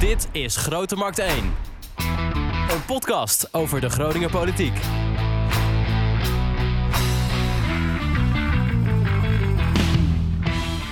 Dit 0.00 0.28
is 0.32 0.56
Grote 0.56 0.96
Markt 0.96 1.18
1. 1.18 1.54
Een 2.70 2.84
podcast 2.86 3.54
over 3.54 3.80
de 3.80 3.90
Groninger 3.90 4.30
politiek. 4.30 4.74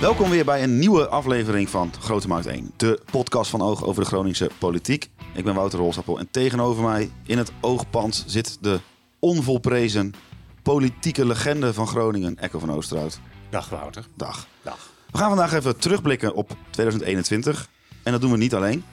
Welkom 0.01 0.29
weer 0.29 0.45
bij 0.45 0.63
een 0.63 0.79
nieuwe 0.79 1.07
aflevering 1.07 1.69
van 1.69 1.91
Grote 1.99 2.27
Markt 2.27 2.45
1. 2.45 2.71
De 2.77 3.01
podcast 3.11 3.49
van 3.49 3.61
Oog 3.61 3.83
over 3.83 4.03
de 4.03 4.07
Groningse 4.09 4.49
politiek. 4.59 5.09
Ik 5.33 5.43
ben 5.43 5.55
Wouter 5.55 5.79
Rolsappel 5.79 6.19
en 6.19 6.27
tegenover 6.31 6.83
mij 6.83 7.11
in 7.25 7.37
het 7.37 7.51
oogpand 7.61 8.23
zit 8.27 8.57
de 8.61 8.79
onvolprezen 9.19 10.13
politieke 10.61 11.25
legende 11.25 11.73
van 11.73 11.87
Groningen, 11.87 12.37
Echo 12.37 12.59
van 12.59 12.71
Oosterhout. 12.71 13.19
Dag 13.49 13.69
Wouter. 13.69 14.05
Dag. 14.15 14.47
Dag. 14.61 14.89
We 15.11 15.17
gaan 15.17 15.29
vandaag 15.29 15.53
even 15.53 15.79
terugblikken 15.79 16.33
op 16.33 16.55
2021. 16.69 17.69
En 18.03 18.11
dat 18.11 18.21
doen 18.21 18.31
we 18.31 18.37
niet 18.37 18.55
alleen. 18.55 18.83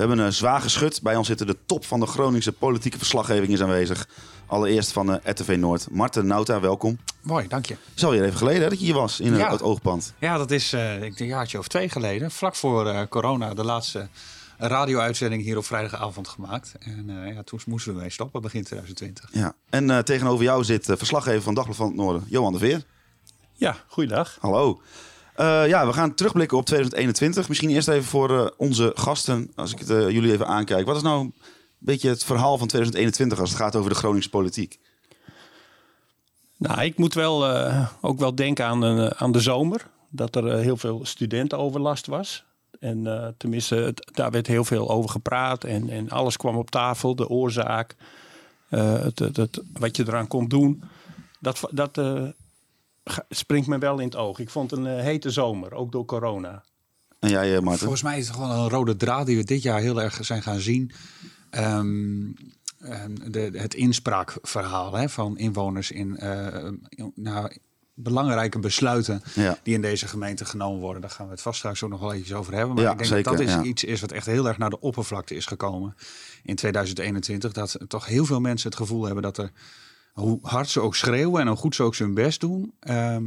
We 0.00 0.06
hebben 0.06 0.24
een 0.26 0.32
zwaar 0.32 0.60
geschud. 0.60 1.02
Bij 1.02 1.16
ons 1.16 1.26
zitten 1.26 1.46
de 1.46 1.56
top 1.66 1.84
van 1.84 2.00
de 2.00 2.06
Groningse 2.06 2.52
politieke 2.52 2.98
verslaggeving 2.98 3.52
is 3.52 3.60
aanwezig. 3.62 4.08
Allereerst 4.46 4.92
van 4.92 5.06
de 5.06 5.20
RTV 5.24 5.56
Noord. 5.58 5.90
Marten 5.90 6.26
Nauta, 6.26 6.60
welkom. 6.60 6.98
Mooi, 7.20 7.48
dank 7.48 7.66
je. 7.66 7.72
Het 7.74 7.96
is 7.96 8.04
alweer 8.04 8.24
even 8.24 8.36
geleden 8.36 8.62
hè, 8.62 8.68
dat 8.68 8.78
je 8.78 8.84
hier 8.84 8.94
was 8.94 9.20
in 9.20 9.36
Ja. 9.36 9.50
het 9.50 9.62
oogpand. 9.62 10.12
Ja, 10.18 10.36
dat 10.38 10.50
is 10.50 10.72
eh, 10.72 10.94
ik 10.94 11.00
denk 11.00 11.18
een 11.18 11.26
jaartje 11.26 11.58
of 11.58 11.68
twee 11.68 11.88
geleden. 11.88 12.30
Vlak 12.30 12.54
voor 12.56 12.88
eh, 12.88 13.06
corona, 13.08 13.54
de 13.54 13.64
laatste 13.64 14.08
radio-uitzending 14.58 15.42
hier 15.42 15.56
op 15.56 15.64
vrijdagavond 15.64 16.28
gemaakt. 16.28 16.74
En 16.78 17.24
eh, 17.24 17.34
ja, 17.34 17.42
toen 17.42 17.60
moesten 17.66 17.94
we 17.94 18.00
mee 18.00 18.10
stoppen, 18.10 18.40
begin 18.42 18.64
2020. 18.64 19.28
Ja. 19.32 19.54
En 19.70 19.90
eh, 19.90 19.98
tegenover 19.98 20.44
jou 20.44 20.64
zit 20.64 20.88
eh, 20.88 20.96
verslaggever 20.96 21.42
van 21.42 21.54
Dagblad 21.54 21.76
van 21.76 21.86
het 21.86 21.96
Noorden, 21.96 22.24
Johan 22.28 22.52
de 22.52 22.58
Veer. 22.58 22.82
Ja, 23.54 23.76
goeiedag. 23.88 24.36
Hallo. 24.40 24.80
Eh, 25.40 25.68
ja, 25.68 25.86
we 25.86 25.92
gaan 25.92 26.14
terugblikken 26.14 26.58
op 26.58 26.64
2021. 26.64 27.48
Misschien 27.48 27.70
eerst 27.70 27.88
even 27.88 28.04
voor 28.08 28.38
eh, 28.38 28.46
onze 28.56 28.92
gasten, 28.94 29.52
als 29.54 29.72
ik 29.72 29.78
het, 29.78 29.90
eh, 29.90 30.10
jullie 30.10 30.32
even 30.32 30.46
aankijk. 30.46 30.86
Wat 30.86 30.96
is 30.96 31.02
nou 31.02 31.20
een 31.20 31.34
beetje 31.78 32.08
het 32.08 32.24
verhaal 32.24 32.58
van 32.58 32.66
2021 32.66 33.40
als 33.40 33.50
het 33.50 33.58
gaat 33.58 33.76
over 33.76 33.90
de 33.90 33.96
Groningse 33.96 34.30
politiek? 34.30 34.78
Nou, 36.56 36.82
ik 36.82 36.98
moet 36.98 37.14
wel 37.14 37.46
ook 38.00 38.18
wel 38.18 38.34
denken 38.34 38.64
aan, 38.64 39.18
aan 39.18 39.32
de 39.32 39.40
zomer. 39.40 39.86
Dat 40.10 40.36
er 40.36 40.58
heel 40.58 40.76
veel 40.76 41.00
studentenoverlast 41.02 42.06
was. 42.06 42.44
En 42.80 43.34
tenminste, 43.38 43.94
daar 44.12 44.30
werd 44.30 44.46
heel 44.46 44.64
veel 44.64 44.90
over 44.90 45.10
gepraat. 45.10 45.64
En, 45.64 45.90
en 45.90 46.10
alles 46.10 46.36
kwam 46.36 46.56
op 46.56 46.70
tafel. 46.70 47.14
De 47.14 47.28
oorzaak. 47.28 47.96
het, 48.68 49.60
wat 49.72 49.96
je 49.96 50.04
eraan 50.06 50.28
kon 50.28 50.48
doen. 50.48 50.82
Dat, 51.38 51.60
dat 51.70 52.00
springt 53.28 53.68
me 53.68 53.78
wel 53.78 53.98
in 53.98 54.04
het 54.04 54.16
oog. 54.16 54.38
Ik 54.38 54.50
vond 54.50 54.70
het 54.70 54.80
een 54.80 54.86
eh, 54.86 55.02
hete 55.02 55.30
zomer, 55.30 55.72
ook 55.74 55.92
door 55.92 56.04
corona. 56.04 56.64
En 57.18 57.30
jij, 57.30 57.56
eh, 57.56 57.60
Marten? 57.62 57.80
Volgens 57.80 58.02
mij 58.02 58.18
is 58.18 58.26
het 58.26 58.36
gewoon 58.36 58.50
een 58.50 58.68
rode 58.68 58.96
draad 58.96 59.26
die 59.26 59.36
we 59.36 59.44
dit 59.44 59.62
jaar 59.62 59.80
heel 59.80 60.02
erg 60.02 60.18
zijn 60.24 60.42
gaan 60.42 60.60
zien. 60.60 60.90
Ehm, 61.50 62.32
ehm, 62.80 63.14
de, 63.30 63.50
het 63.52 63.74
inspraakverhaal 63.74 64.92
hè, 64.94 65.08
van 65.08 65.38
inwoners 65.38 65.90
in, 65.90 66.16
eh, 66.16 66.64
in- 66.88 67.12
nou, 67.14 67.56
belangrijke 67.94 68.58
besluiten 68.58 69.22
Ja. 69.34 69.58
die 69.62 69.74
in 69.74 69.80
deze 69.80 70.08
gemeente 70.08 70.44
genomen 70.44 70.80
worden. 70.80 71.00
Daar 71.00 71.10
gaan 71.10 71.26
we 71.26 71.32
het 71.32 71.42
vast 71.42 71.58
straks 71.58 71.82
ook 71.82 71.90
nog 71.90 72.00
wel 72.00 72.12
eventjes 72.12 72.36
over 72.36 72.54
hebben. 72.54 72.74
Maar 72.74 72.84
Ja, 72.84 72.90
ik 72.90 72.96
denk 72.96 73.08
zeker, 73.10 73.24
dat 73.30 73.36
dat 73.38 73.46
is 73.48 73.54
ja. 73.54 73.62
iets 73.62 73.84
is 73.84 74.00
wat 74.00 74.12
echt 74.12 74.26
heel 74.26 74.46
erg 74.48 74.58
naar 74.58 74.70
de 74.70 74.80
oppervlakte 74.80 75.34
is 75.34 75.46
gekomen 75.46 75.94
in 76.42 76.54
2021. 76.56 77.52
Dat 77.52 77.78
toch 77.88 78.06
heel 78.06 78.24
veel 78.24 78.40
mensen 78.40 78.68
het 78.70 78.78
gevoel 78.78 79.04
hebben 79.04 79.22
dat 79.22 79.38
er, 79.38 79.50
hoe 80.12 80.38
hard 80.42 80.68
ze 80.68 80.80
ook 80.80 80.96
schreeuwen 80.96 81.40
en 81.40 81.46
hoe 81.46 81.56
goed 81.56 81.74
ze 81.74 81.82
ook 81.82 81.96
hun 81.96 82.14
best 82.14 82.40
doen, 82.40 82.72
ehm, 82.80 83.24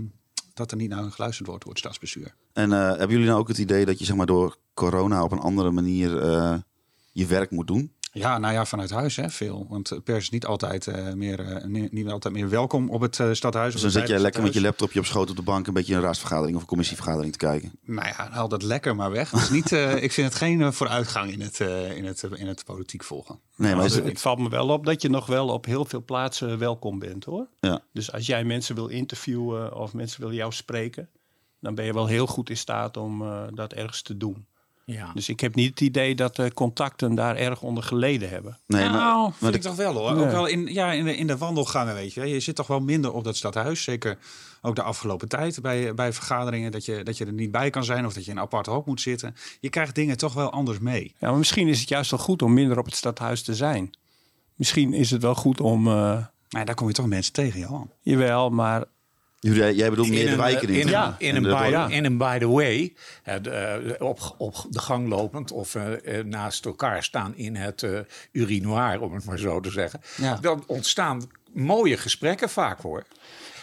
dat 0.54 0.72
er 0.72 0.78
niet 0.78 0.90
naar 0.90 1.02
hun 1.02 1.12
geluisterd 1.12 1.48
wordt 1.48 1.64
door 1.64 1.74
het 1.74 1.82
stadsbestuur. 1.82 2.36
En 2.54 2.74
eh, 2.74 2.80
hebben 2.80 3.10
jullie 3.10 3.26
nou 3.26 3.40
ook 3.40 3.48
het 3.48 3.58
idee 3.58 3.86
dat 3.86 4.00
je 4.00 4.06
zeg 4.06 4.16
maar, 4.16 4.26
door 4.26 4.58
corona 4.74 5.24
op 5.24 5.32
een 5.32 5.40
andere 5.40 5.72
manier 5.72 6.22
eh, 6.22 6.56
je 7.12 7.26
werk 7.26 7.52
moet 7.52 7.68
doen? 7.68 7.92
Ja, 8.14 8.38
nou 8.38 8.54
ja, 8.54 8.66
vanuit 8.66 8.90
huis 8.90 9.16
hè, 9.16 9.30
veel. 9.30 9.66
Want 9.70 9.88
de 9.88 10.02
pers 10.02 10.24
is 10.24 10.30
niet 10.30 10.46
altijd, 10.46 10.88
eh, 10.88 11.14
meer, 11.14 11.40
eh, 11.40 11.66
niet, 11.66 11.92
niet 11.92 12.08
altijd 12.08 12.34
meer 12.34 12.50
welkom 12.50 12.90
op 12.90 13.02
het 13.02 13.20
eh, 13.20 13.32
stadhuis. 13.32 13.74
Dus 13.74 13.84
of 13.84 13.92
dan 13.92 14.02
zit 14.02 14.10
jij 14.10 14.20
lekker 14.20 14.42
met 14.42 14.54
je 14.54 14.62
laptopje 14.62 15.00
op 15.00 15.06
schoot 15.06 15.30
op 15.30 15.36
de 15.36 15.42
bank 15.42 15.68
een 15.68 15.74
beetje 15.74 15.96
een 15.96 16.02
raadsvergadering 16.02 16.56
of 16.56 16.62
een 16.62 16.68
commissievergadering 16.68 17.32
te 17.32 17.38
kijken. 17.38 17.72
Nou 17.86 18.08
ja, 18.08 18.30
haal 18.30 18.48
dat 18.48 18.64
lekker 18.64 18.96
maar 18.96 19.12
weg. 19.12 19.32
Het 19.32 19.42
is 19.42 19.50
niet, 19.50 19.72
eh, 19.72 19.96
ik 20.04 20.12
vind 20.12 20.28
het 20.28 20.38
geen 20.38 20.62
eh, 20.62 20.72
vooruitgang 20.72 21.32
in 21.32 21.42
het, 21.42 21.60
eh, 21.60 21.98
in, 21.98 22.06
het, 22.06 22.24
in 22.34 22.48
het 22.48 22.64
politiek 22.66 23.04
volgen. 23.04 23.40
Nee, 23.56 23.76
maar 23.76 23.84
het, 23.84 23.94
het, 23.94 24.06
het 24.06 24.22
valt 24.22 24.40
me 24.40 24.50
wel 24.50 24.70
op 24.70 24.86
dat 24.86 25.02
je 25.02 25.10
nog 25.10 25.26
wel 25.26 25.48
op 25.48 25.66
heel 25.66 25.86
veel 25.86 26.04
plaatsen 26.04 26.58
welkom 26.58 27.00
bent 27.00 27.26
hoor. 27.26 27.48
ja. 27.60 27.82
Dus 27.94 28.12
als 28.12 28.26
jij 28.26 28.44
mensen 28.44 28.76
wil 28.76 28.88
interviewen 28.88 29.76
of 29.76 29.94
mensen 29.94 30.22
willen 30.22 30.36
jou 30.36 30.52
spreken, 30.52 31.10
dan 31.64 31.76
ben 31.76 31.86
je 31.86 31.94
wel 31.94 32.08
heel 32.08 32.28
goed 32.28 32.50
in 32.50 32.58
staat 32.58 32.98
om 32.98 33.22
eh, 33.22 33.44
dat 33.54 33.74
ergens 33.74 34.02
te 34.02 34.18
doen. 34.18 34.46
Ja. 34.86 35.12
Dus 35.14 35.30
ik 35.30 35.40
heb 35.40 35.56
niet 35.56 35.70
het 35.70 35.82
idee 35.82 36.16
dat 36.16 36.36
de 36.36 36.54
contacten 36.54 37.16
daar 37.16 37.36
erg 37.36 37.62
onder 37.62 37.84
geleden 37.84 38.30
hebben. 38.30 38.60
Nee, 38.68 38.84
maar, 38.84 38.92
nou, 38.92 39.22
maar 39.22 39.34
vind 39.38 39.56
ik 39.56 39.62
toch 39.62 39.76
wel 39.76 39.94
hoor. 39.94 40.16
Nee. 40.16 40.26
Ook 40.26 40.32
wel 40.32 40.46
in, 40.46 40.66
ja, 40.66 40.92
in, 40.92 41.06
de, 41.06 41.18
in 41.18 41.28
de 41.28 41.38
wandelgangen, 41.38 41.94
weet 41.94 42.14
je. 42.14 42.26
Je 42.26 42.40
zit 42.40 42.56
toch 42.56 42.68
wel 42.68 42.80
minder 42.80 43.14
op 43.14 43.24
dat 43.24 43.36
stadhuis. 43.36 43.84
Zeker 43.84 44.18
ook 44.62 44.76
de 44.76 44.84
afgelopen 44.84 45.28
tijd 45.28 45.62
bij, 45.62 45.94
bij 45.94 46.14
vergaderingen. 46.14 46.72
Dat 46.72 46.86
je, 46.86 47.04
dat 47.04 47.18
je 47.18 47.26
er 47.26 47.34
niet 47.34 47.52
bij 47.52 47.70
kan 47.70 47.84
zijn 47.84 48.06
of 48.06 48.14
dat 48.14 48.26
je 48.26 48.32
in 48.32 48.38
een 48.38 48.44
apart 48.44 48.66
hok 48.66 48.86
moet 48.86 49.02
zitten. 49.02 49.36
Je 49.60 49.70
krijgt 49.70 49.96
dingen 49.96 50.18
toch 50.18 50.34
wel 50.34 50.52
anders 50.52 50.80
mee. 50.80 51.16
Ja, 51.20 51.30
maar 51.30 51.38
misschien 51.38 51.68
is 51.68 51.80
het 51.80 51.90
juist 51.90 52.12
wel 52.12 52.20
goed 52.20 52.42
om 52.42 52.54
minder 52.54 52.78
op 52.78 52.86
het 52.86 52.96
stadhuis 52.96 53.44
te 53.44 53.56
zijn. 53.56 53.98
Misschien 54.56 54.94
is 54.94 55.12
het 55.12 55.22
wel 55.22 55.36
goed 55.36 55.62
om, 55.62 55.88
eh, 55.88 56.26
ja, 56.48 56.64
daar 56.64 56.76
kom 56.76 56.88
je 56.88 56.94
toch 56.94 57.08
mensen 57.08 57.34
tegen, 57.34 57.60
Johan. 57.60 57.92
jawel, 58.02 58.50
maar 58.50 58.84
jij 59.52 59.90
bedoelt 59.90 60.10
meer 60.10 60.30
de 60.30 60.36
wijken 60.36 60.70
in, 60.70 60.76
in. 60.76 60.82
een, 60.82 60.90
Ja. 60.90 61.16
in, 61.18 61.30
En 61.30 61.36
een 61.36 61.44
de 61.44 61.50
by, 61.50 61.56
dorpen. 61.56 61.72
Ja. 61.72 61.88
in 61.88 62.06
een 62.06 62.18
by 62.18 62.38
the 62.38 62.48
way, 62.50 62.94
eh, 63.24 63.76
eh, 63.76 64.02
op, 64.02 64.36
op 64.38 64.56
de 64.70 64.80
gang 64.80 65.08
lopend 65.10 65.52
of 65.52 65.76
eh, 65.76 66.18
eh, 66.20 66.26
naast 66.26 66.66
elkaar 66.66 67.04
staan 67.04 67.36
in 67.36 67.56
het 67.56 67.84
eh 67.84 68.00
urinoir, 68.32 69.02
om 69.02 69.14
het 69.14 69.26
maar 69.26 69.40
zo 69.40 69.60
te 69.60 69.72
zeggen. 69.72 70.02
Ja. 70.18 70.38
Dan 70.42 70.64
ontstaan 70.68 71.22
mooie 71.54 71.98
gesprekken 71.98 72.50
vaak 72.50 72.82
hoor. 72.82 73.04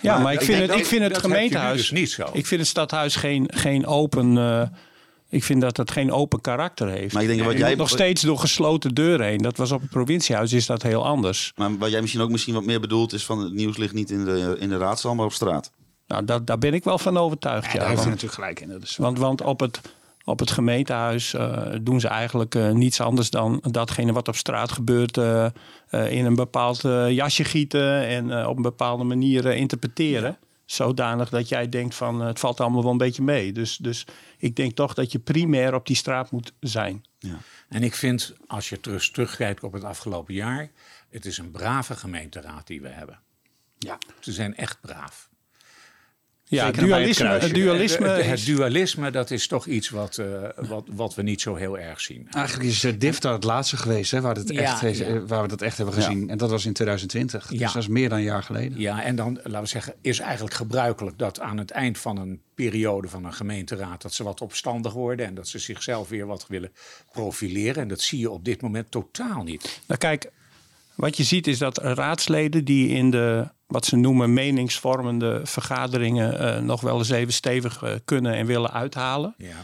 ja, 0.01 0.19
maar, 0.19 0.33
ik 0.33 0.41
ik 0.41 0.47
vind 0.47 0.61
het, 0.61 0.79
ik 0.79 0.87
vind 0.87 1.03
het 1.03 1.13
dat 1.13 1.23
gemeentehuis 1.23 1.77
dus 1.77 1.91
niet 1.91 2.11
zo. 2.11 2.31
Ik 2.33 2.47
vind 2.47 2.61
het 2.61 2.71
stadhuis 2.71 3.17
geen, 3.17 3.51
geen 3.55 3.87
open. 3.87 4.35
Ik 5.31 5.45
vind 5.45 5.61
dat 5.61 5.77
het 5.77 5.91
geen 5.91 6.13
open 6.13 6.41
karakter 6.41 6.89
heeft. 6.89 7.15
Maar 7.15 7.23
ik 7.23 7.29
denk 7.29 7.43
wat 7.43 7.59
jij- 7.59 7.75
nog 7.75 7.89
steeds 7.89 8.23
door 8.23 8.39
gesloten 8.39 8.95
deuren 8.95 9.27
heen. 9.27 9.39
Dat 9.39 9.57
was 9.57 9.73
op 9.73 9.81
het 9.81 9.91
provinciehuis 9.91 10.53
is 10.53 10.67
dat 10.67 10.83
heel 10.83 11.05
anders. 11.07 11.53
Maar 11.57 11.79
wat 11.79 11.91
jij 11.91 12.01
misschien 12.01 12.23
ook 12.23 12.31
misschien 12.31 12.55
wat 12.55 12.65
meer 12.65 12.81
bedoelt 12.81 13.13
is 13.13 13.25
van 13.25 13.39
het 13.39 13.53
nieuws 13.53 13.77
ligt 13.77 13.95
niet 13.95 14.11
in 14.11 14.25
de, 14.25 14.57
in 14.59 14.69
de 14.69 14.79
raadzaal, 14.79 15.15
maar 15.15 15.25
op 15.27 15.33
straat. 15.33 15.71
Nou, 16.07 16.25
dat, 16.25 16.47
daar 16.47 16.59
ben 16.59 16.75
ik 16.75 16.85
wel 16.85 16.99
van 16.99 17.17
overtuigd. 17.17 17.65
Ja, 17.67 17.73
Ja, 17.73 17.79
daar 17.79 17.89
heeft 17.89 18.05
natuurlijk 18.05 18.35
gelijk 18.35 18.61
in. 18.61 18.69
Dat 18.69 18.83
is 18.83 18.97
Want, 18.97 19.19
want 19.19 19.43
op, 19.43 19.61
het, 19.61 19.81
op 20.25 20.39
het 20.39 20.51
gemeentehuis 20.51 21.35
eh, 21.35 21.63
doen 21.83 22.01
ze 22.01 22.09
eigenlijk 22.09 22.55
eh, 22.55 22.71
niets 22.71 23.01
anders 23.01 23.31
dan 23.31 23.63
datgene 23.71 24.13
wat 24.13 24.29
op 24.29 24.37
straat 24.37 24.73
gebeurt 24.73 25.17
eh, 25.17 25.45
eh, 25.45 26.13
in 26.13 26.25
een 26.25 26.35
bepaald 26.35 26.81
jasje 27.09 27.45
gieten 27.45 28.07
en 28.07 28.47
op 28.47 28.57
een 28.57 28.63
bepaalde 28.63 29.05
manier 29.05 29.47
interpreteren. 29.47 30.39
Zodanig 30.71 31.29
dat 31.29 31.49
jij 31.49 31.69
denkt 31.69 31.95
van 31.95 32.21
eh, 32.21 32.27
het 32.27 32.39
valt 32.39 32.61
allemaal 32.61 32.83
wel 32.83 32.91
een 32.91 32.99
beetje 32.99 33.23
mee. 33.23 33.53
Dus, 33.53 33.77
dus 33.77 34.07
ik 34.39 34.57
denk 34.57 34.77
toch 34.77 34.95
dat 34.95 35.13
je 35.13 35.19
primair 35.19 35.75
op 35.75 35.87
die 35.87 35.97
straat 35.97 36.31
moet 36.31 36.53
zijn. 36.61 37.05
En 37.69 37.83
ik 37.83 37.95
vind, 37.95 38.35
als 38.47 38.69
je 38.69 38.81
terug, 38.81 39.11
terugkijkt 39.11 39.63
op 39.63 39.73
het 39.73 39.85
afgelopen 39.85 40.35
jaar, 40.35 40.71
het 41.09 41.27
is 41.27 41.39
een 41.39 41.51
brave 41.51 41.97
gemeenteraad 41.97 42.67
die 42.67 42.81
we 42.81 42.89
hebben. 42.89 43.21
ja. 43.79 43.99
Ze 44.21 44.33
zijn 44.33 44.57
echt 44.57 44.81
braaf. 44.81 45.29
Ja, 46.51 46.67
het 46.67 46.75
dualisme, 46.75 47.29
het 47.29 47.55
dualisme 47.55 48.09
Het, 48.09 48.25
het 48.25 48.39
is- 48.39 48.45
dualisme, 48.45 49.11
dat 49.11 49.31
is 49.31 49.47
toch 49.47 49.67
iets 49.67 49.89
wat, 49.89 50.19
eh, 50.19 50.27
wat, 50.57 50.85
wat 50.93 51.15
we 51.15 51.23
niet 51.23 51.41
zo 51.41 51.55
heel 51.55 51.79
erg 51.79 52.01
zien. 52.01 52.27
Eigenlijk 52.31 52.69
is 52.69 52.85
uh, 52.85 52.93
DIFTA 52.99 53.33
het 53.33 53.45
laatste 53.45 53.77
geweest 53.77 54.11
hè, 54.11 54.21
waar, 54.21 54.35
het 54.35 54.49
Ja, 54.49 54.61
echt, 54.61 54.81
heeft- 54.81 54.99
ja. 54.99 55.05
eh, 55.07 55.21
waar 55.27 55.43
we 55.43 55.49
dat 55.49 55.63
echt 55.63 55.77
hebben 55.77 55.95
gezien. 55.95 56.31
En 56.31 56.39
dat 56.39 56.51
was 56.51 56.65
in 56.67 56.73
2020. 56.73 57.47
Dus 57.47 57.59
Ja. 57.59 57.67
dat 57.73 57.83
is 57.83 57.89
meer 57.89 58.09
dan 58.09 58.19
een 58.19 58.25
jaar 58.25 58.43
geleden. 58.43 58.81
Ja, 58.81 59.03
en 59.03 59.17
dan, 59.17 59.35
laten 59.43 59.61
we 59.61 59.67
zeggen, 59.67 59.95
is 60.01 60.19
eigenlijk 60.19 60.55
gebruikelijk 60.55 61.19
dat 61.19 61.41
aan 61.41 61.59
het 61.59 61.71
eind 61.71 61.99
van 61.99 62.17
een 62.19 62.41
periode 62.55 63.09
van 63.09 63.25
een 63.25 63.35
gemeenteraad, 63.35 64.03
dat 64.03 64.15
ze 64.15 64.25
wat 64.25 64.41
opstandig 64.41 64.93
worden 64.93 65.27
en 65.27 65.35
dat 65.35 65.49
ze 65.49 65.59
zichzelf 65.59 66.09
weer 66.09 66.27
wat 66.27 66.45
willen 66.49 66.73
profileren. 67.13 67.83
En 67.83 67.89
dat 67.89 68.01
zie 68.01 68.19
je 68.19 68.31
op 68.31 68.45
dit 68.45 68.61
moment 68.63 68.91
totaal 68.91 69.43
niet. 69.43 69.81
Nou 69.87 70.01
kijk, 70.01 70.31
wat 70.95 71.17
je 71.17 71.25
ziet 71.25 71.47
is 71.47 71.59
dat 71.59 71.79
raadsleden 71.79 72.65
die 72.65 72.89
in 72.89 73.11
de 73.11 73.49
wat 73.71 73.87
ze 73.87 73.97
noemen 73.97 74.33
meningsvormende 74.33 75.41
vergaderingen 75.45 76.39
eh, 76.39 76.63
nog 76.63 76.81
wel 76.81 76.99
eens 76.99 77.11
even 77.11 77.33
stevig 77.33 77.83
eh, 77.83 77.95
kunnen 78.05 78.35
en 78.35 78.47
willen 78.47 78.73
uithalen. 78.73 79.35
Ja. 79.39 79.55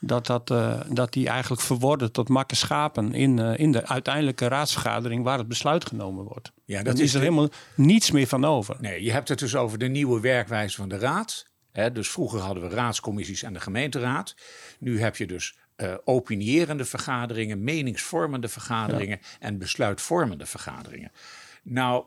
Dat, 0.00 0.26
dat, 0.26 0.50
eh, 0.50 0.80
dat 0.88 1.12
die 1.12 1.28
eigenlijk 1.28 1.62
verworden 1.62 2.12
tot 2.12 2.28
makke 2.28 2.56
schapen 2.56 3.14
in, 3.14 3.38
in 3.38 3.72
de 3.72 3.86
uiteindelijke 3.86 4.48
raadsvergadering 4.48 5.24
waar 5.24 5.38
het 5.38 5.48
besluit 5.48 5.86
genomen 5.86 6.24
wordt. 6.24 6.52
Ja, 6.64 6.82
dat 6.82 6.94
Dan 6.96 7.04
is 7.04 7.14
er 7.14 7.20
de- 7.20 7.24
helemaal 7.26 7.48
niets 7.74 8.10
meer 8.10 8.26
van 8.26 8.44
over. 8.44 8.76
Nee, 8.80 9.02
je 9.02 9.12
hebt 9.12 9.28
het 9.28 9.38
dus 9.38 9.56
over 9.56 9.78
de 9.78 9.88
nieuwe 9.88 10.20
werkwijze 10.20 10.76
van 10.76 10.88
de 10.88 10.98
raad. 10.98 11.46
Hè, 11.72 11.92
dus 11.92 12.08
vroeger 12.08 12.40
hadden 12.40 12.68
we 12.68 12.74
raadscommissies 12.74 13.42
en 13.42 13.52
de 13.52 13.60
gemeenteraad. 13.60 14.34
Nu 14.78 15.00
heb 15.00 15.16
je 15.16 15.26
dus 15.26 15.56
eh 15.76 15.94
opinierende 16.04 16.84
vergaderingen, 16.84 17.64
meningsvormende 17.64 18.48
vergaderingen 18.48 19.18
en 19.40 19.58
besluitvormende 19.58 20.46
vergaderingen. 20.46 21.10
Nou, 21.62 22.04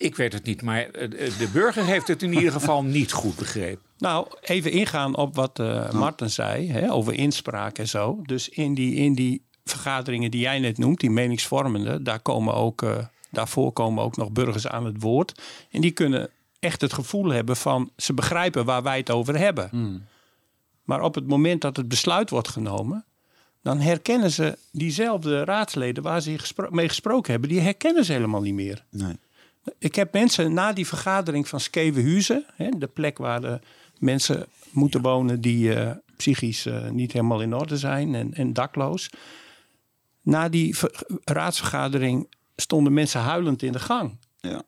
Ik 0.00 0.16
weet 0.16 0.32
het 0.32 0.44
niet, 0.44 0.62
maar 0.62 0.90
eh, 0.90 1.10
de 1.38 1.48
burger 1.52 1.84
heeft 1.84 2.08
het 2.08 2.22
in 2.22 2.32
ieder 2.32 2.52
geval 2.52 2.84
niet 2.84 3.12
goed 3.12 3.36
begrepen. 3.36 3.82
Nou, 3.98 4.26
even 4.40 4.70
ingaan 4.70 5.16
op 5.16 5.34
wat 5.34 5.58
uh, 5.58 5.92
Marten 5.92 6.30
zei 6.30 6.70
hè, 6.70 6.92
over 6.92 7.14
inspraak 7.14 7.78
en 7.78 7.88
zo. 7.88 8.22
Dus 8.22 8.48
in 8.48 8.74
die, 8.74 8.94
in 8.94 9.14
die 9.14 9.44
vergaderingen 9.64 10.30
die 10.30 10.40
jij 10.40 10.58
net 10.58 10.78
noemt, 10.78 11.00
die 11.00 11.10
meningsvormende, 11.10 12.02
daar 12.02 12.20
komen 12.20 12.54
ook, 12.54 12.82
uh, 12.82 12.96
daarvoor 13.30 13.72
komen 13.72 14.04
ook 14.04 14.16
nog 14.16 14.30
burgers 14.30 14.66
aan 14.66 14.84
het 14.84 15.02
woord. 15.02 15.42
En 15.70 15.80
die 15.80 15.90
kunnen 15.90 16.30
echt 16.58 16.80
het 16.80 16.92
gevoel 16.92 17.30
hebben 17.30 17.56
van 17.56 17.90
ze 17.96 18.12
begrijpen 18.12 18.64
waar 18.64 18.82
wij 18.82 18.98
het 18.98 19.10
over 19.10 19.38
hebben. 19.38 19.68
Hmm. 19.70 20.04
Maar 20.84 21.02
op 21.02 21.14
het 21.14 21.26
moment 21.26 21.60
dat 21.60 21.76
het 21.76 21.88
besluit 21.88 22.30
wordt 22.30 22.48
genomen, 22.48 23.04
dan 23.62 23.80
herkennen 23.80 24.30
ze 24.30 24.58
diezelfde 24.72 25.44
raadsleden 25.44 26.02
waar 26.02 26.20
ze 26.20 26.36
mee 26.70 26.88
gesproken 26.88 27.32
hebben, 27.32 27.50
die 27.50 27.60
herkennen 27.60 28.04
ze 28.04 28.12
helemaal 28.12 28.42
niet 28.42 28.54
meer. 28.54 28.84
Nee. 28.90 29.16
Ik 29.78 29.94
heb 29.94 30.12
mensen 30.12 30.54
na 30.54 30.72
die 30.72 30.86
vergadering 30.86 31.48
van 31.48 31.60
Skevenhuizen, 31.60 32.44
de 32.78 32.86
plek 32.86 33.18
waar 33.18 33.40
de 33.40 33.60
mensen 33.98 34.46
moeten 34.70 35.02
wonen 35.02 35.40
die 35.40 35.74
uh, 35.74 35.90
psychisch 36.16 36.66
uh, 36.66 36.88
niet 36.88 37.12
helemaal 37.12 37.40
in 37.40 37.54
orde 37.54 37.76
zijn 37.76 38.14
en, 38.14 38.34
en 38.34 38.52
dakloos. 38.52 39.10
Na 40.22 40.48
die 40.48 40.76
raadsvergadering 41.24 42.28
stonden 42.56 42.92
mensen 42.92 43.20
huilend 43.20 43.62
in 43.62 43.72
de 43.72 43.78
gang. 43.78 44.18
Ja. 44.40 44.62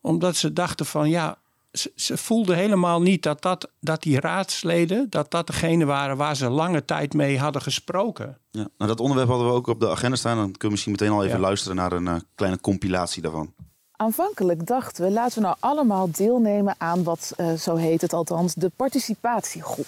Omdat 0.00 0.36
ze 0.36 0.52
dachten 0.52 0.86
van 0.86 1.10
ja, 1.10 1.38
ze, 1.72 1.92
ze 1.94 2.16
voelden 2.16 2.56
helemaal 2.56 3.02
niet 3.02 3.22
dat, 3.22 3.42
dat, 3.42 3.70
dat 3.80 4.02
die 4.02 4.20
raadsleden, 4.20 5.10
dat 5.10 5.30
dat 5.30 5.46
degene 5.46 5.84
waren 5.84 6.16
waar 6.16 6.36
ze 6.36 6.48
lange 6.48 6.84
tijd 6.84 7.14
mee 7.14 7.38
hadden 7.38 7.62
gesproken. 7.62 8.38
Ja, 8.50 8.68
nou 8.78 8.90
dat 8.90 9.00
onderwerp 9.00 9.28
hadden 9.28 9.46
we 9.46 9.52
ook 9.52 9.66
op 9.66 9.80
de 9.80 9.90
agenda 9.90 10.16
staan. 10.16 10.36
Dan 10.36 10.44
kunnen 10.44 10.60
we 10.60 10.68
misschien 10.68 10.92
meteen 10.92 11.10
al 11.10 11.24
even 11.24 11.40
luisteren 11.40 11.76
naar 11.76 11.92
een 11.92 12.06
uh, 12.06 12.16
kleine 12.34 12.60
compilatie 12.60 13.22
daarvan. 13.22 13.54
Aanvankelijk 14.02 14.66
dachten 14.66 15.04
we, 15.04 15.10
laten 15.10 15.34
we 15.34 15.44
nou 15.44 15.56
allemaal 15.60 16.08
deelnemen 16.10 16.74
aan 16.78 17.02
wat, 17.02 17.32
uh, 17.36 17.52
zo 17.52 17.76
heet 17.76 18.00
het 18.00 18.12
althans, 18.12 18.54
de 18.54 18.70
participatiegroep. 18.76 19.86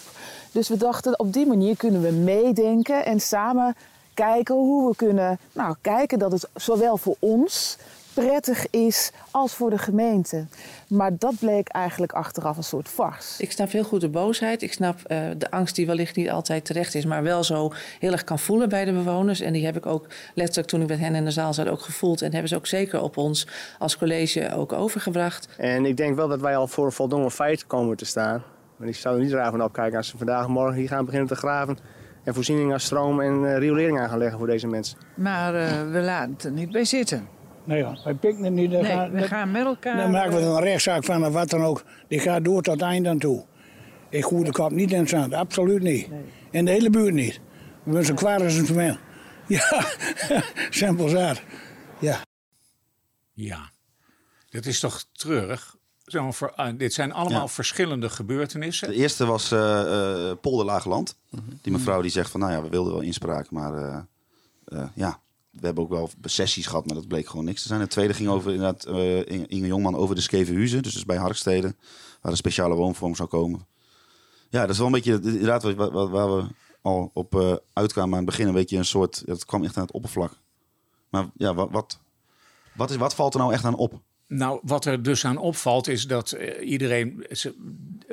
Dus 0.52 0.68
we 0.68 0.76
dachten, 0.76 1.18
op 1.18 1.32
die 1.32 1.46
manier 1.46 1.76
kunnen 1.76 2.00
we 2.00 2.10
meedenken 2.10 3.04
en 3.04 3.20
samen 3.20 3.76
kijken 4.14 4.54
hoe 4.54 4.88
we 4.88 4.96
kunnen 4.96 5.38
nou, 5.52 5.74
kijken 5.80 6.18
dat 6.18 6.32
het 6.32 6.48
zowel 6.54 6.96
voor 6.96 7.16
ons 7.18 7.76
prettig 8.14 8.70
is 8.70 9.10
als 9.30 9.54
voor 9.54 9.70
de 9.70 9.78
gemeente. 9.78 10.46
Maar 10.88 11.16
dat 11.18 11.34
bleek 11.40 11.68
eigenlijk 11.68 12.12
achteraf 12.12 12.56
een 12.56 12.64
soort 12.64 12.88
fars. 12.88 13.40
Ik 13.40 13.52
snap 13.52 13.70
heel 13.70 13.84
goed 13.84 14.00
de 14.00 14.08
boosheid. 14.08 14.62
Ik 14.62 14.72
snap 14.72 14.98
uh, 14.98 15.18
de 15.38 15.50
angst 15.50 15.74
die 15.74 15.86
wellicht 15.86 16.16
niet 16.16 16.30
altijd 16.30 16.64
terecht 16.64 16.94
is, 16.94 17.04
maar 17.04 17.22
wel 17.22 17.44
zo 17.44 17.72
heel 17.98 18.12
erg 18.12 18.24
kan 18.24 18.38
voelen 18.38 18.68
bij 18.68 18.84
de 18.84 18.92
bewoners. 18.92 19.40
En 19.40 19.52
die 19.52 19.64
heb 19.64 19.76
ik 19.76 19.86
ook 19.86 20.06
letterlijk 20.34 20.68
toen 20.68 20.82
ik 20.82 20.88
met 20.88 20.98
hen 20.98 21.14
in 21.14 21.24
de 21.24 21.30
zaal 21.30 21.54
zat 21.54 21.68
ook 21.68 21.80
gevoeld. 21.80 22.22
En 22.22 22.30
hebben 22.30 22.48
ze 22.48 22.56
ook 22.56 22.66
zeker 22.66 23.00
op 23.00 23.16
ons 23.16 23.46
als 23.78 23.98
college 23.98 24.54
ook 24.54 24.72
overgebracht. 24.72 25.48
En 25.56 25.84
ik 25.84 25.96
denk 25.96 26.16
wel 26.16 26.28
dat 26.28 26.40
wij 26.40 26.56
al 26.56 26.66
voor 26.66 26.84
een 26.84 26.92
voldoende 26.92 27.30
feit 27.30 27.66
komen 27.66 27.96
te 27.96 28.04
staan. 28.04 28.42
Maar 28.76 28.88
ik 28.88 28.96
zou 28.96 29.16
er 29.16 29.22
niet 29.22 29.32
raar 29.32 29.50
van 29.50 29.62
opkijken 29.62 29.96
als 29.96 30.08
ze 30.08 30.16
vandaag 30.16 30.48
morgen 30.48 30.78
hier 30.78 30.88
gaan 30.88 31.04
beginnen 31.04 31.28
te 31.28 31.36
graven 31.36 31.78
en 32.24 32.34
voorzieningen 32.34 32.72
aan 32.72 32.80
stroom 32.80 33.20
en 33.20 33.42
uh, 33.42 33.58
riolering 33.58 34.00
aan 34.00 34.08
gaan 34.08 34.18
leggen 34.18 34.38
voor 34.38 34.46
deze 34.46 34.66
mensen. 34.66 34.98
Maar 35.14 35.54
uh, 35.54 35.90
we 35.90 36.00
laten 36.00 36.32
het 36.32 36.44
er 36.44 36.50
niet 36.50 36.70
bij 36.70 36.84
zitten. 36.84 37.33
Nee, 37.64 37.78
ja, 37.78 37.96
wij 38.04 38.14
pikken 38.14 38.44
het 38.44 38.52
niet. 38.52 38.70
Nee, 38.70 38.84
gaan, 38.84 39.10
we 39.10 39.22
gaan 39.22 39.50
met 39.50 39.64
elkaar... 39.64 39.96
Dan 39.96 40.10
maken 40.10 40.36
we 40.36 40.40
er 40.40 40.46
een 40.46 40.60
rechtszaak 40.60 41.04
van 41.04 41.26
of 41.26 41.32
wat 41.32 41.50
dan 41.50 41.62
ook. 41.62 41.84
Die 42.08 42.18
gaat 42.18 42.44
door 42.44 42.62
tot 42.62 42.74
het 42.74 42.82
einde 42.82 43.08
aan 43.08 43.18
toe. 43.18 43.44
Ik 44.08 44.24
goede 44.24 44.44
de 44.44 44.52
kop 44.52 44.70
niet 44.70 44.92
in 44.92 44.98
het 44.98 45.08
zand, 45.08 45.34
absoluut 45.34 45.82
niet. 45.82 46.10
Nee. 46.10 46.24
En 46.50 46.64
de 46.64 46.70
hele 46.70 46.90
buurt 46.90 47.14
niet. 47.14 47.40
We 47.82 47.92
zijn 47.92 48.04
zo 48.04 48.14
kwaad 48.14 48.42
als 48.42 48.54
een 48.54 48.66
vermeld. 48.66 48.98
Ja, 49.46 49.86
simpel 50.70 51.08
zaad. 51.08 51.42
Ja. 51.98 52.20
Ja, 53.32 53.70
dat 54.50 54.66
is 54.66 54.80
toch 54.80 55.04
treurig? 55.12 55.76
Zo 56.04 56.32
ver, 56.32 56.52
uh, 56.56 56.68
dit 56.76 56.92
zijn 56.92 57.12
allemaal 57.12 57.40
ja. 57.40 57.48
verschillende 57.48 58.10
gebeurtenissen. 58.10 58.88
De 58.88 58.94
eerste 58.94 59.26
was 59.26 59.52
uh, 59.52 59.60
uh, 59.60 60.32
Polder 60.40 60.66
Laagland. 60.66 61.16
Mm 61.30 61.40
-hmm. 61.46 61.58
Die 61.62 61.72
mevrouw 61.72 62.00
die 62.00 62.10
zegt 62.10 62.30
van, 62.30 62.40
nou 62.40 62.52
ja, 62.52 62.62
we 62.62 62.68
wilden 62.68 62.92
wel 62.92 63.02
inspraak, 63.02 63.50
maar 63.50 64.06
ja, 64.94 65.20
we 65.60 65.66
hebben 65.66 65.84
ook 65.84 65.90
wel 65.90 66.10
sessies 66.22 66.66
gehad, 66.66 66.86
maar 66.86 66.94
dat 66.94 67.08
bleek 67.08 67.28
gewoon 67.28 67.44
niks 67.44 67.62
te 67.62 67.68
zijn. 67.68 67.80
Het 67.80 67.90
tweede 67.90 68.14
ging 68.14 68.28
over 68.28 68.52
inderdaad 68.52 68.86
uh, 68.86 69.28
Inge 69.28 69.66
Jongman 69.66 69.96
over 69.96 70.14
de 70.14 70.20
Skevenhuizen. 70.20 70.82
Dus, 70.82 70.92
dus 70.92 71.04
bij 71.04 71.16
Harkstede, 71.16 71.74
waar 72.20 72.30
een 72.32 72.36
speciale 72.36 72.74
woonvorm 72.74 73.14
zou 73.14 73.28
komen. 73.28 73.66
Ja, 74.48 74.60
dat 74.60 74.70
is 74.70 74.78
wel 74.78 74.86
een 74.86 74.92
beetje 74.92 75.20
inderdaad 75.22 75.62
waar, 75.62 76.08
waar, 76.10 76.36
we 76.36 76.46
al 76.82 77.10
op 77.14 77.34
uh, 77.34 77.54
uitkwamen 77.72 78.12
aan 78.12 78.24
het 78.24 78.30
begin. 78.30 78.46
Een 78.46 78.54
beetje 78.54 78.76
een 78.76 78.84
soort, 78.84 79.22
het 79.26 79.44
kwam 79.44 79.64
echt 79.64 79.76
aan 79.76 79.82
het 79.82 79.92
oppervlak. 79.92 80.32
Maar 81.08 81.30
ja, 81.36 81.54
wat, 81.54 81.70
wat, 81.70 81.98
wat, 82.74 82.90
is, 82.90 82.96
wat 82.96 83.14
valt 83.14 83.34
er 83.34 83.40
nou 83.40 83.52
echt 83.52 83.64
aan 83.64 83.76
op? 83.76 84.00
Nou, 84.26 84.60
wat 84.62 84.84
er 84.84 85.02
dus 85.02 85.24
aan 85.24 85.36
opvalt 85.36 85.88
is 85.88 86.06
dat 86.06 86.32
uh, 86.32 86.68
iedereen, 86.68 87.26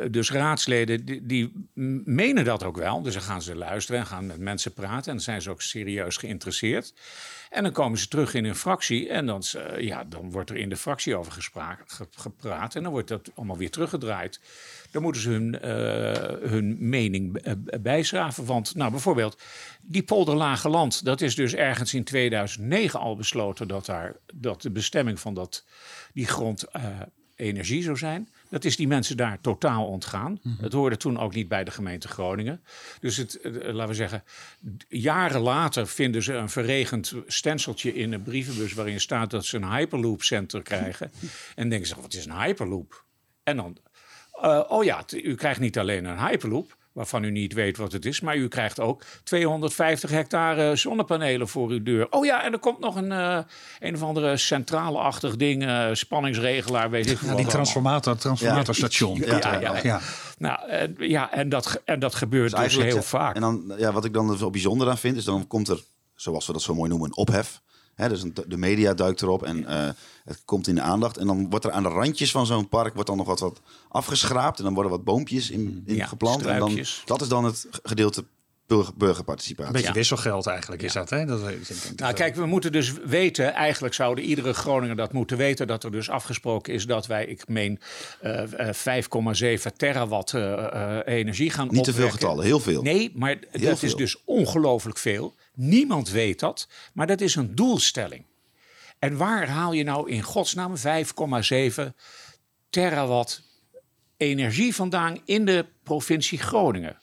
dus 0.10 0.32
raadsleden, 0.32 1.28
die, 1.28 1.70
menen 2.06 2.46
dat 2.46 2.64
ook 2.64 2.78
wel. 2.78 3.02
Dus 3.02 3.14
dan 3.14 3.22
gaan 3.22 3.42
ze 3.42 3.56
luisteren 3.56 4.02
en 4.02 4.08
gaan 4.08 4.26
met 4.26 4.40
mensen 4.40 4.74
praten 4.74 5.06
en 5.06 5.16
dan 5.16 5.22
zijn 5.22 5.42
ze 5.42 5.50
ook 5.50 5.62
serieus 5.62 6.18
geïnteresseerd. 6.18 6.94
En 7.50 7.64
dan 7.64 7.72
komen 7.72 8.00
ze 8.00 8.08
terug 8.08 8.34
in 8.34 8.46
een 8.46 8.56
fractie 8.56 9.10
en 9.10 9.26
dan, 9.26 9.44
ja, 9.78 10.04
dan 10.04 10.32
wordt 10.32 10.50
er 10.50 10.56
in 10.58 10.70
de 10.70 10.78
fractie 10.78 11.16
over 11.16 11.32
gespraak, 11.32 11.84
ge, 11.86 12.08
gepraat 12.12 12.76
en 12.76 12.84
dan 12.84 12.92
wordt 12.92 13.08
dat 13.08 13.32
allemaal 13.36 13.58
weer 13.58 13.72
teruggedraaid. 13.72 14.40
Dan 14.92 15.02
moeten 15.02 15.22
ze 15.22 15.30
hun, 15.30 15.58
uh, 15.64 16.50
hun 16.50 16.90
mening 16.90 17.42
bijschraven. 17.82 18.46
Want 18.46 18.76
nou, 18.76 18.92
bijvoorbeeld 18.92 19.42
die 19.82 20.04
polderlage 20.04 20.70
land, 20.70 21.06
dat 21.06 21.22
is 21.22 21.36
dus 21.36 21.54
ergens 21.54 21.94
in 21.94 22.04
2009 22.04 23.00
al 23.00 23.16
besloten 23.16 23.68
dat, 23.68 23.86
daar, 23.86 24.16
dat 24.34 24.62
de 24.62 24.72
bestemming 24.72 25.20
van 25.20 25.34
dat, 25.34 25.66
die 26.14 26.28
grond 26.28 26.66
uh, 26.76 26.82
energie 27.42 27.84
zou 27.84 27.98
zijn. 27.98 28.30
Dat 28.50 28.66
is 28.66 28.76
die 28.76 28.88
mensen 28.88 29.18
daar 29.18 29.42
totaal 29.42 29.88
ontgaan. 29.88 30.32
Mm 30.32 30.40
-hmm. 30.42 30.64
Het 30.64 30.74
hoorde 30.74 30.98
toen 30.98 31.20
ook 31.20 31.34
niet 31.34 31.48
bij 31.48 31.64
de 31.64 31.72
gemeente 31.72 32.08
Groningen. 32.08 32.64
Dus 33.00 33.18
het, 33.18 33.40
laten 33.44 33.88
we 33.88 33.94
zeggen, 33.94 34.24
jaren 34.88 35.42
later 35.42 35.88
vinden 35.88 36.24
ze 36.24 36.34
een 36.34 36.50
verregend 36.50 37.14
stenseltje 37.28 37.94
in 37.94 38.14
een 38.14 38.24
brievenbus 38.24 38.74
waarin 38.74 39.00
staat 39.00 39.30
dat 39.30 39.46
ze 39.46 39.58
een 39.58 39.72
Hyperloop 39.72 40.24
Center 40.24 40.62
krijgen. 40.62 41.12
en 41.56 41.70
denken 41.70 41.88
ze, 41.88 41.96
wat 42.02 42.14
is 42.14 42.26
een 42.26 42.42
Hyperloop? 42.42 43.06
En 43.44 43.56
dan, 43.56 43.78
uh, 44.42 44.62
oh 44.68 44.84
ja, 44.84 45.04
u 45.12 45.36
krijgt 45.36 45.60
niet 45.60 45.80
alleen 45.80 46.06
een 46.06 46.28
Hyperloop, 46.28 46.78
waarvan 46.92 47.24
u 47.24 47.32
niet 47.32 47.54
weet 47.54 47.78
wat 47.78 47.92
het 47.92 48.06
is. 48.06 48.22
Maar 48.22 48.36
u 48.36 48.48
krijgt 48.48 48.80
ook 48.80 49.04
250 49.24 50.10
hectare 50.10 50.76
zonnepanelen 50.76 51.48
voor 51.48 51.70
uw 51.70 51.84
deur. 51.84 52.08
Oh 52.10 52.26
ja, 52.26 52.44
en 52.44 52.54
er 52.54 52.60
komt 52.60 52.80
nog 52.80 52.96
een, 52.96 53.12
uh, 53.12 53.38
een 53.80 53.96
of 53.96 54.02
andere 54.02 54.38
centrale-achtig 54.38 55.36
ding, 55.36 55.64
uh, 55.64 55.88
spanningsregelaar, 55.92 56.90
weet 56.90 57.10
ik 57.10 57.22
ja, 57.22 57.36
Die 57.36 57.46
transformator, 57.46 58.18
transformatorstation. 58.18 59.18
Ja, 59.18 59.38
ja, 59.38 59.60
ja, 59.60 59.60
ja. 59.60 59.80
ja. 59.84 60.00
Nou, 60.38 60.72
uh, 60.72 61.10
ja 61.10 61.32
en, 61.32 61.50
dat, 61.50 61.82
en 61.86 62.00
dat 62.00 62.16
gebeurt 62.16 62.56
dus, 62.56 62.74
dus 62.74 62.84
heel 62.84 63.02
vaak. 63.02 63.36
En 63.36 63.42
dan, 63.42 63.74
ja, 63.78 63.92
wat 63.92 64.06
ik 64.06 64.14
dan 64.14 64.38
zo 64.38 64.50
bijzonder 64.50 64.90
aan 64.90 64.98
vind, 64.98 65.18
is 65.18 65.24
dan 65.24 65.48
komt 65.48 65.68
er, 65.68 65.84
zoals 66.16 66.48
we 66.48 66.54
dat 66.54 66.62
zo 66.62 66.74
mooi 66.74 66.90
noemen, 66.90 67.08
een 67.08 67.18
ophef. 67.18 67.62
Dus 68.10 68.22
een, 68.22 68.34
de 68.48 68.58
media 68.58 68.94
duikt 68.94 69.22
erop 69.22 69.44
en 69.44 69.58
uh, 69.58 69.90
het 70.24 70.42
komt 70.46 70.68
in 70.68 70.76
de 70.76 70.82
aandacht. 70.82 71.18
En 71.18 71.28
dan 71.28 71.50
wordt 71.50 71.66
er 71.66 71.72
aan 71.72 71.84
de 71.84 71.90
randjes 71.90 72.32
van 72.32 72.46
zo'n 72.46 72.70
park 72.70 72.94
wordt 72.94 73.10
dan 73.10 73.18
nog 73.18 73.28
wat, 73.28 73.40
wat 73.40 73.62
afgeschraapt. 73.90 74.58
En 74.58 74.64
dan 74.64 74.74
worden 74.74 74.92
wat 74.92 75.04
boompjes 75.04 75.50
in, 75.50 75.84
in 75.86 75.96
ja, 75.96 76.06
geplant. 76.06 76.46
En 76.46 76.60
dan, 76.60 76.86
dat 77.06 77.22
is 77.22 77.28
dan 77.28 77.44
het 77.44 77.68
gedeelte 77.84 78.26
burgerparticipatie. 78.96 79.68
Een 79.68 79.74
beetje 79.74 79.88
ja. 79.88 79.94
wisselgeld 79.94 80.48
eigenlijk 80.48 80.82
is 80.82 80.94
ja. 80.94 81.00
dat, 81.00 81.10
hè? 81.10 81.26
Dat, 81.26 81.42
nou, 81.96 82.14
kijk, 82.14 82.36
we 82.36 82.46
moeten 82.46 82.72
dus 82.72 82.94
weten, 83.06 83.54
eigenlijk 83.54 83.94
zouden 83.94 84.24
iedere 84.24 84.54
Groninger 84.54 84.96
dat 84.96 85.14
moeten 85.14 85.38
weten, 85.38 85.68
dat 85.68 85.84
er 85.84 85.92
dus 85.92 86.10
afgesproken 86.10 86.74
is 86.74 86.86
dat 86.86 87.08
wij, 87.08 87.26
ik 87.26 87.48
meen, 87.48 87.80
uh, 88.24 88.44
5,7 89.68 89.76
terawatt 89.78 90.34
uh, 90.34 90.98
energie 91.06 91.50
gaan 91.50 91.68
Niet 91.72 91.84
te 91.84 91.94
veel 91.94 92.10
getallen, 92.10 92.46
heel 92.46 92.60
veel. 92.60 92.82
Nee, 92.82 93.12
maar 93.16 93.30
heel 93.30 93.70
dat 93.70 93.80
veel. 93.80 93.88
is 93.88 93.96
dus 93.96 94.24
ongelooflijk 94.26 94.98
veel. 94.98 95.36
Niemand 95.54 96.10
weet 96.10 96.40
dat, 96.40 96.68
maar 96.94 97.08
dat 97.08 97.22
is 97.22 97.36
een 97.36 97.56
doelstelling. 97.56 98.26
En 99.00 99.18
waar 99.18 99.48
haal 99.48 99.74
je 99.74 99.84
nou 99.84 100.10
in 100.10 100.22
godsnaam 100.22 100.74
5,7 100.78 100.84
terawatt 102.70 103.44
energie 104.18 104.76
vandaan 104.76 105.22
in 105.26 105.46
de 105.46 105.66
provincie 105.84 106.40
Groningen? 106.40 107.01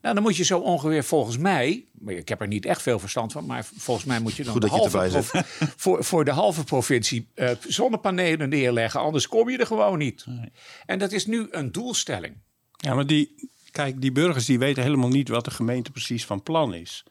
Nou, 0.00 0.14
dan 0.14 0.22
moet 0.22 0.36
je 0.36 0.44
zo 0.44 0.58
ongeveer 0.58 1.04
volgens 1.04 1.38
mij, 1.38 1.84
maar 1.92 2.14
ik 2.14 2.28
heb 2.28 2.40
er 2.40 2.46
niet 2.46 2.66
echt 2.66 2.82
veel 2.82 2.98
verstand 2.98 3.32
van, 3.32 3.46
maar 3.46 3.68
volgens 3.76 4.06
mij 4.06 4.20
moet 4.20 4.34
je 4.34 4.44
dan 4.44 4.52
Goed 4.52 4.62
de 4.62 4.68
je 4.68 4.74
halve 4.74 5.08
prof, 5.08 5.30
voor, 5.76 6.04
voor 6.04 6.24
de 6.24 6.30
halve 6.30 6.64
provincie 6.64 7.28
uh, 7.34 7.50
zonnepanelen 7.68 8.48
neerleggen, 8.48 9.00
anders 9.00 9.28
kom 9.28 9.50
je 9.50 9.58
er 9.58 9.66
gewoon 9.66 9.98
niet. 9.98 10.26
Nee. 10.26 10.52
En 10.86 10.98
dat 10.98 11.12
is 11.12 11.26
nu 11.26 11.46
een 11.50 11.72
doelstelling. 11.72 12.36
Ja, 12.76 12.94
maar 12.94 13.06
die, 13.06 13.50
kijk, 13.70 14.00
die 14.00 14.12
burgers 14.12 14.44
die 14.44 14.58
weten 14.58 14.82
helemaal 14.82 15.08
niet 15.08 15.28
wat 15.28 15.44
de 15.44 15.50
gemeente 15.50 15.90
precies 15.90 16.24
van 16.24 16.42
plan 16.42 16.74
is. 16.74 17.04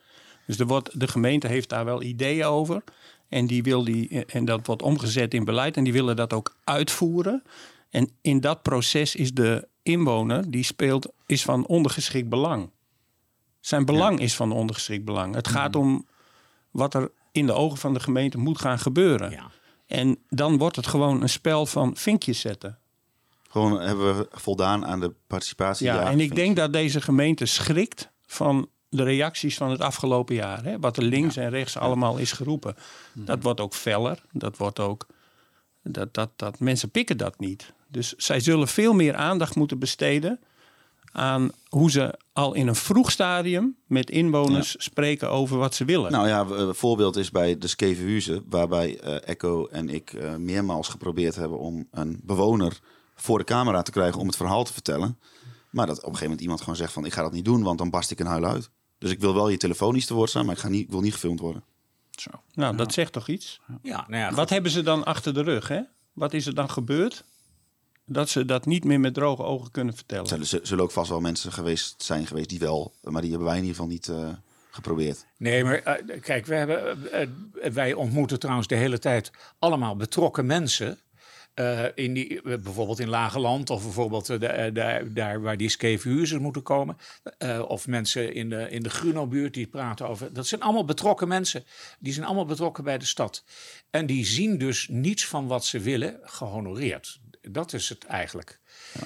Dus 0.46 0.58
er 0.58 0.66
wordt, 0.66 1.00
de 1.00 1.08
gemeente 1.08 1.46
heeft 1.46 1.68
daar 1.68 1.84
wel 1.84 2.02
ideeën 2.02 2.44
over. 2.44 2.82
En, 3.28 3.46
die 3.46 3.62
wil 3.62 3.84
die, 3.84 4.24
en 4.24 4.44
dat 4.44 4.66
wordt 4.66 4.82
omgezet 4.82 5.34
in 5.34 5.44
beleid. 5.44 5.76
En 5.76 5.84
die 5.84 5.92
willen 5.92 6.16
dat 6.16 6.32
ook 6.32 6.56
uitvoeren. 6.64 7.42
En 7.90 8.10
in 8.20 8.40
dat 8.40 8.62
proces 8.62 9.14
is 9.14 9.32
de 9.32 9.68
inwoner, 9.82 10.50
die 10.50 10.64
speelt, 10.64 11.08
is 11.26 11.42
van 11.42 11.66
ondergeschikt 11.66 12.28
belang. 12.28 12.70
Zijn 13.68 13.84
belang 13.84 14.18
ja. 14.18 14.24
is 14.24 14.36
van 14.36 14.52
ondergeschikt 14.52 15.04
belang. 15.04 15.34
Het 15.34 15.48
gaat 15.48 15.76
om 15.76 16.06
wat 16.70 16.94
er 16.94 17.10
in 17.32 17.46
de 17.46 17.52
ogen 17.52 17.78
van 17.78 17.94
de 17.94 18.00
gemeente 18.00 18.38
moet 18.38 18.60
gaan 18.60 18.78
gebeuren. 18.78 19.30
Ja. 19.30 19.50
En 19.86 20.18
dan 20.28 20.58
wordt 20.58 20.76
het 20.76 20.86
gewoon 20.86 21.22
een 21.22 21.28
spel 21.28 21.66
van 21.66 21.96
vinkjes 21.96 22.40
zetten. 22.40 22.78
Gewoon 23.48 23.80
hebben 23.80 24.16
we 24.16 24.26
voldaan 24.30 24.86
aan 24.86 25.00
de 25.00 25.14
participatie. 25.26 25.86
Ja, 25.86 26.10
en 26.10 26.20
ik 26.20 26.34
denk 26.34 26.56
dat 26.56 26.72
deze 26.72 27.00
gemeente 27.00 27.46
schrikt 27.46 28.10
van 28.26 28.68
de 28.88 29.02
reacties 29.02 29.56
van 29.56 29.70
het 29.70 29.80
afgelopen 29.80 30.34
jaar. 30.34 30.64
Hè? 30.64 30.78
Wat 30.78 30.96
er 30.96 31.02
links 31.02 31.36
en 31.36 31.50
rechts 31.50 31.76
allemaal 31.76 32.16
is 32.16 32.32
geroepen. 32.32 32.76
Dat 33.12 33.42
wordt 33.42 33.60
ook 33.60 33.74
feller. 33.74 34.22
Dat 34.32 34.56
wordt 34.56 34.80
ook. 34.80 35.06
Dat, 35.82 36.14
dat, 36.14 36.30
dat, 36.36 36.58
mensen 36.58 36.90
pikken 36.90 37.16
dat 37.16 37.38
niet. 37.38 37.72
Dus 37.88 38.14
zij 38.16 38.40
zullen 38.40 38.68
veel 38.68 38.92
meer 38.92 39.14
aandacht 39.14 39.54
moeten 39.54 39.78
besteden 39.78 40.40
aan 41.12 41.50
hoe 41.68 41.90
ze 41.90 42.18
al 42.32 42.54
in 42.54 42.66
een 42.66 42.74
vroeg 42.74 43.10
stadium 43.10 43.76
met 43.86 44.10
inwoners 44.10 44.74
spreken 44.78 45.30
over 45.30 45.58
wat 45.58 45.74
ze 45.74 45.84
willen. 45.84 46.12
Nou 46.12 46.28
ja, 46.28 46.40
een 46.40 46.74
voorbeeld 46.74 47.16
is 47.16 47.30
bij 47.30 47.58
de 47.58 47.66
Skevenhuizen, 47.66 48.44
waarbij 48.48 49.00
eh, 49.00 49.28
Echo 49.28 49.66
en 49.66 49.88
ik 49.88 50.12
eh, 50.12 50.34
meermaals 50.34 50.88
geprobeerd 50.88 51.34
hebben 51.34 51.58
om 51.58 51.86
een 51.90 52.20
bewoner 52.22 52.78
voor 53.14 53.38
de 53.38 53.44
camera 53.44 53.82
te 53.82 53.90
krijgen 53.90 54.20
om 54.20 54.26
het 54.26 54.36
verhaal 54.36 54.64
te 54.64 54.72
vertellen. 54.72 55.18
Maar 55.70 55.86
dat 55.86 55.96
op 55.96 56.02
een 56.02 56.08
gegeven 56.08 56.24
moment 56.24 56.42
iemand 56.42 56.60
gewoon 56.60 56.76
zegt 56.76 56.92
van 56.92 57.04
ik 57.04 57.12
ga 57.12 57.22
dat 57.22 57.32
niet 57.32 57.44
doen, 57.44 57.62
want 57.62 57.78
dan 57.78 57.90
barst 57.90 58.10
ik 58.10 58.20
een 58.20 58.26
huil 58.26 58.44
uit. 58.44 58.70
Dus 58.98 59.10
ik 59.10 59.20
wil 59.20 59.34
wel 59.34 59.48
je 59.48 59.56
telefonisch 59.56 60.06
te 60.06 60.14
woord 60.14 60.30
staan, 60.30 60.46
maar 60.46 60.54
ik, 60.54 60.60
ga 60.60 60.68
niet, 60.68 60.84
ik 60.84 60.90
wil 60.90 61.00
niet 61.00 61.12
gefilmd 61.12 61.40
worden. 61.40 61.62
Zo. 62.10 62.30
nou, 62.52 62.76
dat 62.76 62.92
zegt 62.92 63.12
toch 63.12 63.28
iets? 63.28 63.60
Ja, 63.82 64.04
nou 64.08 64.22
ja, 64.22 64.32
Wat 64.32 64.50
hebben 64.50 64.70
ze 64.70 64.82
dan 64.82 65.04
achter 65.04 65.34
de 65.34 65.42
rug? 65.42 65.68
Hè? 65.68 65.80
Wat 66.12 66.32
is 66.32 66.46
er 66.46 66.54
dan 66.54 66.70
gebeurd? 66.70 67.24
Dat 68.08 68.28
ze 68.28 68.44
dat 68.44 68.66
niet 68.66 68.84
meer 68.84 69.00
met 69.00 69.14
droge 69.14 69.42
ogen 69.42 69.70
kunnen 69.70 69.94
vertellen. 69.94 70.30
Er 70.38 70.46
zullen- 70.46 70.66
zullen 70.66 70.84
ook 70.84 70.90
vast 70.90 71.08
wel 71.10 71.20
mensen 71.20 71.52
geweest 71.52 72.02
zijn 72.02 72.26
geweest 72.26 72.48
die 72.48 72.58
wel, 72.58 72.92
maar 73.02 73.20
die 73.22 73.30
hebben 73.30 73.48
wij 73.48 73.56
in 73.58 73.64
ieder 73.64 73.76
geval 73.76 73.90
niet 73.92 74.08
eh, 74.08 74.28
geprobeerd. 74.70 75.26
Nee, 75.36 75.64
maar 75.64 75.78
eh, 75.82 76.20
kijk, 76.20 76.46
we 76.46 76.54
hebben, 76.54 77.12
eh, 77.12 77.28
wij 77.72 77.92
ontmoeten 77.92 78.38
trouwens 78.38 78.68
de 78.68 78.74
hele 78.74 78.98
tijd 78.98 79.30
allemaal 79.58 79.96
betrokken 79.96 80.46
mensen. 80.46 80.98
eh, 81.54 81.84
in 81.94 82.14
die, 82.14 82.42
bijvoorbeeld 82.42 82.98
in 83.00 83.08
Lageland 83.08 83.70
of 83.70 83.82
bijvoorbeeld 83.82 84.28
eh, 84.30 84.40
de- 84.40 84.70
daar, 84.72 85.12
daar 85.12 85.40
waar 85.40 85.56
die 85.56 85.68
skeefhuizen 85.68 86.42
moeten 86.42 86.62
komen. 86.62 86.96
Eh, 87.38 87.64
of 87.68 87.86
mensen 87.86 88.34
in 88.34 88.48
de, 88.50 88.70
in 88.70 88.82
de 88.82 88.90
Gruno-buurt 88.90 89.54
die 89.54 89.66
praten 89.66 90.08
over. 90.08 90.32
Dat 90.32 90.46
zijn 90.46 90.60
allemaal 90.60 90.84
betrokken 90.84 91.28
mensen. 91.28 91.64
Die 91.98 92.12
zijn 92.12 92.26
allemaal 92.26 92.44
betrokken 92.44 92.84
bij 92.84 92.98
de 92.98 93.04
stad. 93.04 93.44
En 93.90 94.06
die 94.06 94.26
zien 94.26 94.58
dus 94.58 94.88
niets 94.90 95.26
van 95.26 95.46
wat 95.46 95.64
ze 95.64 95.78
willen 95.80 96.18
gehonoreerd. 96.22 97.20
Dat 97.50 97.72
is 97.72 97.88
het 97.88 98.04
eigenlijk. 98.04 98.58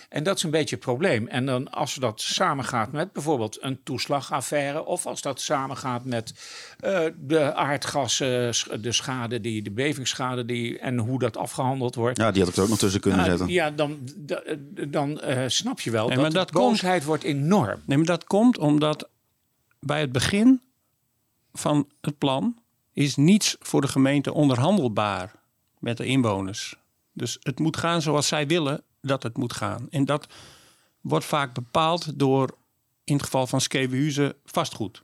En 0.08 0.22
dat 0.22 0.36
is 0.36 0.42
een 0.42 0.50
beetje 0.50 0.74
het 0.74 0.84
probleem. 0.84 1.26
En 1.28 1.46
dan 1.46 1.70
als 1.70 1.94
dat 1.94 2.20
samengaat 2.20 2.92
met 2.92 3.12
bijvoorbeeld 3.12 3.58
een 3.62 3.80
toeslagaffaire, 3.82 4.84
of 4.84 5.06
als 5.06 5.22
dat 5.22 5.40
samengaat 5.40 6.04
met 6.04 6.34
eh, 6.80 7.00
de 7.16 7.54
aardgassen, 7.54 8.52
de 8.82 8.92
schade, 8.92 9.40
die, 9.40 9.62
de 9.62 9.70
bevingsschade 9.70 10.44
die, 10.44 10.78
en 10.78 10.98
hoe 10.98 11.18
dat 11.18 11.36
afgehandeld 11.36 11.94
wordt. 11.94 12.18
Ja, 12.18 12.30
die 12.30 12.40
had 12.42 12.50
ik 12.50 12.56
er 12.56 12.62
ook 12.62 12.68
nog 12.68 12.78
tussen 12.78 13.00
kunnen 13.00 13.20
Nou, 13.20 13.30
zetten. 13.30 13.48
ja, 13.54 13.70
dan, 13.70 13.98
da- 14.16 14.42
dan 14.88 15.20
eh, 15.20 15.44
snap 15.48 15.80
je 15.80 15.90
wel 15.90 16.06
Nee, 16.06 16.14
dat, 16.14 16.24
maar 16.24 16.32
dat 16.32 16.46
de 16.46 16.52
boosheid 16.52 17.04
wordt 17.04 17.24
enorm. 17.24 17.80
Nee, 17.86 17.96
maar 17.96 18.06
dat 18.06 18.24
komt 18.24 18.58
omdat 18.58 19.08
bij 19.80 20.00
het 20.00 20.12
begin 20.12 20.60
van 21.52 21.88
het 22.00 22.18
plan 22.18 22.58
is 22.92 23.16
niets 23.16 23.56
voor 23.60 23.80
de 23.80 23.88
gemeente 23.88 24.32
onderhandelbaar 24.32 25.32
met 25.78 25.96
de 25.96 26.04
inwoners. 26.04 26.76
Dus 27.12 27.36
het 27.40 27.58
moet 27.58 27.76
gaan 27.76 28.02
zoals 28.02 28.26
zij 28.26 28.46
willen 28.46 28.82
dat 29.00 29.22
het 29.22 29.36
moet 29.36 29.52
gaan. 29.52 29.86
En 29.90 30.04
dat 30.04 30.26
wordt 31.00 31.24
vaak 31.24 31.54
bepaald 31.54 32.18
door, 32.18 32.56
in 33.04 33.14
het 33.14 33.22
geval 33.22 33.46
van 33.46 33.60
Skevenhuizen, 33.60 34.34
vastgoed. 34.44 35.02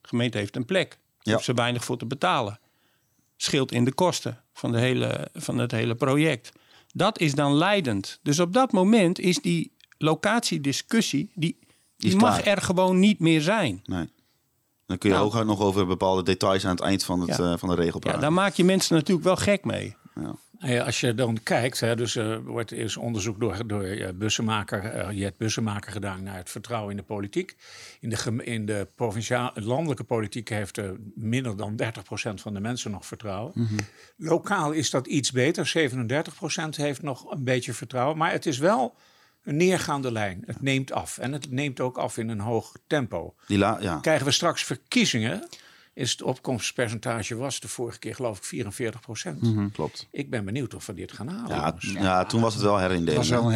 De 0.00 0.08
gemeente 0.08 0.38
heeft 0.38 0.56
een 0.56 0.64
plek. 0.64 0.88
Daar 0.90 0.98
Ja. 1.22 1.32
heeft 1.32 1.44
ze 1.44 1.54
weinig 1.54 1.84
voor 1.84 1.96
te 1.96 2.06
betalen. 2.06 2.60
Scheelt 3.36 3.72
in 3.72 3.84
de 3.84 3.92
kosten 3.92 4.42
van, 4.52 4.72
de 4.72 4.78
hele, 4.78 5.28
van 5.34 5.58
het 5.58 5.70
hele 5.70 5.94
project. 5.94 6.52
Dat 6.94 7.18
is 7.20 7.34
dan 7.34 7.54
leidend. 7.54 8.18
Dus 8.22 8.38
op 8.40 8.52
dat 8.52 8.72
moment 8.72 9.18
is 9.18 9.38
die 9.38 9.72
locatiediscussie, 9.98 11.30
die, 11.34 11.58
die 11.96 12.16
mag 12.16 12.44
er 12.46 12.62
gewoon 12.62 12.98
niet 12.98 13.18
meer 13.18 13.40
zijn. 13.40 13.80
Nee. 13.84 14.10
Dan 14.86 14.98
kun 14.98 15.08
je 15.10 15.14
Nou. 15.16 15.28
hooguit 15.28 15.46
nog 15.46 15.60
over 15.60 15.86
bepaalde 15.86 16.22
details 16.22 16.64
aan 16.64 16.70
het 16.70 16.80
eind 16.80 17.04
van, 17.04 17.20
het, 17.20 17.36
Ja. 17.36 17.52
eh, 17.52 17.58
van 17.58 17.68
de 17.68 17.74
regel 17.74 17.92
Ja, 17.94 17.98
praten. 17.98 18.20
daar 18.20 18.32
maak 18.32 18.54
je 18.54 18.64
mensen 18.64 18.94
natuurlijk 18.96 19.26
wel 19.26 19.36
gek 19.36 19.64
mee. 19.64 19.96
Ja, 20.14 20.34
als 20.62 21.00
je 21.00 21.14
dan 21.14 21.38
kijkt, 21.42 21.80
hè, 21.80 21.96
dus 21.96 22.16
er 22.16 22.44
wordt 22.44 22.70
eerst 22.70 22.96
onderzoek 22.96 23.40
door, 23.40 23.66
door 23.66 23.82
eh, 23.82 24.08
Bussemaker, 24.14 24.84
eh, 24.84 25.16
Jet 25.16 25.36
Bussemaker 25.36 25.92
gedaan 25.92 26.22
naar 26.22 26.36
het 26.36 26.50
vertrouwen 26.50 26.90
in 26.90 26.96
de 26.96 27.02
politiek. 27.02 27.56
In 28.00 28.08
de, 28.08 28.44
in 28.44 28.66
de 28.66 28.88
provinciale, 28.94 29.52
landelijke 29.54 30.04
politiek 30.04 30.48
heeft 30.48 30.78
eh, 30.78 30.90
minder 31.14 31.56
dan 31.56 31.80
30% 31.82 31.84
van 32.34 32.54
de 32.54 32.60
mensen 32.60 32.90
nog 32.90 33.06
vertrouwen. 33.06 33.52
Lokaal 34.16 34.72
is 34.72 34.90
dat 34.90 35.06
iets 35.06 35.32
beter, 35.32 35.72
37% 35.76 36.68
heeft 36.70 37.02
nog 37.02 37.30
een 37.30 37.44
beetje 37.44 37.72
vertrouwen. 37.72 38.16
Maar 38.16 38.32
het 38.32 38.46
is 38.46 38.58
wel 38.58 38.94
een 39.44 39.56
neergaande 39.56 40.12
lijn. 40.12 40.42
Het 40.46 40.62
neemt 40.62 40.92
af 40.92 41.18
en 41.18 41.32
het 41.32 41.50
neemt 41.50 41.80
ook 41.80 41.98
af 41.98 42.18
in 42.18 42.28
een 42.28 42.40
hoog 42.40 42.72
tempo. 42.86 43.34
Die 43.46 43.58
la, 43.58 43.78
ja. 43.80 43.98
Krijgen 44.00 44.26
we 44.26 44.32
straks 44.32 44.64
verkiezingen, 44.64 45.48
is 45.94 46.10
het 46.10 46.22
opkomstpercentage 46.22 47.36
was 47.36 47.60
de 47.60 47.68
vorige 47.68 47.98
keer 47.98 48.14
geloof 48.14 48.36
ik 48.38 48.44
44 48.44 49.00
procent. 49.00 49.72
Klopt. 49.72 50.06
Ik 50.10 50.30
ben 50.30 50.44
benieuwd 50.44 50.74
of 50.74 50.86
we 50.86 50.94
dit 50.94 51.12
gaan 51.12 51.28
halen. 51.28 51.48
Ja, 51.56 51.74
ja, 51.80 52.24
toen 52.24 52.40
was 52.40 52.54
het 52.54 52.62
wel 52.62 52.78
herindeling. 52.78 53.08
Het 53.08 53.16
was 53.16 53.28
wel 53.28 53.44
een 53.46 53.52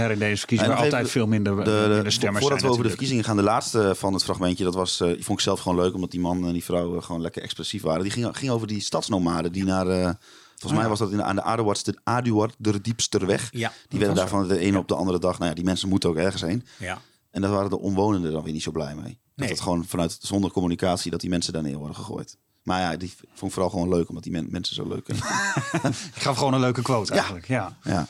waar 0.58 0.68
nog 0.68 0.84
altijd 0.84 1.10
veel 1.10 1.26
minder, 1.26 1.56
de, 1.56 1.62
de- 1.64 1.88
minder 1.88 2.12
stemmers 2.12 2.42
Voordat 2.44 2.62
we 2.62 2.68
over 2.68 2.82
de 2.82 2.88
verkiezingen 2.88 3.24
gaan, 3.24 3.36
de 3.36 3.42
laatste 3.42 3.94
van 3.96 4.12
het 4.12 4.24
fragmentje, 4.24 4.64
dat 4.64 4.74
was, 4.74 5.00
eh, 5.00 5.08
vond 5.08 5.28
ik 5.38 5.40
zelf 5.40 5.60
gewoon 5.60 5.78
leuk, 5.80 5.94
omdat 5.94 6.10
die 6.10 6.20
man 6.20 6.46
en 6.46 6.52
die 6.52 6.64
vrouw 6.64 6.96
eh, 6.96 7.02
gewoon 7.02 7.20
lekker 7.20 7.42
expressief 7.42 7.82
waren. 7.82 8.02
Die 8.02 8.12
ging, 8.12 8.36
ging 8.36 8.50
over 8.50 8.66
die 8.66 8.80
stadsnomaden 8.80 9.52
die 9.52 9.64
naar, 9.64 9.86
eh, 9.88 10.10
volgens 10.56 10.80
mij 10.80 10.88
was 10.88 10.98
dat 10.98 11.10
in, 11.10 11.16
de- 11.16 11.22
aan 11.22 11.36
de 11.36 11.42
Aduardse, 11.42 11.98
Aduard, 12.04 12.54
de 12.58 12.80
Diepsterweg. 12.80 13.48
Ja, 13.50 13.72
Die 13.88 13.98
werden 13.98 14.16
daar 14.16 14.28
van 14.28 14.48
de 14.48 14.58
ene 14.58 14.78
op 14.78 14.88
de 14.88 14.94
andere 14.94 15.18
dag, 15.18 15.38
nou 15.38 15.48
ja, 15.48 15.54
die 15.56 15.64
mensen 15.64 15.88
moeten 15.88 16.08
ook 16.08 16.16
ergens 16.16 16.42
heen. 16.42 16.64
Ja. 16.78 16.98
En 17.30 17.40
daar 17.42 17.50
waren 17.50 17.70
de 17.70 17.78
omwonenden 17.78 18.32
dan 18.32 18.42
weer 18.42 18.52
niet 18.52 18.62
zo 18.62 18.70
blij 18.70 18.94
mee. 18.94 19.18
Dat 19.36 19.48
het 19.48 19.60
gewoon 19.60 19.84
vanuit, 19.84 20.18
zonder 20.20 20.50
communicatie, 20.50 21.10
dat 21.10 21.20
die 21.20 21.30
mensen 21.30 21.52
daar 21.52 21.62
neer 21.62 21.76
worden 21.76 21.96
gegooid. 21.96 22.36
Maar 22.62 22.80
ja, 22.80 22.96
die 22.96 23.12
vond 23.34 23.42
ik 23.42 23.52
vooral 23.52 23.70
gewoon 23.70 23.88
leuk, 23.88 24.08
omdat 24.08 24.22
die 24.24 24.32
men- 24.32 24.48
mensen 24.50 24.74
zo 24.74 24.88
leuk 24.88 25.06
zijn. 25.06 25.18
Ik 26.14 26.22
gaf 26.22 26.36
gewoon 26.36 26.54
een 26.54 26.60
leuke 26.60 26.82
quote 26.82 27.12
eigenlijk. 27.12 27.48
Ja. 27.48 27.76
Ja. 27.82 28.06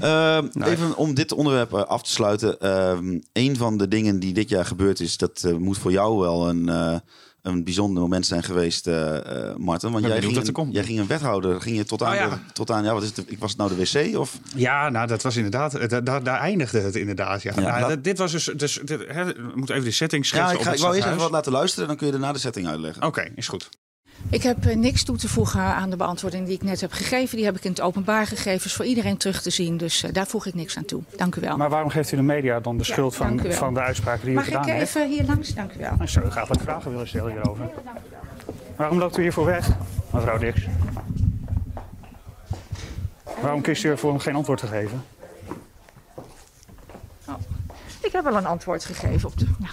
Ehm, 0.00 0.62
Even 0.62 0.96
om 0.96 1.14
dit 1.14 1.32
onderwerp 1.32 1.72
eh, 1.74 1.82
af 1.82 2.02
te 2.02 2.10
sluiten. 2.10 2.60
Ehm, 2.60 3.18
een 3.32 3.56
van 3.56 3.76
de 3.76 3.88
dingen 3.88 4.20
die 4.20 4.32
dit 4.34 4.48
jaar 4.48 4.64
gebeurd 4.66 5.00
is, 5.00 5.16
dat 5.16 5.42
eh, 5.44 5.54
moet 5.56 5.78
voor 5.78 5.92
jou 5.92 6.18
wel 6.18 6.48
een, 6.48 6.68
eh, 6.68 6.98
een 7.46 7.64
bijzonder 7.64 8.02
moment 8.02 8.26
zijn 8.26 8.42
geweest, 8.42 8.86
eh 8.86 9.16
eh, 9.50 9.56
Marten. 9.56 9.92
Want 9.92 10.04
jij 10.06 10.22
ging, 10.22 10.52
komt. 10.52 10.74
jij 10.74 10.84
ging 10.84 10.98
een 10.98 11.06
wethouder, 11.06 11.60
ging 11.60 11.76
je 11.76 11.84
tot 11.84 12.02
aan, 12.02 12.12
Oh, 12.12 12.18
ja. 12.18 12.28
de- 12.28 12.36
tot 12.52 12.70
aan 12.70 12.84
ja, 12.84 12.92
wat 12.92 13.02
is 13.02 13.08
het, 13.16 13.24
ik 13.30 13.38
was 13.38 13.50
het 13.50 13.58
nou 13.58 13.74
de 13.74 13.76
wc? 14.10 14.18
Of? 14.18 14.38
Ja, 14.54 14.88
nou, 14.88 15.06
dat 15.06 15.22
was 15.22 15.36
inderdaad. 15.36 15.74
eh, 15.74 15.88
da- 15.88 16.00
da- 16.00 16.20
daar 16.20 16.38
eindigde 16.40 16.80
het 16.80 16.94
inderdaad. 16.96 17.42
Ja. 17.42 17.52
Ja, 17.54 17.60
Nou, 17.60 17.80
nou- 17.80 17.94
dit- 17.94 18.04
dit 18.04 18.18
was 18.18 18.32
dus. 18.32 18.44
dus 18.56 18.80
dit, 18.84 19.00
hè, 19.08 19.24
we 19.24 19.52
moeten 19.54 19.74
even 19.74 19.86
de 19.86 19.94
setting 19.94 20.22
Ja, 20.22 20.28
schetsen. 20.28 20.52
ik, 20.54 20.58
op 20.60 20.66
ga, 20.66 20.72
ik 20.72 20.78
wou 20.80 20.94
eerst 20.94 21.06
even 21.06 21.18
wat 21.20 21.30
laten 21.30 21.52
luisteren, 21.52 21.88
dan 21.88 21.96
kun 21.96 22.06
je 22.06 22.12
daarna 22.12 22.32
de 22.32 22.38
setting 22.38 22.66
uitleggen. 22.68 23.02
Oké, 23.02 23.28
is 23.34 23.48
goed. 23.48 23.68
Ik 24.30 24.42
heb 24.42 24.66
eh, 24.66 24.76
niks 24.76 25.02
toe 25.04 25.16
te 25.16 25.28
voegen 25.28 25.60
aan 25.60 25.90
de 25.90 25.96
beantwoording 25.96 26.46
die 26.46 26.54
ik 26.54 26.62
net 26.62 26.80
heb 26.80 26.92
gegeven. 26.92 27.36
Die 27.36 27.44
heb 27.46 27.56
ik 27.56 27.64
in 27.64 27.70
het 27.70 27.80
openbaar 27.80 28.26
gegeven, 28.26 28.66
is 28.66 28.72
voor 28.74 28.84
iedereen 28.84 29.16
terug 29.16 29.42
te 29.42 29.50
zien. 29.50 29.76
Dus 29.76 30.02
eh, 30.02 30.12
daar 30.12 30.26
voeg 30.26 30.46
ik 30.46 30.54
niks 30.54 30.76
aan 30.76 30.84
toe. 30.84 31.02
Dank 31.16 31.34
u 31.36 31.40
wel. 31.40 31.56
Maar 31.56 31.68
waarom 31.70 31.90
geeft 31.90 32.12
u 32.12 32.16
de 32.16 32.22
media 32.22 32.60
dan 32.60 32.76
de 32.78 32.84
Ja, 32.86 32.92
schuld 32.92 33.16
van, 33.16 33.40
van 33.48 33.74
de 33.74 33.80
uitspraken 33.80 34.20
die 34.24 34.30
u 34.30 34.34
Mag 34.34 34.46
ik 34.46 34.52
gedaan 34.52 34.68
heeft? 34.68 34.96
even 34.96 35.08
hier 35.08 35.24
langs? 35.24 35.54
Dank 35.54 35.72
u 35.74 35.78
wel. 35.78 35.92
Ik 36.00 36.08
zou 36.08 36.30
graag 36.30 36.48
wat 36.48 36.60
vragen 36.62 36.90
willen 36.90 37.08
stellen 37.08 37.32
hierover. 37.32 37.70
Waarom 38.76 38.98
loopt 38.98 39.18
u 39.18 39.22
hiervoor 39.22 39.44
weg, 39.44 39.68
mevrouw 40.12 40.38
Dix? 40.38 40.60
Waarom 43.40 43.60
kiest 43.60 43.84
u 43.84 43.88
ervoor 43.88 44.10
om 44.12 44.18
geen 44.18 44.34
antwoord 44.34 44.60
te 44.60 44.66
geven? 44.66 45.04
Ik 48.02 48.12
heb 48.12 48.24
wel 48.24 48.36
een 48.36 48.46
antwoord 48.46 48.84
gegeven 48.84 49.28
op 49.28 49.38
de. 49.38 49.46
Nou. 49.58 49.72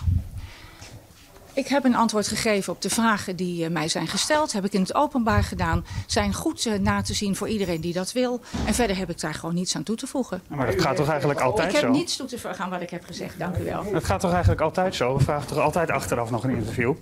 Ik 1.55 1.67
heb 1.67 1.83
een 1.83 1.95
antwoord 1.95 2.27
gegeven 2.27 2.73
op 2.73 2.81
de 2.81 2.89
vragen 2.89 3.35
die 3.35 3.65
eh, 3.65 3.71
mij 3.71 3.87
zijn 3.87 4.07
gesteld. 4.07 4.51
Heb 4.51 4.65
ik 4.65 4.73
in 4.73 4.81
het 4.81 4.95
openbaar 4.95 5.43
gedaan. 5.43 5.85
Zijn 6.07 6.33
goed 6.33 6.65
eh, 6.65 6.79
na 6.79 7.01
te 7.01 7.13
zien 7.13 7.35
voor 7.35 7.47
iedereen 7.47 7.81
die 7.81 7.93
dat 7.93 8.11
wil. 8.11 8.41
En 8.65 8.73
verder 8.73 8.97
heb 8.97 9.09
ik 9.09 9.19
daar 9.19 9.33
gewoon 9.33 9.55
niets 9.55 9.75
aan 9.75 9.83
toe 9.83 9.95
te 9.95 10.07
voegen. 10.07 10.41
Maar 10.47 10.65
dat 10.65 10.81
gaat 10.81 10.95
toch 10.95 11.09
eigenlijk 11.09 11.39
altijd 11.41 11.67
ik 11.67 11.73
heb 11.73 11.83
zo? 11.83 11.89
niets 11.89 12.15
toe 12.15 12.27
te 12.27 12.39
voegen 12.39 12.63
aan 12.63 12.69
wat 12.69 12.81
ik 12.81 12.89
heb 12.89 13.03
gezegd. 13.05 13.39
Dank 13.39 13.57
u 13.57 13.63
wel. 13.63 13.91
Dat 13.91 14.03
gaat 14.03 14.19
toch 14.19 14.31
eigenlijk 14.31 14.61
altijd 14.61 14.95
zo? 14.95 15.17
We 15.17 15.23
vragen 15.23 15.47
toch 15.47 15.57
altijd 15.57 15.91
achteraf 15.91 16.31
nog 16.31 16.43
een 16.43 16.55
interview? 16.55 16.93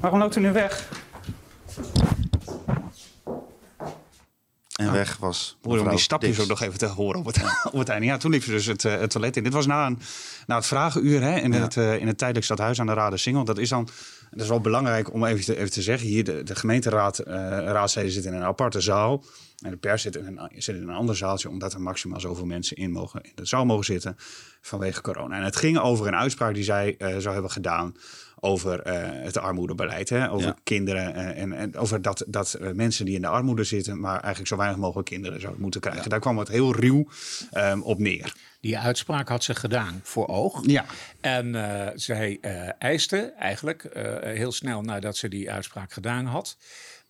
Waarom 0.00 0.18
loopt 0.18 0.36
u 0.36 0.40
nu 0.40 0.52
weg? 0.52 0.88
En 4.76 4.92
weg 4.92 5.16
was 5.16 5.56
Om 5.62 5.72
mevrouw 5.72 5.90
die 5.90 5.98
stapjes 5.98 6.40
ook 6.40 6.48
nog 6.48 6.62
even 6.62 6.78
te 6.78 6.86
horen 6.86 7.20
op 7.20 7.26
het, 7.26 7.42
op 7.72 7.78
het 7.78 7.88
einde. 7.88 8.06
Ja, 8.06 8.16
toen 8.16 8.30
liep 8.30 8.42
ze 8.42 8.50
dus 8.50 8.66
het, 8.66 8.84
eh, 8.84 8.98
het 8.98 9.10
toilet 9.10 9.36
in. 9.36 9.42
Dit 9.42 9.52
was 9.52 9.66
na, 9.66 9.86
een, 9.86 9.98
na 10.46 10.56
het 10.56 10.66
vragenuur 10.66 11.22
hè, 11.22 11.38
in, 11.38 11.52
het, 11.52 11.76
eh, 11.76 11.96
in 11.96 12.06
het 12.06 12.18
tijdelijk 12.18 12.46
stadhuis 12.46 12.80
aan 12.80 12.86
de 12.86 12.92
Raden 12.92 13.18
Singel. 13.18 13.44
Dat 13.44 13.58
is 13.58 13.68
dan 13.68 13.88
dat 14.30 14.40
is 14.40 14.48
wel 14.48 14.60
belangrijk 14.60 15.12
om 15.12 15.24
even 15.24 15.44
te, 15.44 15.56
even 15.56 15.70
te 15.70 15.82
zeggen. 15.82 16.08
Hier, 16.08 16.24
de, 16.24 16.42
de 16.42 16.54
gemeenteraad, 16.54 17.18
eh 17.18 17.34
raadsleden 17.48 18.10
zitten 18.10 18.32
in 18.32 18.38
een 18.38 18.46
aparte 18.46 18.80
zaal. 18.80 19.24
En 19.64 19.70
de 19.70 19.76
pers 19.76 20.02
zit 20.02 20.16
in, 20.16 20.26
een, 20.26 20.50
zit 20.62 20.76
in 20.76 20.82
een 20.82 20.94
ander 20.94 21.16
zaaltje, 21.16 21.48
omdat 21.48 21.72
er 21.72 21.80
maximaal 21.80 22.20
zoveel 22.20 22.46
mensen 22.46 22.76
in, 22.76 22.90
mogen, 22.90 23.20
in 23.22 23.32
de 23.34 23.46
zaal 23.46 23.64
mogen 23.64 23.84
zitten 23.84 24.16
vanwege 24.60 25.00
corona. 25.00 25.36
En 25.36 25.42
het 25.42 25.56
ging 25.56 25.78
over 25.78 26.06
een 26.06 26.16
uitspraak 26.16 26.54
die 26.54 26.64
zij 26.64 26.94
zou 26.98 27.32
hebben 27.32 27.50
gedaan 27.50 27.94
over 28.46 28.80
eh, 28.80 29.24
het 29.24 29.38
armoedebeleid. 29.38 30.08
Hè? 30.08 30.30
Over 30.30 30.46
Ja. 30.46 30.56
kinderen 30.62 31.14
eh, 31.14 31.42
en, 31.42 31.52
en 31.52 31.76
over 31.76 32.02
dat, 32.02 32.24
dat 32.26 32.54
eh, 32.54 32.70
mensen 32.72 33.04
die 33.04 33.14
in 33.14 33.20
de 33.20 33.26
armoede 33.26 33.64
zitten, 33.64 34.00
maar 34.00 34.12
eigenlijk 34.20 34.46
zo 34.46 34.56
weinig 34.56 34.78
mogelijk 34.78 35.08
kinderen 35.08 35.40
zouden 35.40 35.62
moeten 35.62 35.80
krijgen. 35.80 36.10
Daar 36.10 36.20
kwam 36.20 36.38
het 36.38 36.48
heel 36.48 36.74
ruw 36.74 37.08
ehm, 37.50 37.80
op 37.80 37.98
neer. 37.98 38.32
Die 38.60 38.78
uitspraak 38.78 39.28
had 39.28 39.44
ze 39.44 39.54
gedaan 39.54 40.00
voor 40.02 40.26
oog. 40.28 40.60
Ja. 40.66 40.84
En 41.20 41.54
zij 41.94 42.38
eiste 42.78 43.32
eigenlijk 43.38 43.88
heel 44.22 44.52
snel 44.52 44.82
nadat 44.82 45.16
ze 45.16 45.28
die 45.28 45.50
uitspraak 45.50 45.92
gedaan 45.92 46.26
had. 46.26 46.56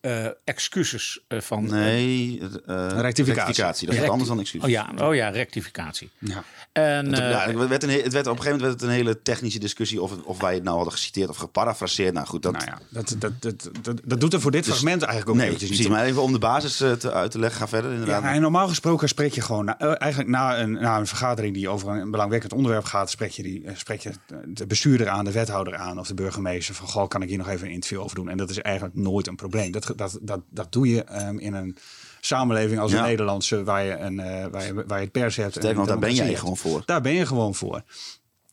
Eh, 0.01 0.25
excuses 0.43 1.19
eh, 1.27 1.41
van. 1.41 1.65
Nee, 1.65 2.39
eh, 2.65 2.87
rectificatie. 2.89 3.63
Dat 3.63 3.75
is 3.75 3.81
wat 3.85 3.89
Recti- 3.95 4.09
anders 4.09 4.29
dan 4.29 4.39
excuus. 4.39 4.63
Oh 4.63 4.69
ja, 4.69 4.91
oh 5.01 5.15
ja 5.15 5.29
rectificatie. 5.29 6.09
Ja. 6.19 6.43
En, 6.71 7.05
Het, 7.05 7.17
ja, 7.17 7.45
het 7.47 7.67
werd 7.67 7.83
een, 7.83 7.89
he- 7.89 8.01
het 8.01 8.13
werd, 8.13 8.27
op 8.27 8.35
een 8.37 8.41
gegeven 8.41 8.59
moment 8.59 8.61
werd 8.61 8.73
het 8.73 8.81
een 8.81 8.89
hele 8.89 9.21
technische 9.21 9.59
discussie 9.59 10.01
of, 10.01 10.11
het- 10.11 10.23
of 10.23 10.39
wij 10.41 10.53
het 10.53 10.63
nou 10.63 10.75
hadden 10.75 10.93
geciteerd 10.93 11.29
of 11.29 11.37
geparafraseerd. 11.37 12.13
Nou 12.13 12.27
goed, 12.27 12.41
dat, 12.43 12.51
Nou 12.51 12.65
ja, 12.65 12.79
dat, 12.89 13.15
dat, 13.19 13.41
dat, 13.41 13.69
dat, 13.81 14.01
dat 14.03 14.19
doet 14.19 14.33
er 14.33 14.41
voor 14.41 14.51
dit 14.51 14.63
Dus- 14.63 14.71
fragment 14.73 15.01
eigenlijk 15.01 15.29
ook 15.31 15.35
nee, 15.35 15.45
eventjes 15.45 15.69
precies. 15.69 15.87
niet. 15.87 15.95
Maar 15.97 16.05
even 16.05 16.21
om 16.21 16.31
de 16.31 16.39
basis 16.39 16.75
te, 16.77 17.11
uit 17.11 17.31
te 17.31 17.39
leggen, 17.39 17.59
ga 17.59 17.67
verder 17.67 17.91
inderdaad. 17.91 18.21
Ja, 18.23 18.33
en 18.33 18.41
normaal 18.41 18.67
gesproken 18.67 19.07
spreek 19.07 19.33
je 19.33 19.41
gewoon 19.41 19.65
na, 19.65 19.77
eigenlijk 19.79 20.29
na 20.31 20.59
een, 20.59 20.71
na 20.71 20.97
een 20.97 21.07
vergadering 21.07 21.53
die 21.53 21.69
over 21.69 21.89
een 21.89 22.11
belangwekkend 22.11 22.53
onderwerp 22.53 22.83
gaat, 22.85 23.09
spreek 23.09 23.31
je, 23.31 23.43
die, 23.43 23.63
spreek 23.73 23.99
je 24.01 24.11
de 24.47 24.67
bestuurder 24.67 25.09
aan, 25.09 25.25
de 25.25 25.31
wethouder 25.31 25.75
aan 25.75 25.99
of 25.99 26.07
de 26.07 26.13
burgemeester 26.13 26.75
van 26.75 26.87
goh, 26.87 27.07
kan 27.07 27.21
ik 27.21 27.29
hier 27.29 27.37
nog 27.37 27.49
even 27.49 27.67
een 27.67 27.73
interview 27.73 28.01
over 28.01 28.15
doen? 28.15 28.29
En 28.29 28.37
dat 28.37 28.49
is 28.49 28.61
eigenlijk 28.61 28.95
nooit 28.95 29.27
een 29.27 29.35
probleem. 29.35 29.71
Dat, 29.87 29.97
dat, 29.97 30.17
dat, 30.21 30.41
dat 30.49 30.71
doe 30.71 30.87
je 30.89 31.03
ehm, 31.03 31.37
in 31.37 31.53
een 31.53 31.77
samenleving 32.21 32.79
als 32.79 32.91
Ja. 32.91 32.97
een 32.97 33.03
Nederlandse 33.03 33.63
waar 33.63 33.83
je, 33.83 33.97
een, 33.97 34.19
eh, 34.19 34.45
waar 34.51 34.65
je, 34.65 34.73
waar 34.73 34.97
je 34.97 35.03
het 35.03 35.11
pers 35.11 35.35
hebt. 35.35 35.61
nog, 35.73 35.87
daar 35.87 35.99
ben 35.99 36.13
jij 36.13 36.25
hebt. 36.27 36.39
gewoon 36.39 36.57
voor. 36.57 36.81
Daar 36.85 37.01
ben 37.01 37.13
je 37.13 37.25
gewoon 37.25 37.55
voor. 37.55 37.81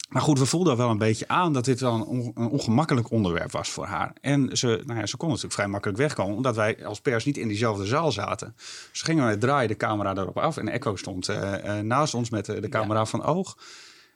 Maar 0.09 0.23
goed, 0.23 0.39
we 0.39 0.47
voelden 0.47 0.77
wel 0.77 0.91
een 0.91 0.99
beetje 0.99 1.29
aan 1.29 1.53
dat 1.53 1.65
dit 1.65 1.81
wel 1.81 1.95
een, 1.95 2.03
on- 2.05 2.33
een 2.35 2.49
ongemakkelijk 2.49 3.11
onderwerp 3.11 3.51
was 3.51 3.69
voor 3.69 3.87
haar. 3.87 4.13
En 4.21 4.57
ze, 4.57 4.83
nou 4.87 4.99
ja, 4.99 5.07
ze 5.07 5.17
kon 5.17 5.29
natuurlijk 5.29 5.55
vrij 5.55 5.69
makkelijk 5.69 5.99
wegkomen, 5.99 6.37
omdat 6.37 6.57
wij 6.57 6.87
als 6.87 7.01
pers 7.01 7.25
niet 7.25 7.37
in 7.37 7.49
diezelfde 7.49 7.87
zaal 7.87 8.13
zaten. 8.13 8.55
Dus 8.91 9.03
gingen 9.03 9.25
wij 9.25 9.37
draaien 9.37 9.69
de 9.69 9.77
camera 9.77 10.15
daarop 10.15 10.39
af 10.39 10.57
en 10.57 10.69
Echo 10.69 10.97
stond 10.97 11.29
eh, 11.29 11.79
eh, 11.79 11.85
naast 11.85 12.15
ons 12.15 12.31
met 12.31 12.47
de, 12.47 12.61
de 12.61 12.69
camera 12.69 13.05
van 13.05 13.23
oog. 13.23 13.57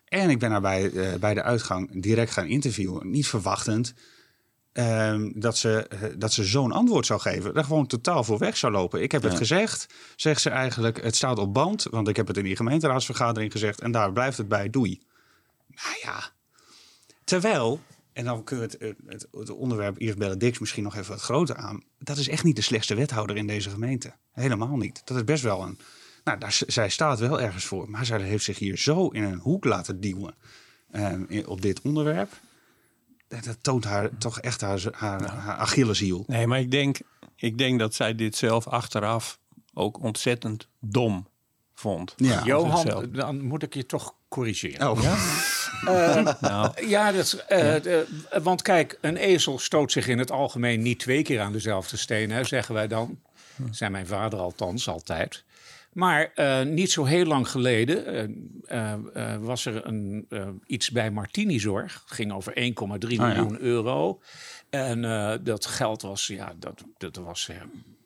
En 0.09 0.31
ik 0.31 0.39
ben 0.39 0.51
haar 0.51 0.61
bij, 0.61 0.91
eh, 0.93 1.15
bij 1.19 1.35
de 1.35 1.43
uitgang 1.43 2.03
direct 2.03 2.31
gaan 2.33 2.47
interviewen, 2.47 3.11
niet 3.11 3.27
verwachtend. 3.27 3.95
Ehm, 4.78 5.30
dat 5.35 5.56
ze, 5.56 5.88
eh, 5.88 6.02
dat 6.16 6.32
ze 6.32 6.44
zo'n 6.44 6.73
antwoord 6.73 7.06
zou 7.06 7.20
geven. 7.20 7.54
Daar 7.54 7.64
gewoon 7.64 7.87
totaal 7.87 8.25
voor 8.25 8.38
weg 8.38 8.56
zou 8.56 8.73
lopen. 8.73 9.02
Ik 9.02 9.12
heb 9.12 9.23
het 9.23 9.35
gezegd, 9.35 9.87
zegt 10.16 10.40
ze 10.40 10.50
eigenlijk. 10.50 11.02
Het 11.02 11.16
staat 11.16 11.38
op 11.38 11.54
band, 11.54 11.87
want 11.90 12.08
ik 12.08 12.16
heb 12.16 12.26
het 12.26 12.37
in 12.37 12.44
die 12.44 12.56
gemeenteraadsvergadering 12.56 13.52
gezegd. 13.52 13.80
En 13.80 13.90
daar 13.90 14.12
blijft 14.12 14.37
het 14.37 14.49
bij. 14.49 14.70
Doei. 14.70 15.00
Nou 15.66 15.97
ja. 16.02 16.30
Terwijl, 17.25 17.80
en 18.12 18.25
dan 18.25 18.44
kunnen 18.44 18.68
we 18.68 18.73
het, 18.73 18.99
eh, 18.99 19.12
het, 19.12 19.26
het 19.30 19.50
onderwerp 19.50 19.99
Iris 19.99 20.14
Benedicts 20.14 20.58
misschien 20.58 20.82
nog 20.82 20.97
even 20.97 21.11
wat 21.11 21.20
groter 21.20 21.56
aan. 21.56 21.82
Dat 21.99 22.16
is 22.16 22.28
echt 22.28 22.44
niet 22.44 22.56
de 22.56 22.62
slechtste 22.62 22.94
wethouder 22.94 23.37
in 23.37 23.47
deze 23.47 23.70
gemeente. 23.70 24.12
Helemaal 24.32 24.76
niet. 24.76 25.02
Dat 25.04 25.16
is 25.16 25.25
best 25.25 25.42
wel 25.42 25.62
een. 25.62 25.78
Nou, 26.25 26.38
daar, 26.38 26.61
zij 26.66 26.88
staat 26.88 27.18
wel 27.18 27.40
ergens 27.40 27.64
voor. 27.64 27.90
Maar 27.90 28.06
zij 28.06 28.20
heeft 28.20 28.44
zich 28.44 28.58
hier 28.58 28.78
zo 28.78 29.08
in 29.08 29.23
een 29.23 29.38
hoek 29.38 29.64
laten 29.64 30.00
duwen 30.00 30.35
ehm, 30.90 31.42
op 31.47 31.62
dit 31.62 31.80
onderwerp. 31.80 32.32
Dat, 33.28 33.58
toont 33.61 33.85
haar 33.85 34.11
toch 34.18 34.40
echt 34.40 34.61
haar, 34.61 34.80
haar, 34.92 35.26
haar 35.26 35.56
Achilleshiel. 35.56 36.25
Nee, 36.26 36.47
maar 36.47 36.61
ik 36.61 36.70
denk, 36.70 36.99
ik 37.37 37.58
denk 37.58 37.78
dat 37.78 37.94
zij 37.94 38.14
dit 38.14 38.37
zelf 38.37 38.66
achteraf 38.66 39.38
ook 39.75 40.02
ontzettend 40.02 40.68
dom 40.80 41.26
vond. 41.75 42.14
Ja. 42.16 42.42
Johan, 42.44 42.78
zichzelf. 42.80 43.04
dan 43.04 43.40
moet 43.42 43.62
ik 43.62 43.75
je 43.75 43.87
toch 43.87 44.14
corrigeren. 44.28 44.90
Oh. 44.90 45.04
Eh, 45.87 46.28
Nou. 46.40 46.87
ja, 46.87 47.12
dat, 47.12 47.32
eh, 47.32 47.82
de- 47.82 48.06
want 48.42 48.62
kijk, 48.62 48.99
een 49.00 49.16
ezel 49.16 49.58
stoot 49.58 49.92
zich 49.92 50.08
in 50.08 50.18
het 50.18 50.30
algemeen 50.30 50.82
niet 50.82 50.99
twee 50.99 51.23
keer 51.23 51.40
aan 51.40 51.52
dezelfde 51.52 51.97
steen, 51.97 52.30
hè, 52.30 52.44
zeggen 52.44 52.75
wij 52.75 52.88
dan. 52.88 53.18
Zei 53.70 53.90
mijn 53.90 54.06
vader 54.06 54.38
althans 54.38 54.88
altijd. 54.88 55.44
Maar 55.99 56.33
eh, 56.35 56.62
niet 56.62 56.90
zo 56.90 57.05
heel 57.05 57.25
lang 57.25 57.49
geleden 57.49 58.07
eh, 58.67 58.93
eh, 58.93 59.37
was 59.40 59.67
er 59.67 59.87
een, 59.87 60.28
iets 60.67 60.90
bij 60.90 61.11
Martini-zorg. 61.11 62.02
Het 62.05 62.12
ging 62.12 62.33
over 62.33 62.52
1,3 62.57 62.61
Ah, 62.62 63.11
ja. 63.11 63.26
miljoen 63.26 63.61
euro. 63.61 64.21
En 64.71 65.02
dat 65.45 65.67
geld 65.67 66.02
was, 66.02 66.26
ja, 66.26 66.52
dat, 66.58 66.84
dat 66.99 67.17
was... 67.17 67.50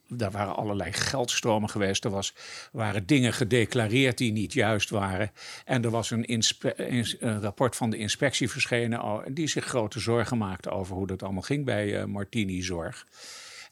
daar 0.09 0.31
waren 0.31 0.57
allerlei 0.57 0.92
geldstromen 0.92 1.68
geweest. 1.70 2.05
Er 2.05 2.11
was, 2.11 2.35
waren 2.72 3.07
dingen 3.07 3.33
gedeclareerd 3.33 4.18
die 4.18 4.33
niet 4.33 4.52
juist 4.52 4.90
waren. 4.90 5.31
En 5.64 5.85
er 5.85 5.90
was 5.90 6.11
een, 6.11 6.24
inspe- 6.24 6.74
een 7.20 7.40
rapport 7.40 7.76
van 7.76 7.90
de 7.90 7.96
inspectie 7.96 8.50
verschenen... 8.50 9.02
oh, 9.02 9.22
die 9.31 9.48
zich 9.48 9.64
grote 9.64 10.00
zorgen 10.00 10.38
maakte 10.38 10.70
over 10.70 10.96
hoe 10.96 11.07
dat 11.07 11.22
allemaal 11.22 11.42
ging 11.42 11.64
bij 11.64 12.00
eh, 12.00 12.05
Martini 12.05 12.62
Zorg. 12.62 13.07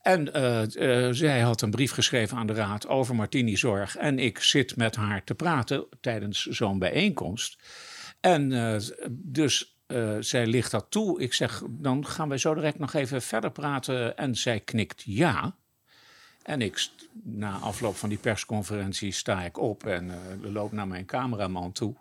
En 0.03 0.33
eh, 0.33 1.07
eh, 1.07 1.15
zij 1.15 1.41
had 1.41 1.63
een 1.63 1.71
brief 1.71 1.93
geschreven 1.93 2.37
aan 2.37 2.47
de 2.47 2.53
raad 2.53 2.89
over 2.89 3.15
Martini 3.15 3.57
Zorg. 3.57 3.97
En 3.97 4.19
ik 4.19 4.39
zit 4.39 4.77
met 4.77 4.97
haar 4.97 5.25
te 5.25 5.35
praten 5.35 5.87
tijdens 6.01 6.47
zo'n 6.47 6.79
bijeenkomst. 6.79 7.59
En 8.21 8.53
eh, 8.53 8.81
dus 9.11 9.75
zij 10.21 10.47
ligt 10.47 10.71
dat 10.71 10.87
toe. 10.89 11.21
Ik 11.21 11.35
zeg, 11.35 11.63
dan 11.69 12.07
gaan 12.07 12.29
wij 12.29 12.39
zo 12.39 12.55
direct 12.55 12.79
nog 12.79 12.95
even 12.95 13.23
verder 13.23 13.51
praten. 13.51 14.17
En 14.17 14.35
zij 14.35 14.61
knikt 14.61 15.03
ja. 15.07 15.57
En 16.43 16.63
ik, 16.63 16.89
na 17.23 17.53
afloop 17.53 17.97
van 17.97 18.09
die 18.09 18.19
persconferentie 18.19 19.13
sta 19.13 19.43
ik 19.43 19.59
op 19.59 19.87
en 19.87 20.13
loop 20.43 20.73
naar 20.73 20.89
mijn 20.89 21.07
cameraman 21.07 21.73
toe. 21.73 21.95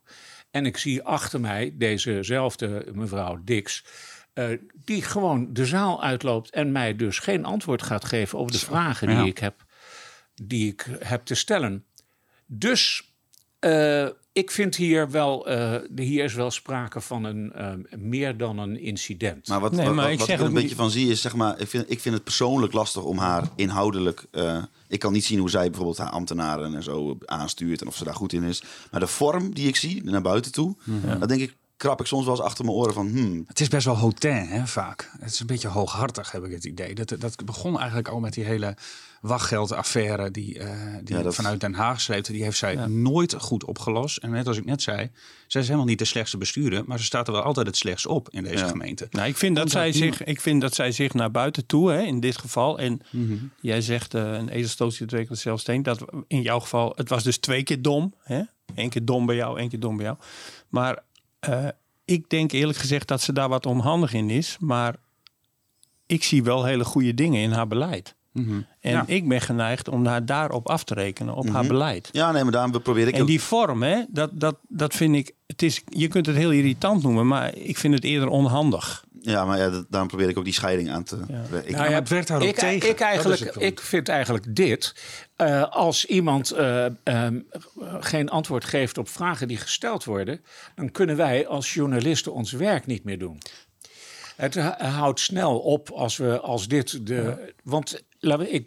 En 0.51 0.65
ik 0.65 0.77
zie 0.77 1.03
achter 1.03 1.39
mij 1.39 1.73
dezezelfde 1.77 2.85
mevrouw 2.93 3.39
Dix, 3.43 3.83
eh, 4.33 4.45
die 4.83 5.01
gewoon 5.01 5.53
de 5.53 5.65
zaal 5.65 6.03
uitloopt 6.03 6.49
en 6.49 6.71
mij 6.71 6.95
dus 6.95 7.19
geen 7.19 7.45
antwoord 7.45 7.83
gaat 7.83 8.05
geven 8.05 8.39
op 8.39 8.51
de 8.51 8.59
vragen 8.59 9.07
die, 9.07 9.15
ja. 9.15 9.23
ik 9.23 9.37
heb, 9.37 9.65
die 10.43 10.71
ik 10.71 10.85
heb 10.99 11.25
te 11.25 11.35
stellen. 11.35 11.85
Dus 12.45 13.13
eh, 13.59 14.07
ik 14.39 14.51
vind 14.51 14.75
hier 14.75 15.11
wel, 15.11 15.47
eh, 15.47 15.75
hier 15.95 16.23
is 16.23 16.33
wel 16.33 16.51
sprake 16.51 17.01
van 17.01 17.23
een 17.23 17.53
eh, 17.53 17.73
meer 17.97 18.37
dan 18.37 18.57
een 18.57 18.79
incident. 18.79 19.47
Maar 19.47 19.59
wat, 19.59 19.71
Nee, 19.71 19.85
wat, 19.85 19.95
maar 19.95 20.03
wat, 20.03 20.13
ik 20.13 20.19
wat 20.19 20.27
zeg 20.27 20.35
ik 20.35 20.41
er 20.41 20.47
een 20.47 20.53
beetje 20.61 20.75
van 20.75 20.91
zie 20.91 21.09
is, 21.09 21.21
zeg 21.21 21.35
maar, 21.35 21.59
ik 21.59 21.67
vind, 21.67 21.91
ik 21.91 21.99
vind 21.99 22.15
het 22.15 22.23
persoonlijk 22.23 22.73
lastig 22.73 23.03
om 23.03 23.17
haar 23.17 23.43
inhoudelijk... 23.55 24.25
eh, 24.31 24.63
ik 24.87 24.99
kan 24.99 25.13
niet 25.13 25.25
zien 25.25 25.39
hoe 25.39 25.49
zij 25.49 25.67
bijvoorbeeld 25.67 25.97
haar 25.97 26.09
ambtenaren 26.09 26.75
en 26.75 26.83
zo 26.83 27.17
aanstuurt 27.25 27.81
en 27.81 27.87
of 27.87 27.95
ze 27.95 28.03
daar 28.03 28.15
goed 28.15 28.33
in 28.33 28.43
is. 28.43 28.63
Maar 28.91 28.99
de 28.99 29.07
vorm 29.07 29.53
die 29.53 29.67
ik 29.67 29.75
zie, 29.75 30.03
naar 30.03 30.21
buiten 30.21 30.51
toe, 30.51 30.75
dan 31.19 31.27
denk 31.27 31.41
ik, 31.41 31.55
krap 31.79 31.99
ik 31.99 32.05
soms 32.05 32.25
wel 32.25 32.35
eens 32.35 32.43
achter 32.43 32.65
mijn 32.65 32.77
oren 32.77 32.93
van... 32.93 33.07
Hmm, 33.07 33.43
Het 33.47 33.59
is 33.59 33.67
best 33.67 33.85
wel 33.85 33.97
hautain, 33.97 34.47
hè, 34.47 34.67
vaak. 34.67 35.11
Het 35.19 35.31
is 35.31 35.39
een 35.39 35.45
beetje 35.47 35.67
hooghartig, 35.67 36.31
heb 36.31 36.43
ik 36.45 36.51
het 36.51 36.65
idee. 36.65 36.95
Dat, 36.95 37.15
dat 37.19 37.45
begon 37.45 37.77
eigenlijk 37.77 38.07
al 38.07 38.19
met 38.19 38.33
die 38.33 38.43
hele 38.43 38.75
wachtgeldaffaire 39.21 40.31
die, 40.31 40.59
eh, 40.59 40.95
die 41.03 41.15
Ja, 41.17 41.21
dat- 41.23 41.35
vanuit 41.35 41.59
Den 41.61 41.73
Haag 41.73 42.01
sleepte. 42.01 42.31
Die 42.31 42.43
heeft 42.43 42.57
zij 42.57 42.75
nooit 42.87 43.33
goed 43.33 43.63
opgelost. 43.65 44.17
En 44.17 44.29
net 44.31 44.47
als 44.47 44.57
ik 44.57 44.65
net 44.65 44.81
zei, 44.81 45.09
zij 45.47 45.61
is 45.61 45.67
helemaal 45.67 45.87
niet 45.89 45.99
de 45.99 46.05
slechtste 46.05 46.37
bestuurder, 46.37 46.83
maar 46.85 46.97
ze 46.99 47.03
staat 47.05 47.27
er 47.27 47.33
wel 47.33 47.41
altijd 47.41 47.67
het 47.67 47.77
slechtst 47.77 48.05
op 48.05 48.29
in 48.29 48.43
deze 48.43 48.63
Ja. 48.63 48.67
gemeente. 48.69 49.07
Nou, 49.11 49.27
ik 49.27 49.37
vind, 49.37 49.55
dat 49.55 49.69
zij 49.71 49.91
zich, 49.91 50.23
ik 50.23 50.41
vind 50.41 50.61
dat 50.61 50.73
zij 50.75 50.91
zich 50.91 51.13
naar 51.13 51.31
buiten 51.31 51.65
toe, 51.65 51.91
hè, 51.91 52.01
in 52.01 52.19
dit 52.19 52.37
geval. 52.37 52.79
En 52.79 53.01
Mhm. 53.11 53.33
jij 53.61 53.81
zegt, 53.81 54.13
eh, 54.13 54.31
een 54.31 54.49
ezel 54.49 54.69
stoot 54.69 54.93
zich 54.93 55.07
twee 55.07 55.25
keer 55.27 55.35
zelf 55.37 55.59
steen. 55.59 55.83
Dat 55.83 56.05
in 56.27 56.41
jouw 56.41 56.59
geval, 56.59 56.93
het 56.95 57.09
was 57.09 57.23
dus 57.23 57.37
twee 57.37 57.63
keer 57.63 57.81
dom. 57.81 58.13
Hè? 58.23 58.41
Eén 58.75 58.89
keer 58.89 59.05
dom 59.05 59.25
bij 59.25 59.35
jou, 59.35 59.59
één 59.59 59.69
keer 59.69 59.79
dom 59.79 59.95
bij 59.97 60.05
jou. 60.05 60.17
Maar 60.69 61.03
eh, 61.39 61.67
ik 62.06 62.30
denk 62.30 62.52
eerlijk 62.52 62.78
gezegd 62.78 63.08
dat 63.08 63.21
ze 63.21 63.34
daar 63.34 63.49
wat 63.49 63.65
onhandig 63.65 64.13
in 64.13 64.30
is. 64.30 64.58
Maar 64.60 64.95
ik 66.06 66.23
zie 66.23 66.43
wel 66.43 66.65
hele 66.65 66.84
goede 66.86 67.13
dingen 67.13 67.41
in 67.41 67.52
haar 67.52 67.67
beleid. 67.67 68.15
Mhm. 68.32 68.62
En 68.80 68.91
Ja. 68.91 69.04
ik 69.08 69.28
ben 69.28 69.41
geneigd 69.41 69.88
om 69.88 70.06
haar 70.06 70.25
daarop 70.25 70.69
af 70.69 70.84
te 70.84 70.93
rekenen, 70.93 71.34
op 71.36 71.49
haar 71.49 71.67
beleid. 71.67 72.10
ja, 72.12 72.32
nee, 72.32 72.43
maar 72.43 72.52
daarom 72.52 72.82
probeer 72.82 73.08
ik... 73.08 73.13
En 73.13 73.21
ook- 73.21 73.28
die 73.28 73.41
vorm, 73.41 73.84
hè, 73.84 74.04
dat, 74.10 74.30
dat, 74.34 74.56
dat 74.67 74.93
vind 74.93 75.15
ik, 75.15 75.32
het 75.47 75.62
is, 75.62 75.82
je 75.86 76.08
kunt 76.08 76.25
het 76.25 76.36
heel 76.36 76.52
irritant 76.52 77.04
noemen, 77.04 77.28
maar 77.28 77.56
ik 77.56 77.78
vind 77.78 77.93
het 77.93 78.04
eerder 78.04 78.30
onhandig. 78.30 79.06
Ja, 79.21 79.45
maar 79.45 79.58
ja, 79.58 79.69
dat- 79.69 79.86
daarom 79.89 80.10
probeer 80.10 80.29
ik 80.29 80.38
ook 80.38 80.43
die 80.43 80.53
scheiding 80.53 80.91
aan 80.91 81.03
te... 81.03 81.15
Ik, 81.15 81.29
Nou 81.49 81.71
maar 81.71 81.91
het 81.93 82.10
werkt 82.10 82.29
haar 82.29 82.41
ook 82.41 82.47
ik, 82.47 82.55
tegen. 82.55 82.89
Ik, 82.89 82.99
eigenlijk, 82.99 83.41
ik 83.55 83.79
vind 83.79 84.10
eigenlijk 84.10 84.55
dit. 84.55 84.95
eh, 85.36 85.63
als 85.69 86.05
iemand 86.05 86.51
eh, 86.51 86.86
ehm, 87.03 87.39
geen 87.99 88.29
antwoord 88.29 88.65
geeft 88.65 88.97
op 88.97 89.10
vragen 89.10 89.47
die 89.47 89.58
gesteld 89.58 90.03
worden, 90.03 90.41
dan 90.75 90.91
kunnen 90.91 91.15
wij 91.17 91.47
als 91.47 91.73
journalisten 91.73 92.34
ons 92.34 92.51
werk 92.51 92.86
niet 92.86 93.03
meer 93.03 93.19
doen. 93.19 93.41
Het 94.39 94.56
houdt 94.78 95.19
snel 95.19 95.60
op 95.60 95.89
als 95.89 96.17
we 96.17 96.39
als 96.39 96.67
dit 96.67 97.08
de. 97.08 97.54
Want 97.63 98.04
laten 98.19 98.45
we, 98.45 98.52
ik, 98.52 98.65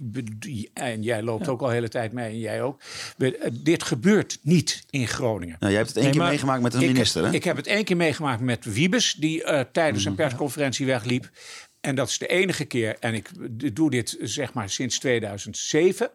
en 0.75 1.03
jij 1.03 1.23
loopt 1.23 1.49
ook 1.49 1.61
al 1.61 1.67
de 1.67 1.73
hele 1.73 1.89
tijd 1.89 2.13
mee 2.13 2.31
en 2.31 2.39
jij 2.39 2.63
ook. 2.63 2.81
Eh, 3.19 3.31
dit 3.53 3.83
gebeurt 3.83 4.39
niet 4.43 4.85
in 4.91 5.09
Groningen. 5.09 5.57
nou, 5.59 5.73
jij 5.73 5.83
hebt 5.83 5.95
het 5.95 6.05
één 6.05 6.07
Nee, 6.07 6.15
keer 6.21 6.29
meegemaakt 6.29 6.63
met 6.63 6.75
een 6.75 6.81
minister, 6.81 7.25
hè? 7.25 7.33
Ik 7.33 7.45
heb 7.45 7.57
het 7.57 7.67
één 7.67 7.85
keer 7.85 7.97
meegemaakt 7.97 8.41
met 8.41 8.65
Wiebes, 8.65 9.15
die 9.15 9.45
eh, 9.45 9.65
tijdens 9.73 10.05
een 10.05 10.15
persconferentie 10.15 10.87
wegliep. 10.87 11.31
En 11.81 11.95
dat 11.95 12.09
is 12.09 12.19
de 12.19 12.27
enige 12.27 12.65
keer, 12.65 12.97
en 13.01 13.15
ik 13.15 13.31
doe 13.77 13.91
dit 13.91 14.17
zeg 14.21 14.53
maar 14.53 14.71
sinds 14.71 14.99
2007. 14.99 16.11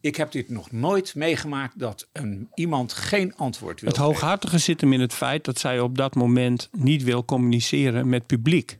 Ik 0.00 0.16
heb 0.16 0.32
dit 0.32 0.48
nog 0.48 0.70
nooit 0.70 1.14
meegemaakt 1.14 1.78
dat 1.78 2.08
een, 2.12 2.48
iemand 2.54 2.92
geen 2.92 3.36
antwoord 3.36 3.80
wil 3.80 3.88
Het 3.88 3.98
geven. 3.98 4.12
hooghartige 4.12 4.58
zit 4.58 4.80
hem 4.80 4.92
in 4.92 5.00
het 5.00 5.14
feit 5.14 5.44
dat 5.44 5.58
zij 5.58 5.80
op 5.80 5.96
dat 5.96 6.14
moment 6.14 6.68
niet 6.72 7.02
wil 7.02 7.24
communiceren 7.24 8.08
met 8.08 8.26
publiek. 8.26 8.78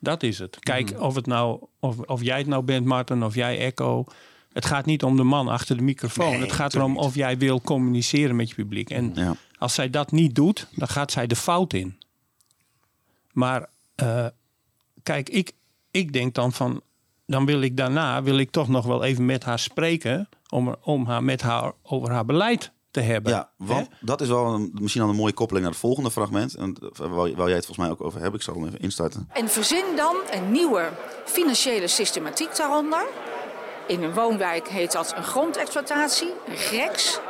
Dat 0.00 0.22
is 0.22 0.38
het. 0.38 0.58
Kijk, 0.58 0.92
Mhm. 0.92 1.02
of, 1.02 1.14
het 1.14 1.26
nou, 1.26 1.60
of, 1.80 1.98
of 1.98 2.22
jij 2.22 2.38
het 2.38 2.46
nou 2.46 2.62
bent, 2.62 2.86
Martin, 2.86 3.22
of 3.24 3.34
jij 3.34 3.58
Echo. 3.58 4.04
Het 4.52 4.66
gaat 4.66 4.86
niet 4.86 5.02
om 5.02 5.16
de 5.16 5.22
man 5.22 5.48
achter 5.48 5.76
de 5.76 5.82
microfoon. 5.82 6.30
Nee, 6.30 6.40
het 6.40 6.52
gaat 6.52 6.74
erom 6.74 6.96
of 6.96 7.14
jij 7.14 7.38
wil 7.38 7.60
communiceren 7.60 8.36
met 8.36 8.48
je 8.48 8.54
publiek. 8.54 8.90
En 8.90 9.10
Ja. 9.14 9.34
als 9.58 9.74
zij 9.74 9.90
dat 9.90 10.10
niet 10.12 10.34
doet, 10.34 10.68
dan 10.74 10.88
gaat 10.88 11.12
zij 11.12 11.26
de 11.26 11.36
fout 11.36 11.72
in. 11.72 11.98
Maar 13.32 13.68
eh, 13.94 14.26
kijk, 15.02 15.28
ik, 15.28 15.52
ik 15.90 16.12
denk 16.12 16.34
dan 16.34 16.52
van... 16.52 16.80
Dan 17.26 17.46
wil 17.46 17.60
ik 17.60 17.76
daarna 17.76 18.22
wil 18.22 18.38
ik 18.38 18.50
toch 18.50 18.68
nog 18.68 18.86
wel 18.86 19.04
even 19.04 19.26
met 19.26 19.44
haar 19.44 19.58
spreken... 19.58 20.28
om, 20.48 20.76
om 20.82 21.06
haar 21.06 21.24
met 21.24 21.42
haar 21.42 21.72
over 21.82 22.10
haar 22.10 22.24
beleid 22.24 22.72
te 22.98 23.12
hebben. 23.12 23.32
Ja, 23.32 23.50
want 23.56 23.88
dat 24.00 24.20
is 24.20 24.28
wel 24.28 24.46
een, 24.46 24.70
misschien 24.80 25.02
al 25.02 25.08
een 25.08 25.16
mooie 25.16 25.32
koppeling 25.32 25.64
naar 25.64 25.74
het 25.74 25.82
volgende 25.82 26.10
fragment. 26.10 26.54
En 26.54 26.76
eh, 26.80 26.98
wou, 26.98 27.34
wou 27.34 27.48
jij 27.48 27.56
het 27.56 27.66
volgens 27.66 27.76
mij 27.76 27.90
ook 27.90 28.04
over 28.04 28.20
hebben? 28.20 28.38
Ik 28.38 28.44
zal 28.44 28.54
hem 28.54 28.66
even 28.66 28.80
instarten. 28.80 29.28
En 29.32 29.48
verzin 29.48 29.84
dan 29.96 30.16
een 30.30 30.52
nieuwe 30.52 30.88
financiële 31.24 31.88
systematiek 31.88 32.56
daaronder. 32.56 33.06
In 33.86 34.02
een 34.02 34.14
woonwijk 34.14 34.68
heet 34.68 34.92
dat 34.92 35.14
een 35.16 35.24
grondexploitatie, 35.24 36.32
een 36.46 36.56
GREX. 36.56 37.20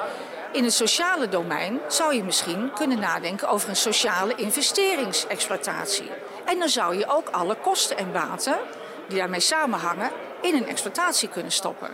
In 0.52 0.64
het 0.64 0.72
sociale 0.72 1.28
domein 1.28 1.80
zou 1.88 2.14
je 2.14 2.24
misschien 2.24 2.70
kunnen 2.74 2.98
nadenken 2.98 3.48
over 3.48 3.68
een 3.68 3.76
sociale 3.76 4.34
investeringsexploitatie. 4.34 6.10
En 6.44 6.58
dan 6.58 6.68
zou 6.68 6.96
je 6.96 7.08
ook 7.08 7.28
alle 7.28 7.54
kosten 7.54 7.96
en 7.98 8.12
baten 8.12 8.58
die 9.08 9.18
daarmee 9.18 9.40
samenhangen 9.40 10.10
in 10.42 10.54
een 10.54 10.66
exploitatie 10.66 11.28
kunnen 11.28 11.52
stoppen. 11.52 11.90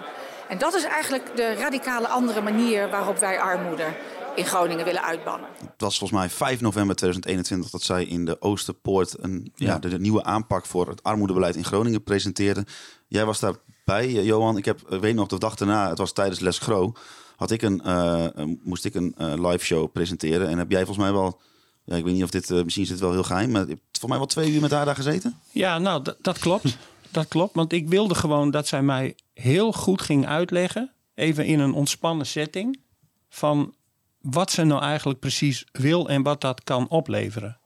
En 0.49 0.59
dat 0.59 0.75
is 0.75 0.85
eigenlijk 0.85 1.37
de 1.37 1.55
radicale 1.55 2.09
andere 2.09 2.41
manier 2.41 2.91
waarop 2.91 3.19
wij 3.19 3.41
armoede 3.41 3.87
in 4.35 4.45
Groningen 4.45 4.85
willen 4.85 5.03
uitbannen. 5.03 5.49
Het 5.61 5.81
was 5.81 5.99
volgens 5.99 6.21
mij 6.21 6.29
5 6.31 6.61
november 6.61 6.97
2021 6.97 7.71
dat 7.71 7.83
zij 7.83 8.05
in 8.05 8.25
de 8.25 8.41
Oosterpoort 8.41 9.15
een, 9.21 9.53
ja. 9.55 9.67
Ja. 9.67 9.79
de, 9.79 9.89
de 9.89 9.99
nieuwe 9.99 10.25
aanpak 10.25 10.67
voor 10.67 10.89
het 10.89 11.03
armoedebeleid 11.03 11.57
in 11.57 11.65
Groningen 11.65 12.03
presenteerde. 12.03 12.67
Jij 13.09 13.25
was 13.25 13.41
daarbij, 13.41 14.07
eh, 14.07 14.25
Johan. 14.25 14.57
Ik 14.57 14.65
heb, 14.65 14.81
ik 14.89 15.01
weet 15.01 15.15
nog, 15.15 15.29
de 15.29 15.39
dag 15.39 15.55
daarna, 15.55 15.89
het 15.89 15.99
was 15.99 16.13
tijdens 16.13 16.41
Les 16.41 16.59
Gro, 16.59 16.95
had 17.37 17.51
ik 17.51 17.63
een, 17.63 17.81
eh, 17.83 18.27
moest 18.63 18.85
ik 18.85 18.95
een 18.95 19.15
eh, 19.17 19.51
live 19.51 19.65
show 19.65 19.93
presenteren. 19.93 20.49
En 20.49 20.59
heb 20.59 20.71
jij 20.71 20.85
volgens 20.85 21.07
mij 21.07 21.13
wel, 21.13 21.41
ja, 21.85 21.97
ik 21.97 22.05
weet 22.05 22.15
niet 22.15 22.23
of 22.23 22.31
dit, 22.31 22.51
eh, 22.51 22.63
misschien 22.63 22.85
is 22.85 22.91
dit 22.91 23.01
wel 23.01 23.13
heel 23.13 23.23
geheim, 23.23 23.51
maar 23.51 23.63
je 23.63 23.69
hebt 23.69 23.83
volgens 23.91 24.11
mij 24.11 24.19
wel 24.19 24.27
twee 24.27 24.51
uur 24.51 24.61
met 24.61 24.71
haar 24.71 24.85
daar 24.85 24.95
gezeten. 24.95 25.39
Ja, 25.51 25.79
nou, 25.79 26.05
dat 26.21 26.39
klopt. 26.39 26.77
Dat 27.15 27.29
klopt, 27.29 27.55
want 27.55 27.73
ik 27.73 27.89
wilde 27.89 28.15
gewoon 28.15 28.51
dat 28.51 28.67
zij 28.67 28.83
mij 28.83 29.15
heel 29.35 29.73
goed 29.73 30.03
ging 30.03 30.27
uitleggen, 30.27 30.93
even 31.15 31.47
in 31.47 31.61
een 31.61 31.73
ontspannen 31.73 32.27
setting, 32.27 32.81
van 33.29 33.75
wat 34.21 34.51
ze 34.51 34.65
nou 34.65 34.83
eigenlijk 34.83 35.21
precies 35.21 35.65
wil 35.73 36.09
en 36.09 36.23
wat 36.23 36.41
dat 36.41 36.65
kan 36.65 36.89
opleveren. 36.89 37.59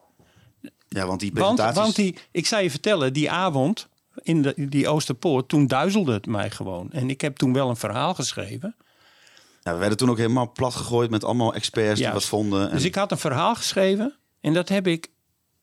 Ja, 0.89 1.07
want 1.07 1.21
die 1.21 1.33
Want, 1.33 1.55
presentaties... 1.55 1.83
want 1.83 1.97
die, 1.97 2.19
ik 2.31 2.47
zou 2.47 2.63
je 2.63 2.71
vertellen, 2.71 3.13
die 3.13 3.31
avond 3.31 3.89
in 4.23 4.43
de, 4.43 4.69
die 4.69 4.89
Oosterpoort, 4.89 5.49
toen 5.49 5.67
duizelde 5.67 6.13
het 6.13 6.27
mij 6.27 6.51
gewoon. 6.51 6.93
En 6.93 7.11
ik 7.11 7.21
heb 7.21 7.37
toen 7.37 7.53
wel 7.53 7.69
een 7.69 7.77
verhaal 7.77 8.15
geschreven. 8.15 8.77
ja, 9.63 9.73
we 9.73 9.79
werden 9.79 9.99
toen 9.99 10.11
ook 10.11 10.17
helemaal 10.17 10.53
plat 10.53 10.75
gegooid 10.75 11.11
met 11.11 11.25
allemaal 11.25 11.55
experts 11.55 12.01
die 12.01 12.11
wat 12.11 12.25
vonden. 12.25 12.69
En, 12.69 12.75
Dus 12.75 12.85
ik 12.85 12.95
had 12.95 13.11
een 13.11 13.19
verhaal 13.19 13.55
geschreven 13.55 14.15
en 14.41 14.53
dat 14.53 14.69
heb 14.69 14.87
ik 14.87 15.11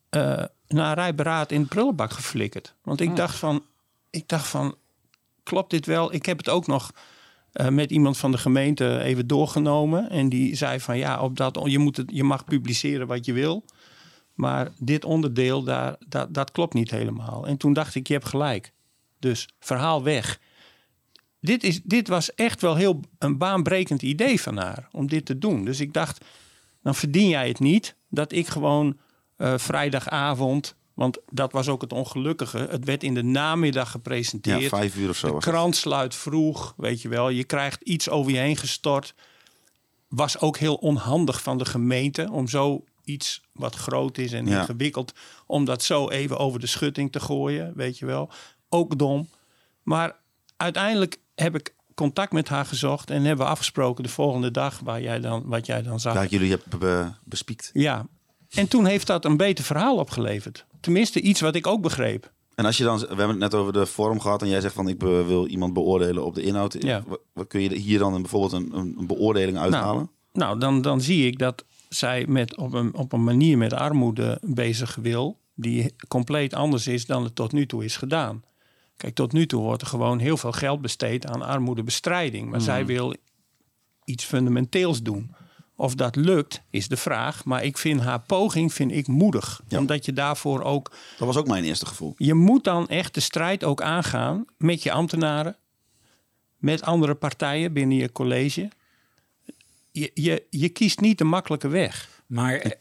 eh 0.09 0.43
na 0.67 0.93
rijberaad 0.93 1.51
in 1.51 1.61
de 1.61 1.67
prullenbak 1.67 2.11
geflikkerd. 2.11 2.73
Want 2.83 3.01
ik, 3.01 3.15
dacht 3.15 3.35
van, 3.35 3.63
ik 4.15 4.27
dacht 4.27 4.47
van, 4.47 4.75
klopt 5.43 5.69
dit 5.69 5.85
wel? 5.85 6.13
Ik 6.13 6.25
heb 6.25 6.37
het 6.37 6.49
ook 6.49 6.67
nog 6.67 6.91
eh, 7.51 7.67
met 7.67 7.91
iemand 7.91 8.17
van 8.17 8.31
de 8.31 8.37
gemeente 8.37 8.99
even 8.99 9.27
doorgenomen. 9.27 10.09
En 10.09 10.29
die 10.29 10.55
zei 10.55 10.79
van, 10.79 10.97
ja, 10.97 11.21
op 11.21 11.37
dat, 11.37 11.59
je, 11.63 11.79
moet 11.79 11.97
het, 11.97 12.11
je 12.13 12.23
mag 12.23 12.43
publiceren 12.43 13.07
wat 13.07 13.25
je 13.25 13.33
wil. 13.33 13.65
Maar 14.33 14.71
dit 14.77 15.05
onderdeel, 15.05 15.63
daar, 15.63 15.95
dat, 16.07 16.33
dat 16.33 16.51
klopt 16.51 16.73
niet 16.73 16.91
helemaal. 16.91 17.47
En 17.47 17.57
toen 17.57 17.73
dacht 17.73 17.95
ik, 17.95 18.07
je 18.07 18.13
hebt 18.13 18.27
gelijk. 18.27 18.71
Dus 19.19 19.47
verhaal 19.59 20.03
weg. 20.03 20.39
Dit, 21.39 21.63
is, 21.63 21.81
dit 21.83 22.07
was 22.07 22.33
echt 22.33 22.61
wel 22.61 22.75
heel 22.75 22.99
een 23.17 23.37
baanbrekend 23.37 24.01
idee 24.01 24.41
van 24.41 24.57
haar 24.57 24.87
om 24.91 25.07
dit 25.07 25.25
te 25.25 25.37
doen. 25.37 25.65
Dus 25.65 25.79
ik 25.79 25.93
dacht, 25.93 26.25
dan 26.81 26.95
verdien 26.95 27.27
jij 27.27 27.47
het 27.47 27.59
niet 27.59 27.95
dat 28.09 28.31
ik 28.31 28.47
gewoon 28.47 28.97
eh, 29.35 29.57
vrijdagavond, 29.57 30.75
want 30.95 31.17
dat 31.29 31.51
was 31.51 31.67
ook 31.67 31.81
het 31.81 31.93
ongelukkige, 31.93 32.57
het 32.69 32.85
werd 32.85 33.03
in 33.03 33.13
de 33.13 33.23
namiddag 33.23 33.91
gepresenteerd. 33.91 34.61
ja, 34.61 34.67
vijf 34.67 34.95
uur 34.95 35.09
of 35.09 35.17
zo. 35.17 35.27
De 35.31 35.37
krant 35.37 35.75
sluit 35.75 36.15
vroeg, 36.15 36.73
weet 36.77 37.01
je 37.01 37.09
wel. 37.09 37.29
Je 37.29 37.43
krijgt 37.43 37.81
iets 37.81 38.09
over 38.09 38.31
je 38.31 38.37
heen 38.37 38.57
gestort. 38.57 39.13
Was 40.07 40.39
ook 40.39 40.57
heel 40.57 40.75
onhandig 40.75 41.41
van 41.41 41.57
de 41.57 41.65
gemeente 41.65 42.27
om 42.31 42.47
zo 42.47 42.83
iets 43.03 43.41
wat 43.51 43.75
groot 43.75 44.17
is 44.17 44.31
en 44.33 44.45
Ja. 44.47 44.59
ingewikkeld, 44.59 45.13
om 45.45 45.65
dat 45.65 45.83
zo 45.83 46.09
even 46.09 46.37
over 46.37 46.59
de 46.59 46.67
schutting 46.67 47.11
te 47.11 47.19
gooien, 47.19 47.73
weet 47.75 47.97
je 47.97 48.05
wel. 48.05 48.29
Ook 48.69 48.97
dom. 48.97 49.29
Maar 49.83 50.15
uiteindelijk 50.57 51.17
heb 51.35 51.55
ik 51.55 51.73
contact 51.95 52.31
met 52.31 52.47
haar 52.49 52.65
gezocht 52.65 53.09
en 53.09 53.23
hebben 53.23 53.45
we 53.45 53.51
afgesproken 53.51 54.03
de 54.03 54.09
volgende 54.09 54.51
dag 54.51 54.79
waar 54.79 55.01
jij 55.01 55.19
dan, 55.19 55.43
wat 55.45 55.65
jij 55.65 55.81
dan 55.81 55.99
zag. 55.99 56.13
Ja, 56.13 56.25
jullie 56.25 56.49
hebben 56.49 56.79
be- 56.79 57.11
bespiekt. 57.23 57.69
Ja, 57.73 58.05
en 58.49 58.67
toen 58.67 58.85
heeft 58.85 59.07
dat 59.07 59.25
een 59.25 59.37
beter 59.37 59.63
verhaal 59.63 59.97
opgeleverd. 59.97 60.65
Tenminste, 60.85 61.21
iets 61.21 61.41
wat 61.41 61.55
ik 61.55 61.67
ook 61.67 61.81
begreep. 61.81 62.31
En 62.55 62.65
als 62.65 62.77
je 62.77 62.83
dan, 62.83 62.99
we 62.99 63.05
hebben 63.07 63.29
het 63.29 63.37
net 63.37 63.53
over 63.53 63.73
de 63.73 63.85
vorm 63.85 64.19
gehad 64.19 64.41
en 64.41 64.47
jij 64.47 64.61
zegt 64.61 64.73
van 64.73 64.87
ik 64.87 64.97
be- 64.97 65.23
wil 65.25 65.47
iemand 65.47 65.73
beoordelen 65.73 66.25
op 66.25 66.35
de 66.35 66.41
inhoud. 66.41 66.75
Ja. 66.79 67.03
Wat, 67.33 67.47
kun 67.47 67.61
je 67.61 67.75
hier 67.75 67.99
dan 67.99 68.21
bijvoorbeeld 68.21 68.51
een, 68.51 68.77
een, 68.77 68.95
een 68.97 69.07
beoordeling 69.07 69.57
uithalen? 69.57 70.09
Nou, 70.33 70.59
dan, 70.59 70.81
dan 70.81 71.01
zie 71.01 71.27
ik 71.27 71.39
dat 71.39 71.65
zij 71.89 72.25
met, 72.27 72.57
op, 72.57 72.73
een, 72.73 72.95
op 72.95 73.13
een 73.13 73.23
manier 73.23 73.57
met 73.57 73.73
armoede 73.73 74.41
bezig 74.41 74.95
wil... 74.95 75.37
die 75.53 75.95
compleet 76.07 76.53
anders 76.53 76.87
is 76.87 77.05
dan 77.05 77.23
het 77.23 77.35
tot 77.35 77.51
nu 77.51 77.65
toe 77.65 77.83
is 77.83 77.97
gedaan. 77.97 78.43
Kijk, 78.97 79.15
tot 79.15 79.31
nu 79.31 79.45
toe 79.45 79.61
wordt 79.61 79.81
er 79.81 79.87
gewoon 79.87 80.19
heel 80.19 80.37
veel 80.37 80.51
geld 80.51 80.81
besteed 80.81 81.27
aan 81.27 81.41
armoedebestrijding. 81.41 82.49
Maar 82.49 82.61
zij 82.61 82.85
wil 82.85 83.15
iets 84.03 84.23
fundamenteels 84.23 85.01
doen. 85.01 85.35
Of 85.75 85.95
dat 85.95 86.15
lukt, 86.15 86.61
is 86.69 86.87
de 86.87 86.97
vraag. 86.97 87.45
Maar 87.45 87.63
ik 87.63 87.77
vind 87.77 88.01
haar 88.01 88.19
poging 88.19 88.73
vind 88.73 88.91
ik 88.91 89.07
moedig. 89.07 89.61
Ja. 89.67 89.77
Omdat 89.77 90.05
je 90.05 90.13
daarvoor 90.13 90.61
ook... 90.63 90.91
Dat 91.17 91.27
was 91.27 91.37
ook 91.37 91.47
mijn 91.47 91.63
eerste 91.63 91.85
gevoel. 91.85 92.13
Je 92.17 92.33
moet 92.33 92.63
dan 92.63 92.87
echt 92.87 93.13
de 93.13 93.19
strijd 93.19 93.63
ook 93.63 93.81
aangaan 93.81 94.45
met 94.57 94.83
je 94.83 94.91
ambtenaren. 94.91 95.55
Met 96.57 96.81
andere 96.81 97.15
partijen 97.15 97.73
binnen 97.73 97.97
je 97.97 98.11
college. 98.11 98.69
Je, 99.91 100.11
je, 100.13 100.43
je 100.49 100.69
kiest 100.69 100.99
niet 100.99 101.17
de 101.17 101.23
makkelijke 101.23 101.67
weg. 101.67 102.09
Maar 102.25 102.53
eh, 102.55 102.71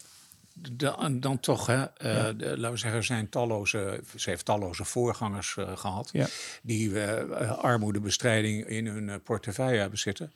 dan, 0.73 1.21
dan 1.21 1.41
toch, 1.41 1.67
hè, 1.67 1.83
eh, 1.85 2.25
de- 2.37 2.55
laten 2.57 2.71
we 2.71 2.77
zeggen, 2.77 2.99
er 2.99 3.05
zijn 3.05 3.29
talloze, 3.29 4.01
ze 4.17 4.31
heeft 4.31 4.45
talloze 4.45 4.85
voorgangers 4.85 5.57
eh, 5.57 5.77
gehad. 5.77 6.09
Ja. 6.13 6.27
Die 6.63 7.01
eh, 7.01 7.51
armoedebestrijding 7.59 8.67
in 8.67 8.87
hun 8.87 9.23
portefeuille 9.23 9.81
hebben 9.81 9.99
zitten. 9.99 10.33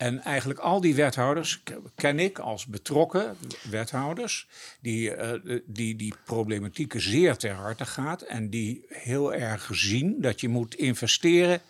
En 0.00 0.20
eigenlijk 0.22 0.58
al 0.60 0.80
die 0.80 0.94
wethouders 0.94 1.62
ken 1.94 2.18
ik 2.18 2.38
als 2.38 2.66
betrokken 2.66 3.36
wethouders. 3.70 4.48
Die 4.80 5.14
eh, 5.14 5.58
die, 5.66 5.96
die 5.96 6.14
problematieken 6.24 7.00
zeer 7.00 7.36
ter 7.36 7.52
harte 7.54 7.86
gaat. 7.86 8.22
En 8.22 8.50
die 8.50 8.84
heel 8.88 9.34
erg 9.34 9.68
zien 9.72 10.20
dat 10.20 10.40
je 10.40 10.48
moet 10.48 10.74
investeren 10.74 11.60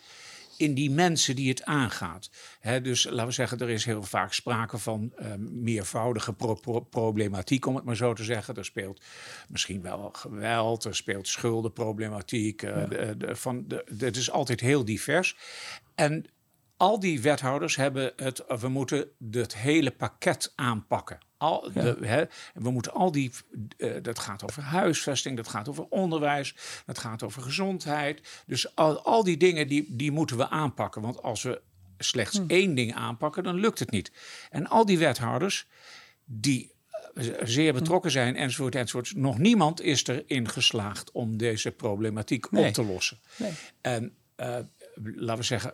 in 0.57 0.73
die 0.73 0.91
mensen 0.91 1.35
die 1.35 1.49
het 1.49 1.63
aangaat. 1.63 2.29
Dus 2.81 3.03
laten 3.03 3.25
we 3.25 3.31
zeggen, 3.31 3.59
er 3.59 3.69
is 3.69 3.85
heel 3.85 4.03
vaak 4.03 4.33
sprake 4.33 4.77
van 4.77 5.11
eh, 5.15 5.33
meervoudige 5.39 6.33
pro- 6.33 6.53
pro- 6.55 6.79
problematiek, 6.79 7.65
om 7.65 7.75
het 7.75 7.83
maar 7.85 7.95
zo 7.95 8.13
te 8.13 8.23
zeggen. 8.23 8.55
Er 8.55 8.65
speelt 8.65 9.01
misschien 9.47 9.81
wel 9.81 10.09
geweld, 10.13 10.83
er 10.83 10.95
speelt 10.95 11.27
schuldenproblematiek. 11.27 12.61
eh, 12.63 12.89
de, 12.89 13.17
de, 13.17 13.35
van 13.35 13.63
de- 13.67 13.85
het 13.97 14.17
is 14.17 14.31
altijd 14.31 14.59
heel 14.59 14.85
divers. 14.85 15.37
En 15.95 16.25
al 16.81 16.99
die 16.99 17.21
wethouders 17.21 17.75
hebben 17.75 18.13
het, 18.15 18.43
we 18.59 18.67
moeten 18.67 19.07
het 19.31 19.55
hele 19.55 19.91
pakket 19.91 20.53
aanpakken. 20.55 21.17
Al 21.37 21.71
de, 21.73 21.97
hè, 22.01 22.23
we 22.53 22.71
moeten 22.71 22.93
al 22.93 23.11
die, 23.11 23.31
eh, 23.77 23.91
dat 24.01 24.19
gaat 24.19 24.43
over 24.43 24.63
huisvesting, 24.63 25.37
dat 25.37 25.47
gaat 25.47 25.69
over 25.69 25.85
onderwijs, 25.89 26.55
dat 26.85 26.97
gaat 26.97 27.23
over 27.23 27.41
gezondheid. 27.41 28.43
Dus 28.45 28.75
al, 28.75 29.01
al 29.01 29.23
die 29.23 29.37
dingen 29.37 29.67
die, 29.67 29.85
die 29.89 30.11
moeten 30.11 30.37
we 30.37 30.49
aanpakken. 30.49 31.01
Want 31.01 31.21
als 31.21 31.43
we 31.43 31.61
slechts 31.97 32.41
één 32.47 32.75
ding 32.75 32.95
aanpakken, 32.95 33.43
dan 33.43 33.55
lukt 33.55 33.79
het 33.79 33.91
niet. 33.91 34.11
En 34.49 34.67
al 34.67 34.85
die 34.85 34.97
wethouders 34.97 35.67
die 36.25 36.73
eh, 37.13 37.25
zeer 37.43 37.73
betrokken 37.73 38.11
zijn, 38.11 38.35
enzovoort, 38.35 38.75
enzovoort. 38.75 39.15
Nog 39.15 39.37
niemand 39.37 39.81
is 39.81 40.07
erin 40.07 40.49
geslaagd 40.49 41.11
om 41.11 41.37
deze 41.37 41.71
problematiek 41.71 42.51
Nee. 42.51 42.67
op 42.67 42.73
te 42.73 42.83
lossen. 42.83 43.19
Nee. 43.35 43.51
En 43.81 44.15
eh, 44.35 44.57
laten 45.03 45.37
we 45.37 45.43
zeggen, 45.43 45.73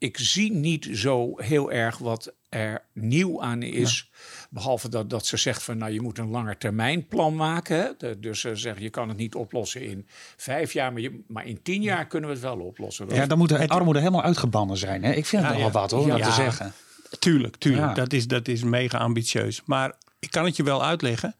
ik 0.00 0.18
zie 0.18 0.52
niet 0.52 0.88
zo 0.92 1.32
heel 1.36 1.72
erg 1.72 1.98
wat 1.98 2.32
er 2.48 2.82
nieuw 2.94 3.42
aan 3.42 3.62
is. 3.62 4.10
Behalve 4.50 4.88
dat, 4.88 5.10
dat 5.10 5.26
ze 5.26 5.36
zegt 5.36 5.62
van 5.62 5.78
nou 5.78 5.92
je 5.92 6.00
moet 6.00 6.18
een 6.18 6.28
langer 6.30 6.58
termijn 6.58 7.06
plan 7.06 7.36
maken. 7.36 7.94
De- 7.98 8.18
dus 8.20 8.40
ze 8.40 8.56
zeggen 8.56 8.82
je 8.82 8.90
kan 8.90 9.08
het 9.08 9.16
niet 9.16 9.34
oplossen 9.34 9.82
in 9.82 10.06
vijf 10.36 10.72
jaar, 10.72 10.92
maar, 10.92 11.00
je, 11.02 11.24
maar 11.28 11.46
in 11.46 11.62
tien 11.62 11.82
jaar 11.82 12.06
kunnen 12.06 12.28
we 12.28 12.34
het 12.34 12.44
wel 12.44 12.58
oplossen. 12.58 13.08
Dat 13.08 13.16
Ja, 13.16 13.26
dan 13.26 13.38
moet 13.38 13.48
de 13.48 13.68
armoede 13.68 13.98
helemaal 13.98 14.22
uitgebannen 14.22 14.76
zijn. 14.76 15.02
Hè? 15.04 15.12
Ik 15.12 15.26
vind 15.26 15.42
het 15.42 15.50
Ja, 15.52 15.56
wel 15.58 15.66
ja. 15.66 15.72
wat 15.72 15.90
hoor, 15.90 16.00
om 16.00 16.06
Ja. 16.06 16.16
dat 16.16 16.26
te 16.26 16.32
zeggen. 16.32 16.72
Tuurlijk, 17.18 17.56
tuurlijk. 17.56 17.86
Ja. 17.86 17.94
Dat, 17.94 18.12
is, 18.12 18.26
dat 18.26 18.48
is 18.48 18.62
mega 18.62 18.98
ambitieus. 18.98 19.62
Maar 19.64 19.94
ik 20.18 20.30
kan 20.30 20.44
het 20.44 20.56
je 20.56 20.62
wel 20.62 20.84
uitleggen. 20.84 21.34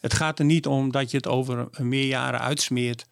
Het 0.00 0.14
gaat 0.14 0.38
er 0.38 0.44
niet 0.44 0.66
om 0.66 0.90
dat 0.92 1.10
je 1.10 1.16
het 1.16 1.26
over 1.26 1.68
een 1.70 1.88
meerjaren 1.88 2.40
uitsmeert. 2.40 3.06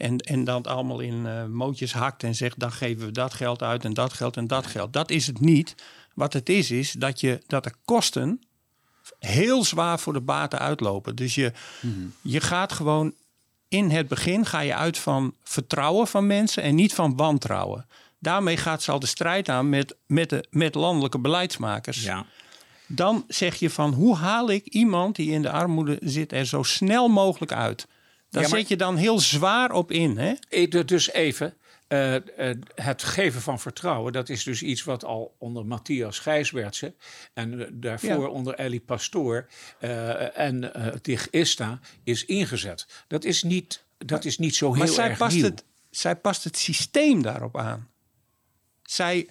En, 0.00 0.16
en 0.18 0.44
dan 0.44 0.62
allemaal 0.62 1.00
in 1.00 1.26
eh, 1.26 1.44
mootjes 1.44 1.92
hakt 1.92 2.22
en 2.22 2.34
zegt 2.34 2.58
dan 2.58 2.72
geven 2.72 3.06
we 3.06 3.12
dat 3.12 3.34
geld 3.34 3.62
uit 3.62 3.84
en 3.84 3.94
dat 3.94 4.12
geld 4.12 4.36
en 4.36 4.46
dat 4.46 4.66
geld. 4.66 4.92
Dat 4.92 5.10
is 5.10 5.26
het 5.26 5.40
niet. 5.40 5.74
Wat 6.14 6.32
het 6.32 6.48
is, 6.48 6.70
is 6.70 6.92
dat, 6.92 7.20
je, 7.20 7.42
dat 7.46 7.64
de 7.64 7.72
kosten 7.84 8.42
heel 9.18 9.64
zwaar 9.64 10.00
voor 10.00 10.12
de 10.12 10.20
baten 10.20 10.58
uitlopen. 10.58 11.16
Dus 11.16 11.34
je, 11.34 11.52
je 12.20 12.40
gaat 12.40 12.72
gewoon 12.72 13.14
in 13.68 13.90
het 13.90 14.08
begin 14.08 14.46
ga 14.46 14.60
je 14.60 14.74
uit 14.74 14.98
van 14.98 15.34
vertrouwen 15.42 16.06
van 16.06 16.26
mensen 16.26 16.62
en 16.62 16.74
niet 16.74 16.94
van 16.94 17.16
wantrouwen. 17.16 17.86
Daarmee 18.18 18.56
gaat 18.56 18.82
ze 18.82 18.90
al 18.90 18.98
de 18.98 19.06
strijd 19.06 19.48
aan 19.48 19.68
met, 19.68 19.96
met, 20.06 20.30
de, 20.30 20.46
met 20.50 20.74
landelijke 20.74 21.18
beleidsmakers. 21.18 22.02
Ja. 22.02 22.26
Dan 22.86 23.24
zeg 23.28 23.54
je 23.54 23.70
van 23.70 23.92
hoe 23.92 24.16
haal 24.16 24.50
ik 24.50 24.66
iemand 24.66 25.16
die 25.16 25.30
in 25.30 25.42
de 25.42 25.50
armoede 25.50 25.98
zit 26.00 26.32
er 26.32 26.46
zo 26.46 26.62
snel 26.62 27.08
mogelijk 27.08 27.52
uit. 27.52 27.86
Daar 28.30 28.42
Ja, 28.42 28.48
zet 28.48 28.68
je 28.68 28.76
dan 28.76 28.96
heel 28.96 29.18
zwaar 29.18 29.72
op 29.72 29.90
in. 29.92 30.18
Hè? 30.18 30.32
Eh, 30.48 30.70
Dus 30.86 31.12
even, 31.12 31.54
eh, 31.88 32.14
eh, 32.50 32.56
het 32.74 33.02
geven 33.02 33.40
van 33.40 33.60
vertrouwen, 33.60 34.12
dat 34.12 34.28
is 34.28 34.44
dus 34.44 34.62
iets 34.62 34.84
wat 34.84 35.04
al 35.04 35.34
onder 35.38 35.66
Matthias 35.66 36.18
Gijsbertse 36.18 36.94
en 37.34 37.68
daarvoor 37.80 38.08
Ja. 38.22 38.26
onder 38.28 38.54
Ellie 38.54 38.80
Pastoor 38.80 39.46
en 40.34 40.72
Tig 41.02 41.30
Ista 41.30 41.80
is 42.04 42.24
ingezet. 42.24 42.86
Dat 43.08 43.24
is 43.24 43.42
niet, 43.42 43.84
dat 43.98 44.24
is 44.24 44.38
niet 44.38 44.54
zo 44.56 44.68
heel 44.70 44.78
Maar 44.78 44.88
zij 44.88 45.08
erg 45.08 45.18
past, 45.18 45.34
nieuw. 45.36 45.44
het, 45.44 45.64
zij 45.90 46.16
past 46.16 46.44
het 46.44 46.56
systeem 46.56 47.22
daarop 47.22 47.56
aan. 47.58 47.88
Zij, 48.82 49.28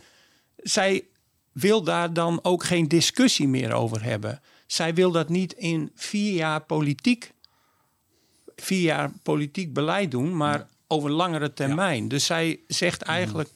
zij 0.57 1.07
wil 1.51 1.83
daar 1.83 2.13
dan 2.13 2.39
ook 2.43 2.63
geen 2.63 2.87
discussie 2.87 3.47
meer 3.47 3.73
over 3.73 4.03
hebben. 4.03 4.41
Zij 4.67 4.93
wil 4.93 5.11
dat 5.11 5.29
niet 5.29 5.53
in 5.53 5.91
vier 5.95 6.33
jaar 6.33 6.61
politiek, 6.65 7.31
vier 8.61 8.81
jaar 8.81 9.11
politiek 9.23 9.73
beleid 9.73 10.11
doen, 10.11 10.37
maar 10.37 10.67
over 10.87 11.09
langere 11.11 11.53
termijn. 11.53 12.07
Dus 12.07 12.25
zij 12.25 12.59
zegt 12.67 13.01
eigenlijk 13.01 13.49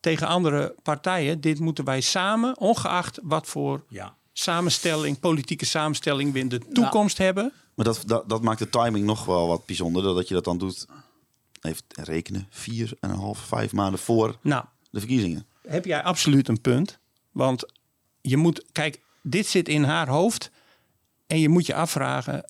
tegen 0.00 0.26
andere 0.26 0.74
partijen: 0.82 1.40
dit 1.40 1.58
moeten 1.60 1.84
wij 1.84 2.00
samen, 2.00 2.58
ongeacht 2.58 3.18
wat 3.22 3.46
voor 3.46 3.84
Ja. 3.88 4.14
samenstelling, 4.32 5.20
politieke 5.20 5.64
samenstelling 5.64 6.32
we 6.32 6.38
in 6.38 6.48
de 6.48 6.58
toekomst 6.72 7.18
hebben. 7.18 7.52
Maar 7.74 7.84
dat, 7.84 8.02
dat, 8.06 8.28
dat 8.28 8.42
maakt 8.42 8.58
de 8.58 8.68
timing 8.68 9.06
nog 9.06 9.24
wel 9.24 9.46
wat 9.46 9.66
bijzonder. 9.66 10.02
Dat 10.02 10.28
je 10.28 10.34
dat 10.34 10.44
dan 10.44 10.58
doet, 10.58 10.86
even 11.60 11.82
rekenen, 11.88 12.46
vier 12.50 12.92
en 13.00 13.10
een 13.10 13.16
half, 13.18 13.38
vijf 13.38 13.72
maanden 13.72 14.00
voor 14.00 14.36
Nou, 14.42 14.64
de 14.90 14.98
verkiezingen. 14.98 15.46
heb 15.68 15.84
jij 15.84 16.02
absoluut 16.02 16.48
een 16.48 16.60
punt. 16.60 16.98
Want 17.32 17.64
je 18.20 18.36
moet, 18.36 18.64
kijk, 18.72 19.00
dit 19.22 19.46
zit 19.46 19.68
in 19.68 19.82
haar 19.82 20.08
hoofd. 20.08 20.50
En 21.26 21.38
je 21.40 21.48
moet 21.48 21.66
je 21.66 21.74
afvragen 21.74 22.44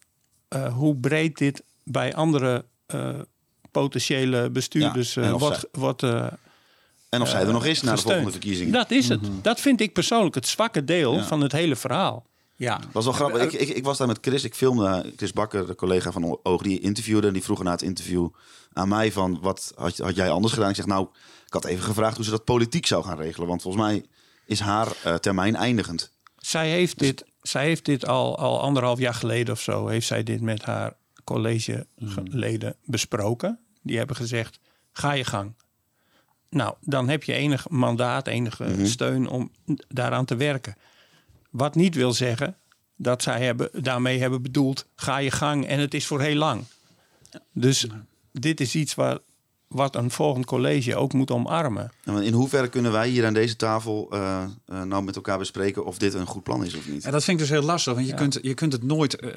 eh, 0.50 0.72
hoe 0.74 0.96
breed 0.96 1.38
dit 1.38 1.62
bij 1.84 2.14
andere 2.14 2.64
eh, 2.86 3.18
potentiële 3.70 4.50
bestuurders 4.50 5.14
Ja, 5.14 5.22
eh, 5.22 5.28
en 5.28 5.34
of 5.34 5.64
wordt. 5.72 6.02
eh, 6.02 6.26
En 7.08 7.22
of 7.22 7.28
zij 7.28 7.40
er 7.46 7.52
nog 7.52 7.64
is 7.64 7.82
na 7.82 7.94
de 7.94 8.00
volgende 8.00 8.30
verkiezingen. 8.30 8.72
Dat 8.72 8.90
is 8.90 9.08
het. 9.08 9.20
Dat 9.42 9.60
vind 9.60 9.80
ik 9.80 9.92
persoonlijk 9.92 10.34
het 10.34 10.46
zwakke 10.46 10.84
deel 10.84 11.14
Ja. 11.14 11.24
van 11.24 11.40
het 11.40 11.52
hele 11.52 11.76
verhaal. 11.76 12.26
Ja. 12.56 12.80
was 12.92 13.04
wel 13.04 13.12
grappig. 13.12 13.42
Ik, 13.42 13.52
ik, 13.52 13.68
ik 13.68 13.84
was 13.84 13.98
daar 13.98 14.06
met 14.06 14.18
Chris. 14.20 14.44
Ik 14.44 14.54
filmde 14.54 15.12
Chris 15.16 15.32
Bakker, 15.32 15.66
de 15.66 15.74
collega 15.74 16.12
van 16.12 16.38
Oog, 16.42 16.62
die 16.62 16.80
interviewde. 16.80 17.26
En 17.26 17.32
die 17.32 17.42
vroeg 17.42 17.62
na 17.62 17.70
het 17.70 17.82
interview 17.82 18.28
aan 18.72 18.88
mij 18.88 19.12
van... 19.12 19.38
wat 19.40 19.72
had, 19.76 19.96
had 19.98 20.14
jij 20.14 20.30
anders 20.30 20.52
gedaan? 20.52 20.68
Ik 20.70 20.76
zeg 20.76 20.86
nou, 20.86 21.06
ik 21.46 21.52
had 21.52 21.64
even 21.64 21.84
gevraagd 21.84 22.16
hoe 22.16 22.24
ze 22.24 22.30
dat 22.30 22.44
politiek 22.44 22.86
zou 22.86 23.04
gaan 23.04 23.16
regelen. 23.18 23.48
Want 23.48 23.62
volgens 23.62 23.84
mij 23.84 24.04
is 24.46 24.60
haar 24.60 24.88
eh, 25.04 25.14
termijn 25.14 25.56
eindigend. 25.56 26.10
Zij 26.36 26.68
heeft 26.70 26.98
dit, 26.98 27.24
zij 27.50 27.64
heeft 27.64 27.84
dit 27.84 28.06
al, 28.06 28.38
al 28.38 28.60
anderhalf 28.60 28.98
jaar 28.98 29.14
geleden 29.14 29.54
of 29.54 29.60
zo, 29.60 29.86
heeft 29.86 30.06
zij 30.06 30.22
dit 30.22 30.40
met 30.40 30.62
haar 30.62 30.92
collegeleden 31.24 32.76
besproken. 32.84 33.58
Die 33.82 33.98
hebben 33.98 34.16
gezegd, 34.16 34.60
ga 34.92 35.12
je 35.12 35.24
gang. 35.24 35.54
Nou, 36.48 36.74
dan 36.80 37.08
heb 37.08 37.22
je 37.22 37.32
enig 37.32 37.68
mandaat, 37.68 38.26
enige 38.26 38.86
steun 38.86 39.28
om 39.28 39.50
daaraan 39.88 40.24
te 40.24 40.36
werken. 40.36 40.76
Wat 41.50 41.74
niet 41.74 41.94
wil 41.94 42.12
zeggen 42.12 42.56
dat 42.96 43.22
zij 43.22 43.44
hebben, 43.44 43.82
daarmee 43.82 44.20
hebben 44.20 44.42
bedoeld, 44.42 44.86
ga 44.94 45.18
je 45.18 45.30
gang 45.30 45.66
en 45.66 45.78
het 45.78 45.94
is 45.94 46.06
voor 46.06 46.20
heel 46.20 46.36
lang. 46.36 46.64
Dus 47.52 47.86
dit 48.32 48.60
is 48.60 48.74
iets 48.74 48.94
waar, 48.94 49.18
wat 49.70 49.96
een 49.96 50.10
volgend 50.10 50.44
college 50.46 50.96
ook 50.96 51.12
moet 51.12 51.30
omarmen. 51.30 51.90
En 52.04 52.22
in 52.22 52.32
hoeverre 52.32 52.68
kunnen 52.68 52.92
wij 52.92 53.08
hier 53.08 53.26
aan 53.26 53.34
deze 53.34 53.56
tafel 53.56 54.08
eh, 54.10 54.42
eh, 54.66 54.82
nou 54.82 55.02
met 55.02 55.16
elkaar 55.16 55.38
bespreken... 55.38 55.84
of 55.84 55.98
dit 55.98 56.14
een 56.14 56.26
goed 56.26 56.42
plan 56.42 56.64
is 56.64 56.74
of 56.76 56.88
niet? 56.88 57.04
En 57.04 57.12
dat 57.12 57.24
vind 57.24 57.40
ik 57.40 57.46
dus 57.48 57.58
heel 57.58 57.66
lastig, 57.66 57.92
want 57.94 58.06
je, 58.06 58.12
Ja. 58.12 58.18
kunt, 58.18 58.38
je 58.42 58.54
kunt 58.54 58.72
het 58.72 58.82
nooit, 58.82 59.16
eh, 59.16 59.30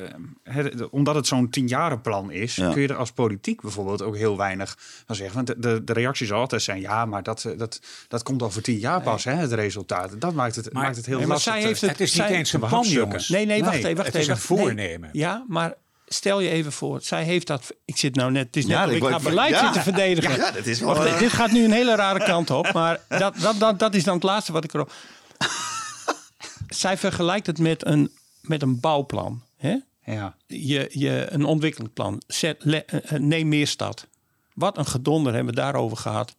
hè, 0.44 0.70
omdat 0.90 1.16
het 1.16 1.28
zo'n 1.28 1.50
tienjarenplan 1.50 2.32
is, 2.32 2.56
Ja. 2.56 2.72
kun 2.72 2.82
je 2.82 2.88
er 2.88 2.96
als 2.96 3.12
politiek 3.12 3.62
bijvoorbeeld 3.62 4.02
ook 4.02 4.16
heel 4.18 4.38
weinig 4.38 4.76
van 5.06 5.16
zeggen. 5.16 5.36
Want 5.36 5.48
de, 5.48 5.60
de, 5.60 5.84
de 5.84 5.94
reacties 5.94 6.28
zal 6.28 6.40
altijd 6.40 6.62
zijn, 6.62 6.82
ja, 6.82 7.06
maar 7.06 7.24
dat, 7.24 7.48
dat, 7.58 7.82
dat 8.08 8.24
komt 8.24 8.44
over 8.44 8.62
tien 8.62 8.78
jaar 8.80 9.02
pas, 9.02 9.24
hè, 9.24 9.34
het 9.34 9.52
resultaat. 9.52 10.22
Dat 10.22 10.34
maakt 10.34 10.56
het, 10.56 10.74
Maar- 10.74 10.84
maakt 10.84 10.96
het 10.96 11.06
heel 11.06 11.18
Nee, 11.18 11.26
maar 11.28 11.36
lastig. 11.36 11.54
zij 11.54 11.64
heeft 11.64 11.82
het, 11.82 11.90
Het 11.90 12.00
is 12.00 12.14
niet 12.14 12.26
eens 12.28 12.54
een 12.54 12.60
plan, 12.60 12.88
jongens. 12.88 13.30
Nee, 13.30 13.46
nee, 13.46 13.60
wacht 13.60 13.72
Nee, 13.72 13.82
even. 13.84 13.96
Wacht 13.96 14.08
het 14.14 14.16
is 14.22 14.28
even. 14.28 14.34
een 14.50 14.56
Nee. 14.56 14.66
voornemen. 14.66 15.10
Ja, 15.12 15.46
maar 15.48 15.74
stel 16.14 16.40
je 16.40 16.50
even 16.50 16.72
voor. 16.72 17.02
Zij 17.02 17.24
heeft 17.24 17.48
dat... 17.48 17.74
Ik 17.86 17.98
zit 17.98 18.16
nou 18.16 18.32
net... 18.32 18.46
Het 18.46 18.56
is 18.56 18.66
net 18.66 18.78
Ja, 18.78 18.86
of 18.86 18.92
ik 18.92 19.04
ga 19.04 19.20
beleid 19.20 19.50
ja. 19.54 19.64
zitten 19.64 19.82
verdedigen. 19.82 20.36
Ja, 20.36 20.52
dat 20.52 20.66
is 20.66 20.80
wel, 20.80 20.96
Wacht 20.96 21.08
eh, 21.08 21.20
dit 21.20 21.32
gaat 21.32 21.52
nu 21.52 21.64
een 21.64 21.72
hele 21.72 21.96
rare 21.96 22.24
kant 22.24 22.50
op. 22.50 22.72
Maar 22.74 23.00
dat, 23.10 23.36
dat, 23.40 23.60
dat, 23.60 23.80
dat 23.80 23.96
is 23.96 24.04
dan 24.04 24.14
het 24.14 24.24
laatste 24.24 24.52
wat 24.52 24.64
ik 24.64 24.74
erop... 24.74 24.92
Zij 26.68 26.98
vergelijkt 26.98 27.48
het 27.48 27.60
met 27.60 27.86
een, 27.86 28.12
met 28.42 28.62
een 28.62 28.80
bouwplan. 28.80 29.44
Hè? 29.58 29.76
Ja. 30.06 30.36
Je, 30.48 30.90
je, 30.92 31.28
een 31.30 31.46
ontwikkelingsplan. 31.46 32.22
Zet, 32.28 32.64
le- 32.64 32.84
eh, 32.86 33.12
eh, 33.12 33.20
neem 33.22 33.48
meer 33.48 33.68
stad. 33.68 34.08
Wat 34.54 34.78
een 34.78 34.86
gedonder 34.86 35.34
hebben 35.34 35.54
we 35.54 35.60
daarover 35.62 35.98
gehad. 35.98 36.36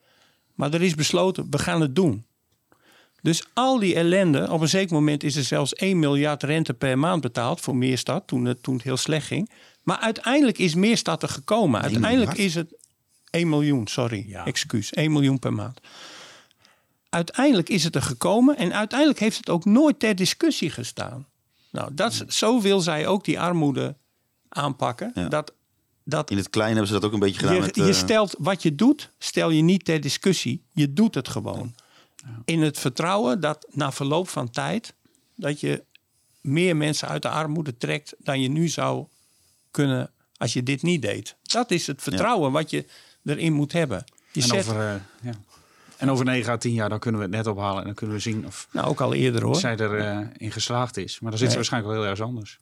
Maar 0.55 0.75
er 0.75 0.83
is 0.83 0.95
besloten, 0.95 1.47
we 1.51 1.59
gaan 1.59 1.81
het 1.81 1.95
doen. 1.95 2.27
Dus 3.25 3.45
al 3.53 3.79
die 3.79 3.95
ellende, 3.95 4.51
op 4.51 4.61
een 4.61 4.69
zeker 4.69 4.95
moment 4.95 5.23
is 5.23 5.37
er 5.37 5.45
zelfs 5.45 5.73
1 5.75 5.99
miljard 5.99 6.43
rente 6.43 6.75
per 6.75 6.99
maand 6.99 7.21
betaald 7.21 7.61
voor 7.61 7.77
Meerstad, 7.77 8.27
toen 8.27 8.45
het, 8.45 8.63
toen 8.63 8.75
het 8.75 8.83
heel 8.83 8.97
slecht 8.97 9.27
ging. 9.27 9.51
Maar 9.83 9.99
uiteindelijk 9.99 10.59
is 10.59 10.75
Meerstad 10.75 11.23
er 11.23 11.29
gekomen. 11.29 11.81
Uiteindelijk 11.83 12.35
is 12.35 12.55
het 12.55 12.75
1 13.31 13.49
miljoen, 13.49 13.87
sorry, 13.87 14.25
Ja. 14.29 14.45
excuus, 14.47 14.91
1 14.93 15.13
miljoen 15.13 15.39
per 15.39 15.53
maand. 15.53 15.81
Uiteindelijk 17.09 17.69
is 17.69 17.85
het 17.85 17.95
er 17.95 18.03
gekomen 18.03 18.57
en 18.57 18.75
uiteindelijk 18.75 19.21
heeft 19.21 19.37
het 19.37 19.49
ook 19.51 19.65
nooit 19.65 19.99
ter 19.99 20.15
discussie 20.15 20.71
gestaan. 20.71 21.27
Nou, 21.71 21.95
dat, 21.95 22.13
is- 22.13 22.37
zo 22.37 22.61
wil 22.61 22.81
zij 22.81 23.07
ook 23.07 23.25
die 23.25 23.41
armoede 23.41 23.97
aanpakken. 24.49 25.11
Ja. 25.15 25.29
Dat, 25.29 25.53
dat 26.05 26.31
In 26.31 26.37
het 26.37 26.51
klein 26.51 26.71
hebben 26.71 26.87
ze 26.87 26.93
dat 26.93 27.05
ook 27.05 27.13
een 27.13 27.19
beetje 27.19 27.39
gedaan 27.39 27.55
je, 27.55 27.61
met... 27.61 27.77
je 27.77 27.83
eh, 27.87 27.93
stelt 27.93 28.35
wat 28.39 28.63
je 28.63 28.75
doet, 28.75 29.11
stel 29.19 29.51
je 29.51 29.63
niet 29.63 29.85
ter 29.85 30.01
discussie. 30.01 30.63
Je 30.73 30.93
doet 30.93 31.15
het 31.15 31.29
gewoon. 31.29 31.75
In 32.45 32.63
het 32.63 32.79
vertrouwen 32.79 33.41
dat 33.41 33.67
na 33.71 33.93
verloop 33.93 34.29
van 34.29 34.51
tijd 34.51 34.95
dat 35.35 35.61
je 35.61 35.85
meer 36.41 36.77
mensen 36.77 37.09
uit 37.09 37.23
de 37.23 37.29
armoede 37.29 37.77
trekt 37.77 38.15
dan 38.19 38.41
je 38.41 38.49
nu 38.49 38.69
zou 38.69 39.07
kunnen 39.71 40.11
als 40.37 40.53
je 40.53 40.63
dit 40.63 40.83
niet 40.83 41.03
deed. 41.03 41.37
Dat 41.43 41.71
is 41.71 41.87
het 41.87 42.03
vertrouwen 42.03 42.53
wat 42.53 42.71
je 42.71 42.87
erin 43.25 43.53
moet 43.53 43.73
hebben. 43.73 44.05
Je 44.33 44.41
En, 44.41 44.47
zet, 44.47 44.59
over, 44.59 44.81
eh, 44.81 44.95
ja. 45.23 45.33
en 45.97 46.11
over 46.11 46.25
9 46.25 46.53
à 46.53 46.57
10 46.57 46.73
jaar 46.73 46.89
dan 46.89 46.99
kunnen 46.99 47.21
we 47.21 47.27
het 47.27 47.37
net 47.37 47.47
ophalen 47.47 47.79
en 47.79 47.85
dan 47.85 47.95
kunnen 47.95 48.17
we 48.17 48.23
zien 48.23 48.47
of 48.47 48.69
nou 48.71 48.89
ook 48.89 49.01
al 49.01 49.15
eerder 49.15 49.43
hoor. 49.43 49.57
zij 49.57 49.77
erin 49.77 50.33
in 50.37 50.53
geslaagd 50.53 50.97
is. 50.97 51.21
Maar 51.21 51.31
dan 51.31 51.39
zit 51.39 51.51
ze 51.51 51.57
waarschijnlijk 51.57 51.93
wel 51.93 52.03
heel 52.03 52.13
erg 52.13 52.21
anders. 52.21 52.59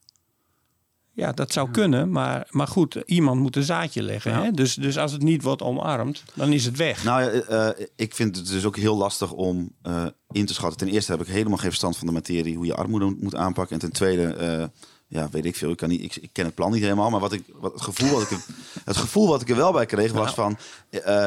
Ja, 1.14 1.32
dat 1.32 1.52
zou 1.52 1.70
kunnen, 1.70 2.10
maar, 2.10 2.46
maar 2.50 2.66
goed, 2.66 2.94
iemand 3.06 3.40
moet 3.40 3.56
een 3.56 3.62
zaadje 3.62 4.02
leggen. 4.02 4.32
Ja. 4.32 4.42
Hè? 4.42 4.50
Dus, 4.50 4.74
dus 4.74 4.98
als 4.98 5.12
het 5.12 5.22
niet 5.22 5.42
wordt 5.42 5.62
omarmd, 5.62 6.22
dan 6.34 6.52
is 6.52 6.64
het 6.64 6.76
weg. 6.76 7.04
Nou 7.04 7.22
eh, 7.22 7.68
ik 7.96 8.14
vind 8.14 8.36
het 8.36 8.46
dus 8.48 8.64
ook 8.64 8.76
heel 8.76 8.96
lastig 8.96 9.32
om 9.32 9.72
eh, 9.82 10.06
in 10.30 10.46
te 10.46 10.54
schatten. 10.54 10.78
Ten 10.78 10.88
eerste 10.88 11.12
heb 11.12 11.20
ik 11.20 11.26
helemaal 11.26 11.58
geen 11.58 11.68
verstand 11.68 11.96
van 11.96 12.06
de 12.06 12.12
materie, 12.12 12.56
hoe 12.56 12.66
je 12.66 12.74
armoede 12.74 13.16
moet 13.20 13.34
aanpakken. 13.34 13.74
En 13.74 13.80
ten 13.80 13.92
tweede, 13.92 14.70
ja, 15.06 15.28
weet 15.30 15.44
ik 15.44 15.56
veel. 15.56 15.70
Ik, 15.70 15.76
kan 15.76 15.88
niet, 15.88 16.02
ik, 16.02 16.16
ik 16.16 16.30
ken 16.32 16.44
het 16.44 16.54
plan 16.54 16.72
niet 16.72 16.82
helemaal. 16.82 17.10
Maar 17.10 17.20
wat 17.20 17.32
ik, 17.32 17.44
wat, 17.54 17.72
het, 17.72 17.82
gevoel 17.82 18.10
wat 18.10 18.22
ik, 18.22 18.30
er- 18.30 18.44
het 18.84 18.96
gevoel 18.96 19.28
wat 19.28 19.40
ik 19.42 19.48
er 19.48 19.56
wel 19.56 19.72
bij 19.72 19.86
kreeg 19.86 20.12
was 20.12 20.34
van... 20.34 20.58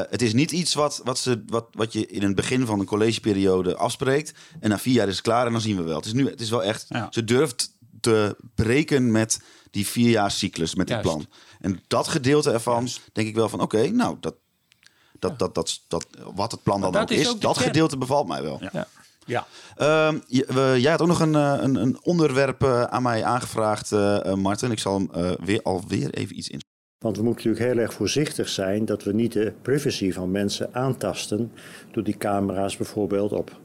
het 0.10 0.22
is 0.22 0.34
niet 0.34 0.52
iets 0.52 0.74
wat, 0.74 1.02
wat, 1.04 1.18
ze, 1.18 1.44
wat, 1.48 1.68
wat 1.72 1.94
je 1.94 2.08
in 2.08 2.24
het 2.24 2.36
begin 2.36 2.66
van 2.66 2.80
een 2.80 2.86
collegeperiode 2.86 3.76
afspreekt. 3.76 4.34
En 4.60 4.70
na 4.70 4.80
vier 4.80 4.94
jaar 4.94 5.08
is 5.08 5.16
het 5.16 5.24
klaar 5.24 5.46
en 5.46 5.52
dan 5.52 5.62
zien 5.62 5.78
we 5.78 5.84
wel. 5.84 5.96
Het 5.96 6.06
is, 6.06 6.14
nu, 6.14 6.30
het 6.30 6.42
is 6.42 6.50
wel 6.50 6.64
echt... 6.64 6.86
Ja. 6.90 7.08
Ze 7.10 7.24
durft 7.24 7.74
te 8.00 8.36
breken 8.56 9.12
met 9.12 9.40
die 9.76 9.88
vierjaarscyclus, 9.88 10.76
met 10.76 10.88
dit 10.88 10.96
Juist. 10.96 11.12
plan. 11.12 11.28
En 11.60 11.84
dat 11.88 12.08
gedeelte 12.08 12.52
ervan 12.52 12.88
denk 13.14 13.28
ik 13.28 13.36
wel 13.36 13.50
van... 13.50 13.62
Oké, 13.62 13.88
nou, 13.88 14.18
dat, 14.20 14.36
dat, 15.20 15.40
dat, 15.40 15.56
dat, 15.56 15.82
dat, 15.88 16.08
wat 16.36 16.52
het 16.52 16.64
plan 16.64 16.82
dan 16.82 16.96
ook 16.96 17.12
is 17.12 17.20
is, 17.20 17.28
ook 17.28 17.34
de 17.34 17.40
dat 17.40 17.58
gedeelte 17.58 17.98
bevalt 17.98 18.28
mij 18.28 18.44
wel. 18.44 18.62
Ja. 18.72 18.88
Ja. 19.26 19.46
Ehm, 19.76 20.20
jij 20.80 20.92
had 20.92 21.02
ook 21.02 21.08
nog 21.08 21.20
een, 21.20 21.36
eh, 21.36 21.58
een, 21.62 21.76
een 21.76 21.98
onderwerp 22.02 22.64
eh, 22.64 22.84
aan 22.84 23.04
mij 23.04 23.24
aangevraagd, 23.24 23.92
eh 23.92 24.26
eh, 24.26 24.34
Martin. 24.34 24.72
Ik 24.72 24.80
zal 24.80 24.94
hem 24.94 25.36
weer, 25.46 25.62
alweer 25.62 26.14
even 26.14 26.38
iets 26.38 26.50
in. 26.50 26.60
Want 26.98 27.18
we 27.18 27.24
moeten 27.24 27.46
natuurlijk 27.46 27.74
heel 27.74 27.84
erg 27.84 27.94
voorzichtig 27.94 28.50
zijn 28.50 28.86
dat 28.86 29.04
we 29.04 29.14
niet 29.14 29.32
de 29.32 29.54
privacy 29.62 30.12
van 30.12 30.32
mensen 30.32 30.70
aantasten. 30.74 31.52
Door 31.92 32.04
die 32.04 32.18
camera's 32.18 32.78
bijvoorbeeld 32.78 33.32
op 33.32 33.60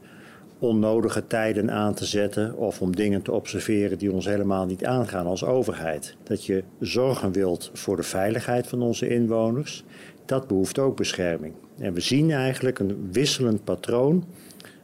onnodige 0.61 1.27
tijden 1.27 1.71
aan 1.71 1.93
te 1.93 2.05
zetten. 2.05 2.57
Of 2.57 2.81
om 2.81 2.95
dingen 2.95 3.21
te 3.21 3.31
observeren 3.31 3.97
die 3.97 4.11
ons 4.11 4.25
helemaal 4.25 4.65
niet 4.65 4.85
aangaan 4.85 5.25
als 5.25 5.43
overheid. 5.43 6.15
Dat 6.23 6.45
je 6.45 6.63
zorgen 6.79 7.31
wilt 7.31 7.69
voor 7.73 7.95
de 7.95 8.03
veiligheid 8.03 8.67
van 8.67 8.81
onze 8.81 9.07
inwoners. 9.07 9.83
dat 10.25 10.47
behoeft 10.47 10.79
ook 10.79 10.97
bescherming. 10.97 11.53
En 11.79 11.93
we 11.93 11.99
zien 11.99 12.31
eigenlijk 12.31 12.79
een 12.79 13.09
wisselend 13.11 13.63
patroon. 13.63 14.23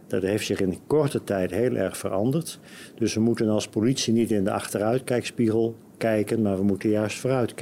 Dat 0.07 0.21
heeft 0.21 0.45
zich 0.45 0.59
in 0.59 0.77
korte 0.87 1.23
tijd 1.23 1.51
heel 1.51 1.75
erg 1.75 1.97
veranderd. 1.97 2.59
Dus 2.95 3.13
we 3.13 3.19
moeten 3.19 3.49
als 3.49 3.67
politie 3.67 4.13
niet 4.13 4.31
in 4.31 4.43
de 4.43 4.51
achteruitkijkspiegel 4.51 5.75
kijken, 5.97 6.41
maar 6.41 6.57
we 6.57 6.63
moeten 6.63 6.89
juist 6.89 7.17
vooruit 7.17 7.53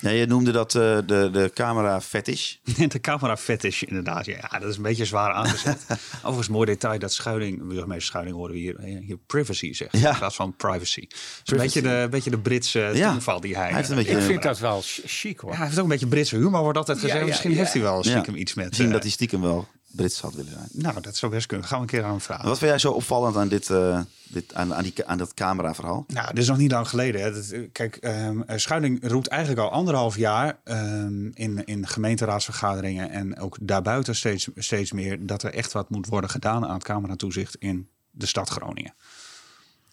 Ja, 0.00 0.10
je 0.10 0.26
noemde 0.26 0.50
dat 0.52 0.74
eh, 0.74 0.98
de, 1.06 1.28
de 1.32 1.50
camera 1.54 2.00
fetish. 2.00 2.54
de 2.88 3.00
camera 3.00 3.36
fetish, 3.36 3.82
inderdaad. 3.82 4.26
Ja, 4.26 4.48
ja, 4.50 4.58
dat 4.58 4.68
is 4.70 4.76
een 4.76 4.82
beetje 4.82 5.04
zwaar 5.04 5.32
aangezet. 5.32 5.86
Overigens, 6.16 6.48
mooi 6.48 6.66
detail 6.66 6.98
dat 6.98 7.12
Schuiling, 7.12 7.58
burgemeester 7.68 8.02
Schuiling 8.06 8.36
horen 8.36 8.52
we 8.52 8.58
hier, 8.58 8.76
eh, 8.76 8.84
hier 9.06 9.18
privacy 9.26 9.72
zegt. 9.72 9.98
Ja. 9.98 10.10
In 10.12 10.18
plaats 10.18 10.36
van 10.36 10.56
privacy. 10.56 11.06
Dus 11.08 11.42
een 11.44 11.56
beetje 11.56 11.82
de, 11.82 11.88
een 11.88 12.10
beetje 12.10 12.30
de 12.30 12.38
Britse 12.38 12.90
Ja. 12.94 13.10
tongval 13.10 13.40
die 13.40 13.54
hij... 13.56 13.66
Hij 13.66 13.76
heeft 13.76 13.88
een 13.88 13.96
beetje- 13.96 14.16
Ik 14.16 14.22
vind 14.22 14.42
dat 14.42 14.58
wel 14.58 14.80
ch- 14.80 15.00
chic 15.04 15.40
hoor. 15.40 15.50
Ja, 15.50 15.56
hij 15.56 15.66
heeft 15.66 15.78
ook 15.78 15.84
een 15.84 15.90
beetje 15.90 16.06
Britse 16.06 16.36
humor, 16.36 16.60
wordt 16.62 16.78
altijd 16.78 16.98
gezegd. 16.98 17.14
Ja, 17.18 17.20
ja, 17.24 17.28
Misschien 17.30 17.50
ja. 17.50 17.56
heeft 17.56 17.72
hij 17.72 17.82
wel 17.82 18.02
stiekem 18.02 18.34
Ja. 18.34 18.40
iets 18.40 18.54
met... 18.54 18.66
Misschien 18.66 18.86
eh, 18.86 18.92
dat 18.92 19.02
hij 19.02 19.10
stiekem 19.10 19.40
wel 19.40 19.68
Brits 19.90 20.20
had 20.20 20.34
willen 20.34 20.52
zijn. 20.52 20.68
Nou, 20.72 21.00
dat 21.00 21.16
zou 21.16 21.32
best 21.32 21.46
kunnen. 21.46 21.66
Gaan 21.66 21.76
we 21.76 21.82
een 21.82 21.90
keer 21.90 22.04
aan 22.04 22.10
hem 22.10 22.20
vragen. 22.20 22.48
Wat 22.48 22.58
vind 22.58 22.70
jij 22.70 22.78
zo 22.78 22.92
opvallend 22.92 23.36
aan, 23.36 23.48
dit, 23.48 23.70
eh, 23.70 24.00
dit, 24.28 24.54
aan, 24.54 24.74
aan, 24.74 24.82
die, 24.82 25.06
aan 25.06 25.18
dat 25.18 25.34
cameraverhaal? 25.34 26.04
Nou, 26.08 26.26
dit 26.28 26.38
is 26.38 26.48
nog 26.48 26.58
niet 26.58 26.70
lang 26.70 26.88
geleden. 26.88 27.22
Hè. 27.22 27.32
Dat, 27.32 27.48
eh, 27.48 27.60
kijk, 27.72 27.96
eh, 27.96 28.30
Schuiling 28.56 29.08
roept 29.08 29.28
eigenlijk 29.28 29.60
al 29.60 29.70
anderhalf 29.70 30.16
jaar 30.16 30.58
ehm, 30.64 31.26
in, 31.34 31.64
in 31.64 31.86
gemeenteraadsvergaderingen 31.86 33.10
en 33.10 33.38
ook 33.38 33.56
daarbuiten 33.60 34.16
steeds, 34.16 34.48
steeds 34.56 34.92
meer 34.92 35.26
dat 35.26 35.42
er 35.42 35.54
echt 35.54 35.72
wat 35.72 35.90
moet 35.90 36.06
worden 36.06 36.30
gedaan 36.30 36.66
aan 36.66 36.74
het 36.74 36.84
cameratoezicht 36.84 37.56
in 37.56 37.88
de 38.10 38.26
stad 38.26 38.48
Groningen. 38.48 38.94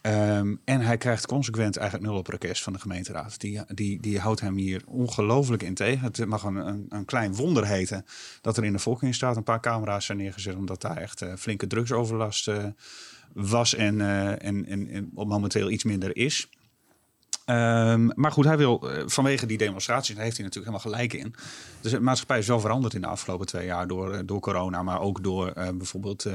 Ehm, 0.08 0.56
en 0.63 0.82
hij 0.82 0.98
krijgt 0.98 1.26
consequent 1.26 1.78
eigenlijk 1.78 2.10
nul 2.10 2.20
op 2.20 2.28
request 2.28 2.63
van 2.63 2.74
de 2.74 2.80
gemeenteraad. 2.80 3.39
Die, 3.39 3.62
die, 3.67 4.02
die 4.02 4.20
houdt 4.20 4.39
hem 4.39 4.58
hier 4.58 4.82
ongelooflijk 4.86 5.63
in 5.63 5.74
tegen. 5.74 6.06
Het 6.06 6.26
mag 6.26 6.43
een, 6.43 6.56
een, 6.56 6.86
een 6.89 7.06
klein 7.06 7.36
wonder 7.36 7.65
heten 7.65 8.06
dat 8.41 8.58
er 8.58 8.63
in 8.63 8.72
de 8.72 8.80
Volkingsstraat 8.80 9.36
een 9.36 9.43
paar 9.43 9.60
camera's 9.60 10.06
zijn 10.06 10.17
neergezet. 10.17 10.56
Omdat 10.56 10.82
daar 10.82 10.98
echt 10.98 11.22
eh, 11.22 11.34
flinke 11.38 11.67
drugsoverlast 11.67 12.48
eh, 12.48 12.65
was 13.34 13.76
en, 13.76 14.02
eh, 14.02 14.30
en, 14.30 14.65
en, 14.65 14.89
en 14.89 15.10
momenteel 15.13 15.70
iets 15.70 15.84
minder 15.84 16.15
is. 16.15 16.50
Ehm, 17.46 18.10
maar 18.15 18.32
goed, 18.32 18.46
hij 18.46 18.58
wil 18.58 18.89
vanwege 19.06 19.46
die 19.46 19.58
demonstraties, 19.58 20.15
daar 20.15 20.24
heeft 20.24 20.38
hij 20.38 20.46
natuurlijk 20.46 20.74
helemaal 20.76 21.00
gelijk 21.00 21.24
in. 21.24 21.36
Dus 21.82 21.91
de 21.91 22.00
maatschappij 22.00 22.38
is 22.38 22.48
wel 22.48 22.60
veranderd 22.60 22.93
in 22.93 23.02
de 23.02 23.08
afgelopen 23.08 23.46
twee 23.46 23.65
jaar 23.65 23.88
door, 23.88 24.26
door 24.26 24.39
corona, 24.39 24.84
maar 24.84 25.02
ook 25.02 25.24
door 25.24 25.54
bijvoorbeeld 25.54 26.26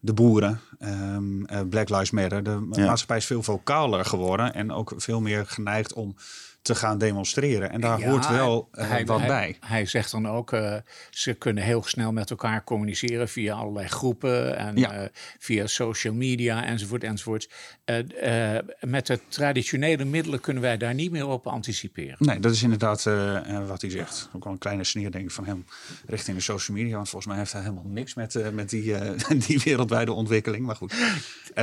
de 0.00 0.12
boeren, 0.14 0.60
ehm, 0.78 1.44
eh, 1.44 1.60
Black 1.68 1.88
Lives 1.88 2.10
Matter. 2.10 2.42
De 2.42 2.68
Ja. 2.70 2.86
maatschappij 2.86 3.16
is 3.16 3.26
veel 3.26 3.42
vocaler 3.42 4.04
geworden 4.04 4.54
en 4.54 4.72
ook 4.72 4.92
veel 4.96 5.20
meer 5.20 5.46
geneigd 5.46 5.92
om 5.92 6.16
te 6.62 6.74
gaan 6.74 6.98
demonstreren. 6.98 7.70
En 7.70 7.80
daar 7.80 7.98
Ja, 7.98 8.08
hoort 8.10 8.28
wel 8.28 8.68
eh, 8.72 8.88
hij- 8.88 9.06
wat 9.06 9.18
hij- 9.18 9.26
bij. 9.28 9.56
Hij 9.60 9.86
zegt 9.86 10.10
dan 10.10 10.28
ook, 10.28 10.52
eh, 10.52 10.76
ze 11.10 11.34
kunnen 11.34 11.64
heel 11.64 11.82
snel 11.84 12.12
met 12.12 12.30
elkaar 12.30 12.64
communiceren 12.64 13.28
via 13.28 13.54
allerlei 13.54 13.88
groepen 13.88 14.56
en 14.56 14.76
Ja. 14.76 14.92
eh, 14.92 15.08
via 15.38 15.66
social 15.66 16.14
media 16.14 16.64
enzovoort 16.64 17.04
enzovoort. 17.04 17.50
Eh, 17.90 18.56
eh, 18.56 18.64
met 18.80 19.06
de 19.06 19.20
traditionele 19.28 20.04
middelen 20.04 20.40
kunnen 20.40 20.62
wij 20.62 20.76
daar 20.76 20.94
niet 20.94 21.10
meer 21.10 21.26
op 21.26 21.46
anticiperen. 21.46 22.16
Nee, 22.18 22.40
dat 22.40 22.52
is 22.52 22.62
inderdaad 22.62 23.06
eh, 23.06 23.68
wat 23.68 23.80
hij 23.80 23.90
zegt. 23.90 24.28
Ook 24.32 24.44
wel 24.44 24.52
een 24.52 24.58
kleine 24.58 24.84
sneer, 24.84 25.10
denk 25.10 25.24
ik, 25.24 25.30
van 25.30 25.44
hem 25.44 25.64
richting 26.06 26.36
de 26.36 26.42
social 26.42 26.76
media. 26.76 26.94
Want 26.94 27.08
volgens 27.08 27.32
mij 27.32 27.40
heeft 27.40 27.52
hij 27.52 27.62
helemaal 27.62 27.84
niks 27.86 28.14
met, 28.14 28.34
eh, 28.34 28.48
met 28.48 28.70
die, 28.70 28.94
eh, 28.94 29.38
die 29.46 29.60
wereldwijde 29.64 30.12
ontwikkeling. 30.12 30.66
Maar 30.66 30.76
goed, 30.76 30.94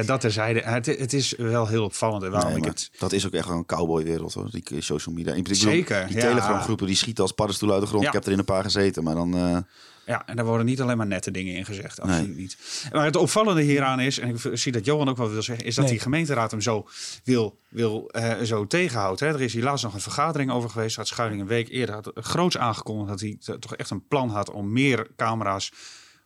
dat 0.06 0.22
terzijde. 0.22 0.62
Het, 0.62 0.86
het 0.86 1.14
is 1.14 1.34
wel 1.38 1.68
heel 1.68 1.84
opvallend. 1.84 2.24
En 2.24 2.32
waarom 2.32 2.52
Nee, 2.52 2.60
ik 2.60 2.66
het... 2.66 2.92
Dat 2.98 3.12
is 3.12 3.26
ook 3.26 3.34
echt 3.34 3.48
wel 3.48 3.58
een 3.58 3.66
cowboywereld 3.66 4.34
hoor, 4.34 4.50
die 4.52 4.82
social 4.82 5.16
media. 5.16 5.34
Ik 5.34 5.44
bedoel, 5.44 5.58
Zeker, 5.58 6.08
Die 6.08 6.16
ja. 6.16 6.22
telegramgroepen 6.22 6.88
die 6.88 6.96
schieten 6.96 7.24
als 7.24 7.32
paddenstoelen 7.32 7.78
uit 7.78 7.86
de 7.86 7.92
grond. 7.92 8.04
Ja. 8.04 8.10
Ik 8.10 8.16
heb 8.16 8.26
er 8.26 8.32
in 8.32 8.40
een 8.40 8.46
paar 8.46 8.64
gezeten, 8.64 9.04
maar 9.04 9.16
dan... 9.16 9.66
Ja, 10.08 10.26
en 10.28 10.36
daar 10.36 10.46
worden 10.46 10.66
niet 10.66 10.82
alleen 10.82 10.98
maar 10.98 11.08
nette 11.08 11.32
dingen 11.32 11.56
in 11.56 11.66
gezegd. 11.66 12.04
Nee. 12.04 12.16
Absoluut 12.16 12.38
niet. 12.38 12.58
Maar 12.92 13.06
het 13.06 13.16
opvallende 13.16 13.62
hieraan 13.62 14.00
is, 14.00 14.20
en 14.20 14.30
ik 14.30 14.58
zie 14.58 14.72
dat 14.72 14.86
Johan 14.86 15.10
ook 15.10 15.18
wel 15.18 15.30
wil 15.30 15.42
zeggen, 15.42 15.66
is 15.66 15.76
dat 15.76 15.84
Nee. 15.84 15.94
die 15.94 16.02
gemeenteraad 16.02 16.52
hem 16.52 16.62
zo 16.62 16.88
wil, 17.24 17.60
wil 17.70 18.10
eh, 18.10 18.42
zo 18.42 18.68
tegenhoudt. 18.68 19.20
Hè. 19.20 19.28
Er 19.28 19.42
is 19.42 19.54
hier 19.54 19.64
laatst 19.64 19.84
nog 19.84 19.94
een 19.94 20.00
vergadering 20.02 20.52
over 20.52 20.70
geweest. 20.70 20.96
Had 20.96 21.08
Schuiling 21.08 21.42
een 21.42 21.48
week 21.48 21.70
eerder 21.70 21.96
had 21.96 22.12
groots 22.16 22.58
aangekondigd 22.58 23.10
dat 23.10 23.20
hij 23.20 23.58
toch 23.60 23.76
echt 23.76 23.90
een 23.90 24.08
plan 24.08 24.30
had 24.30 24.50
om 24.52 24.72
meer 24.72 25.08
camera's 25.16 25.72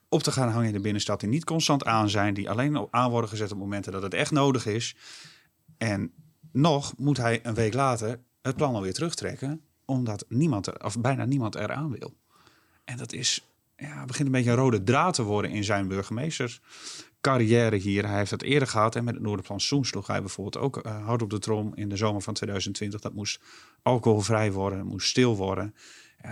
op 0.09 0.23
te 0.23 0.31
gaan 0.31 0.49
hangen 0.49 0.67
in 0.67 0.73
de 0.73 0.79
binnenstad 0.81 1.19
die 1.19 1.29
niet 1.29 1.43
constant 1.45 1.85
aan 1.85 2.09
zijn, 2.09 2.33
die 2.33 2.49
alleen 2.49 2.75
op- 2.77 2.87
aan 2.93 3.09
worden 3.11 3.29
gezet 3.29 3.51
op 3.51 3.57
momenten 3.57 3.91
dat 3.91 4.01
het 4.01 4.13
echt 4.13 4.31
nodig 4.31 4.65
is. 4.65 4.95
En 5.77 6.13
nog 6.51 6.93
moet 6.97 7.17
hij 7.17 7.39
een 7.43 7.53
week 7.53 7.73
later 7.73 8.19
het 8.41 8.55
plan 8.55 8.75
alweer 8.75 8.93
terugtrekken, 8.93 9.61
omdat 9.85 10.25
niemand 10.29 10.67
er, 10.67 10.83
of 10.83 10.99
bijna 10.99 11.25
niemand 11.25 11.55
eraan 11.55 11.91
wil. 11.99 12.13
En 12.85 12.97
dat 12.97 13.13
is, 13.13 13.45
ja, 13.81 14.05
begint 14.05 14.27
een 14.27 14.33
beetje 14.33 14.49
een 14.49 14.55
rode 14.55 14.83
draad 14.83 15.13
te 15.13 15.23
worden 15.23 15.51
in 15.51 15.63
zijn 15.63 15.87
burgemeesterscarrière 15.87 17.75
hier. 17.75 18.07
Hij 18.07 18.17
heeft 18.17 18.29
dat 18.29 18.41
eerder 18.41 18.67
gehad 18.67 18.95
en 18.95 19.03
met 19.03 19.13
het 19.13 19.23
Noorderplan 19.23 19.59
Soen 19.59 19.85
sloeg 19.85 20.07
hij 20.07 20.19
bijvoorbeeld 20.19 20.63
ook 20.63 20.77
eh, 20.77 21.05
hard 21.05 21.21
op 21.21 21.29
de 21.29 21.39
trom 21.39 21.75
in 21.75 21.89
de 21.89 21.95
zomer 21.95 22.21
van 22.21 22.33
2020. 22.33 23.01
Dat 23.01 23.13
moest 23.13 23.41
alcoholvrij 23.81 24.51
worden, 24.51 24.85
moest 24.85 25.07
stil 25.07 25.35
worden. 25.35 25.75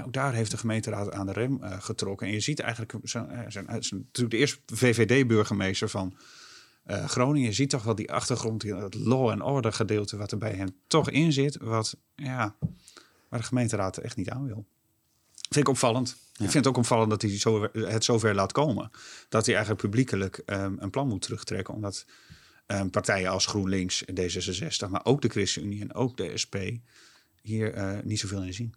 Ook 0.05 0.13
daar 0.13 0.33
heeft 0.33 0.51
de 0.51 0.57
gemeenteraad 0.57 1.11
aan 1.11 1.25
de 1.25 1.31
rem 1.31 1.63
eh, 1.63 1.81
getrokken. 1.81 2.27
En 2.27 2.33
je 2.33 2.39
ziet 2.39 2.59
eigenlijk, 2.59 2.93
zijn, 3.03 3.51
zijn, 3.51 3.67
hij 3.67 3.77
is 3.77 3.91
natuurlijk 3.91 4.31
de 4.31 4.37
eerste 4.37 4.59
VVD-burgemeester 4.65 5.89
van 5.89 6.17
eh, 6.83 7.05
Groningen. 7.05 7.47
Je 7.47 7.55
ziet 7.55 7.69
toch 7.69 7.83
wel 7.83 7.95
die 7.95 8.11
achtergrond, 8.11 8.67
dat 8.67 8.93
law 8.95 9.29
and 9.29 9.41
order 9.41 9.73
gedeelte 9.73 10.17
wat 10.17 10.31
er 10.31 10.37
bij 10.37 10.53
hem 10.53 10.69
toch 10.87 11.09
in 11.09 11.33
zit. 11.33 11.57
Wat, 11.57 11.97
ja, 12.15 12.55
waar 13.29 13.39
de 13.39 13.45
gemeenteraad 13.45 13.97
echt 13.97 14.15
niet 14.15 14.29
aan 14.29 14.45
wil. 14.45 14.65
Vind 15.33 15.65
ik 15.65 15.69
opvallend. 15.69 16.17
Ik 16.39 16.51
vind 16.51 16.65
het 16.65 16.67
ook 16.67 16.77
opvallend 16.77 17.09
dat 17.09 17.21
hij 17.21 17.39
zo, 17.39 17.67
het 17.73 18.03
zover 18.03 18.35
laat 18.35 18.51
komen. 18.51 18.91
Dat 19.29 19.45
hij 19.45 19.53
eigenlijk 19.55 19.83
publiekelijk 19.83 20.41
ehm, 20.45 20.73
een 20.77 20.89
plan 20.89 21.07
moet 21.07 21.21
terugtrekken. 21.21 21.73
Omdat 21.73 22.05
ehm, 22.65 22.89
partijen 22.89 23.29
als 23.31 23.45
GroenLinks, 23.45 24.03
D66, 24.03 24.89
maar 24.89 25.05
ook 25.05 25.21
de 25.21 25.29
ChristenUnie 25.29 25.81
en 25.81 25.93
ook 25.93 26.17
de 26.17 26.37
SP 26.43 26.55
hier 27.41 27.73
eh, 27.73 27.97
niet 28.03 28.19
zoveel 28.19 28.43
in 28.43 28.53
zien. 28.53 28.73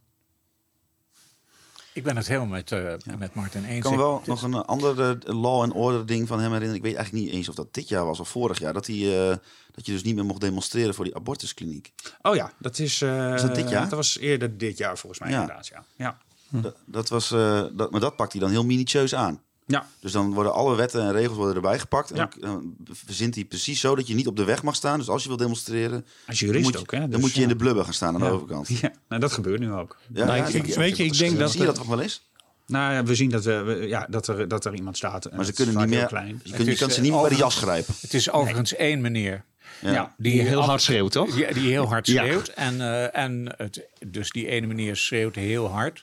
Ik 1.94 2.02
ben 2.02 2.16
het 2.16 2.26
helemaal 2.26 2.48
met, 2.48 2.72
eh, 2.72 2.94
met 3.18 3.34
Martin 3.34 3.64
Ik 3.64 3.70
eens. 3.70 3.82
kan 3.82 3.92
me 3.92 3.98
wel 3.98 4.22
nog 4.26 4.42
een 4.42 4.54
ander 4.54 5.00
eh, 5.00 5.34
law 5.40 5.60
and 5.62 5.72
order 5.72 6.06
ding 6.06 6.28
van 6.28 6.38
hem 6.40 6.46
herinneren. 6.52 6.76
Ik 6.76 6.82
weet 6.82 6.94
eigenlijk 6.94 7.24
niet 7.24 7.34
eens 7.34 7.48
of 7.48 7.54
dat 7.54 7.74
dit 7.74 7.88
jaar 7.88 8.04
was 8.04 8.20
of 8.20 8.28
vorig 8.28 8.58
jaar. 8.58 8.72
Dat, 8.72 8.86
hij, 8.86 9.28
eh, 9.30 9.36
dat 9.72 9.86
je 9.86 9.92
dus 9.92 10.02
niet 10.02 10.14
meer 10.14 10.24
mocht 10.24 10.40
demonstreren 10.40 10.94
voor 10.94 11.04
die 11.04 11.14
abortuskliniek. 11.16 11.92
Oh 12.22 12.34
ja, 12.34 12.52
dat 12.58 12.78
is. 12.78 13.02
eh, 13.02 13.34
Is 13.34 13.42
dat 13.42 13.54
dit 13.54 13.68
jaar? 13.68 13.82
Dat 13.82 13.92
was 13.92 14.18
eerder 14.18 14.58
dit 14.58 14.78
jaar 14.78 14.98
volgens 14.98 15.20
mij 15.20 15.30
Ja. 15.30 15.40
inderdaad. 15.40 15.66
Ja. 15.66 15.84
Ja. 15.96 16.18
Dat, 16.52 16.76
dat 16.86 17.08
was, 17.08 17.30
eh, 17.30 17.64
dat, 17.72 17.90
maar 17.90 18.00
dat 18.00 18.16
pakt 18.16 18.32
hij 18.32 18.40
dan 18.40 18.50
heel 18.50 18.64
minutieus 18.64 19.14
aan. 19.14 19.40
Ja. 19.66 19.86
Dus 20.00 20.12
dan 20.12 20.32
worden 20.34 20.52
alle 20.54 20.76
wetten 20.76 21.00
en 21.02 21.12
regels 21.12 21.36
worden 21.36 21.54
erbij 21.54 21.78
gepakt. 21.78 22.10
En 22.10 22.16
Ja. 22.16 22.28
dan, 22.40 22.74
verzint 22.90 23.34
hij 23.34 23.44
precies 23.44 23.80
zo 23.80 23.94
dat 23.96 24.06
je 24.06 24.14
niet 24.14 24.26
op 24.26 24.36
de 24.36 24.44
weg 24.44 24.62
mag 24.62 24.74
staan. 24.74 24.98
Dus 24.98 25.08
als 25.08 25.22
je 25.22 25.28
wil 25.28 25.36
demonstreren, 25.36 26.06
Als 26.26 26.38
jurist 26.38 26.62
dan 26.62 26.62
moet 26.62 26.72
je, 26.72 26.78
ook, 26.78 26.90
hè? 26.92 26.98
dan 26.98 27.10
Dus, 27.10 27.20
moet 27.20 27.32
je 27.34 27.42
in 27.42 27.48
de 27.48 27.56
blubber 27.56 27.84
gaan 27.84 27.92
staan 27.94 28.14
aan 28.14 28.20
de 28.20 28.26
Ja. 28.26 28.32
overkant. 28.32 28.68
Ja, 28.68 28.92
nou, 29.08 29.20
dat 29.20 29.32
gebeurt 29.32 29.60
nu 29.60 29.72
ook. 29.72 29.96
Ja, 30.12 30.24
Nou, 30.24 30.36
ja, 30.36 30.46
ik- 30.46 30.52
dat- 30.52 30.66
ik- 30.66 30.74
weet 30.74 30.96
je, 30.96 31.04
ik 31.04 31.18
denk 31.18 31.38
dat 31.38 31.50
Zie 31.50 31.60
je 31.60 31.66
dat 31.66 31.74
toch 31.74 31.86
wel 31.86 32.00
eens? 32.00 32.30
Nou 32.66 32.92
ja, 32.94 33.04
we 33.04 33.14
zien 33.14 33.30
dat, 33.30 33.44
we, 33.44 33.84
ja, 33.88 34.06
dat, 34.10 34.28
er, 34.28 34.48
dat 34.48 34.64
er 34.64 34.74
iemand 34.74 34.96
staat. 34.96 35.24
en 35.24 35.36
Maar 35.36 35.44
ze 35.44 35.52
kunnen 35.52 35.76
niet 35.76 35.88
meer. 35.88 36.06
klein. 36.06 36.40
Je, 36.44 36.52
kunt, 36.52 36.68
je 36.68 36.76
kan 36.76 36.90
ze 36.90 36.96
eh, 36.96 37.02
niet 37.02 37.12
meer 37.12 37.20
bij 37.20 37.30
de 37.30 37.36
jas 37.36 37.56
grijpen. 37.56 37.94
Het 38.00 38.14
is 38.14 38.30
overigens 38.30 38.74
één 38.74 39.00
meneer. 39.00 39.44
Ja. 39.80 40.14
Die 40.16 40.42
heel 40.42 40.60
hard 40.62 40.82
schreeuwt, 40.82 41.12
toch? 41.12 41.34
Die, 41.34 41.54
die 41.54 41.70
heel 41.70 41.86
hard 41.88 42.06
Ja. 42.06 42.22
schreeuwt. 42.22 42.48
En, 42.48 42.80
eh, 42.80 43.16
en 43.24 43.54
het, 43.56 43.86
dus 44.06 44.30
die 44.30 44.46
ene 44.46 44.66
meneer 44.66 44.96
schreeuwt 44.96 45.34
heel 45.34 45.66
hard. 45.68 46.02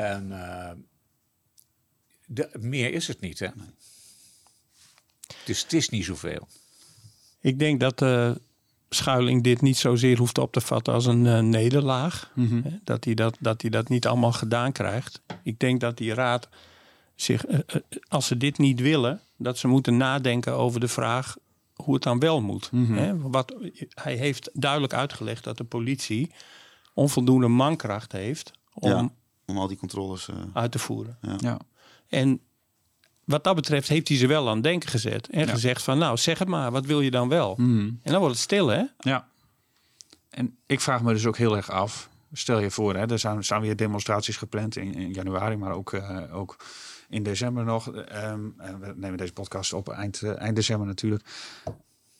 En 0.00 0.32
eh, 0.32 0.72
de, 2.26 2.50
meer 2.58 2.92
is 2.92 3.08
het 3.08 3.20
niet, 3.20 3.38
hè? 3.38 3.48
Dus 5.44 5.62
het 5.62 5.72
is 5.72 5.88
niet 5.88 6.04
zoveel. 6.04 6.48
Ik 7.40 7.58
denk 7.58 7.80
dat 7.80 8.02
eh 8.02 8.30
Schuiling 8.92 9.42
dit 9.42 9.60
niet 9.60 9.76
zozeer 9.76 10.18
hoeft 10.18 10.38
op 10.38 10.52
te 10.52 10.60
vatten 10.60 10.92
als 10.92 11.06
een 11.06 11.26
eh, 11.26 11.40
nederlaag. 11.40 12.30
Mhm. 12.34 12.62
Hè, 12.62 12.78
Dat, 12.84 13.04
hij 13.04 13.14
dat, 13.14 13.36
dat 13.40 13.60
hij 13.62 13.70
dat 13.70 13.88
niet 13.88 14.06
allemaal 14.06 14.32
gedaan 14.32 14.72
krijgt. 14.72 15.22
Ik 15.42 15.58
denk 15.58 15.80
dat 15.80 15.96
die 15.96 16.14
raad 16.14 16.48
zich, 17.14 17.44
als 18.08 18.26
ze 18.26 18.36
dit 18.36 18.58
niet 18.58 18.80
willen, 18.80 19.20
dat 19.36 19.58
ze 19.58 19.68
moeten 19.68 19.96
nadenken 19.96 20.52
over 20.52 20.80
de 20.80 20.88
vraag 20.88 21.36
hoe 21.74 21.94
het 21.94 22.02
dan 22.02 22.18
wel 22.18 22.40
moet. 22.40 22.72
Mhm. 22.72 22.92
Hè, 22.92 23.18
wat, 23.18 23.54
hij 23.88 24.16
heeft 24.16 24.50
duidelijk 24.52 24.92
uitgelegd 24.92 25.44
dat 25.44 25.56
de 25.56 25.64
politie 25.64 26.30
onvoldoende 26.94 27.48
mankracht 27.48 28.12
heeft 28.12 28.50
om 28.72 28.90
Ja, 28.90 29.10
om 29.50 29.58
al 29.58 29.68
die 29.68 29.76
controles. 29.76 30.28
eh, 30.28 30.36
uit 30.52 30.72
te 30.72 30.78
voeren. 30.78 31.18
ja. 31.22 31.36
Ja. 31.40 31.58
En 32.08 32.40
wat 33.24 33.44
dat 33.44 33.54
betreft 33.54 33.88
heeft 33.88 34.08
hij 34.08 34.16
ze 34.16 34.26
wel 34.26 34.48
aan 34.48 34.54
het 34.54 34.62
denken 34.62 34.88
gezet. 34.88 35.28
En 35.28 35.46
Ja. 35.46 35.52
gezegd 35.52 35.82
van, 35.82 35.98
nou 35.98 36.16
zeg 36.16 36.38
het 36.38 36.48
maar, 36.48 36.70
wat 36.70 36.86
wil 36.86 37.00
je 37.00 37.10
dan 37.10 37.28
wel? 37.28 37.54
Mhm. 37.58 37.78
En 37.80 37.98
dan 38.02 38.18
wordt 38.18 38.34
het 38.34 38.42
stil, 38.44 38.66
hè? 38.68 38.82
Ja. 38.98 39.28
En 40.30 40.56
ik 40.66 40.80
vraag 40.80 41.02
me 41.02 41.12
dus 41.12 41.26
ook 41.26 41.36
heel 41.36 41.56
erg 41.56 41.70
af. 41.70 42.08
Stel 42.32 42.58
je 42.58 42.70
voor, 42.70 42.94
hè, 42.96 43.10
er 43.10 43.18
zijn, 43.18 43.44
zijn 43.44 43.60
weer 43.60 43.76
demonstraties 43.76 44.36
gepland 44.36 44.76
in, 44.76 44.94
in 44.94 45.12
januari, 45.12 45.56
maar 45.56 45.72
ook, 45.72 45.92
eh, 45.92 46.36
ook 46.36 46.56
in 47.08 47.22
december 47.22 47.64
nog. 47.64 47.92
Ehm, 47.92 48.40
eh, 48.58 48.74
we 48.80 48.92
nemen 48.96 49.18
deze 49.18 49.32
podcast 49.32 49.72
op 49.72 49.88
eind, 49.88 50.22
eh, 50.22 50.38
eind 50.40 50.56
december 50.56 50.86
natuurlijk. 50.86 51.24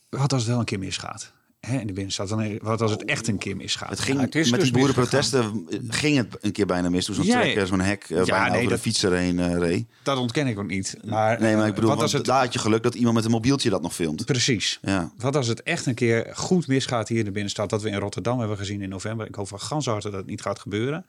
Wat 0.08 0.32
als 0.32 0.42
het 0.42 0.50
wel 0.50 0.58
een 0.58 0.64
keer 0.64 0.78
misgaat? 0.78 1.32
Hè, 1.60 1.78
in 1.78 1.86
de 1.86 1.92
binnenstad. 1.92 2.28
Dan, 2.28 2.58
wat 2.62 2.80
als 2.82 2.90
het 2.90 3.04
echt 3.04 3.28
een 3.28 3.38
keer 3.38 3.56
misgaat? 3.56 3.88
Het 3.90 4.00
ging, 4.00 4.18
Ja, 4.18 4.24
het 4.24 4.34
is 4.34 4.50
met 4.50 4.60
dus 4.60 4.68
die 4.68 4.78
boerenprotesten 4.78 5.66
ging 5.88 6.16
het 6.16 6.36
een 6.40 6.52
keer 6.52 6.66
bijna 6.66 6.88
mis. 6.90 7.04
Toen 7.04 7.14
zo'n 7.14 7.24
Ja, 7.24 7.40
trekker, 7.40 7.66
zo'n 7.66 7.80
hek 7.80 8.02
eh, 8.02 8.08
bijna 8.24 8.42
nee, 8.42 8.50
over 8.56 8.62
dat- 8.62 8.70
de 8.70 8.78
fietser 8.78 9.12
heen 9.12 9.38
eh, 9.38 9.56
reed. 9.58 9.84
Dat 10.02 10.18
ontken 10.18 10.46
ik 10.46 10.58
ook 10.58 10.66
niet. 10.68 10.96
Maar, 11.04 11.40
Nee, 11.40 11.56
maar 11.56 11.66
ik 11.68 11.74
bedoel, 11.74 11.90
wat 11.90 12.02
als 12.02 12.12
het, 12.12 12.24
daar 12.24 12.40
had 12.44 12.52
je 12.52 12.58
geluk 12.58 12.82
dat 12.82 12.94
iemand 12.94 13.14
met 13.14 13.24
een 13.24 13.30
mobieltje 13.30 13.70
dat 13.70 13.82
nog 13.82 13.94
filmt. 13.94 14.24
precies. 14.24 14.78
Ja. 14.82 15.12
Wat 15.16 15.36
als 15.36 15.46
het 15.46 15.62
echt 15.62 15.86
een 15.86 15.94
keer 15.94 16.30
goed 16.34 16.66
misgaat 16.66 17.08
hier 17.08 17.18
in 17.18 17.24
de 17.24 17.30
binnenstad? 17.30 17.70
Dat 17.70 17.82
we 17.82 17.88
in 17.90 17.98
Rotterdam 17.98 18.38
hebben 18.38 18.56
gezien 18.56 18.82
in 18.82 18.88
november. 18.88 19.26
Ik 19.26 19.34
hoop 19.34 19.48
van 19.48 19.60
ganse 19.60 19.90
harte 19.90 20.10
dat 20.10 20.18
het 20.20 20.28
niet 20.28 20.42
gaat 20.42 20.58
gebeuren. 20.58 21.06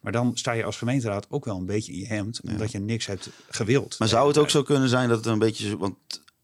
Maar 0.00 0.12
dan 0.12 0.30
sta 0.34 0.52
je 0.52 0.64
als 0.64 0.76
gemeenteraad 0.76 1.26
ook 1.30 1.44
wel 1.44 1.56
een 1.56 1.66
beetje 1.66 1.92
in 1.92 1.98
je 1.98 2.06
hemd. 2.06 2.40
Omdat 2.50 2.72
je 2.72 2.78
niks 2.78 3.06
hebt 3.06 3.30
gewild. 3.48 3.96
Maar 3.98 4.08
zou 4.08 4.28
het 4.28 4.38
ook 4.38 4.50
zo 4.50 4.62
kunnen 4.62 4.88
zijn 4.88 5.08
dat 5.08 5.16
het 5.18 5.26
een 5.26 5.38
beetje... 5.38 5.76
Want 5.76 5.94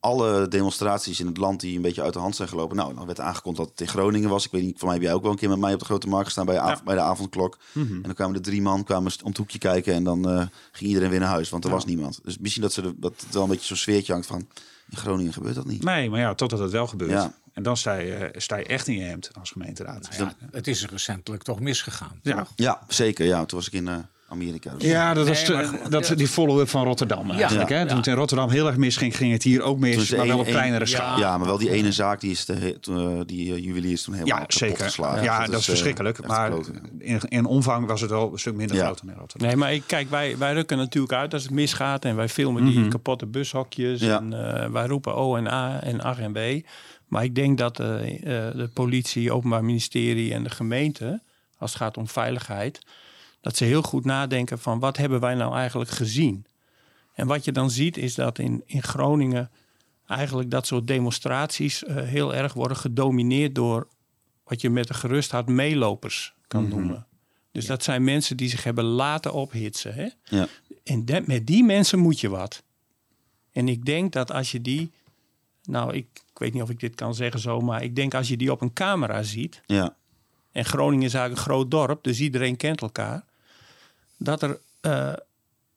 alle 0.06 0.48
demonstraties 0.48 1.20
in 1.20 1.26
het 1.26 1.36
land 1.36 1.60
die 1.60 1.76
een 1.76 1.82
beetje 1.82 2.02
uit 2.02 2.12
de 2.12 2.18
hand 2.18 2.36
zijn 2.36 2.48
gelopen... 2.48 2.76
Nou, 2.76 2.94
dan 2.94 3.06
werd 3.06 3.20
aangekondigd 3.20 3.62
dat 3.62 3.78
het 3.78 3.80
in 3.80 3.94
Groningen 3.94 4.28
was. 4.28 4.44
Ik 4.44 4.50
weet 4.50 4.62
niet, 4.62 4.78
voor 4.78 4.88
mij 4.88 4.96
heb 4.96 5.06
jij 5.06 5.14
ook 5.14 5.22
wel 5.22 5.30
een 5.30 5.36
keer 5.36 5.48
met 5.48 5.58
mij 5.58 5.72
op 5.72 5.78
de 5.78 5.84
Grote 5.84 6.08
Markt 6.08 6.24
gestaan... 6.24 6.46
bij, 6.46 6.76
bij 6.84 6.94
de 6.94 7.00
avondklok. 7.00 7.58
Mhm. 7.72 7.94
En 7.94 8.02
dan 8.02 8.14
kwamen 8.14 8.34
de 8.34 8.40
drie 8.40 8.62
man 8.62 8.84
kwamen 8.84 9.12
om 9.22 9.28
het 9.28 9.36
hoekje 9.36 9.58
kijken... 9.58 9.94
en 9.94 10.04
dan 10.04 10.30
eh, 10.30 10.46
ging 10.72 10.88
iedereen 10.88 11.10
weer 11.10 11.20
naar 11.20 11.28
huis, 11.28 11.48
want 11.48 11.64
er 11.64 11.70
was 11.70 11.84
niemand. 11.84 12.20
Dus 12.22 12.38
misschien 12.38 12.62
dat, 12.62 12.72
ze 12.72 12.82
de, 12.82 12.94
dat 12.96 13.20
het 13.20 13.34
wel 13.34 13.42
een 13.42 13.48
beetje 13.48 13.66
zo'n 13.66 13.76
sfeertje 13.76 14.12
hangt 14.12 14.26
van... 14.26 14.48
in 14.90 14.96
Groningen 14.96 15.32
gebeurt 15.32 15.54
dat 15.54 15.66
niet. 15.66 15.82
Nee, 15.82 16.10
maar 16.10 16.20
ja, 16.20 16.34
totdat 16.34 16.58
het 16.58 16.70
wel 16.70 16.86
gebeurt. 16.86 17.10
Ja. 17.10 17.34
En 17.52 17.62
dan 17.62 17.76
sta 17.76 17.94
je, 17.94 18.14
eh, 18.14 18.40
sta 18.40 18.56
je 18.56 18.64
echt 18.64 18.88
in 18.88 18.94
je 18.94 19.04
hemd 19.04 19.30
als 19.40 19.50
gemeenteraad. 19.50 20.08
Ja, 20.18 20.34
het 20.50 20.66
is 20.66 20.86
recentelijk 20.86 21.42
toch 21.42 21.60
misgegaan. 21.60 22.20
Ja. 22.22 22.46
Ja, 22.56 22.80
zeker. 22.88 23.26
Ja, 23.26 23.44
toen 23.44 23.58
was 23.58 23.66
ik 23.66 23.72
in 23.72 23.88
eh, 23.88 23.96
Amerika. 24.28 24.72
Dus. 24.78 24.88
Ja, 24.88 25.14
dat 25.14 25.24
Nee, 25.24 25.34
was 25.34 25.44
de- 25.44 25.88
dat, 25.88 26.08
ja. 26.08 26.14
die 26.14 26.28
follow-up 26.28 26.68
van 26.68 26.84
Rotterdam 26.84 27.30
eigenlijk. 27.30 27.68
Ja, 27.68 27.74
hè? 27.76 27.82
ja. 27.82 27.88
Toen 27.88 27.96
het 27.96 28.06
in 28.06 28.14
Rotterdam 28.14 28.50
heel 28.50 28.66
erg 28.66 28.76
misging, 28.76 29.16
ging 29.16 29.32
het 29.32 29.42
hier 29.42 29.62
ook 29.62 29.78
mis. 29.78 30.10
Maar 30.14 30.26
wel 30.26 30.38
op 30.38 30.46
kleinere 30.46 30.80
ja. 30.84 30.86
schaal. 30.90 31.18
Ja, 31.18 31.38
maar 31.38 31.46
wel 31.46 31.58
die 31.58 31.70
ene 31.70 31.92
zaak, 31.92 32.20
die, 32.20 32.30
is 32.30 32.44
de, 32.44 32.78
toen, 32.80 33.18
eh, 33.18 33.20
die 33.26 33.52
eh, 33.54 33.64
juwelier 33.64 33.92
is 33.92 34.02
toen 34.02 34.14
helemaal 34.14 34.36
Ja, 34.36 34.42
kapot 34.44 34.58
zeker. 34.58 34.84
geslagen. 34.84 35.22
Ja, 35.22 35.38
dat 35.38 35.48
is 35.48 35.54
eh, 35.56 35.62
verschrikkelijk. 35.62 36.26
Maar 36.26 36.52
in, 36.98 37.20
in 37.28 37.44
omvang 37.44 37.86
was 37.86 38.00
het 38.00 38.10
wel 38.10 38.32
een 38.32 38.38
stuk 38.38 38.54
minder 38.54 38.76
Ja. 38.76 38.84
groot 38.84 39.00
dan 39.00 39.10
in 39.10 39.18
Rotterdam. 39.18 39.48
Nee, 39.48 39.56
maar 39.56 39.72
ik, 39.72 39.82
kijk, 39.86 40.10
wij, 40.10 40.38
wij 40.38 40.52
rukken 40.52 40.76
natuurlijk 40.76 41.12
uit 41.12 41.32
als 41.32 41.42
het 41.42 41.52
misgaat. 41.52 42.04
En 42.04 42.16
wij 42.16 42.28
filmen 42.28 42.64
die 42.64 42.88
kapotte 42.88 43.26
bushokjes. 43.26 44.00
Ja. 44.00 44.18
En 44.18 44.32
eh, 44.62 44.70
wij 44.70 44.86
roepen 44.86 45.14
O 45.14 45.36
en 45.36 45.46
A 45.46 45.80
en 45.82 46.00
ach 46.00 46.18
en 46.18 46.32
B. 46.32 46.38
Maar 47.06 47.24
ik 47.24 47.34
denk 47.34 47.58
dat 47.58 47.76
de 47.76 48.70
politie, 48.74 49.32
openbaar 49.32 49.64
ministerie 49.64 50.32
en 50.34 50.42
de 50.42 50.50
gemeente... 50.50 51.20
als 51.58 51.72
het 51.72 51.80
gaat 51.82 51.96
om 51.96 52.08
veiligheid... 52.08 52.80
dat 53.40 53.56
ze 53.56 53.64
heel 53.64 53.82
goed 53.82 54.04
nadenken 54.04 54.58
van 54.58 54.78
wat 54.78 54.96
hebben 54.96 55.20
wij 55.20 55.34
nou 55.34 55.54
eigenlijk 55.54 55.90
gezien. 55.90 56.46
En 57.14 57.26
wat 57.26 57.44
je 57.44 57.52
dan 57.52 57.70
ziet 57.70 57.96
is 57.96 58.14
dat 58.14 58.38
in, 58.38 58.62
in 58.66 58.82
Groningen... 58.82 59.50
eigenlijk 60.06 60.50
dat 60.50 60.66
soort 60.66 60.86
demonstraties 60.86 61.84
eh, 61.84 61.96
heel 61.96 62.34
erg 62.34 62.52
worden 62.52 62.76
gedomineerd... 62.76 63.54
door 63.54 63.88
wat 64.44 64.60
je 64.60 64.70
met 64.70 64.88
een 64.88 64.94
gerust 64.94 65.30
hart 65.30 65.46
meelopers 65.46 66.34
kan 66.46 66.68
noemen. 66.68 67.06
Dus 67.52 67.66
dat 67.66 67.82
zijn 67.82 68.04
mensen 68.04 68.36
die 68.36 68.48
zich 68.48 68.64
hebben 68.64 68.84
laten 68.84 69.32
ophitsen. 69.32 69.94
Hè? 69.94 70.08
Ja. 70.24 70.46
En 70.84 71.04
met 71.24 71.46
die 71.46 71.64
mensen 71.64 71.98
moet 71.98 72.20
je 72.20 72.28
wat. 72.28 72.62
En 73.52 73.68
ik 73.68 73.84
denk 73.84 74.12
dat 74.12 74.32
als 74.32 74.52
je 74.52 74.60
die. 74.60 74.90
Nou, 75.62 75.94
ik, 75.94 76.06
ik 76.32 76.38
weet 76.38 76.52
niet 76.52 76.62
of 76.62 76.70
ik 76.70 76.80
dit 76.80 76.94
kan 76.94 77.14
zeggen 77.14 77.40
zo, 77.40 77.60
maar 77.60 77.82
ik 77.82 77.96
denk 77.96 78.14
als 78.14 78.28
je 78.28 78.36
die 78.36 78.52
op 78.52 78.60
een 78.60 78.72
camera 78.72 79.22
ziet. 79.22 79.62
Ja. 79.66 79.96
En 80.56 80.64
Groningen 80.64 81.06
is 81.06 81.14
eigenlijk 81.14 81.46
een 81.46 81.52
groot 81.52 81.70
dorp, 81.70 82.04
dus 82.04 82.20
iedereen 82.20 82.56
kent 82.56 82.80
elkaar. 82.80 83.24
Dat, 84.16 84.42
er, 84.42 84.58
eh, 84.80 85.12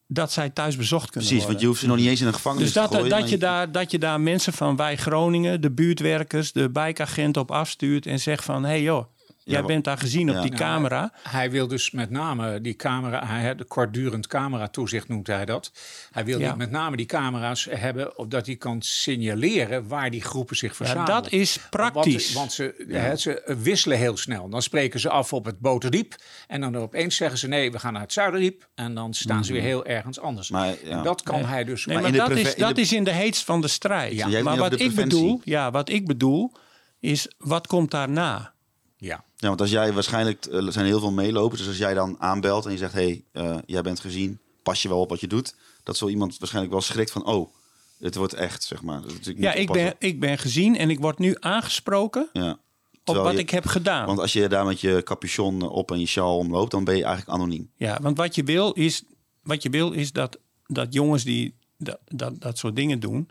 dat 0.07 0.31
zij 0.31 0.49
thuis 0.49 0.75
bezocht 0.75 1.09
kunnen 1.09 1.29
Precies, 1.29 1.47
want 1.47 1.59
je 1.59 1.67
hoeft 1.67 1.79
ze 1.79 1.87
nog 1.87 1.97
niet 1.97 2.07
eens 2.07 2.21
in 2.21 2.27
een 2.27 2.33
gevangenis 2.33 2.65
Dus 2.65 2.73
dat, 2.73 2.91
te 2.91 2.95
gooien. 2.95 3.09
dat, 3.09 3.19
maar 3.19 3.29
je 3.29 3.37
daar, 3.37 3.71
dat 3.71 3.91
je 3.91 3.99
daar 3.99 4.21
mensen 4.21 4.53
van 4.53 4.75
wij 4.75 4.97
Groningen, 4.97 5.61
de 5.61 5.71
buurtwerkers, 5.71 6.51
de 6.51 6.69
wijkagent 6.73 7.37
op 7.37 7.51
afstuurt 7.51 8.05
en 8.05 8.19
zegt 8.19 8.43
van 8.43 8.63
hé 8.63 8.69
hey 8.69 8.81
joh, 8.81 9.05
jij 9.49 9.63
bent 9.63 9.83
daar 9.83 9.97
gezien 9.97 10.29
op 10.35 10.41
die 10.41 10.51
Nou, 10.51 10.63
camera. 10.63 11.11
Hij 11.23 11.51
wil 11.51 11.67
dus 11.67 11.91
met 11.91 12.09
name 12.09 12.61
die 12.61 12.75
camera, 12.75 13.25
hij, 13.25 13.55
de 13.55 13.63
kortdurend 13.63 14.27
cameratoezicht 14.27 15.07
noemt 15.07 15.27
hij 15.27 15.45
dat. 15.45 15.71
Hij 16.11 16.25
wil 16.25 16.39
Ja. 16.39 16.47
die- 16.47 16.57
met 16.57 16.71
name 16.71 16.95
die 16.97 17.05
camera's 17.05 17.67
hebben, 17.69 18.17
opdat 18.17 18.45
hij 18.45 18.55
kan 18.55 18.81
signaleren 18.81 19.87
waar 19.87 20.09
die 20.11 20.21
groepen 20.21 20.55
zich 20.55 20.69
Ja, 20.69 20.75
verzamelen. 20.75 21.07
dat 21.23 21.31
is 21.31 21.59
praktisch. 21.69 22.33
Want, 22.33 22.35
want 22.35 22.51
ze, 22.53 22.85
hè, 22.87 23.15
ze 23.15 23.55
wisselen 23.61 23.97
heel 23.97 24.17
snel. 24.17 24.49
Dan 24.49 24.61
spreken 24.61 24.99
ze 24.99 25.09
af 25.09 25.33
op 25.33 25.45
het 25.45 25.59
Boterdiep. 25.59 26.15
En 26.47 26.61
dan 26.61 26.77
opeens 26.77 27.15
zeggen 27.15 27.37
ze 27.39 27.47
nee, 27.47 27.71
we 27.71 27.79
gaan 27.79 27.93
naar 27.93 28.01
het 28.01 28.13
Zuiderdiep. 28.13 28.67
En 28.75 28.93
dan 28.95 29.13
staan 29.13 29.45
ze 29.45 29.53
weer 29.53 29.61
heel 29.61 29.85
ergens 29.85 30.19
anders. 30.19 30.49
Maar, 30.49 30.67
ja. 30.67 30.97
En 30.97 31.03
dat 31.03 31.23
kan 31.23 31.35
Nee. 31.35 31.45
hij 31.45 31.63
dus... 31.63 31.85
Nee, 31.85 31.99
Maar 31.99 32.11
dat, 32.11 32.25
preve- 32.25 32.41
is, 32.41 32.47
in 32.47 32.53
de- 32.53 32.59
dat 32.67 32.77
is 32.77 32.93
in 32.93 33.03
de 33.03 33.11
heetst 33.11 33.43
van 33.43 33.61
de 33.61 33.67
strijd. 33.67 34.43
Maar 34.43 34.57
wat 34.57 34.79
ik, 34.79 34.95
bedoel, 34.95 35.41
ja, 35.43 35.71
wat 35.71 35.89
ik 35.89 36.05
bedoel 36.07 36.51
is, 36.99 37.31
wat 37.37 37.67
komt 37.67 37.91
daarna? 37.91 38.53
Ja. 38.99 39.23
Ja, 39.37 39.47
want 39.47 39.61
als 39.61 39.69
jij 39.71 39.93
waarschijnlijk 39.93 40.45
eh, 40.45 40.65
er 40.65 40.71
zijn 40.71 40.85
heel 40.85 40.99
veel 40.99 41.11
meelopers. 41.11 41.59
Dus 41.59 41.69
als 41.69 41.77
jij 41.77 41.93
dan 41.93 42.15
aanbelt 42.19 42.65
en 42.65 42.71
je 42.71 42.77
zegt: 42.77 42.93
hé, 42.93 43.01
hey, 43.31 43.45
eh, 43.45 43.57
jij 43.65 43.81
bent 43.81 43.99
gezien, 43.99 44.39
pas 44.63 44.81
je 44.81 44.87
wel 44.89 44.99
op 44.99 45.09
wat 45.09 45.19
je 45.19 45.27
doet. 45.27 45.55
Dat 45.83 45.97
zo 45.97 46.07
iemand 46.07 46.37
waarschijnlijk 46.37 46.73
wel 46.73 46.83
schrikt 46.83 47.11
van: 47.11 47.25
oh, 47.25 47.49
dit 47.97 48.15
wordt 48.15 48.33
echt, 48.33 48.63
zeg 48.63 48.81
maar. 48.81 49.01
Ja, 49.21 49.53
ik 49.53 49.71
ben, 49.71 49.95
ik 49.99 50.19
ben 50.19 50.37
gezien 50.37 50.77
en 50.77 50.89
ik 50.89 50.99
word 50.99 51.17
nu 51.19 51.35
aangesproken 51.39 52.29
Ja. 52.33 52.57
op 53.05 53.15
wat 53.15 53.31
je- 53.33 53.39
ik 53.39 53.49
heb 53.49 53.65
gedaan. 53.65 54.05
Want 54.05 54.19
als 54.19 54.33
je 54.33 54.47
daar 54.47 54.65
met 54.65 54.81
je 54.81 55.01
capuchon 55.03 55.61
op 55.69 55.91
en 55.91 55.99
je 55.99 56.05
sjaal 56.05 56.37
omloopt, 56.37 56.71
dan 56.71 56.83
ben 56.83 56.97
je 56.97 57.03
eigenlijk 57.03 57.37
anoniem. 57.37 57.71
Ja, 57.75 57.99
want 58.01 58.17
wat 58.17 58.35
je 58.35 58.43
wil 58.43 58.71
is, 58.71 59.03
wat 59.43 59.63
je 59.63 59.69
wil 59.69 59.91
is 59.91 60.11
dat, 60.11 60.37
dat 60.67 60.93
jongens 60.93 61.23
die 61.23 61.55
dat, 61.77 61.99
dat, 62.05 62.41
dat 62.41 62.57
soort 62.57 62.75
dingen 62.75 62.99
doen, 62.99 63.29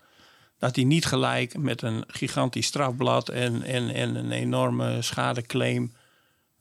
dat 0.58 0.74
die 0.74 0.86
niet 0.86 1.06
gelijk 1.06 1.58
met 1.58 1.82
een 1.82 2.04
gigantisch 2.06 2.66
strafblad 2.66 3.28
en, 3.28 3.62
en, 3.62 3.94
en 3.94 4.14
een 4.14 4.32
enorme 4.32 5.02
schadeclaim, 5.02 5.92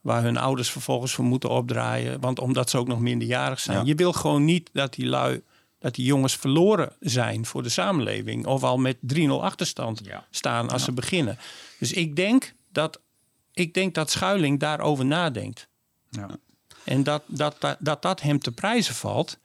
waar 0.02 0.24
hun 0.24 0.38
ouders 0.38 0.70
vervolgens 0.72 1.14
voor 1.14 1.26
moeten 1.26 1.50
opdraaien, 1.50 2.20
want 2.20 2.40
omdat 2.40 2.70
ze 2.70 2.78
ook 2.78 2.88
nog 2.88 3.00
minderjarig 3.00 3.60
zijn. 3.60 3.78
Ja. 3.78 3.84
Je 3.86 3.96
wil 3.96 4.14
gewoon 4.14 4.46
niet 4.46 4.70
dat 4.74 4.94
die 4.94 5.06
lui, 5.06 5.42
dat 5.80 5.96
die 5.96 6.06
jongens 6.06 6.36
verloren 6.36 6.92
zijn 7.00 7.46
voor 7.46 7.64
de 7.64 7.70
samenleving, 7.70 8.46
of 8.46 8.64
al 8.64 8.78
met 8.78 8.98
3-0 9.16 9.28
achterstand 9.30 10.02
Ja. 10.04 10.26
staan 10.30 10.70
als 10.70 10.84
ze 10.84 10.92
beginnen. 10.92 11.38
Dus 11.80 11.94
ik 11.94 12.16
denk 12.16 12.54
dat, 12.72 13.00
ik 13.54 13.74
denk 13.74 13.96
dat 13.96 14.12
Schuiling 14.12 14.60
daarover 14.60 15.06
nadenkt. 15.06 15.68
Ja. 16.10 16.30
En 16.84 17.04
dat 17.04 17.24
dat, 17.26 17.56
dat, 17.60 17.78
dat 17.80 18.02
dat 18.02 18.22
hem 18.22 18.40
te 18.40 18.52
prijzen 18.52 18.96
valt. 18.96 19.38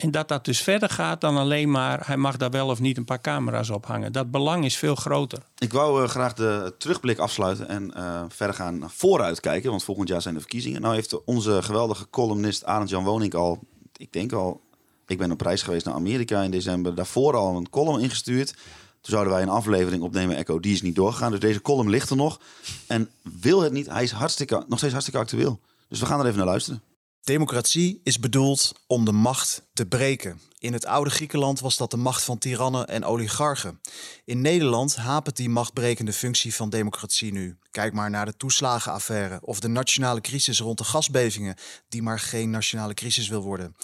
En 0.00 0.10
dat 0.10 0.28
dat 0.28 0.44
dus 0.44 0.62
verder 0.62 0.88
gaat 0.88 1.20
dan 1.20 1.36
alleen 1.36 1.70
maar... 1.70 2.06
hij 2.06 2.16
mag 2.16 2.36
daar 2.36 2.50
wel 2.50 2.68
of 2.68 2.80
niet 2.80 2.96
een 2.96 3.04
paar 3.04 3.20
camera's 3.20 3.70
ophangen. 3.70 4.12
Dat 4.12 4.30
belang 4.30 4.64
is 4.64 4.76
veel 4.76 4.94
groter. 4.94 5.38
Ik 5.58 5.72
wou 5.72 6.02
eh, 6.02 6.08
graag 6.08 6.34
de 6.34 6.74
terugblik 6.78 7.18
afsluiten 7.18 7.68
en 7.68 7.94
eh, 7.94 8.22
verder 8.28 8.56
gaan 8.56 8.90
vooruit 8.90 9.40
kijken. 9.40 9.70
Want 9.70 9.84
volgend 9.84 10.08
jaar 10.08 10.22
zijn 10.22 10.34
de 10.34 10.40
verkiezingen. 10.40 10.80
Nou 10.80 10.94
heeft 10.94 11.24
onze 11.24 11.62
geweldige 11.62 12.10
columnist 12.10 12.64
Arend-Jan 12.64 13.04
Woning 13.04 13.34
al, 13.34 13.58
ik 13.96 14.12
denk 14.12 14.32
al... 14.32 14.60
Ik 15.06 15.18
ben 15.18 15.32
op 15.32 15.40
reis 15.40 15.62
geweest 15.62 15.84
naar 15.84 15.94
Amerika 15.94 16.42
in 16.42 16.50
december. 16.50 16.94
Daarvoor 16.94 17.36
al 17.36 17.56
een 17.56 17.70
column 17.70 18.00
ingestuurd. 18.00 18.52
Toen 19.00 19.12
zouden 19.12 19.32
wij 19.32 19.42
een 19.42 19.48
aflevering 19.48 20.02
opnemen, 20.02 20.36
Echo. 20.36 20.60
Die 20.60 20.72
is 20.72 20.82
niet 20.82 20.94
doorgegaan. 20.94 21.30
Dus 21.30 21.40
deze 21.40 21.62
column 21.62 21.90
ligt 21.90 22.10
er 22.10 22.16
nog. 22.16 22.40
En 22.86 23.10
wil 23.40 23.60
het 23.60 23.72
niet, 23.72 23.86
hij 23.86 24.02
is 24.02 24.10
hartstikke, 24.10 24.64
nog 24.68 24.78
steeds 24.78 24.92
hartstikke 24.92 25.20
actueel. 25.20 25.60
Dus 25.88 26.00
we 26.00 26.06
gaan 26.06 26.20
er 26.20 26.26
even 26.26 26.38
naar 26.38 26.46
luisteren. 26.46 26.82
Democratie 27.24 28.00
is 28.04 28.18
bedoeld 28.18 28.72
om 28.86 29.04
de 29.04 29.12
macht 29.12 29.62
te 29.72 29.86
breken. 29.86 30.40
In 30.58 30.72
het 30.72 30.86
oude 30.86 31.10
Griekenland 31.10 31.60
was 31.60 31.76
dat 31.76 31.90
de 31.90 31.96
macht 31.96 32.22
van 32.22 32.38
tirannen 32.38 32.86
en 32.88 33.04
oligarchen. 33.04 33.80
In 34.24 34.40
Nederland 34.40 34.96
hapert 34.96 35.36
die 35.36 35.48
machtbrekende 35.48 36.12
functie 36.12 36.54
van 36.54 36.70
democratie 36.70 37.32
nu. 37.32 37.58
Kijk 37.70 37.92
maar 37.92 38.10
naar 38.10 38.26
de 38.26 38.36
toeslagenaffaire 38.36 39.38
of 39.42 39.60
de 39.60 39.68
nationale 39.68 40.20
crisis 40.20 40.60
rond 40.60 40.78
de 40.78 40.84
gasbevingen, 40.84 41.56
die 41.88 42.02
maar 42.02 42.18
geen 42.18 42.50
nationale 42.50 42.94
crisis 42.94 43.28
wil 43.28 43.42
worden. 43.42 43.76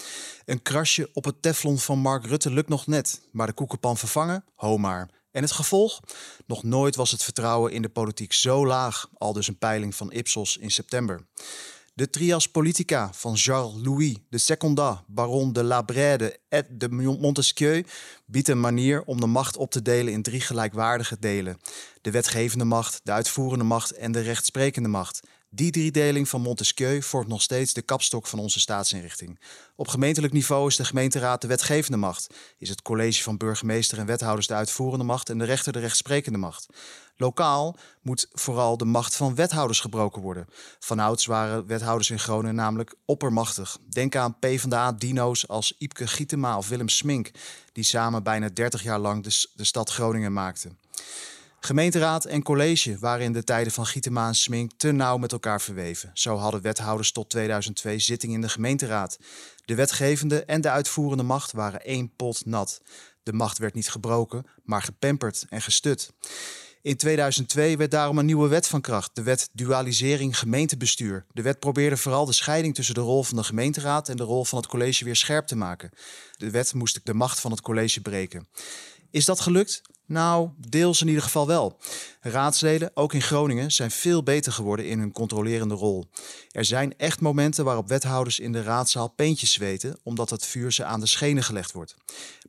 Een 0.45 0.63
krasje 0.63 1.11
op 1.13 1.25
het 1.25 1.43
teflon 1.43 1.79
van 1.79 1.99
Mark 1.99 2.27
Rutte 2.27 2.51
lukt 2.51 2.69
nog 2.69 2.87
net, 2.87 3.21
maar 3.33 3.47
de 3.47 3.53
koekenpan 3.53 3.97
vervangen? 3.97 4.45
Ho 4.55 4.79
maar. 4.79 5.11
En 5.31 5.43
het 5.43 5.53
gevolg? 5.53 6.01
Nog 6.47 6.63
nooit 6.63 6.97
was 6.97 7.11
het 7.11 7.23
vertrouwen 7.23 7.73
in 7.73 7.83
de 7.83 7.89
politiek 7.89 8.33
zo 8.33 8.67
laag, 8.67 9.09
al 9.15 9.33
dus 9.33 9.49
een 9.49 9.59
peiling 9.59 9.95
van 9.95 10.13
Ipsos 10.13 10.57
in 10.57 10.71
september. 10.71 11.27
De 11.97 12.11
trias 12.11 12.49
politica 12.49 13.13
van 13.13 13.37
Charles 13.37 13.75
Louis 13.83 14.17
de 14.29 14.39
Secondat, 14.39 15.05
baron 15.07 15.53
de 15.53 15.63
La 15.63 15.83
Brède 15.83 16.39
et 16.49 16.65
de 16.71 16.89
Montesquieu 16.89 17.85
biedt 18.27 18.49
een 18.49 18.61
manier 18.61 19.03
om 19.03 19.21
de 19.21 19.27
macht 19.27 19.57
op 19.57 19.71
te 19.71 19.83
delen 19.83 20.13
in 20.13 20.23
drie 20.23 20.41
gelijkwaardige 20.41 21.19
delen. 21.19 21.59
De 22.01 22.11
wetgevende 22.11 22.65
macht, 22.65 23.01
de 23.03 23.13
uitvoerende 23.13 23.65
macht 23.65 23.91
en 23.93 24.13
de 24.13 24.21
rechtsprekende 24.21 24.89
macht. 24.89 25.21
Die 25.51 25.71
driedeling 25.71 26.29
van 26.29 26.41
Montesquieu 26.41 27.03
vormt 27.03 27.29
nog 27.29 27.43
steeds 27.43 27.73
de 27.73 27.83
kapstok 27.83 28.27
van 28.27 28.39
onze 28.39 28.61
staatsinrichting. 28.61 29.41
Op 29.77 29.89
gemeentelijk 29.89 30.33
niveau 30.33 30.69
is 30.69 30.77
de 30.77 30.85
gemeenteraad 30.85 31.41
de 31.41 31.47
wetgevende 31.47 31.97
macht. 31.97 32.27
Is 32.59 32.69
het 32.69 32.83
college 32.83 33.23
van 33.23 33.37
burgemeester 33.37 33.99
en 33.99 34.07
wethouders 34.07 34.47
de 34.47 34.55
uitvoerende 34.55 35.05
macht 35.05 35.31
en 35.31 35.39
de 35.39 35.45
rechter 35.45 35.73
de 35.73 35.79
rechtsprekende 35.79 36.39
macht. 36.39 36.67
Lokaal 37.17 37.77
moet 38.03 38.29
vooral 38.33 38.77
de 38.77 38.85
macht 38.85 39.17
van 39.17 39.35
wethouders 39.35 39.81
gebroken 39.81 40.23
worden. 40.23 40.47
Vanouds 40.79 41.27
waren 41.27 41.67
wethouders 41.67 42.11
in 42.11 42.19
Groningen 42.19 42.55
namelijk 42.55 42.95
oppermachtig. 43.05 43.79
Denk 43.89 44.17
aan 44.17 44.39
PvdA-dino's 44.39 45.49
als 45.49 45.75
Iepke 45.79 46.07
Gietema 46.07 46.57
of 46.57 46.69
Willem 46.69 46.89
Smink... 46.89 47.31
die 47.73 47.85
samen 47.85 48.23
bijna 48.23 48.49
30 48.49 48.83
jaar 48.83 48.99
lang 48.99 49.25
de, 49.55 49.65
stad 49.65 49.91
Groningen 49.91 50.33
maakten. 50.33 50.79
Gemeenteraad 51.67 52.25
en 52.25 52.43
college 52.43 52.99
waren 52.99 53.25
in 53.25 53.33
de 53.33 53.45
tijden 53.45 53.73
van 53.73 53.87
Gietema 53.87 54.27
en 54.27 54.35
Smink 54.35 54.71
te 54.77 54.93
nauw 54.93 55.17
met 55.17 55.33
elkaar 55.33 55.61
verweven. 55.61 56.11
Zo 56.15 56.37
hadden 56.37 56.63
wethouders 56.63 57.13
tot 57.13 57.31
2002 57.31 57.99
zitting 57.99 58.33
in 58.33 58.41
de 58.41 58.49
gemeenteraad. 58.49 59.19
De 59.65 59.75
wetgevende 59.75 60.45
en 60.45 60.61
de 60.61 60.71
uitvoerende 60.71 61.23
macht 61.23 61.53
waren 61.53 61.85
één 61.85 62.13
pot 62.17 62.45
nat. 62.45 62.81
De 63.23 63.33
macht 63.33 63.59
werd 63.59 63.75
niet 63.75 63.91
gebroken, 63.91 64.47
maar 64.65 64.83
gepamperd 64.83 65.47
en 65.49 65.63
gestut. 65.63 66.13
In 66.83 66.97
2002 66.97 67.77
werd 67.77 67.91
daarom 67.91 68.19
een 68.19 68.27
nieuwe 68.27 68.49
wet 68.49 68.67
van 68.67 68.81
kracht, 68.81 69.11
de 69.15 69.23
wet 69.23 69.49
Dualisering 69.53 70.39
Gemeentebestuur. 70.39 71.27
De 71.33 71.43
wet 71.43 71.59
probeerde 71.59 71.97
vooral 71.97 72.27
de 72.27 72.33
scheiding 72.33 72.75
tussen 72.75 72.95
de 72.95 73.01
rol 73.01 73.23
van 73.23 73.37
de 73.37 73.45
gemeenteraad 73.45 74.09
en 74.09 74.17
de 74.17 74.23
rol 74.23 74.45
van 74.45 74.59
het 74.59 74.67
college 74.67 75.05
weer 75.05 75.17
scherp 75.17 75.47
te 75.47 75.57
maken. 75.57 75.91
De 76.37 76.51
wet 76.51 76.75
moest 76.75 77.01
de 77.03 77.15
macht 77.15 77.41
van 77.41 77.51
het 77.51 77.61
college 77.61 78.01
breken. 78.01 78.49
Is 79.11 79.25
dat 79.25 79.41
gelukt? 79.41 79.83
Nou, 80.07 80.51
deels 80.69 81.01
in 81.01 81.09
ieder 81.09 81.23
geval 81.23 81.47
wel. 81.47 81.79
Raadsleden, 82.21 82.91
ook 82.95 83.13
in 83.13 83.23
Groningen, 83.23 83.73
zijn 83.73 83.91
veel 83.91 84.23
beter 84.23 84.53
geworden 84.53 84.87
in 84.87 84.99
hun 84.99 85.13
controlerende 85.13 85.75
rol. 85.75 86.09
Er 86.51 86.65
zijn 86.65 86.97
echt 86.97 87.21
momenten 87.21 87.65
waarop 87.65 87.89
wethouders 87.89 88.41
in 88.41 88.53
de 88.53 88.63
raadzaal 88.63 89.09
peentjes 89.09 89.53
zweten, 89.53 89.99
omdat 90.03 90.31
het 90.31 90.47
vuur 90.47 90.73
ze 90.73 90.85
aan 90.85 91.01
de 91.01 91.07
schenen 91.07 91.43
gelegd 91.43 91.73
wordt. 91.73 91.95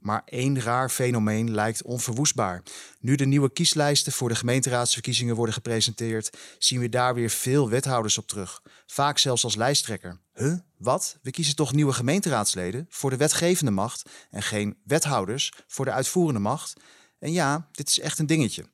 Maar 0.02 0.22
één 0.26 0.62
raar 0.62 0.90
fenomeen 0.90 1.52
lijkt 1.54 1.84
onverwoestbaar. 1.84 2.64
Nu 3.00 3.16
de 3.16 3.26
nieuwe 3.26 3.54
kieslijsten 3.54 4.12
voor 4.12 4.30
de 4.30 4.36
gemeenteraadsverkiezingen 4.36 5.36
worden 5.36 5.54
gepresenteerd, 5.54 6.38
zien 6.58 6.80
we 6.80 6.90
daar 6.90 7.14
weer 7.14 7.30
veel 7.30 7.70
wethouders 7.70 8.18
op 8.18 8.28
terug. 8.28 8.62
Vaak 8.86 9.18
zelfs 9.18 9.44
als 9.44 9.56
lijsttrekker. 9.56 10.20
Huh? 10.34 10.54
Wat? 10.78 11.18
We 11.22 11.32
kiezen 11.32 11.56
toch 11.56 11.74
nieuwe 11.74 11.94
gemeenteraadsleden 11.94 12.86
voor 12.90 13.10
de 13.10 13.18
wetgevende 13.18 13.72
macht 13.72 14.10
en 14.32 14.44
geen 14.44 14.78
wethouders 14.84 15.54
voor 15.68 15.86
de 15.86 15.92
uitvoerende 15.92 16.40
macht? 16.40 16.74
En 17.20 17.32
ja, 17.32 17.68
dit 17.72 17.90
is 17.90 18.00
echt 18.00 18.20
een 18.20 18.26
dingetje. 18.26 18.66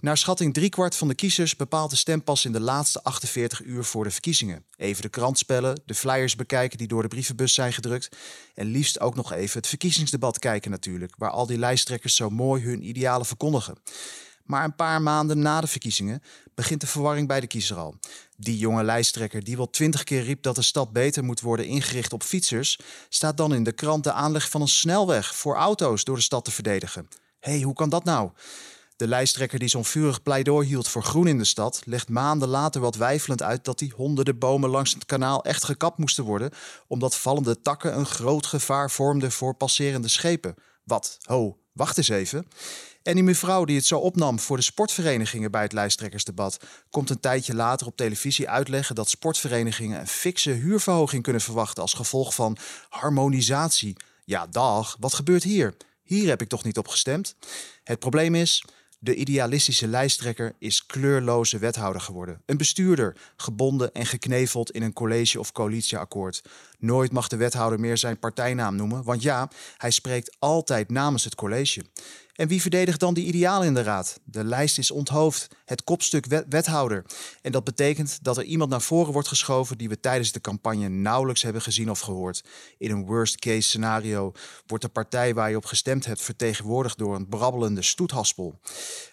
Naar 0.00 0.16
schatting 0.16 0.54
driekwart 0.54 0.96
van 0.96 1.08
de 1.08 1.14
kiezers 1.14 1.56
bepaalt 1.56 1.90
de 1.90 1.96
stempas 1.96 2.44
in 2.44 2.52
de 2.52 2.60
laatste 2.60 3.02
48 3.02 3.62
uur 3.62 3.84
voor 3.84 4.04
de 4.04 4.10
verkiezingen. 4.10 4.64
Even 4.76 5.02
de 5.02 5.08
krant 5.08 5.38
spellen, 5.38 5.80
de 5.86 5.94
flyers 5.94 6.36
bekijken 6.36 6.78
die 6.78 6.88
door 6.88 7.02
de 7.02 7.08
brievenbus 7.08 7.54
zijn 7.54 7.72
gedrukt. 7.72 8.16
En 8.54 8.66
liefst 8.66 9.00
ook 9.00 9.14
nog 9.14 9.32
even 9.32 9.58
het 9.58 9.66
verkiezingsdebat 9.66 10.38
kijken 10.38 10.70
natuurlijk, 10.70 11.14
waar 11.16 11.30
al 11.30 11.46
die 11.46 11.58
lijsttrekkers 11.58 12.16
zo 12.16 12.30
mooi 12.30 12.62
hun 12.64 12.88
idealen 12.88 13.26
verkondigen. 13.26 13.76
Maar 14.44 14.64
een 14.64 14.76
paar 14.76 15.02
maanden 15.02 15.38
na 15.38 15.60
de 15.60 15.66
verkiezingen 15.66 16.22
begint 16.54 16.80
de 16.80 16.86
verwarring 16.86 17.28
bij 17.28 17.40
de 17.40 17.46
kiezer 17.46 17.76
al. 17.76 17.94
Die 18.36 18.58
jonge 18.58 18.82
lijsttrekker 18.82 19.44
die 19.44 19.56
wel 19.56 19.70
twintig 19.70 20.04
keer 20.04 20.22
riep 20.22 20.42
dat 20.42 20.54
de 20.54 20.62
stad 20.62 20.92
beter 20.92 21.24
moet 21.24 21.40
worden 21.40 21.66
ingericht 21.66 22.12
op 22.12 22.22
fietsers, 22.22 22.78
staat 23.08 23.36
dan 23.36 23.54
in 23.54 23.64
de 23.64 23.72
krant 23.72 24.04
de 24.04 24.12
aanleg 24.12 24.50
van 24.50 24.60
een 24.60 24.68
snelweg 24.68 25.36
voor 25.36 25.56
auto's 25.56 26.04
door 26.04 26.16
de 26.16 26.22
stad 26.22 26.44
te 26.44 26.50
verdedigen. 26.50 27.08
Hé, 27.44 27.52
hey, 27.52 27.60
hoe 27.60 27.74
kan 27.74 27.88
dat 27.88 28.04
nou? 28.04 28.30
De 28.96 29.08
lijsttrekker 29.08 29.58
die 29.58 29.68
zo'n 29.68 29.84
vurig 29.84 30.22
pleidooi 30.22 30.66
hield 30.66 30.88
voor 30.88 31.02
groen 31.02 31.26
in 31.26 31.38
de 31.38 31.44
stad, 31.44 31.82
legt 31.84 32.08
maanden 32.08 32.48
later 32.48 32.80
wat 32.80 32.96
weifelend 32.96 33.42
uit 33.42 33.64
dat 33.64 33.78
die 33.78 33.92
honderden 33.96 34.38
bomen 34.38 34.70
langs 34.70 34.94
het 34.94 35.06
kanaal 35.06 35.44
echt 35.44 35.64
gekapt 35.64 35.98
moesten 35.98 36.24
worden, 36.24 36.50
omdat 36.86 37.16
vallende 37.16 37.60
takken 37.60 37.96
een 37.98 38.06
groot 38.06 38.46
gevaar 38.46 38.90
vormden 38.90 39.32
voor 39.32 39.54
passerende 39.54 40.08
schepen. 40.08 40.54
Wat? 40.84 41.18
Ho, 41.22 41.58
wacht 41.72 41.96
eens 41.96 42.08
even. 42.08 42.46
En 43.02 43.14
die 43.14 43.24
mevrouw 43.24 43.64
die 43.64 43.76
het 43.76 43.86
zo 43.86 43.98
opnam 43.98 44.38
voor 44.38 44.56
de 44.56 44.62
sportverenigingen 44.62 45.50
bij 45.50 45.62
het 45.62 45.72
lijsttrekkersdebat, 45.72 46.58
komt 46.90 47.10
een 47.10 47.20
tijdje 47.20 47.54
later 47.54 47.86
op 47.86 47.96
televisie 47.96 48.48
uitleggen 48.48 48.94
dat 48.94 49.08
sportverenigingen 49.08 50.00
een 50.00 50.06
fikse 50.06 50.50
huurverhoging 50.50 51.22
kunnen 51.22 51.42
verwachten 51.42 51.82
als 51.82 51.94
gevolg 51.94 52.34
van 52.34 52.56
harmonisatie. 52.88 53.96
Ja, 54.24 54.46
dag, 54.46 54.96
wat 55.00 55.14
gebeurt 55.14 55.42
hier? 55.42 55.74
Hier 56.04 56.28
heb 56.28 56.40
ik 56.40 56.48
toch 56.48 56.64
niet 56.64 56.78
op 56.78 56.88
gestemd? 56.88 57.36
Het 57.84 57.98
probleem 57.98 58.34
is, 58.34 58.64
de 58.98 59.14
idealistische 59.14 59.86
lijsttrekker 59.86 60.54
is 60.58 60.86
kleurloze 60.86 61.58
wethouder 61.58 62.00
geworden. 62.00 62.42
Een 62.46 62.56
bestuurder, 62.56 63.16
gebonden 63.36 63.92
en 63.92 64.06
gekneveld 64.06 64.70
in 64.70 64.82
een 64.82 64.92
college- 64.92 65.38
of 65.38 65.52
coalitieakkoord. 65.52 66.42
Nooit 66.78 67.12
mag 67.12 67.28
de 67.28 67.36
wethouder 67.36 67.80
meer 67.80 67.98
zijn 67.98 68.18
partijnaam 68.18 68.76
noemen, 68.76 69.02
want 69.02 69.22
ja, 69.22 69.50
hij 69.76 69.90
spreekt 69.90 70.36
altijd 70.38 70.90
namens 70.90 71.24
het 71.24 71.34
college. 71.34 71.84
En 72.34 72.48
wie 72.48 72.60
verdedigt 72.60 73.00
dan 73.00 73.14
die 73.14 73.26
idealen 73.26 73.66
in 73.66 73.74
de 73.74 73.82
raad? 73.82 74.20
De 74.24 74.44
lijst 74.44 74.78
is 74.78 74.90
onthoofd, 74.90 75.48
het 75.64 75.84
kopstuk 75.84 76.26
wet 76.26 76.44
wethouder. 76.48 77.04
En 77.42 77.52
dat 77.52 77.64
betekent 77.64 78.18
dat 78.22 78.36
er 78.36 78.44
iemand 78.44 78.70
naar 78.70 78.80
voren 78.80 79.12
wordt 79.12 79.28
geschoven 79.28 79.78
die 79.78 79.88
we 79.88 80.00
tijdens 80.00 80.32
de 80.32 80.40
campagne 80.40 80.88
nauwelijks 80.88 81.42
hebben 81.42 81.62
gezien 81.62 81.90
of 81.90 82.00
gehoord. 82.00 82.44
In 82.78 82.90
een 82.90 83.06
worst 83.06 83.38
case 83.38 83.60
scenario 83.68 84.32
wordt 84.66 84.84
de 84.84 84.90
partij 84.90 85.34
waar 85.34 85.50
je 85.50 85.56
op 85.56 85.64
gestemd 85.64 86.06
hebt 86.06 86.22
vertegenwoordigd 86.22 86.98
door 86.98 87.14
een 87.14 87.28
brabbelende 87.28 87.82
stoethaspel. 87.82 88.60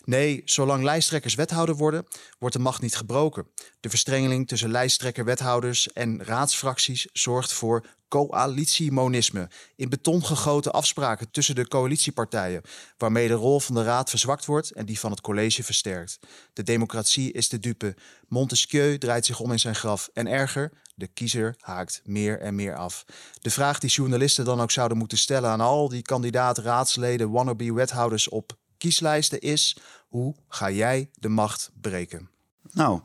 Nee, 0.03 0.41
zolang 0.45 0.83
lijsttrekkers 0.83 1.35
wethouder 1.35 1.75
worden, 1.75 2.05
wordt 2.39 2.55
de 2.55 2.61
macht 2.61 2.81
niet 2.81 2.95
gebroken. 2.95 3.47
De 3.79 3.89
verstrengeling 3.89 4.47
tussen 4.47 4.71
lijsttrekker-wethouders 4.71 5.93
en 5.93 6.23
raadsfracties 6.23 7.07
zorgt 7.13 7.53
voor 7.53 7.85
coalitiemonisme. 8.11 9.49
In 9.75 9.89
beton 9.89 10.25
gegoten 10.25 10.71
afspraken 10.71 11.31
tussen 11.31 11.55
de 11.55 11.67
coalitiepartijen, 11.67 12.61
waarmee 12.97 13.27
de 13.27 13.33
rol 13.33 13.59
van 13.59 13.75
de 13.75 13.83
raad 13.83 14.09
verzwakt 14.09 14.45
wordt 14.45 14.71
en 14.71 14.85
die 14.85 14.99
van 14.99 15.11
het 15.11 15.21
college 15.21 15.63
versterkt. 15.63 16.19
De 16.53 16.63
democratie 16.63 17.31
is 17.31 17.49
de 17.49 17.59
dupe. 17.59 17.95
Montesquieu 18.27 18.97
draait 18.97 19.25
zich 19.25 19.39
om 19.39 19.51
in 19.51 19.59
zijn 19.59 19.75
graf. 19.75 20.09
En 20.13 20.27
erger, 20.27 20.71
de 20.95 21.07
kiezer 21.07 21.55
haakt 21.59 22.01
meer 22.03 22.39
en 22.39 22.55
meer 22.55 22.75
af. 22.75 23.05
De 23.41 23.49
vraag 23.49 23.79
die 23.79 23.89
journalisten 23.89 24.45
dan 24.45 24.61
ook 24.61 24.71
zouden 24.71 24.97
moeten 24.97 25.17
stellen 25.17 25.49
aan 25.49 25.61
al 25.61 25.89
die 25.89 26.01
kandidaat-raadsleden, 26.01 27.31
wannabe-wethouders 27.31 28.29
op 28.29 28.57
kieslijsten 28.77 29.39
is: 29.39 29.77
hoe 30.07 30.35
ga 30.47 30.71
jij 30.71 31.09
de 31.13 31.29
macht 31.29 31.71
breken? 31.81 32.29
Nou, 32.71 33.01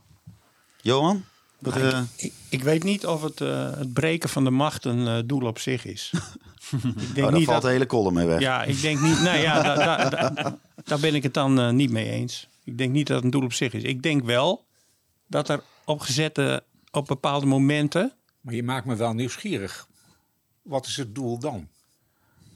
Johan? 0.80 1.24
Wat, 1.74 1.76
eh, 1.92 2.00
ik, 2.16 2.32
ik, 2.48 2.62
weet 2.62 2.82
niet 2.82 3.06
of 3.06 3.22
het, 3.22 3.40
eh, 3.40 3.70
het 3.76 3.92
breken 3.92 4.28
van 4.28 4.44
de 4.44 4.50
macht 4.50 4.84
een 4.84 5.06
eh, 5.06 5.18
doel 5.24 5.46
op 5.46 5.58
zich 5.58 5.84
is. 5.84 6.12
ik 7.14 7.24
oh, 7.24 7.30
daar 7.30 7.40
valt 7.40 7.62
de 7.62 7.68
hele 7.68 7.86
column 7.86 8.14
mee 8.14 8.26
weg. 8.26 8.40
Ja, 8.40 8.62
ik 8.62 8.80
denk 8.80 9.00
niet. 9.00 9.20
Nou 9.22 9.38
ja, 9.38 9.62
da- 9.62 10.08
da- 10.08 10.30
da- 10.30 10.58
daar 10.84 11.00
ben 11.00 11.14
ik 11.14 11.22
het 11.22 11.34
dan 11.34 11.76
niet 11.76 11.90
mee 11.90 12.10
eens. 12.10 12.48
Ik 12.64 12.78
denk 12.78 12.92
niet 12.92 13.06
dat 13.06 13.16
het 13.16 13.24
een 13.24 13.30
doel 13.30 13.42
op 13.42 13.52
zich 13.52 13.72
is. 13.72 13.82
Ik 13.82 14.02
denk 14.02 14.24
wel 14.24 14.64
dat 15.26 15.48
er 15.48 15.62
op 15.84 16.00
gezette 16.00 16.62
op 16.90 17.06
bepaalde 17.06 17.46
momenten. 17.46 18.12
Maar 18.40 18.54
je 18.54 18.62
maakt 18.62 18.86
me 18.86 18.96
wel 18.96 19.12
nieuwsgierig. 19.12 19.86
Wat 20.62 20.86
is 20.86 20.96
het 20.96 21.14
doel 21.14 21.38
dan? 21.38 21.68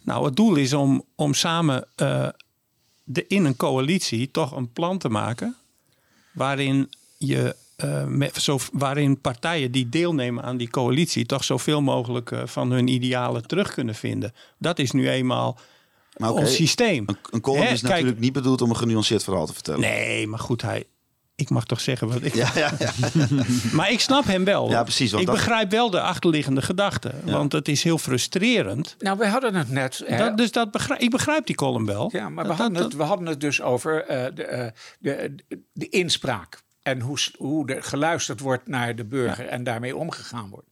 Nou, 0.02 0.24
het 0.24 0.36
doel 0.36 0.54
is 0.56 0.72
om, 0.72 1.04
om 1.14 1.34
samen 1.34 1.86
eh, 1.96 2.28
de, 3.04 3.26
in 3.26 3.44
een 3.44 3.56
coalitie 3.56 4.30
toch 4.30 4.52
een 4.56 4.72
plan 4.72 4.98
te 4.98 5.08
maken. 5.08 5.56
waarin 6.32 6.90
je. 7.18 7.56
Eh, 7.83 8.05
met, 8.05 8.37
zo, 8.37 8.59
waarin 8.72 9.20
partijen 9.20 9.72
die 9.72 9.89
deelnemen 9.89 10.45
aan 10.45 10.57
die 10.57 10.70
coalitie 10.70 11.26
toch 11.26 11.45
zoveel 11.45 11.81
mogelijk 11.83 12.31
eh, 12.31 12.43
van 12.45 12.70
hun 12.70 12.89
idealen 12.89 13.47
terug 13.47 13.74
kunnen 13.74 13.95
vinden. 13.95 14.33
Dat 14.59 14.78
is 14.78 14.91
nu 14.91 15.09
eenmaal 15.11 15.59
Maar 16.16 16.33
ons 16.33 16.55
systeem. 16.55 17.05
Een, 17.07 17.16
een 17.31 17.41
column 17.41 17.62
Hè, 17.66 17.72
is 17.72 17.81
kijk- 17.81 17.93
natuurlijk 17.93 18.20
niet 18.20 18.33
bedoeld 18.33 18.62
om 18.62 18.70
een 18.70 18.76
genuanceerd 18.76 19.24
verhaal 19.24 19.47
te 19.47 19.53
vertellen. 19.55 19.81
Nee, 19.81 20.26
maar 20.26 20.39
goed, 20.39 20.62
hij. 20.62 20.85
Ik 21.35 21.51
mag 21.51 21.64
toch 21.64 21.81
zeggen 21.81 22.09
wat 22.09 22.22
ik. 22.22 22.35
Ja, 22.35 22.51
ja, 22.55 22.72
ja. 22.78 22.93
maar 23.72 23.91
ik 23.91 24.01
snap 24.01 24.24
hem 24.24 24.45
wel. 24.45 24.70
Ja, 24.70 24.83
precies, 24.83 25.12
Ik 25.12 25.26
dat- 25.26 25.35
begrijp 25.35 25.70
wel 25.70 25.91
de 25.91 26.01
achterliggende 26.01 26.62
gedachte. 26.62 27.12
Want 27.24 27.53
het 27.53 27.68
is 27.68 27.83
heel 27.83 27.99
frustrerend. 27.99 28.97
Nou, 28.99 29.18
we 29.18 29.26
hadden 29.26 29.55
het 29.55 29.70
net. 29.70 30.03
hè, 30.07 30.16
Dat, 30.16 30.37
dus 30.37 30.53
dat 30.53 30.70
begrijp, 30.70 31.01
ik 31.01 31.11
begrijp 31.11 31.47
die 31.47 31.55
column 31.57 31.87
wel. 31.87 32.09
Ja, 32.12 32.28
maar 32.28 32.45
we 32.45 32.49
Dat- 32.51 32.59
hadden, 32.59 32.74
dat- 32.74 32.85
het, 32.85 32.95
we 32.97 33.03
hadden 33.03 33.26
het 33.26 33.41
dus 33.41 33.62
over 33.62 34.05
de, 34.35 34.45
eh, 34.45 34.66
de, 34.99 35.35
de, 35.49 35.59
de 35.72 35.89
inspraak. 35.89 36.62
En 36.91 37.01
hoe, 37.01 37.18
hoe 37.36 37.74
er 37.74 37.82
geluisterd 37.82 38.41
wordt 38.41 38.66
naar 38.68 38.97
de 38.97 39.05
burger 39.05 39.47
en 39.47 39.64
daarmee 39.64 39.97
omgegaan 39.97 40.49
wordt. 40.51 40.68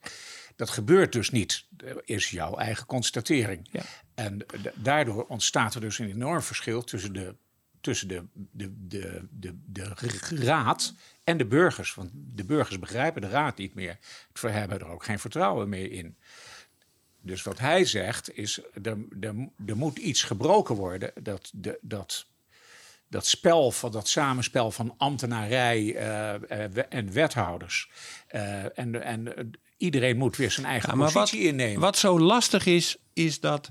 Dat 0.57 0.71
gebeurt 0.71 1.13
dus 1.13 1.31
niet, 1.31 1.67
eh, 1.85 1.95
is 2.05 2.31
jouw 2.31 2.57
eigen 2.57 2.87
constatering. 2.87 3.69
En 4.15 4.39
d- 4.39 4.71
daardoor 4.75 5.27
ontstaat 5.27 5.75
er 5.75 5.81
dus 5.81 5.99
een 5.99 6.11
enorm 6.11 6.43
verschil 6.43 6.83
tussen 6.85 7.13
de, 7.13 7.35
tussen 7.81 8.09
de, 8.09 8.25
de, 8.33 8.75
de, 8.89 9.27
de, 9.31 9.55
de 9.67 9.95
raad 10.29 10.95
en 11.25 11.37
de 11.37 11.47
burgers. 11.47 11.95
Want 11.95 12.11
de 12.15 12.45
burgers 12.45 12.79
begrijpen 12.79 13.21
de 13.21 13.29
raad 13.29 13.59
niet 13.59 13.75
meer. 13.75 13.99
Ze 14.35 14.49
hebben 14.49 14.79
er 14.81 14.89
ook 14.89 15.05
geen 15.05 15.19
vertrouwen 15.19 15.69
meer 15.69 15.93
in. 15.93 16.17
Dus 17.21 17.43
wat 17.43 17.59
hij 17.59 17.85
zegt 17.85 18.37
is, 18.37 18.61
er, 18.83 18.99
er, 19.21 19.35
er 19.67 19.77
moet 19.77 19.99
iets 19.99 20.23
gebroken 20.23 20.75
worden. 20.75 21.13
Dat, 21.23 21.51
de, 21.55 21.79
dat, 21.83 22.27
dat 23.09 23.27
spel 23.27 23.71
van 23.71 23.93
dat 23.93 24.09
samenspel 24.09 24.71
van 24.71 24.95
ambtenarij 24.97 25.95
eh, 25.95 26.35
eh, 26.35 26.85
en 26.89 27.13
wethouders. 27.13 27.91
Eh, 28.27 28.79
en, 28.79 29.03
en 29.03 29.51
iedereen 29.77 30.17
moet 30.17 30.37
weer 30.37 30.51
zijn 30.51 30.67
eigen 30.67 30.89
Ja, 30.89 30.95
maar 30.95 31.13
wat, 31.13 31.23
positie 31.23 31.47
innemen. 31.47 31.81
wat 31.81 31.97
zo 31.97 32.21
lastig 32.21 32.67
is, 32.67 32.97
is 33.13 33.41
dat 33.41 33.71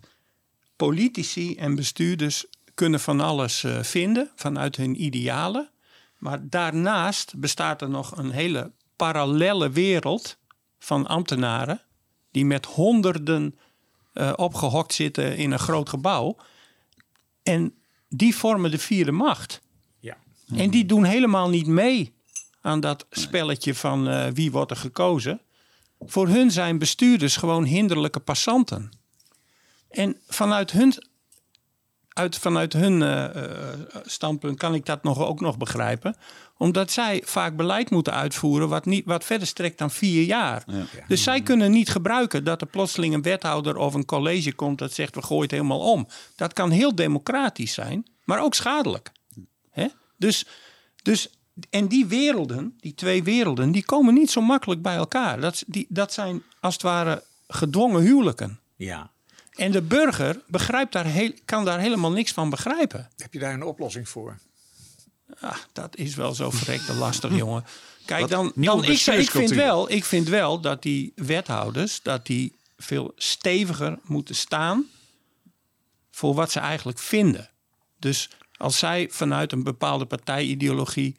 politici 0.76 1.56
en 1.56 1.76
bestuurders 1.76 2.46
kunnen 2.74 3.00
van 3.00 3.22
alles 3.22 3.64
eh, 3.64 3.84
vinden 3.84 4.32
vanuit 4.36 4.76
hun 4.76 5.04
idealen. 5.04 5.70
Maar 6.18 6.50
daarnaast 6.50 7.38
bestaat 7.38 7.82
er 7.82 7.90
nog 7.90 8.18
een 8.18 8.32
hele 8.32 8.72
parallelle 8.96 9.70
wereld 9.70 10.38
van 10.80 11.08
ambtenaren 11.08 11.82
die 12.32 12.46
met 12.46 12.66
honderden 12.66 13.60
eh, 14.14 14.34
opgehokt 14.36 14.94
zitten 14.94 15.38
in 15.38 15.52
een 15.52 15.60
groot 15.60 15.90
gebouw. 15.90 16.38
En 17.44 17.74
die 18.10 18.36
vormen 18.36 18.72
de 18.72 18.78
vierde 18.78 19.12
macht. 19.12 19.62
Ja. 20.00 20.18
En 20.56 20.70
die 20.70 20.86
doen 20.86 21.04
helemaal 21.04 21.50
niet 21.50 21.68
mee 21.68 22.16
aan 22.62 22.80
dat 22.80 23.06
spelletje 23.10 23.76
van 23.76 24.08
eh, 24.08 24.28
wie 24.34 24.52
wordt 24.52 24.72
er 24.72 24.78
gekozen. 24.78 25.42
Voor 26.00 26.28
hun 26.28 26.52
zijn 26.52 26.78
bestuurders 26.78 27.38
gewoon 27.38 27.64
hinderlijke 27.64 28.20
passanten. 28.20 28.92
En 29.90 30.18
vanuit 30.28 30.72
hun, 30.72 30.94
uit, 32.10 32.38
vanuit 32.38 32.74
hun 32.74 33.02
eh, 33.02 33.44
eh, 33.44 33.80
standpunt 34.06 34.58
kan 34.58 34.74
ik 34.74 34.86
dat 34.86 35.04
nog, 35.04 35.20
ook 35.20 35.40
nog 35.40 35.58
begrijpen. 35.58 36.16
Omdat 36.58 36.92
zij 36.92 37.22
vaak 37.26 37.56
beleid 37.56 37.90
moeten 37.90 38.14
uitvoeren 38.14 38.70
wat, 38.70 38.86
niet, 38.86 39.06
wat 39.06 39.24
verder 39.24 39.48
strekt 39.48 39.78
dan 39.78 39.92
vier 39.92 40.24
jaar. 40.24 40.66
Dus 41.08 41.24
zij 41.24 41.42
kunnen 41.42 41.72
niet 41.72 41.90
gebruiken 41.90 42.44
dat 42.44 42.62
er 42.62 42.68
plotseling 42.68 43.14
een 43.14 43.22
wethouder 43.22 43.78
of 43.78 43.94
een 43.94 44.06
college 44.06 44.54
komt 44.54 44.78
dat 44.78 44.94
zegt 44.94 45.16
we 45.16 45.22
gooien 45.22 45.44
het 45.44 45.52
helemaal 45.52 45.92
om. 45.92 46.08
Dat 46.36 46.54
kan 46.54 46.70
heel 46.70 46.96
democratisch 46.96 47.74
zijn, 47.74 48.06
maar 48.24 48.44
ook 48.44 48.56
schadelijk. 48.56 49.12
Hè? 49.72 49.88
Dus, 50.18 50.46
dus, 51.04 51.30
en 51.70 51.88
die 51.88 52.06
werelden, 52.06 52.74
die 52.80 52.94
twee 52.94 53.24
werelden, 53.24 53.72
die 53.72 53.86
komen 53.86 54.14
niet 54.14 54.32
zo 54.32 54.42
makkelijk 54.42 54.82
bij 54.82 54.96
elkaar. 54.96 55.40
Dat, 55.40 55.64
die, 55.68 55.86
dat 55.90 56.14
zijn 56.14 56.44
als 56.60 56.74
het 56.74 56.84
ware 56.84 57.24
gedwongen 57.48 58.02
huwelijken. 58.02 58.60
Ja. 58.76 59.12
En 59.52 59.72
de 59.72 59.82
burger 59.82 60.42
begrijpt 60.48 60.92
daar 60.92 61.06
heel, 61.06 61.32
kan 61.46 61.66
daar 61.66 61.80
helemaal 61.80 62.12
niks 62.12 62.32
van 62.32 62.50
begrijpen. 62.50 63.10
Heb 63.18 63.34
je 63.34 63.40
daar 63.40 63.54
een 63.54 63.64
oplossing 63.64 64.10
voor? 64.10 64.38
Ah, 65.40 65.58
dat 65.74 65.96
is 65.96 66.16
wel 66.16 66.34
zo 66.34 66.50
verrekte 66.50 66.94
lastig, 66.94 67.36
jongen. 67.44 67.66
Kijk, 68.06 68.22
Wat? 68.22 68.30
dan, 68.30 68.52
dan 68.56 68.84
ik, 68.84 69.32
vind 69.32 69.50
wel, 69.50 69.92
ik 69.92 70.06
vind 70.06 70.28
wel 70.28 70.62
dat 70.62 70.82
die 70.82 71.12
wethouders 71.16 72.02
dat 72.02 72.26
die 72.26 72.56
veel 72.78 73.12
steviger 73.16 74.00
moeten 74.04 74.36
staan 74.36 74.86
voor 76.12 76.34
wat 76.34 76.52
ze 76.52 76.60
eigenlijk 76.60 77.00
vinden. 77.00 77.50
Dus 78.00 78.30
als 78.58 78.78
zij 78.78 79.08
vanuit 79.12 79.52
een 79.52 79.64
bepaalde 79.64 80.06
partijideologie 80.06 81.18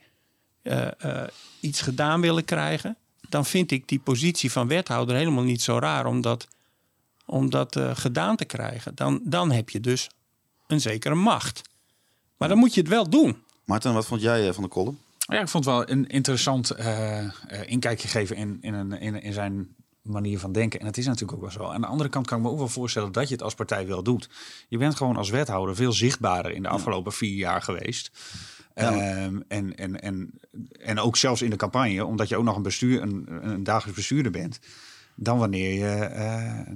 eh, 0.62 0.88
eh, 0.98 1.28
iets 1.60 1.80
gedaan 1.80 2.20
willen 2.20 2.44
krijgen, 2.44 2.96
dan 3.28 3.46
vind 3.46 3.70
ik 3.70 3.88
die 3.88 3.98
positie 3.98 4.52
van 4.52 4.68
wethouder 4.68 5.16
helemaal 5.16 5.44
niet 5.44 5.62
zo 5.62 5.78
raar 5.78 6.06
om 6.06 6.20
dat, 6.20 6.48
om 7.26 7.50
dat 7.50 7.76
eh, 7.76 7.96
gedaan 7.96 8.36
te 8.36 8.44
krijgen. 8.44 8.94
Dan, 8.94 9.20
dan 9.24 9.50
heb 9.50 9.70
je 9.70 9.80
dus 9.80 10.10
een 10.66 10.80
zekere 10.80 11.14
macht. 11.14 11.62
Maar 12.36 12.48
dan 12.48 12.58
moet 12.58 12.74
je 12.74 12.80
het 12.80 12.90
wel 12.90 13.10
doen. 13.10 13.42
Maarten, 13.68 13.94
wat 13.94 14.06
vond 14.06 14.20
jij 14.20 14.48
eh, 14.48 14.54
van 14.54 14.62
de 14.62 14.68
column? 14.68 14.98
Ja, 15.18 15.40
ik 15.40 15.48
vond 15.48 15.64
het 15.64 15.74
wel 15.74 15.90
een 15.90 16.06
interessant 16.06 16.70
eh, 16.70 17.24
inkijkje 17.66 18.08
geven 18.08 18.36
in, 18.36 18.58
in, 18.60 18.74
een, 18.74 18.92
in, 18.92 19.22
in 19.22 19.32
zijn 19.32 19.68
manier 20.02 20.38
van 20.38 20.52
denken. 20.52 20.80
En 20.80 20.86
het 20.86 20.98
is 20.98 21.06
natuurlijk 21.06 21.32
ook 21.32 21.40
wel 21.40 21.50
zo. 21.50 21.64
Aan 21.64 21.80
de 21.80 21.86
andere 21.86 22.08
kant 22.08 22.26
kan 22.26 22.38
ik 22.38 22.44
me 22.44 22.50
ook 22.50 22.58
wel 22.58 22.68
voorstellen 22.68 23.12
dat 23.12 23.28
je 23.28 23.34
het 23.34 23.42
als 23.42 23.54
partij 23.54 23.86
wel 23.86 24.02
doet. 24.02 24.28
Je 24.68 24.78
bent 24.78 24.94
gewoon 24.94 25.16
als 25.16 25.30
wethouder 25.30 25.76
veel 25.76 25.92
zichtbaarder 25.92 26.52
in 26.52 26.62
de 26.62 26.68
afgelopen 26.68 27.12
vier 27.12 27.34
jaar 27.34 27.62
geweest. 27.62 28.10
Ehm, 28.74 29.40
en, 29.48 29.74
en, 29.76 30.00
en, 30.00 30.30
en 30.80 30.98
ook 30.98 31.16
zelfs 31.16 31.42
in 31.42 31.50
de 31.50 31.56
campagne, 31.56 32.04
omdat 32.04 32.28
je 32.28 32.36
ook 32.36 32.44
nog 32.44 32.56
een, 32.56 32.62
bestuur, 32.62 33.02
een, 33.02 33.26
een 33.40 33.64
dagelijks 33.64 33.98
bestuurder 33.98 34.32
bent. 34.32 34.58
Dan 35.14 35.38
wanneer, 35.38 35.72
je, 35.72 36.08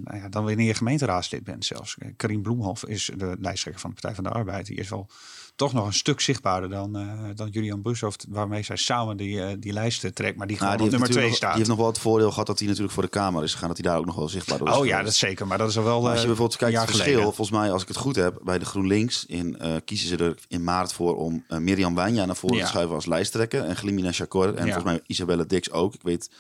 nou 0.05 0.19
ja, 0.19 0.29
dan 0.29 0.45
wanneer 0.45 0.67
je 0.67 0.75
gemeenteraadslid 0.75 1.45
bent 1.45 1.65
zelfs. 1.65 1.97
Karin 2.17 2.43
Bloemhof 2.43 2.85
is 2.85 3.11
de 3.17 3.37
lijsttrekker 3.41 3.81
van 3.81 3.91
de 3.91 4.01
Partij 4.01 4.15
van 4.15 4.25
de 4.25 4.31
Arbeid. 4.31 4.67
Die 4.67 4.77
is 4.77 4.89
wel 4.89 5.09
toch 5.55 5.73
nog 5.73 5.87
een 5.87 5.93
stuk 5.93 6.21
zichtbaarder 6.21 6.71
dan, 6.71 6.97
eh, 6.97 7.09
dan 7.35 7.49
Julian 7.49 7.83
Bushoft. 7.83 8.27
Waarmee 8.29 8.63
zij 8.63 8.77
samen 8.77 9.17
die, 9.17 9.43
eh, 9.43 9.55
die 9.59 9.73
lijst 9.73 10.15
trekt. 10.15 10.37
Maar 10.37 10.47
die 10.47 10.57
gewoon 10.57 10.73
Nou, 10.77 10.83
die 10.83 10.87
op 10.87 10.91
nummer 10.93 10.99
natuurlijk 10.99 11.11
twee 11.11 11.25
wel- 11.27 11.35
staat. 11.37 11.49
Die 11.49 11.57
heeft 11.59 11.69
nog 11.69 11.79
wel 11.79 11.87
het 11.87 11.99
voordeel 11.99 12.31
gehad 12.31 12.47
dat 12.47 12.59
hij 12.59 12.67
natuurlijk 12.69 12.95
voor 12.95 13.03
de 13.03 13.09
Kamer 13.09 13.43
is 13.43 13.53
gegaan. 13.53 13.69
Dat 13.69 13.79
hij 13.79 13.91
daar 13.91 13.99
ook 13.99 14.07
nog 14.07 14.15
wel 14.15 14.29
zichtbaar 14.29 14.59
door 14.59 14.69
is 14.69 14.75
Oh 14.77 14.87
ja, 14.87 14.99
dat 15.03 15.13
is 15.13 15.19
zeker. 15.19 15.47
Maar 15.47 15.59
dat 15.59 15.69
is 15.69 15.77
al 15.79 15.85
wel 15.85 16.01
Maar 16.01 16.11
als 16.11 16.21
je 16.21 16.21
eh, 16.21 16.27
bijvoorbeeld 16.27 16.59
kijkt 16.59 16.75
een 16.75 16.81
het 16.81 16.91
verschil, 16.91 17.13
geleden. 17.15 17.35
volgens 17.35 17.59
mij 17.59 17.73
als 17.73 17.83
ik 17.83 17.89
het 17.89 17.97
goed 17.97 18.17
heb, 18.17 18.41
bij 18.45 18.59
de 18.59 18.65
GroenLinks 18.65 19.27
in, 19.27 19.59
kiezen 19.85 20.09
ze 20.09 20.17
er 20.17 20.35
in 20.49 20.65
maart 20.65 20.93
voor 20.93 21.17
om 21.17 21.45
Mirjam 21.49 21.95
Wijnja 21.95 22.25
naar 22.25 22.37
voren 22.37 22.57
Ja. 22.57 22.63
te 22.65 22.69
schuiven 22.71 22.95
als 22.95 23.07
lijsttrekker. 23.07 23.65
En 23.65 23.77
Glimina 23.77 24.13
Chakor 24.13 24.47
en 24.49 24.67
Ja. 24.67 24.73
volgens 24.73 24.85
mij 24.85 25.01
Isabelle 25.07 25.47
Dix 25.47 25.71
ook. 25.71 25.95
Ik 25.95 26.03
weet, 26.03 26.31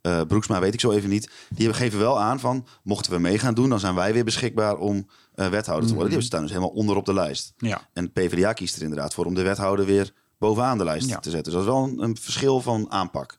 eh 0.00 0.20
Broeksma 0.28 0.60
weet 0.60 0.74
ik 0.74 0.80
zo 0.80 0.90
even 0.90 1.08
niet. 1.10 1.30
Die 1.48 1.72
geven 1.72 1.98
wel 1.98 2.20
aan 2.20 2.40
van, 2.40 2.66
mochten 2.82 3.12
we 3.12 3.18
mee 3.18 3.38
gaan 3.38 3.54
doen, 3.54 3.68
dan 3.68 3.80
zijn 3.80 3.94
wij 3.94 4.12
weer 4.12 4.24
beschikbaar 4.24 4.76
om 4.76 5.06
eh, 5.34 5.48
wethouder 5.48 5.88
te 5.88 5.94
worden. 5.94 6.10
Die 6.10 6.18
Mhm. 6.18 6.26
staan 6.28 6.40
dus 6.42 6.50
helemaal 6.50 6.70
onder 6.74 6.96
op 6.96 7.04
de 7.04 7.14
lijst. 7.14 7.52
Ja. 7.58 7.88
En 7.92 8.12
PvdA 8.12 8.52
kiest 8.52 8.76
er 8.76 8.82
inderdaad 8.82 9.14
voor 9.14 9.24
om 9.24 9.34
de 9.34 9.42
wethouder 9.42 9.84
weer 9.86 10.12
bovenaan 10.38 10.78
de 10.78 10.84
lijst 10.84 11.08
Ja. 11.08 11.18
te 11.18 11.30
zetten. 11.30 11.52
Dus 11.52 11.64
dat 11.64 11.74
is 11.74 11.78
wel 11.78 11.84
een, 11.88 12.02
een 12.02 12.16
verschil 12.16 12.60
van 12.60 12.90
aanpak. 12.90 13.38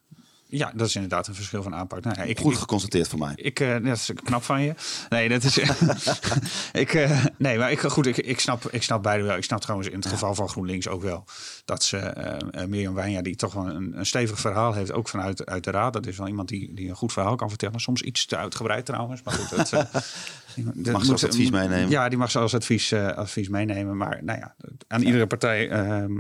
Ja, 0.52 0.72
dat 0.76 0.88
is 0.88 0.96
inderdaad 0.96 1.28
een 1.28 1.36
verschil 1.36 1.64
van 1.64 1.76
aanpak. 1.76 2.04
Nou, 2.04 2.16
ja, 2.18 2.24
ik, 2.24 2.40
Goed 2.40 2.58
geconstateerd 2.58 3.08
voor 3.08 3.20
mij. 3.20 3.34
Ik, 3.36 3.60
eh, 3.60 3.74
dat 3.84 3.96
is 3.96 4.12
knap 4.24 4.44
van 4.44 4.62
je. 4.62 4.74
Nee, 5.10 5.30
dat 5.30 5.44
is. 5.44 5.58
ik, 6.84 6.94
eh, 6.94 7.26
nee, 7.38 7.58
maar 7.58 7.72
ik, 7.72 7.80
goed, 7.80 8.06
ik, 8.06 8.18
ik, 8.18 8.40
snap, 8.40 8.72
ik 8.72 8.84
snap 8.84 9.04
beide 9.04 9.24
wel. 9.24 9.38
Ik 9.38 9.44
snap 9.44 9.62
trouwens 9.62 9.90
in 9.90 9.96
het 9.96 10.08
geval 10.08 10.36
van 10.36 10.50
GroenLinks 10.50 10.88
ook 10.88 11.02
wel 11.02 11.26
dat 11.66 11.84
ze 11.84 11.98
eh, 11.98 12.66
Mirjam 12.66 12.94
Wijnja, 12.94 13.22
die 13.22 13.36
toch 13.36 13.54
wel 13.54 13.68
een, 13.70 13.98
een 13.98 14.06
stevig 14.06 14.40
verhaal 14.40 14.74
heeft, 14.74 14.92
ook 14.92 15.08
vanuit 15.08 15.46
uit 15.46 15.64
de 15.64 15.72
raad. 15.72 15.94
Dat 15.94 16.08
is 16.08 16.18
wel 16.18 16.28
iemand 16.28 16.50
die, 16.50 16.74
die 16.74 16.90
een 16.90 16.96
goed 16.96 17.14
verhaal 17.14 17.36
kan 17.36 17.50
vertellen. 17.50 17.80
Soms 17.80 18.02
iets 18.02 18.26
te 18.26 18.38
uitgebreid 18.38 18.86
trouwens. 18.86 19.22
Maar 19.24 19.34
goed, 19.34 19.50
dat, 19.50 19.70
dat 20.76 20.94
Mag 20.94 21.06
ze 21.06 21.12
als 21.12 21.26
advies 21.26 21.52
meenemen. 21.52 21.90
Ja, 21.90 22.10
die 22.10 22.18
mag 22.18 22.32
ze 22.32 22.40
als 22.40 22.56
advies, 22.56 22.94
advies 22.94 23.50
meenemen. 23.50 23.98
Maar 23.98 24.20
nou 24.24 24.40
ja, 24.40 24.56
aan 24.88 25.02
iedere 25.02 25.28
partij. 25.28 25.70
ehm, 25.70 26.18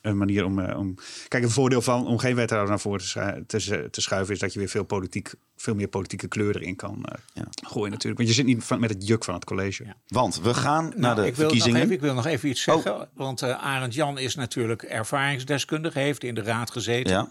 een 0.00 0.16
manier 0.18 0.44
om, 0.44 0.58
eh, 0.58 0.78
om. 0.78 0.94
Kijk, 1.28 1.42
een 1.42 1.50
voordeel 1.50 1.82
van 1.82 2.06
om 2.06 2.18
geen 2.18 2.34
wethouder 2.34 2.68
naar 2.70 2.80
voren 2.80 3.00
te, 3.46 3.58
schu- 3.58 3.90
te, 3.90 4.00
schuiven 4.00 4.34
is 4.34 4.40
dat 4.40 4.52
je 4.52 4.58
weer 4.58 4.68
veel, 4.68 4.84
politiek, 4.84 5.32
veel 5.56 5.74
meer 5.74 5.88
politieke 5.88 6.28
kleur 6.28 6.56
erin 6.56 6.76
kan 6.76 7.04
eh, 7.04 7.42
gooien, 7.66 7.90
natuurlijk. 7.90 8.16
Want 8.16 8.28
je 8.28 8.34
zit 8.34 8.46
niet 8.46 8.64
van, 8.64 8.80
met 8.80 8.90
het 8.90 9.06
juk 9.06 9.24
van 9.24 9.34
het 9.34 9.44
college. 9.44 9.94
Want 10.08 10.40
we 10.40 10.54
gaan 10.54 10.84
naar 10.88 10.96
Nou, 10.98 11.14
de 11.14 11.26
ik 11.26 11.34
wil 11.34 11.44
nog 11.44 11.52
verkiezingen. 11.52 11.80
even- 11.82 11.94
ik 11.94 12.00
wil 12.00 12.14
nog 12.14 12.26
even 12.26 12.48
iets 12.48 12.62
zeggen. 12.62 13.08
Want 13.14 13.42
eh 13.42 13.64
Arend 13.64 13.94
Jan 13.94 14.18
is 14.18 14.34
natuurlijk 14.34 14.82
ervaringsdeskundige. 14.82 15.98
Heeft 15.98 16.24
in 16.24 16.34
de 16.34 16.42
raad 16.42 16.70
gezeten. 16.70 17.12
Ja. 17.12 17.30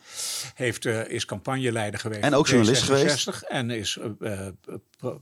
Heeft, 0.55 0.85
eh, 0.85 1.07
is 1.09 1.25
campagneleider 1.25 1.99
geweest. 1.99 2.21
En 2.21 2.33
ook 2.33 2.47
journalist 2.47 2.81
D66 2.83 2.85
geweest. 2.85 3.27
En 3.47 3.69
is 3.69 3.97
eh, 4.21 4.47
eh, 4.47 4.47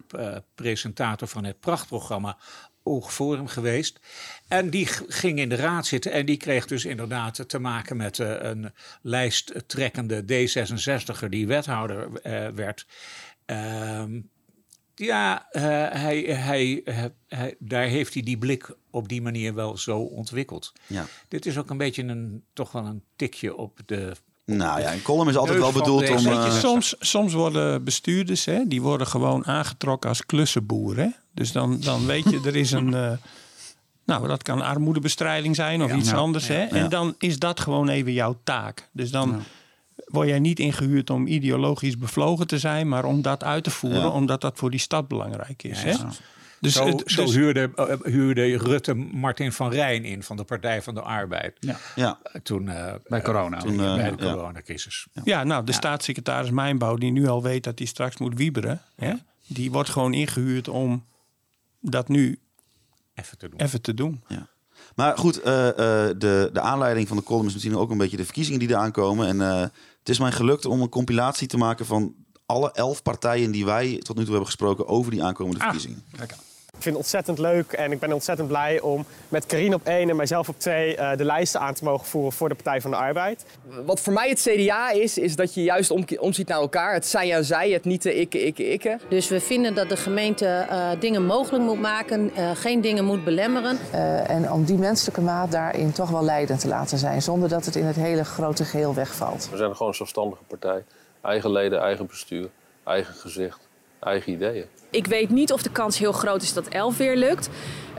eh, 0.09 0.35
presentator 0.55 1.27
van 1.27 1.43
het 1.43 1.59
prachtprogramma 1.59 2.37
Oog 2.87 3.13
Forum 3.13 3.47
geweest. 3.47 3.99
En 4.47 4.69
die 4.69 4.85
ging 5.07 5.39
in 5.39 5.49
de 5.49 5.55
raad 5.55 5.85
zitten. 5.85 6.11
En 6.11 6.25
die 6.25 6.37
kreeg 6.37 6.65
dus 6.65 6.85
inderdaad 6.85 7.49
te 7.49 7.59
maken 7.59 7.97
met 7.97 8.19
eh, 8.19 8.35
een 8.39 8.73
lijsttrekkende 9.01 10.21
D66er 10.21 11.29
die 11.29 11.47
wethouder 11.47 12.21
eh, 12.21 12.47
werd. 12.47 12.85
Ehm, 13.45 14.19
ja, 14.95 15.51
eh, 15.51 15.61
hij, 16.01 16.19
hij, 16.21 16.81
hij, 17.27 17.55
daar 17.59 17.87
heeft 17.87 18.13
hij 18.13 18.23
die 18.23 18.37
blik 18.37 18.75
op 18.91 19.07
die 19.07 19.21
manier 19.21 19.53
wel 19.53 19.77
zo 19.77 19.99
ontwikkeld. 19.99 20.73
Ja. 20.87 21.05
Dit 21.27 21.45
is 21.45 21.57
ook 21.57 21.69
een 21.69 21.77
beetje 21.77 22.03
een, 22.03 22.43
toch 22.53 22.71
wel 22.71 22.85
een 22.85 23.03
tikje 23.15 23.55
op 23.55 23.79
de. 23.85 24.11
Nou 24.51 24.81
ja, 24.81 24.93
een 24.93 25.01
column 25.01 25.29
is 25.29 25.35
altijd 25.35 25.59
wel 25.59 25.71
bedoeld 25.71 26.09
om... 26.09 26.15
Weet 26.15 26.23
je, 26.23 26.29
eh, 26.29 26.57
Soms, 26.59 26.95
soms 26.99 27.33
worden 27.33 27.83
bestuurders, 27.83 28.45
hè, 28.45 28.67
die 28.67 28.81
worden 28.81 29.07
gewoon 29.07 29.45
aangetrokken 29.45 30.09
als 30.09 30.25
klussenboer. 30.25 30.97
Hè? 30.97 31.07
Dus 31.33 31.51
dan, 31.51 31.79
dan 31.79 32.05
weet 32.05 32.23
je, 32.29 32.39
er 32.45 32.55
is 32.55 32.71
een... 32.71 32.93
eh, 32.93 33.11
nou, 34.05 34.27
dat 34.27 34.43
kan 34.43 34.61
armoedebestrijding 34.61 35.55
zijn 35.55 35.81
of 35.83 35.89
Ja. 35.89 35.95
iets 35.95 36.13
anders. 36.13 36.47
Hè? 36.47 36.61
Ja. 36.61 36.69
En 36.69 36.89
dan 36.89 37.15
is 37.17 37.39
dat 37.39 37.59
gewoon 37.59 37.89
even 37.89 38.13
jouw 38.13 38.37
taak. 38.43 38.89
Dus 38.91 39.11
dan 39.11 39.41
word 40.05 40.27
jij 40.27 40.39
niet 40.39 40.59
ingehuurd 40.59 41.09
om 41.09 41.27
ideologisch 41.27 41.97
bevlogen 41.97 42.47
te 42.47 42.59
zijn... 42.59 42.87
maar 42.89 43.05
om 43.05 43.21
dat 43.21 43.43
uit 43.43 43.63
te 43.63 43.69
voeren, 43.69 44.11
omdat 44.11 44.41
dat 44.41 44.57
voor 44.57 44.71
die 44.71 44.79
stad 44.79 45.07
belangrijk 45.07 45.63
is. 45.63 45.83
Hè? 45.83 45.93
Dus, 46.59 46.73
zo 46.73 46.85
het- 46.85 47.03
zo 47.05 47.23
dus- 47.25 47.35
huurde, 47.35 47.71
eh, 47.75 47.95
huurde 48.03 48.57
Rutte 48.57 48.93
Martin 48.93 49.51
van 49.51 49.71
Rijn 49.71 50.05
in 50.05 50.23
van 50.23 50.37
de 50.37 50.43
Partij 50.43 50.81
van 50.81 50.93
de 50.93 51.01
Arbeid. 51.01 51.57
Ja. 51.59 51.77
Ja. 51.95 52.19
Toen, 52.43 52.69
eh, 52.69 52.93
Bij 53.07 53.21
corona. 53.21 53.57
Toen, 53.57 53.79
eh, 53.79 53.95
bij 53.95 54.15
de 54.15 54.23
ja. 54.25 54.33
coronacrisis. 54.33 55.07
Ja, 55.23 55.43
nou, 55.43 55.65
de 55.65 55.71
staatssecretaris 55.71 56.49
Mijnbouw, 56.51 56.95
die 56.95 57.11
nu 57.11 57.27
al 57.27 57.43
weet 57.43 57.63
dat 57.63 57.77
hij 57.79 57.87
straks 57.87 58.17
moet 58.17 58.37
wieberen, 58.37 58.81
hè, 58.95 59.13
die 59.47 59.71
wordt 59.71 59.89
gewoon 59.89 60.13
ingehuurd 60.13 60.67
om 60.67 61.05
dat 61.81 62.07
nu 62.07 62.39
even 63.13 63.37
te 63.37 63.49
doen. 63.49 63.59
Even 63.59 63.81
te 63.81 63.93
doen. 63.93 64.23
Ja. 64.27 64.47
Maar 64.95 65.17
goed, 65.17 65.41
eh, 65.41 65.67
eh, 65.69 65.75
de, 66.17 66.49
de 66.53 66.61
aanleiding 66.61 67.07
van 67.07 67.17
de 67.17 67.23
column 67.23 67.47
is 67.47 67.53
misschien 67.53 67.75
ook 67.77 67.89
een 67.91 67.97
beetje 67.97 68.17
de 68.17 68.23
verkiezingen 68.25 68.59
die 68.59 68.69
eraan 68.69 68.91
komen. 68.91 69.27
En 69.27 69.41
eh, 69.41 69.61
het 69.99 70.09
is 70.09 70.19
mij 70.19 70.31
gelukt 70.31 70.65
om 70.65 70.81
een 70.81 70.89
compilatie 70.89 71.47
te 71.47 71.57
maken 71.57 71.85
van 71.85 72.15
alle 72.45 72.71
elf 72.71 73.01
partijen 73.01 73.51
die 73.51 73.65
wij 73.65 73.97
tot 73.97 74.15
nu 74.15 74.21
toe 74.21 74.29
hebben 74.31 74.45
gesproken 74.45 74.87
over 74.87 75.11
die 75.11 75.23
aankomende 75.23 75.59
verkiezingen. 75.59 76.03
Ik 76.77 76.83
vind 76.83 76.95
het 76.95 77.03
ontzettend 77.03 77.39
leuk 77.39 77.71
en 77.71 77.91
ik 77.91 77.99
ben 77.99 78.13
ontzettend 78.13 78.47
blij 78.47 78.79
om 78.79 79.05
met 79.29 79.45
Karine 79.45 79.75
op 79.75 79.81
één 79.83 80.09
en 80.09 80.15
mijzelf 80.15 80.49
op 80.49 80.59
twee 80.59 80.95
eh, 80.95 81.17
de 81.17 81.25
lijsten 81.25 81.59
aan 81.59 81.73
te 81.73 81.83
mogen 81.83 82.05
voeren 82.07 82.31
voor 82.31 82.49
de 82.49 82.55
Partij 82.55 82.81
van 82.81 82.91
de 82.91 82.97
Arbeid. 82.97 83.45
Wat 83.85 83.99
voor 83.99 84.13
mij 84.13 84.29
het 84.29 84.39
CDA 84.39 84.91
is, 84.91 85.17
is 85.17 85.35
dat 85.35 85.53
je 85.53 85.63
juist 85.63 85.91
om, 85.91 86.05
omziet 86.19 86.47
naar 86.47 86.59
elkaar. 86.59 86.93
Het 86.93 87.05
zij 87.05 87.33
en 87.33 87.45
zij, 87.45 87.69
het 87.69 87.85
niet 87.85 88.01
de 88.01 88.15
ikke, 88.15 88.43
ikke, 88.43 88.69
ikke. 88.69 88.97
Dus 89.09 89.27
we 89.27 89.39
vinden 89.39 89.75
dat 89.75 89.89
de 89.89 89.97
gemeente 89.97 90.45
eh, 90.45 90.89
dingen 90.99 91.25
mogelijk 91.25 91.63
moet 91.63 91.79
maken, 91.79 92.35
eh, 92.35 92.51
geen 92.55 92.81
dingen 92.81 93.05
moet 93.05 93.23
belemmeren. 93.23 93.77
Eh, 93.91 94.29
en 94.29 94.51
om 94.51 94.63
die 94.63 94.77
menselijke 94.77 95.21
maat 95.21 95.51
daarin 95.51 95.91
toch 95.91 96.09
wel 96.09 96.23
leidend 96.23 96.59
te 96.59 96.67
laten 96.67 96.97
zijn, 96.97 97.21
zonder 97.21 97.49
dat 97.49 97.65
het 97.65 97.75
in 97.75 97.85
het 97.85 97.95
hele 97.95 98.25
grote 98.25 98.65
geheel 98.65 98.93
wegvalt. 98.93 99.49
We 99.51 99.57
zijn 99.57 99.71
gewoon 99.71 99.87
een 99.87 99.93
zelfstandige 99.93 100.43
partij. 100.43 100.83
Eigen 101.21 101.51
leden, 101.51 101.81
eigen 101.81 102.05
bestuur, 102.05 102.49
eigen 102.83 103.13
gezicht. 103.13 103.66
Eigen 103.99 104.31
ideeën. 104.31 104.65
Ik 104.89 105.07
weet 105.07 105.29
niet 105.29 105.51
of 105.51 105.61
de 105.61 105.71
kans 105.71 105.97
heel 105.97 106.11
groot 106.11 106.41
is 106.41 106.53
dat 106.53 106.67
11 106.67 106.97
weer 106.97 107.15
lukt. 107.15 107.49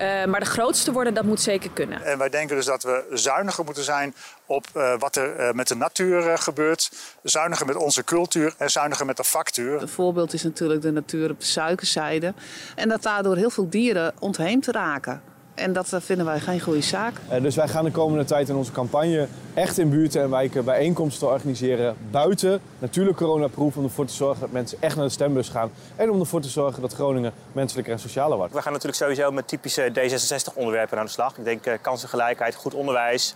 Uh, 0.01 0.25
maar 0.25 0.41
de 0.41 0.47
grootste 0.47 0.93
worden, 0.93 1.15
dat 1.15 1.25
moet 1.25 1.41
zeker 1.41 1.71
kunnen. 1.71 2.03
En 2.05 2.19
wij 2.19 2.29
denken 2.29 2.57
dus 2.57 2.65
dat 2.65 2.83
we 2.83 3.07
zuiniger 3.13 3.65
moeten 3.65 3.83
zijn 3.85 4.15
op 4.47 4.67
uh, 4.77 4.99
wat 4.99 5.17
er 5.17 5.41
uh, 5.41 5.53
met 5.53 5.69
de 5.69 5.75
natuur 5.75 6.39
gebeurt. 6.39 6.91
Zuiniger 7.23 7.67
met 7.67 7.77
onze 7.77 8.05
cultuur 8.05 8.55
en 8.59 8.71
zuiniger 8.71 9.07
met 9.07 9.17
de 9.17 9.25
factuur. 9.25 9.83
Een 9.83 9.89
voorbeeld 9.89 10.33
is 10.33 10.43
natuurlijk 10.43 10.83
de 10.83 10.93
natuur 10.93 11.31
op 11.31 11.41
de 11.41 11.47
suikerzijde. 11.47 12.35
En 12.75 12.89
dat 12.89 13.03
daardoor 13.03 13.37
heel 13.37 13.51
veel 13.51 13.69
dieren 13.69 14.15
ontheemd 14.19 14.67
raken. 14.67 15.23
En 15.59 15.73
dat 15.73 15.97
vinden 15.99 16.27
wij 16.27 16.41
geen 16.41 16.61
goede 16.61 16.81
zaak. 16.81 17.15
Uh, 17.33 17.43
dus 17.43 17.57
wij 17.57 17.69
gaan 17.69 17.85
de 17.85 17.91
komende 17.91 18.25
tijd 18.25 18.49
in 18.49 18.55
onze 18.55 18.73
campagne 18.73 19.29
echt 19.55 19.79
in 19.79 19.91
buurten 19.91 20.23
en 20.23 20.31
wijken 20.31 20.65
bijeenkomsten 20.65 21.29
organiseren. 21.29 21.97
Buiten, 22.11 22.61
natuurlijk 22.79 23.17
coronaproof, 23.17 23.77
om 23.77 23.85
ervoor 23.85 24.07
te 24.07 24.13
zorgen 24.13 24.41
dat 24.41 24.51
mensen 24.51 24.79
echt 24.81 24.97
naar 24.97 25.05
de 25.05 25.11
stembus 25.11 25.49
gaan. 25.49 25.71
En 25.97 26.11
om 26.11 26.21
ervoor 26.21 26.41
te 26.41 26.49
zorgen 26.49 26.83
dat 26.83 26.93
Groningen 26.93 27.33
menselijker 27.53 27.93
en 27.93 27.99
socialer 27.99 28.37
wordt. 28.37 28.53
We 28.53 28.63
gaan 28.63 28.73
natuurlijk 28.73 28.99
sowieso 28.99 29.31
met 29.31 29.49
typische 29.49 29.93
D66-onderwerpen 29.93 30.99
aan 30.99 31.05
de 31.05 31.11
slag. 31.11 31.39
Ik 31.39 31.45
denk 31.45 31.67
uh, 31.67 31.75
kansengelijkheid, 31.81 32.55
goed 32.55 32.75
onderwijs, 32.75 33.35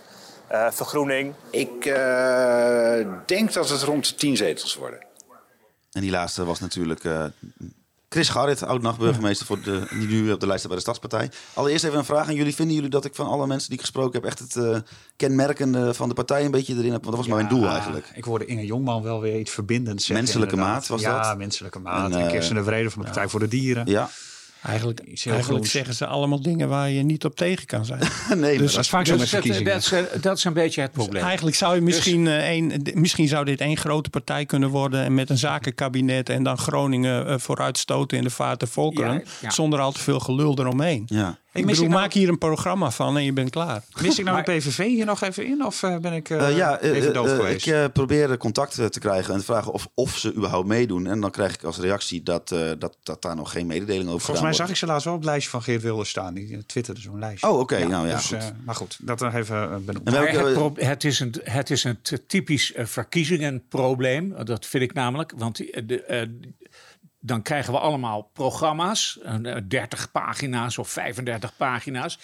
uh, 0.51 0.71
vergroening. 0.71 1.33
Ik 1.49 1.83
denk 3.25 3.53
dat 3.53 3.69
het 3.69 3.81
rond 3.83 4.17
10 4.17 4.37
zetels 4.37 4.75
worden. 4.75 4.99
En 5.91 6.01
die 6.01 6.11
laatste 6.11 6.45
was 6.45 6.59
natuurlijk 6.59 7.03
Chris 8.13 8.29
Garrit, 8.29 8.63
oud-nachtburgemeester, 8.63 9.45
voor 9.45 9.61
de, 9.61 9.87
die 9.89 10.07
nu 10.07 10.31
op 10.31 10.39
de 10.39 10.45
lijst 10.45 10.59
staat 10.59 10.71
bij 10.71 10.83
de 10.83 10.89
Stadspartij. 10.89 11.31
Allereerst 11.53 11.83
even 11.83 11.97
een 11.97 12.05
vraag 12.05 12.27
aan 12.27 12.35
jullie. 12.35 12.55
Vinden 12.55 12.75
jullie 12.75 12.89
dat 12.89 13.05
ik 13.05 13.15
van 13.15 13.27
alle 13.27 13.47
mensen 13.47 13.69
die 13.69 13.77
ik 13.77 13.83
gesproken 13.83 14.21
heb... 14.21 14.29
echt 14.29 14.39
het 14.39 14.55
uh, 14.55 14.77
kenmerkende 15.15 15.93
van 15.93 16.09
de 16.09 16.13
partij 16.15 16.45
een 16.45 16.51
beetje 16.51 16.73
erin 16.73 16.91
heb? 16.91 17.03
Want 17.03 17.15
dat 17.15 17.15
was 17.15 17.25
ja, 17.25 17.35
mijn 17.35 17.47
doel 17.47 17.67
eigenlijk. 17.67 18.11
Ik 18.15 18.23
hoorde 18.23 18.45
Inge 18.45 18.65
Jongman 18.65 19.03
wel 19.03 19.21
weer 19.21 19.39
iets 19.39 19.51
verbindends 19.51 20.05
zeggen. 20.05 20.25
Menselijke 20.25 20.55
maat 20.55 20.87
was 20.87 21.01
ja, 21.01 21.15
dat? 21.15 21.25
Ja, 21.25 21.35
menselijke 21.35 21.79
maat. 21.79 22.11
En, 22.11 22.17
uh, 22.17 22.23
en 22.23 22.31
Kirsten 22.31 22.55
de 22.55 22.63
Vrede 22.63 22.89
van 22.89 23.01
de 23.01 23.07
Partij 23.07 23.27
voor 23.27 23.39
de 23.39 23.47
Dieren. 23.47 23.85
Ja. 23.85 24.09
Eigenlijk, 24.63 25.01
eigenlijk 25.25 25.65
zeggen 25.65 25.93
ze 25.93 26.05
allemaal 26.05 26.41
dingen 26.41 26.69
waar 26.69 26.89
je 26.89 27.03
niet 27.03 27.25
op 27.25 27.35
tegen 27.35 27.65
kan 27.65 27.85
zijn. 27.85 27.99
nee, 28.35 28.57
dus, 28.57 28.73
dat 28.73 28.83
is 28.83 28.89
vaak 28.89 29.05
zo 29.05 29.17
met 29.17 29.29
verkiezingen. 29.29 29.73
Dat, 29.73 29.89
dat, 29.89 30.23
dat, 30.23 30.37
is 30.37 30.43
een 30.43 30.53
beetje 30.53 30.81
het 30.81 30.91
probleem. 30.91 31.13
Dus 31.13 31.23
eigenlijk 31.23 31.55
zou 31.55 31.75
je 31.75 31.81
misschien, 31.81 32.25
dus, 32.25 32.43
een, 32.43 32.87
misschien 32.93 33.27
zou 33.27 33.45
dit 33.45 33.61
één 33.61 33.77
grote 33.77 34.09
partij 34.09 34.45
kunnen 34.45 34.69
worden... 34.69 35.03
en 35.03 35.13
met 35.13 35.29
een 35.29 35.37
zakenkabinet 35.37 36.29
en 36.29 36.43
dan 36.43 36.57
Groningen 36.57 37.27
uh, 37.27 37.37
vooruitstoten 37.37 38.17
in 38.17 38.23
de 38.23 38.29
vaart 38.29 38.59
der 38.59 38.69
volkeren... 38.69 39.13
Ja, 39.13 39.21
ja. 39.41 39.49
zonder 39.49 39.79
al 39.79 39.91
te 39.91 39.99
veel 39.99 40.19
gelul 40.19 40.59
eromheen. 40.59 41.03
Ja. 41.05 41.37
Ik 41.53 41.65
bedoel, 41.65 41.87
nou... 41.87 41.99
maak 41.99 42.13
hier 42.13 42.29
een 42.29 42.37
programma 42.37 42.91
van 42.91 43.17
en 43.17 43.23
je 43.23 43.33
bent 43.33 43.49
klaar. 43.49 43.83
Mis 44.01 44.17
ik 44.19 44.25
nou 44.25 44.35
maar... 44.35 44.45
de 44.45 44.51
PVV 44.51 44.85
hier 44.85 45.05
nog 45.05 45.21
even 45.21 45.45
in 45.45 45.65
of 45.65 45.81
uh, 45.83 45.97
ben 45.97 46.13
ik 46.13 46.29
uh, 46.29 46.37
uh, 46.37 46.57
ja, 46.57 46.79
even 46.79 47.13
dood 47.13 47.29
geweest? 47.29 47.67
Ik 47.67 47.93
probeer 47.93 48.37
contact 48.37 48.91
te 48.91 48.99
krijgen 48.99 49.33
en 49.33 49.39
te 49.39 49.45
vragen 49.45 49.71
of, 49.71 49.87
of 49.93 50.17
ze 50.17 50.33
überhaupt 50.33 50.67
meedoen. 50.67 51.07
En 51.07 51.19
dan 51.19 51.31
krijg 51.31 51.53
ik 51.53 51.63
als 51.63 51.77
reactie 51.77 52.23
dat, 52.23 52.47
dat, 52.79 52.97
dat 53.03 53.21
daar 53.21 53.35
nog 53.35 53.51
geen 53.51 53.67
mededeling 53.67 54.07
over 54.07 54.21
Volgens 54.21 54.45
mij 54.45 54.53
zag 54.53 54.69
ik 54.69 54.75
ze 54.75 54.85
laatst 54.85 55.05
wel 55.05 55.13
op 55.13 55.19
het 55.19 55.29
lijstje 55.29 55.49
van 55.51 55.63
Geert 55.63 55.81
Wilders 55.81 56.09
staan. 56.09 56.33
Die 56.33 56.65
twitterde 56.65 57.01
zo'n 57.01 57.19
lijstje. 57.19 57.49
Oh, 57.49 57.59
oké. 57.59 57.77
Ja, 57.77 57.87
nou 57.87 58.07
ja, 58.07 58.15
dus, 58.15 58.25
goed. 58.25 58.53
maar 58.65 58.75
goed, 58.75 58.97
dat 59.01 59.21
er 59.21 59.35
even 59.35 59.85
benoemd. 59.85 60.09
Maar 60.09 60.29
het, 60.29 60.85
het, 60.85 61.03
is 61.03 61.19
een, 61.19 61.35
het 61.43 61.69
is 61.69 61.83
een 61.83 61.97
typisch 62.27 62.73
verkiezingenprobleem. 62.75 64.35
Dat 64.43 64.65
vind 64.65 64.83
ik 64.83 64.93
namelijk. 64.93 65.33
Want 65.37 65.57
de, 65.57 66.29
dan 67.25 67.41
krijgen 67.41 67.73
we 67.73 67.79
allemaal 67.79 68.21
programma's, 68.33 69.19
30 69.67 70.11
pagina's 70.11 70.77
of 70.77 70.89
35 70.89 71.55
pagina's. 71.55 72.19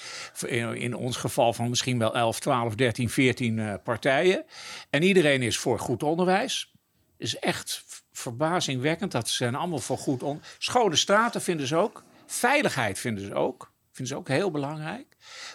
In 0.74 0.96
ons 0.96 1.18
geval 1.18 1.54
van 1.54 1.70
misschien 1.70 2.00
wel 2.00 2.16
11, 2.16 2.40
12, 2.40 2.76
13, 2.76 3.10
14 3.10 3.80
partijen. 3.84 4.46
En 4.90 5.04
iedereen 5.04 5.42
is 5.42 5.58
voor 5.58 5.80
goed 5.80 6.04
onderwijs. 6.04 6.74
Is 7.18 7.40
echt 7.40 7.84
verbazingwekkend. 8.12 9.12
Dat 9.12 9.30
zijn 9.30 9.56
allemaal 9.56 9.80
voor 9.80 9.98
goed 9.98 10.24
onderwijs. 10.24 10.56
Schone 10.58 10.96
straten 10.96 11.42
vinden 11.42 11.68
ze 11.68 11.76
ook. 11.76 12.04
Veiligheid 12.26 13.00
vinden 13.00 13.26
ze 13.26 13.34
ook. 13.34 13.72
Vinden 13.92 14.08
ze 14.08 14.20
ook 14.20 14.28
heel 14.28 14.52
belangrijk. 14.52 15.09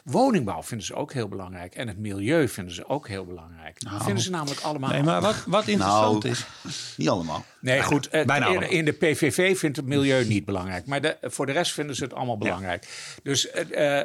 Woningbouw 0.05 0.63
vinden 0.63 0.87
ze 0.87 0.95
ook 0.95 1.13
heel 1.13 1.29
belangrijk. 1.29 1.75
En 1.75 1.89
het 1.89 1.99
milieu 1.99 2.49
vinden 2.49 2.75
ze 2.75 2.89
ook 2.89 3.09
heel 3.09 3.25
belangrijk. 3.25 3.83
Nou, 3.83 4.03
vinden 4.03 4.23
ze 4.23 4.31
namelijk 4.31 4.61
allemaal. 4.61 4.91
Nee, 4.91 5.03
maar 5.03 5.21
wat, 5.21 5.45
wat 5.47 5.67
interessant 5.67 6.23
nou, 6.23 6.35
is. 6.35 6.47
Niet 6.97 7.09
allemaal. 7.09 7.45
Nee, 7.61 7.75
bijna, 7.75 7.83
goed. 7.83 8.09
Het, 8.11 8.27
bijna 8.27 8.47
in, 8.47 8.71
in, 8.71 8.85
de 8.85 8.93
PVV 8.93 9.59
vindt 9.59 9.77
het 9.77 9.87
milieu 9.87 10.25
niet 10.25 10.45
belangrijk. 10.45 10.87
Maar 10.87 11.01
de, 11.01 11.17
voor 11.23 11.47
de 11.47 11.53
rest 11.53 11.73
vinden 11.73 11.97
ze 11.97 12.05
het 12.05 12.15
allemaal 12.15 12.39
belangrijk. 12.39 12.85
Ja. 12.85 13.21
Dus. 13.23 13.49
Uh, 13.71 14.01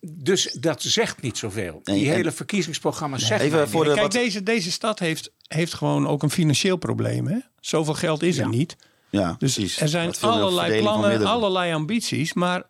dus 0.00 0.56
dat 0.60 0.82
zegt 0.82 1.22
niet 1.22 1.38
zoveel. 1.38 1.80
Nee, 1.84 1.98
Die 1.98 2.10
hele 2.10 2.32
verkiezingsprogramma's 2.32 3.26
zeggen. 3.26 3.46
Even 3.46 3.68
voor 3.68 3.84
de, 3.84 3.90
Kijk, 3.90 4.02
wat... 4.02 4.12
deze, 4.12 4.42
deze 4.42 4.70
stad 4.70 4.98
heeft, 4.98 5.32
heeft 5.46 5.74
gewoon 5.74 6.06
ook 6.06 6.22
een 6.22 6.30
financieel 6.30 6.76
probleem. 6.76 7.26
Hè? 7.26 7.38
Zoveel 7.60 7.94
geld 7.94 8.22
is 8.22 8.36
ja. 8.36 8.42
er 8.42 8.48
niet. 8.48 8.76
Ja, 9.10 9.36
dus 9.38 9.54
precies. 9.54 9.80
er 9.80 9.88
zijn 9.88 10.14
allerlei 10.20 10.80
plannen, 10.80 11.26
allerlei 11.26 11.72
ambities. 11.72 12.32
Maar 12.32 12.62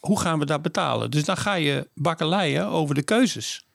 hoe 0.00 0.20
gaan 0.20 0.38
we 0.38 0.46
dat 0.46 0.62
betalen? 0.62 1.10
Dus 1.10 1.24
dan 1.24 1.36
ga 1.36 1.54
je 1.54 1.88
bakkeleien 1.94 2.66
over 2.66 2.94
de 2.94 3.02
keuzes. 3.02 3.68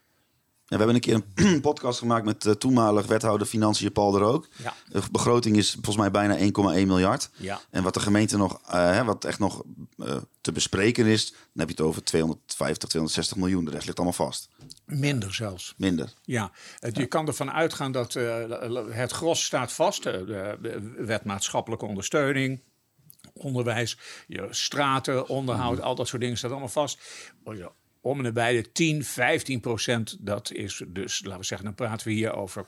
Ja, 0.68 0.78
we 0.78 0.84
hebben 0.84 0.96
een 0.96 1.02
keer 1.02 1.46
een 1.46 1.62
podcast 1.70 2.00
gemaakt 2.00 2.26
met 2.26 2.46
uh, 2.46 2.54
toenmalig 2.54 3.06
wethouder 3.06 3.48
Financiën 3.48 3.92
Paul 3.92 4.12
de 4.12 4.18
Rook. 4.18 4.48
Ja. 4.64 4.74
De 4.90 5.02
begroting 5.12 5.58
is 5.58 5.72
volgens 5.74 5.98
mij 5.98 6.12
bijna 6.12 6.38
1,1 6.38 6.88
miljard. 6.88 7.30
Ja. 7.36 7.62
En 7.70 7.84
wat 7.84 7.94
de 7.94 8.00
gemeente 8.00 8.38
nog, 8.38 8.62
uh, 8.74 9.06
wat 9.06 9.26
echt 9.26 9.40
nog 9.40 9.64
uh, 9.98 10.16
te 10.42 10.52
bespreken 10.52 11.06
is, 11.06 11.30
dan 11.30 11.40
heb 11.54 11.68
je 11.68 11.76
het 11.76 11.82
over 11.82 12.04
250, 12.04 12.90
260 12.90 13.38
miljoen. 13.38 13.66
De 13.66 13.72
rest 13.72 13.86
ligt 13.86 13.98
allemaal 13.98 14.26
vast. 14.26 14.50
Minder 14.86 15.34
zelfs. 15.34 15.74
Minder. 15.78 16.14
Ja, 16.24 16.52
het, 16.80 16.98
je 16.98 17.06
kan 17.06 17.28
ervan 17.28 17.52
uitgaan 17.52 17.92
dat 17.92 18.14
het 18.90 19.12
gros 19.12 19.44
staat 19.44 19.72
vast. 19.72 20.04
de 20.04 20.94
wet 20.98 21.24
maatschappelijke 21.24 21.86
ondersteuning, 21.86 22.62
onderwijs, 23.38 23.98
je 24.28 24.48
straten, 24.50 25.28
onderhoud, 25.28 25.82
al 25.82 25.96
dat 25.96 26.08
soort 26.08 26.22
dingen 26.22 26.38
staat 26.38 26.52
allemaal 26.52 26.70
vast. 26.70 27.02
Om 28.02 28.18
en 28.18 28.24
nabij 28.24 28.62
de 28.62 28.72
10, 28.72 29.04
15 29.04 29.60
procent, 29.60 30.18
dat 30.20 30.52
is 30.52 30.84
dus, 30.88 31.24
laten 31.24 31.40
we 31.40 31.46
zeggen, 31.46 31.68
dan 31.68 31.76
praten 31.76 32.08
we 32.08 32.14
hier 32.14 32.34
over 32.34 32.66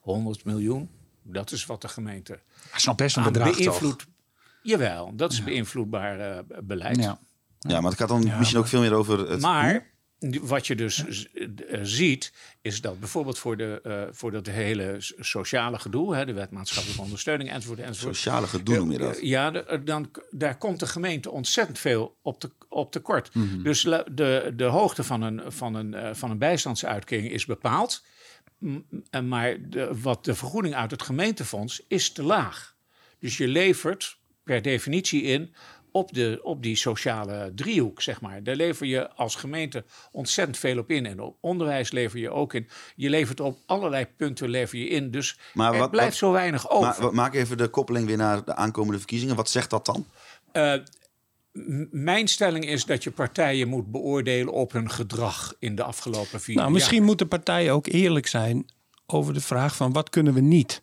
100 0.00 0.44
miljoen. 0.44 0.90
Dat 1.22 1.52
is 1.52 1.66
wat 1.66 1.80
de 1.80 1.88
gemeente. 1.88 2.32
Dat 2.32 2.76
is 2.76 2.84
nog 2.84 2.96
best 2.96 3.16
een 3.16 3.22
bedrag 3.22 3.56
beïnvloed. 3.56 3.98
Toch? 3.98 4.08
Jawel, 4.62 5.16
dat 5.16 5.32
is 5.32 5.38
ja. 5.38 5.44
beïnvloedbaar 5.44 6.18
uh, 6.18 6.38
beleid. 6.62 6.96
Ja. 6.96 7.18
ja, 7.58 7.80
maar 7.80 7.90
het 7.90 8.00
gaat 8.00 8.08
dan 8.08 8.22
ja, 8.22 8.38
misschien 8.38 8.58
ook 8.58 8.66
veel 8.66 8.80
meer 8.80 8.94
over 8.94 9.30
het. 9.30 9.40
Maar 9.40 9.95
wat 10.18 10.66
je 10.66 10.74
dus 10.74 11.26
ja. 11.32 11.84
ziet, 11.84 12.32
is 12.60 12.80
dat 12.80 13.00
bijvoorbeeld 13.00 13.38
voor, 13.38 13.56
de, 13.56 13.80
uh, 13.86 14.02
voor 14.10 14.30
dat 14.30 14.46
hele 14.46 14.96
sociale 15.18 15.78
gedoe, 15.78 16.14
hè, 16.14 16.24
de 16.24 16.32
wet 16.32 16.50
maatschappelijke 16.50 17.02
ondersteuning 17.08 17.50
enzovoort. 17.50 17.78
enzovoort 17.78 18.16
sociale 18.16 18.46
gedoe 18.46 18.76
noem 18.76 18.92
je 18.92 18.98
dat? 18.98 19.18
Ja, 19.20 19.50
de, 19.50 19.80
dan, 19.84 20.10
daar 20.30 20.58
komt 20.58 20.80
de 20.80 20.86
gemeente 20.86 21.30
ontzettend 21.30 21.78
veel 21.78 22.16
op, 22.22 22.40
te, 22.40 22.50
op 22.68 22.92
tekort. 22.92 23.34
Mm 23.34 23.48
-hmm. 23.48 23.62
Dus 23.62 23.82
de, 23.82 24.52
de 24.56 24.64
hoogte 24.64 25.04
van 25.04 25.22
een, 25.22 25.52
van, 25.52 25.74
een, 25.74 26.16
van 26.16 26.30
een 26.30 26.38
bijstandsuitkering 26.38 27.30
is 27.30 27.44
bepaald. 27.44 28.04
Maar 29.24 29.56
de, 29.68 29.98
wat 30.02 30.24
de 30.24 30.34
vergoeding 30.34 30.74
uit 30.74 30.90
het 30.90 31.02
gemeentefonds 31.02 31.84
is 31.88 32.12
te 32.12 32.22
laag. 32.22 32.76
Dus 33.18 33.36
je 33.36 33.48
levert 33.48 34.18
per 34.42 34.62
definitie 34.62 35.22
in 35.22 35.54
op, 35.96 36.12
de, 36.12 36.40
op 36.42 36.62
die 36.62 36.76
sociale 36.76 37.52
driehoek, 37.54 38.02
zeg 38.02 38.20
maar. 38.20 38.42
Daar 38.42 38.56
lever 38.56 38.86
je 38.86 39.10
als 39.10 39.34
gemeente 39.34 39.84
ontzettend 40.12 40.58
veel 40.58 40.78
op 40.78 40.90
in. 40.90 41.06
En 41.06 41.20
op 41.20 41.36
onderwijs 41.40 41.90
lever 41.90 42.18
je 42.18 42.30
ook 42.30 42.54
in. 42.54 42.68
Je 42.96 43.10
levert 43.10 43.40
op 43.40 43.58
allerlei 43.66 44.06
punten 44.16 44.48
lever 44.48 44.78
je 44.78 44.88
in. 44.88 45.10
Dus 45.10 45.38
maar 45.54 45.72
er 45.72 45.78
wat, 45.78 45.90
blijft 45.90 46.10
wat, 46.10 46.18
zo 46.18 46.32
weinig 46.32 46.70
over. 46.70 47.02
Maar 47.02 47.14
maak 47.14 47.34
even 47.34 47.56
de 47.56 47.68
koppeling 47.68 48.06
weer 48.06 48.16
naar 48.16 48.44
de 48.44 48.54
aankomende 48.54 48.98
verkiezingen. 48.98 49.36
Wat 49.36 49.50
zegt 49.50 49.70
dat 49.70 49.86
dan? 49.86 50.06
Uh, 50.52 50.74
mijn 51.90 52.28
stelling 52.28 52.66
is 52.66 52.84
dat 52.84 53.04
je 53.04 53.10
partijen 53.10 53.68
moet 53.68 53.90
beoordelen 53.90 54.52
op 54.52 54.72
hun 54.72 54.90
gedrag 54.90 55.54
in 55.58 55.74
de 55.74 55.82
afgelopen 55.82 56.40
vier 56.40 56.54
jaar. 56.54 56.64
Nou, 56.64 56.74
misschien 56.74 57.04
moeten 57.04 57.28
partijen 57.28 57.72
ook 57.72 57.86
eerlijk 57.86 58.26
zijn 58.26 58.66
over 59.06 59.34
de 59.34 59.40
vraag 59.40 59.76
van 59.76 59.92
wat 59.92 60.10
kunnen 60.10 60.34
we 60.34 60.40
niet? 60.40 60.82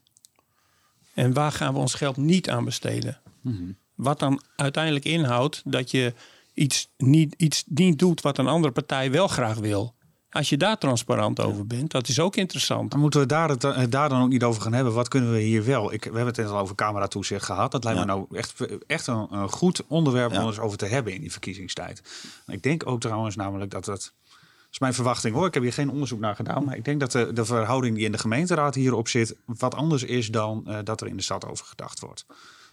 En 1.13 1.33
waar 1.33 1.51
gaan 1.51 1.73
we 1.73 1.79
ons 1.79 1.93
geld 1.93 2.17
niet 2.17 2.49
aan 2.49 2.65
besteden? 2.65 3.19
Mm 3.41 3.55
-hmm. 3.57 3.81
Wat 4.03 4.19
dan 4.19 4.41
uiteindelijk 4.55 5.05
inhoudt 5.05 5.61
dat 5.65 5.91
je 5.91 6.13
iets 6.53 6.89
niet, 6.97 7.33
iets 7.37 7.63
niet 7.67 7.99
doet 7.99 8.21
wat 8.21 8.37
een 8.37 8.47
andere 8.47 8.73
partij 8.73 9.11
wel 9.11 9.27
graag 9.27 9.57
wil. 9.57 9.93
Als 10.29 10.49
je 10.49 10.57
daar 10.57 10.77
transparant 10.77 11.39
over 11.39 11.67
bent, 11.67 11.91
dat 11.91 12.07
is 12.07 12.19
ook 12.19 12.35
interessant. 12.35 12.91
Dan 12.91 12.99
moeten 12.99 13.19
we 13.19 13.25
daar, 13.25 13.49
het, 13.49 13.91
daar 13.91 14.09
dan 14.09 14.21
ook 14.21 14.29
niet 14.29 14.43
over 14.43 14.61
gaan 14.61 14.73
hebben. 14.73 14.93
Wat 14.93 15.07
kunnen 15.07 15.31
we 15.31 15.39
hier 15.39 15.65
wel? 15.65 15.93
Ik, 15.93 16.03
we 16.03 16.09
hebben 16.09 16.27
het 16.27 16.37
net 16.37 16.47
al 16.47 16.57
over 16.57 16.75
cameratoezicht 16.75 17.45
gehad. 17.45 17.71
Dat 17.71 17.83
lijkt 17.83 17.99
ja. 17.99 18.05
me 18.05 18.11
nou 18.11 18.27
echt, 18.31 18.53
echt 18.87 19.07
een, 19.07 19.27
een 19.31 19.49
goed 19.49 19.83
onderwerp 19.87 20.31
ja. 20.31 20.41
om 20.41 20.47
eens 20.47 20.59
over 20.59 20.77
te 20.77 20.85
hebben 20.85 21.13
in 21.13 21.21
die 21.21 21.31
verkiezingstijd. 21.31 22.01
Ik 22.47 22.63
denk 22.63 22.87
ook 22.87 23.01
trouwens 23.01 23.35
namelijk 23.35 23.71
dat 23.71 23.85
het... 23.85 24.13
Dat 24.15 24.71
is 24.71 24.79
mijn 24.79 24.93
verwachting 24.93 25.35
hoor. 25.35 25.47
Ik 25.47 25.53
heb 25.53 25.63
hier 25.63 25.73
geen 25.73 25.89
onderzoek 25.89 26.19
naar 26.19 26.35
gedaan. 26.35 26.63
Maar 26.63 26.75
ik 26.75 26.85
denk 26.85 26.99
dat 26.99 27.11
de, 27.11 27.33
de 27.33 27.45
verhouding 27.45 27.95
die 27.95 28.05
in 28.05 28.11
de 28.11 28.17
gemeenteraad 28.17 28.75
hierop 28.75 29.07
zit... 29.07 29.35
wat 29.45 29.75
anders 29.75 30.03
is 30.03 30.31
dan 30.31 30.63
uh, 30.67 30.77
dat 30.83 31.01
er 31.01 31.07
in 31.07 31.17
de 31.17 31.23
stad 31.23 31.45
over 31.45 31.65
gedacht 31.65 31.99
wordt. 31.99 32.25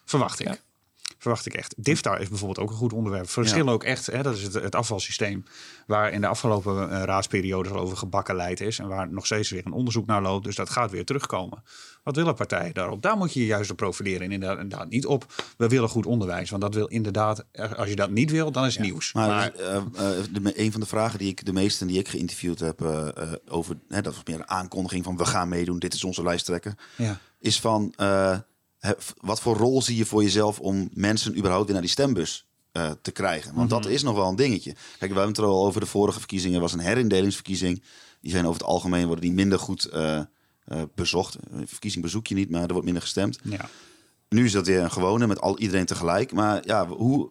Verwacht 0.04 0.40
ik. 0.40 0.46
Ja. 0.46 0.56
Verwacht 1.20 1.46
ik 1.46 1.54
echt. 1.54 1.74
DIFTA 1.76 2.16
is 2.16 2.28
bijvoorbeeld 2.28 2.58
ook 2.58 2.70
een 2.70 2.76
goed 2.76 2.92
onderwerp. 2.92 3.28
Verschillen 3.30 3.66
Ja. 3.66 3.72
ook 3.72 3.84
echt. 3.84 4.06
Hè, 4.06 4.22
dat 4.22 4.36
is 4.36 4.42
het, 4.42 4.54
het 4.54 4.74
afvalsysteem 4.74 5.44
waar 5.86 6.12
in 6.12 6.20
de 6.20 6.26
afgelopen 6.26 6.90
eh, 6.90 7.02
raadsperiode 7.02 7.68
al 7.68 7.78
over 7.78 7.96
gebakken 7.96 8.56
is. 8.56 8.78
En 8.78 8.88
waar 8.88 9.12
nog 9.12 9.26
steeds 9.26 9.50
weer 9.50 9.66
een 9.66 9.72
onderzoek 9.72 10.06
naar 10.06 10.22
loopt. 10.22 10.44
Dus 10.44 10.54
dat 10.56 10.70
gaat 10.70 10.90
weer 10.90 11.04
terugkomen. 11.04 11.62
Wat 12.02 12.16
willen 12.16 12.34
partijen 12.34 12.74
daarop? 12.74 13.02
Daar 13.02 13.16
moet 13.16 13.32
je 13.32 13.40
je 13.40 13.46
juist 13.46 13.70
op 13.70 13.76
profileren. 13.76 14.22
En 14.22 14.32
inderdaad, 14.32 14.58
inderdaad 14.58 14.88
niet 14.88 15.06
op, 15.06 15.32
we 15.56 15.68
willen 15.68 15.88
goed 15.88 16.06
onderwijs. 16.06 16.50
Want 16.50 16.62
dat 16.62 16.74
wil 16.74 16.86
inderdaad, 16.86 17.44
als 17.76 17.88
je 17.88 17.96
dat 17.96 18.10
niet 18.10 18.30
wil, 18.30 18.52
dan 18.52 18.64
is 18.66 18.74
het 18.74 18.84
nieuws. 18.84 19.12
Maar, 19.12 19.52
eh, 19.54 19.76
eh, 19.76 19.82
de, 20.32 20.52
een 20.60 20.72
van 20.72 20.80
de 20.80 20.86
vragen 20.86 21.18
die 21.18 21.28
ik, 21.28 21.44
de 21.44 21.52
meesten 21.52 21.86
die 21.86 21.98
ik 21.98 22.08
geïnterviewd 22.08 22.58
heb 22.60 22.82
over, 23.48 23.76
hè, 23.88 24.00
dat 24.02 24.14
was 24.14 24.24
meer 24.24 24.36
een 24.36 24.48
aankondiging 24.48 25.04
van 25.04 25.16
we 25.16 25.24
gaan 25.24 25.48
meedoen, 25.48 25.78
dit 25.78 25.94
is 25.94 26.04
onze 26.04 26.22
lijsttrekker, 26.22 26.74
Ja. 26.96 27.18
is 27.40 27.60
van 27.60 27.94
wat 29.16 29.40
voor 29.40 29.56
rol 29.56 29.82
zie 29.82 29.96
je 29.96 30.06
voor 30.06 30.22
jezelf 30.22 30.60
om 30.60 30.88
mensen 30.92 31.36
überhaupt 31.36 31.64
weer 31.64 31.72
naar 31.72 31.82
die 31.82 31.90
stembus 31.90 32.46
eh, 32.72 32.90
te 33.02 33.10
krijgen? 33.10 33.54
Want 33.54 33.70
dat 33.70 33.82
Mhm. 33.84 33.92
is 33.92 34.02
nog 34.02 34.14
wel 34.16 34.28
een 34.28 34.36
dingetje. 34.36 34.72
Kijk, 34.72 34.98
we 34.98 35.06
hebben 35.06 35.26
het 35.26 35.38
er 35.38 35.44
al 35.44 35.66
over 35.66 35.80
de 35.80 35.86
vorige 35.86 36.18
verkiezingen, 36.18 36.60
was 36.60 36.72
een 36.72 36.80
herindelingsverkiezing. 36.80 37.82
Die 38.20 38.30
zijn 38.30 38.44
over 38.46 38.60
het 38.60 38.68
algemeen 38.68 39.06
worden 39.06 39.24
die 39.24 39.32
minder 39.32 39.58
goed 39.58 39.84
eh, 39.84 40.16
eh, 40.18 40.82
bezocht. 40.94 41.36
Een 41.50 41.68
verkiezing 41.68 42.02
bezoek 42.04 42.26
je 42.26 42.34
niet, 42.34 42.50
maar 42.50 42.62
er 42.62 42.68
wordt 42.68 42.84
minder 42.84 43.02
gestemd. 43.02 43.38
Ja. 43.44 43.68
Nu 44.28 44.44
is 44.44 44.52
dat 44.52 44.66
weer 44.66 44.80
een 44.82 44.92
gewone 44.92 45.26
met 45.26 45.40
al 45.40 45.58
iedereen 45.58 45.86
tegelijk. 45.86 46.32
Maar 46.32 46.66
ja, 46.66 46.86
hoe. 46.88 47.30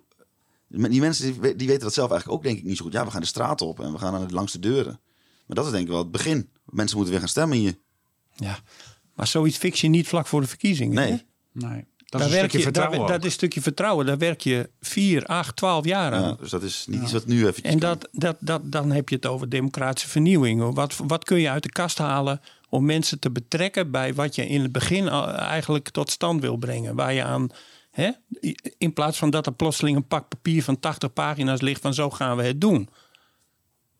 Die 0.67 0.99
mensen 1.01 1.25
die, 1.31 1.41
we- 1.41 1.55
die 1.55 1.67
weten 1.67 1.83
dat 1.83 1.93
zelf 1.93 2.09
eigenlijk 2.11 2.39
ook 2.39 2.45
denk 2.45 2.57
ik 2.57 2.63
niet 2.65 2.77
zo 2.77 2.83
goed. 2.83 2.93
Ja, 2.93 3.05
we 3.05 3.11
gaan 3.11 3.21
de 3.21 3.27
straat 3.27 3.61
op 3.61 3.79
en 3.79 3.91
we 3.91 3.97
gaan 3.97 4.13
aan 4.13 4.27
de 4.27 4.33
langs 4.33 4.51
de 4.51 4.59
deuren. 4.59 4.99
Maar 5.45 5.55
dat 5.55 5.65
is 5.65 5.71
denk 5.71 5.83
ik 5.83 5.89
wel 5.89 5.97
het 5.99 6.11
begin. 6.11 6.49
Mensen 6.65 6.95
moeten 6.95 7.13
weer 7.13 7.19
gaan 7.23 7.31
stemmen 7.31 7.57
hier. 7.57 7.77
Ja. 8.35 8.59
Maar 9.15 9.27
zoiets 9.27 9.57
fix 9.57 9.81
je 9.81 9.87
niet 9.87 10.07
vlak 10.07 10.27
voor 10.27 10.41
de 10.41 10.47
verkiezingen. 10.47 10.95
Nee. 10.95 11.11
hè? 11.11 11.17
Nee. 11.51 11.85
Daar 12.09 12.21
Dat 12.21 12.29
is 12.29 12.35
een 12.35 12.41
werk 12.41 12.49
stukje 12.51 12.57
je, 12.57 12.63
vertrouwen 12.63 12.99
daar- 12.99 13.07
dat 13.07 13.19
is 13.19 13.25
een 13.25 13.31
stukje 13.31 13.61
vertrouwen. 13.61 14.05
Daar 14.05 14.17
werk 14.17 14.41
je 14.41 14.69
4, 14.81 15.25
8, 15.25 15.55
12 15.55 15.85
jaar 15.85 16.13
aan. 16.13 16.21
Ja, 16.21 16.33
dus 16.39 16.49
dat 16.49 16.63
is 16.63 16.85
niet 16.87 17.01
iets 17.01 17.11
wat 17.11 17.25
nu 17.25 17.47
even. 17.47 17.63
En 17.63 17.79
dat, 17.79 18.09
dat, 18.11 18.35
dat, 18.39 18.71
dan 18.71 18.91
heb 18.91 19.09
je 19.09 19.15
het 19.15 19.25
over 19.25 19.49
democratische 19.49 20.09
vernieuwing. 20.09 20.73
Wat, 20.73 20.97
wat 21.07 21.23
kun 21.23 21.39
je 21.39 21.49
uit 21.49 21.63
de 21.63 21.69
kast 21.69 21.97
halen 21.97 22.41
om 22.69 22.85
mensen 22.85 23.19
te 23.19 23.31
betrekken 23.31 23.91
bij 23.91 24.13
wat 24.13 24.35
je 24.35 24.47
in 24.47 24.61
het 24.61 24.71
begin 24.71 25.07
eigenlijk 25.09 25.89
tot 25.89 26.11
stand 26.11 26.41
wil 26.41 26.57
brengen? 26.57 26.95
Waar 26.95 27.13
je 27.13 27.23
aan, 27.23 27.49
hè, 27.91 28.09
in 28.77 28.93
plaats 28.93 29.17
van 29.17 29.29
dat 29.29 29.45
er 29.45 29.53
plotseling 29.53 29.97
een 29.97 30.07
pak 30.07 30.27
papier 30.27 30.63
van 30.63 30.79
80 30.79 31.13
pagina's 31.13 31.61
ligt 31.61 31.81
van 31.81 31.93
zo 31.93 32.09
gaan 32.09 32.37
we 32.37 32.43
het 32.43 32.61
doen. 32.61 32.89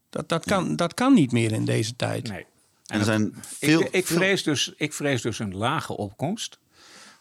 Dat, 0.10 0.30
dat, 0.30 0.46
kan, 0.46 0.76
dat 0.76 0.94
kan 0.94 1.14
niet 1.14 1.32
meer 1.32 1.52
in 1.52 1.66
deze 1.66 1.96
tijd. 1.96 2.30
Nee. 2.30 2.46
En 2.86 3.00
er 3.00 3.06
zijn 3.06 3.36
veel. 3.42 3.82
ik, 3.82 3.90
ik, 3.92 4.08
vrees 4.08 4.44
dus, 4.44 4.74
ik 4.78 4.94
vrees 4.94 5.22
dus 5.22 5.40
een 5.40 5.56
lage 5.56 5.98
opkomst. 5.98 6.60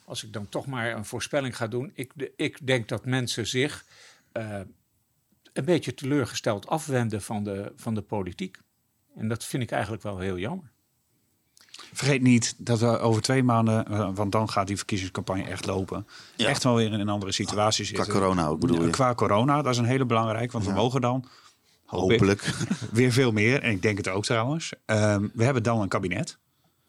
Als 0.09 0.25
ik 0.25 0.33
dan 0.33 0.49
toch 0.49 0.67
maar 0.67 0.93
een 0.97 1.05
voorspelling 1.05 1.57
ga 1.57 1.67
doen. 1.67 1.91
Ik, 1.95 2.13
ik 2.37 2.67
denk 2.67 2.89
dat 2.89 3.05
mensen 3.05 3.47
zich 3.47 3.85
eh, 4.33 4.61
een 5.53 5.65
beetje 5.65 5.95
teleurgesteld 5.95 6.67
afwenden 6.67 7.23
van 7.23 7.45
de, 7.45 7.73
van 7.77 7.95
de 7.95 8.03
politiek. 8.03 8.57
En 9.17 9.29
dat 9.29 9.45
vind 9.45 9.63
ik 9.63 9.71
eigenlijk 9.71 10.03
wel 10.03 10.19
heel 10.19 10.39
jammer. 10.39 10.71
Vergeet 11.93 12.23
niet 12.23 12.55
dat 12.59 12.79
we 12.79 12.99
over 12.99 13.23
twee 13.23 13.43
maanden, 13.43 13.87
eh, 13.87 14.11
want 14.15 14.33
dan 14.33 14.51
gaat 14.51 14.67
die 14.67 14.77
verkiezingscampagne 14.77 15.43
echt 15.45 15.67
lopen, 15.67 16.07
Ja. 16.37 16.49
echt 16.49 16.63
wel 16.65 16.75
weer 16.75 16.93
in 16.93 17.01
een 17.01 17.09
andere 17.09 17.33
situatie 17.33 17.87
Qua 17.87 17.97
zitten. 18.05 18.13
corona 18.21 18.47
ook 18.47 18.61
bedoel 18.61 18.85
je? 18.85 18.91
Qua 18.91 19.15
corona, 19.15 19.63
dat 19.63 19.73
is 19.73 19.79
een 19.79 19.85
hele 19.85 20.07
belangrijk, 20.07 20.53
want 20.53 20.65
we 20.65 20.73
mogen 20.73 21.01
dan 21.01 21.25
hoop 21.85 22.11
ik, 22.13 22.19
Hopelijk. 22.19 22.43
weer 22.93 23.13
veel 23.13 23.33
meer. 23.33 23.63
En 23.63 23.71
ik 23.71 23.83
denk 23.83 23.97
het 23.97 24.09
ook 24.09 24.25
trouwens. 24.25 24.73
Ehm, 24.85 25.29
we 25.33 25.45
hebben 25.45 25.63
dan 25.63 25.81
een 25.81 25.89
kabinet. 25.89 26.39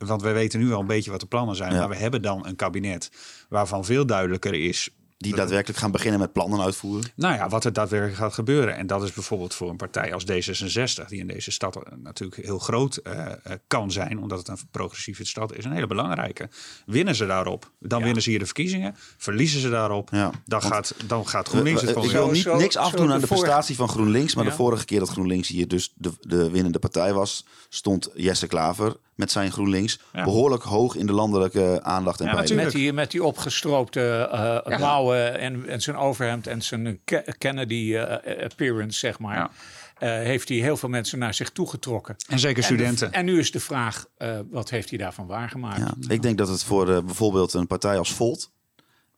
Want 0.07 0.21
we 0.21 0.31
weten 0.31 0.59
nu 0.59 0.67
wel 0.67 0.79
een 0.79 0.85
beetje 0.85 1.11
wat 1.11 1.19
de 1.19 1.25
plannen 1.25 1.55
zijn. 1.55 1.73
Ja. 1.73 1.79
Maar 1.79 1.89
we 1.89 1.95
hebben 1.95 2.21
dan 2.21 2.45
een 2.47 2.55
kabinet 2.55 3.11
waarvan 3.49 3.85
veel 3.85 4.05
duidelijker 4.05 4.53
is 4.53 4.89
Die 5.19 5.35
daadwerkelijk 5.35 5.79
gaan 5.79 5.91
beginnen 5.91 6.19
met 6.19 6.31
plannen 6.33 6.61
uitvoeren. 6.61 7.11
nou 7.15 7.35
ja, 7.35 7.49
wat 7.49 7.65
er 7.65 7.73
daadwerkelijk 7.73 8.17
gaat 8.17 8.33
gebeuren. 8.33 8.75
En 8.75 8.87
dat 8.87 9.03
is 9.03 9.13
bijvoorbeeld 9.13 9.53
voor 9.53 9.69
een 9.69 9.75
partij 9.75 10.13
als 10.13 10.23
D66, 10.23 11.05
die 11.07 11.19
in 11.19 11.27
deze 11.27 11.51
stad 11.51 11.75
eh, 11.75 11.81
natuurlijk 12.03 12.45
heel 12.45 12.59
groot 12.59 12.95
eh, 12.97 13.25
eh, 13.25 13.31
kan 13.67 13.91
zijn, 13.91 14.19
omdat 14.21 14.37
het 14.37 14.47
een 14.47 14.57
progressieve 14.71 15.25
stad 15.25 15.55
is, 15.55 15.65
een 15.65 15.71
hele 15.71 15.87
belangrijke. 15.87 16.49
Winnen 16.85 17.15
ze 17.15 17.25
daarop, 17.25 17.71
dan 17.79 18.03
winnen 18.03 18.21
ze 18.23 18.29
hier 18.29 18.39
de 18.39 18.45
verkiezingen. 18.45 18.95
Verliezen 19.17 19.61
ze 19.61 19.69
daarop, 19.69 20.09
dan, 20.11 20.31
want- 20.45 20.63
gaat, 20.63 20.93
dan 21.07 21.27
gaat 21.27 21.47
GroenLinks 21.47 21.81
het 21.81 21.89
gewoon 21.89 22.05
ik 22.05 22.11
wil 22.11 22.29
niet, 22.31 22.53
niks 22.53 22.77
afdoen 22.77 23.11
aan 23.11 23.19
de 23.19 23.27
vorige- 23.27 23.45
prestatie 23.45 23.75
van 23.75 23.87
GroenLinks. 23.89 24.35
Maar 24.35 24.43
Ja. 24.43 24.49
de 24.49 24.55
vorige 24.55 24.85
keer 24.85 24.99
dat 24.99 25.09
GroenLinks 25.09 25.47
hier 25.47 25.67
dus 25.67 25.93
de, 25.95 26.11
de 26.21 26.49
winnende 26.49 26.79
partij 26.79 27.13
was, 27.13 27.45
stond 27.69 28.09
Jesse 28.13 28.47
Klaver 28.47 28.95
met 29.15 29.31
zijn 29.31 29.51
GroenLinks 29.51 29.99
Ja. 30.13 30.23
behoorlijk 30.23 30.63
hoog 30.63 30.95
in 30.95 31.05
de 31.05 31.13
landelijke 31.13 31.79
aandacht 31.83 32.19
en 32.19 32.25
Ja, 32.25 32.55
met, 32.55 32.71
die, 32.71 32.93
met 32.93 33.11
die 33.11 33.23
opgestroopte 33.23 34.29
eh 34.65 34.79
mouwen 34.79 35.08
en, 35.15 35.67
en 35.69 35.81
zijn 35.81 35.95
overhemd 35.95 36.47
en 36.47 36.61
zijn 36.61 36.99
Ke- 37.03 37.35
Kennedy 37.37 37.95
eh, 37.95 38.43
appearance, 38.43 38.99
zeg 38.99 39.19
maar. 39.19 39.49
eh, 39.97 40.09
heeft 40.09 40.49
hij 40.49 40.57
heel 40.57 40.77
veel 40.77 40.89
mensen 40.89 41.19
naar 41.19 41.33
zich 41.33 41.49
toegetrokken. 41.49 42.15
En 42.27 42.39
zeker 42.39 42.55
de- 42.55 42.61
studenten. 42.63 43.11
En, 43.13 43.25
nu 43.25 43.39
is 43.39 43.51
de 43.51 43.59
vraag, 43.59 44.05
eh, 44.17 44.39
wat 44.51 44.69
heeft 44.69 44.89
hij 44.89 44.97
daarvan 44.97 45.27
waargemaakt? 45.27 45.77
Ja, 45.79 45.93
ik 46.07 46.21
denk 46.21 46.37
dat 46.37 46.47
het 46.47 46.63
voor 46.63 46.89
eh, 46.95 47.03
bijvoorbeeld 47.03 47.53
een 47.53 47.67
partij 47.67 47.97
als 47.97 48.13
Volt, 48.13 48.51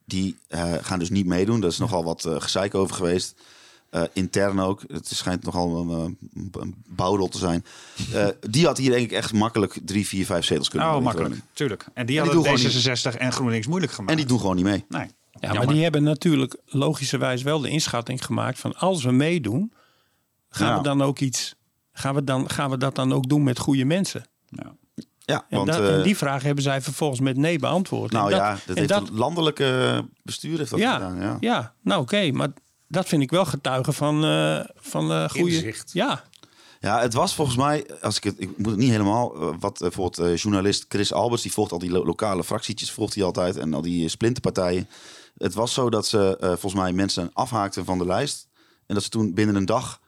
die 0.05 0.37
eh, 0.47 0.73
gaan 0.81 0.99
dus 0.99 1.09
niet 1.09 1.25
meedoen. 1.25 1.59
Daar 1.61 1.69
is 1.69 1.77
nogal 1.77 2.03
wat 2.03 2.25
eh 2.25 2.35
gezeik 2.41 2.75
over 2.75 2.95
geweest. 2.95 3.35
Eh, 3.89 4.03
intern 4.13 4.59
ook. 4.59 4.81
Het 4.87 5.07
schijnt 5.07 5.43
nogal 5.43 5.77
een, 5.77 5.89
een, 6.33 6.49
een 6.59 6.75
bouwrol 6.87 7.27
te 7.27 7.37
zijn. 7.37 7.65
Eh, 8.13 8.27
die 8.49 8.65
had 8.65 8.77
hier 8.77 8.91
denk 8.91 9.03
ik 9.03 9.11
echt 9.11 9.33
makkelijk 9.33 9.77
drie, 9.85 10.07
vier, 10.07 10.25
vijf 10.25 10.45
zetels 10.45 10.69
kunnen 10.69 10.87
Oh, 10.95 11.01
makkelijk, 11.01 11.35
tuurlijk. 11.53 11.81
En 11.81 11.87
die 11.87 11.95
En 11.95 12.05
die 12.05 12.17
hadden 12.17 12.35
doen 12.35 12.59
gewoon 12.59 13.15
D66 13.15 13.17
en 13.19 13.31
GroenLinks 13.31 13.67
moeilijk 13.67 13.91
gemaakt. 13.91 14.11
En 14.11 14.17
die 14.17 14.25
doen 14.25 14.39
gewoon 14.39 14.55
niet 14.55 14.65
mee. 14.65 14.85
Nee. 14.89 15.07
Ja, 15.39 15.53
maar 15.53 15.67
die 15.67 15.83
hebben 15.83 16.03
natuurlijk 16.03 16.57
logischerwijs 16.65 17.41
wel 17.43 17.59
de 17.59 17.69
inschatting 17.69 18.25
gemaakt 18.25 18.59
van 18.59 18.75
als 18.77 19.03
we 19.03 19.11
meedoen, 19.11 19.73
gaan 20.49 20.67
Ja. 20.67 20.77
we 20.77 20.83
dan 20.83 21.01
ook 21.01 21.19
iets, 21.19 21.55
gaan 21.93 22.15
we, 22.15 22.23
dan, 22.23 22.49
gaan 22.49 22.69
we 22.69 22.77
dat 22.77 22.95
dan 22.95 23.13
ook 23.13 23.29
doen 23.29 23.43
met 23.43 23.59
goede 23.59 23.85
mensen? 23.85 24.25
Ja, 25.25 25.45
En, 25.49 25.57
want 25.57 25.67
dat- 25.71 25.79
eh, 25.79 25.95
en 25.95 26.03
die 26.03 26.17
vraag 26.17 26.43
hebben 26.43 26.63
zij 26.63 26.81
vervolgens 26.81 27.19
met 27.19 27.37
nee 27.37 27.59
beantwoord. 27.59 28.11
nou 28.11 28.25
En 28.25 28.31
dat- 28.31 28.39
ja, 28.39 28.57
dat 28.65 28.75
heeft 28.77 28.89
dat- 28.89 29.01
het 29.01 29.09
landelijke 29.17 30.05
bestuur 30.23 30.57
heeft 30.57 30.69
dat 30.69 30.79
ja, 30.79 30.93
gedaan. 30.93 31.19
Ja. 31.21 31.37
ja. 31.39 31.73
nou 31.81 32.01
oké, 32.01 32.31
maar 32.31 32.49
dat 32.87 33.07
vind 33.07 33.21
ik 33.21 33.29
wel 33.31 33.45
getuigen 33.45 33.93
van, 33.93 34.23
eh 34.25 34.59
van 34.75 35.11
eh 35.11 35.29
goede... 35.29 35.53
Inzicht. 35.55 35.89
Ja, 35.93 36.23
Ja, 36.79 36.99
het 37.01 37.13
was 37.13 37.35
volgens 37.35 37.57
mij, 37.57 37.85
als 38.01 38.17
ik 38.17 38.23
het, 38.23 38.35
ik 38.37 38.57
moet 38.57 38.69
het 38.69 38.77
niet 38.79 38.89
helemaal, 38.89 39.55
wat 39.59 39.77
bijvoorbeeld 39.79 40.39
journalist 40.41 40.85
Chris 40.89 41.13
Alberts, 41.13 41.43
die 41.43 41.51
volgt 41.51 41.71
al 41.71 41.79
die 41.79 41.91
lo- 41.91 42.05
lokale 42.05 42.43
fractietjes, 42.43 42.91
volgt 42.91 43.15
hij 43.15 43.23
altijd 43.23 43.57
en 43.57 43.73
al 43.73 43.81
die 43.81 44.09
splinterpartijen. 44.09 44.87
Het 45.41 45.53
was 45.53 45.73
zo 45.73 45.89
dat 45.89 46.07
ze 46.07 46.37
eh, 46.39 46.47
volgens 46.47 46.73
mij 46.73 46.93
mensen 46.93 47.29
afhaakten 47.33 47.85
van 47.85 47.97
de 47.97 48.05
lijst 48.05 48.47
en 48.85 48.93
dat 48.93 49.03
ze 49.03 49.09
toen 49.09 49.33
binnen 49.33 49.55
een 49.55 49.65
dag 49.65 49.99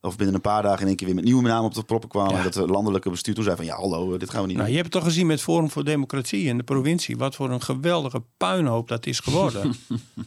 of 0.00 0.16
binnen 0.16 0.34
een 0.34 0.40
paar 0.40 0.62
dagen 0.62 0.80
in 0.80 0.86
één 0.86 0.96
keer 0.96 1.06
weer 1.06 1.16
met 1.16 1.24
nieuwe 1.24 1.42
namen 1.42 1.64
op 1.64 1.74
de 1.74 1.82
proppen 1.82 2.08
kwamen. 2.08 2.36
En 2.36 2.42
dat 2.42 2.52
de 2.52 2.66
landelijke 2.66 3.10
bestuur 3.10 3.34
toen 3.34 3.44
zei 3.44 3.56
van 3.56 3.64
ja, 3.64 3.76
hallo, 3.76 4.12
eh, 4.12 4.18
dit 4.18 4.30
gaan 4.30 4.40
we 4.40 4.46
niet 4.46 4.56
nou, 4.56 4.68
je 4.68 4.74
hebt 4.74 4.86
het 4.86 4.94
toch 4.94 5.04
gezien 5.04 5.26
met 5.26 5.40
Forum 5.40 5.70
voor 5.70 5.84
Democratie 5.84 6.44
in 6.44 6.56
de 6.56 6.62
provincie, 6.62 7.16
wat 7.16 7.34
voor 7.34 7.50
een 7.50 7.62
geweldige 7.62 8.22
puinhoop 8.36 8.88
dat 8.88 9.06
is 9.06 9.20
geworden. 9.20 9.74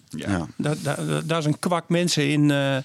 Ja. 0.10 0.48
Daar, 0.58 0.76
daar, 0.82 1.26
daar 1.26 1.40
is 1.40 1.46
een 1.46 1.60
kwak 1.60 1.90
mensen 1.90 2.30
in, 2.30 2.52
eh, 2.52 2.78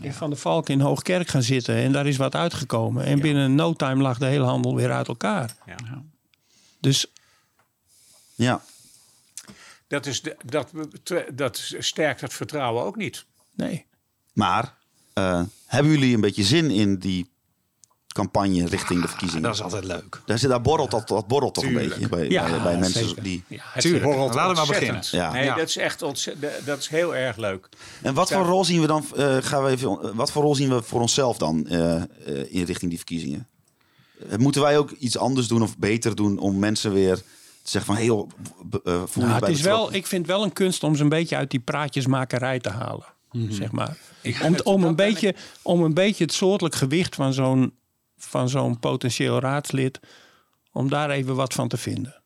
in 0.00 0.12
Van 0.12 0.30
der 0.30 0.38
Valk 0.38 0.68
in 0.68 0.80
Hoogkerk 0.80 1.28
gaan 1.28 1.42
zitten. 1.42 1.74
En 1.74 1.92
daar 1.92 2.06
is 2.06 2.16
wat 2.16 2.34
uitgekomen. 2.34 3.04
En 3.04 3.20
binnen 3.20 3.54
no 3.54 3.72
time 3.72 4.02
lag 4.02 4.18
de 4.18 4.26
hele 4.26 4.44
handel 4.44 4.74
weer 4.74 4.92
uit 4.92 5.08
elkaar. 5.08 5.56
Dus 6.80 7.06
Ja. 8.34 8.62
Dat, 9.86 10.06
is 10.06 10.22
de, 10.22 10.36
dat, 10.44 10.70
dat 11.34 11.72
sterkt 11.78 12.20
het 12.20 12.32
vertrouwen 12.34 12.84
ook 12.84 12.96
niet. 12.96 13.24
nee. 13.54 13.86
Maar 14.32 14.74
eh, 15.12 15.42
hebben 15.66 15.92
jullie 15.92 16.14
een 16.14 16.20
beetje 16.20 16.42
zin 16.44 16.70
in 16.70 16.98
die 16.98 17.30
campagne 18.08 18.66
richting 18.66 19.02
de 19.02 19.08
verkiezingen? 19.08 19.42
Dat 19.42 19.54
is 19.54 19.60
altijd 19.62 19.84
leuk. 19.84 20.22
Daar, 20.26 20.38
zit, 20.38 20.50
daar 20.50 20.60
borrelt 20.60 20.90
dat, 20.90 21.08
dat 21.08 21.26
borrelt 21.26 21.54
toch 21.54 21.64
Tuurlijk. 21.64 21.84
een 21.84 21.90
beetje 21.90 22.08
bij, 22.08 22.28
Ja, 22.28 22.48
bij, 22.50 22.62
bij 22.62 22.78
mensen 22.78 23.06
zeker. 23.08 23.22
die. 23.22 23.44
Ja, 23.48 23.62
het 23.64 23.82
Tuurlijk. 23.82 24.04
borrelt 24.04 24.34
Laten 24.34 24.50
we 24.50 24.56
maar 24.56 24.66
beginnen. 24.80 25.02
Ja. 25.10 25.32
Nee, 25.32 25.44
Ja. 25.44 25.54
dat 25.54 25.68
is 25.68 25.76
echt 25.76 25.98
dat 26.64 26.78
is 26.78 26.88
heel 26.88 27.16
erg 27.16 27.36
leuk. 27.36 27.68
En 28.02 28.14
wat 28.14 28.32
voor 28.32 28.44
rol 28.44 28.64
zien 28.64 28.80
we 28.80 28.86
dan? 28.86 29.04
eh, 29.16 29.36
gaan 29.40 29.64
we 29.64 29.70
even, 29.70 30.14
wat 30.16 30.30
voor 30.32 30.42
rol 30.42 30.54
zien 30.54 30.68
we 30.68 30.82
voor 30.82 31.00
onszelf 31.00 31.36
dan 31.38 31.66
eh, 31.66 31.96
eh, 31.96 32.04
in 32.48 32.64
richting 32.64 32.88
die 32.88 32.98
verkiezingen? 32.98 33.48
Moeten 34.36 34.62
wij 34.62 34.78
ook 34.78 34.90
iets 34.90 35.18
anders 35.18 35.48
doen 35.48 35.62
of 35.62 35.78
beter 35.78 36.14
doen 36.16 36.38
om 36.38 36.58
mensen 36.58 36.92
weer 36.92 37.22
zeggen 37.70 37.94
van 37.94 38.02
heel 38.02 38.28
uh, 38.84 39.02
voel 39.06 39.22
je 39.24 39.28
Nou, 39.30 39.40
het 39.40 39.48
is 39.48 39.60
wel, 39.60 39.94
ik 39.94 40.06
vind 40.06 40.26
het 40.26 40.36
wel 40.36 40.44
een 40.44 40.52
kunst 40.52 40.82
om 40.82 40.96
ze 40.96 41.02
een 41.02 41.08
beetje 41.08 41.36
uit 41.36 41.50
die 41.50 41.60
praatjesmakerij 41.60 42.58
te 42.60 42.70
halen. 42.70 43.06
Zeg 43.48 43.72
maar. 43.72 43.96
Ik 44.20 44.42
Om, 44.42 44.56
om, 44.62 44.84
een 44.84 44.96
beetje, 44.96 45.34
om 45.62 45.82
een 45.82 45.94
beetje 45.94 46.24
het 46.24 46.32
soortelijk 46.32 46.74
gewicht 46.74 47.14
van 47.14 47.32
zo'n, 47.32 47.74
van 48.16 48.48
zo'n 48.48 48.78
potentieel 48.78 49.40
raadslid, 49.40 50.00
om 50.72 50.88
daar 50.88 51.10
even 51.10 51.34
wat 51.34 51.54
van 51.54 51.68
te 51.68 51.76
vinden. 51.76 52.22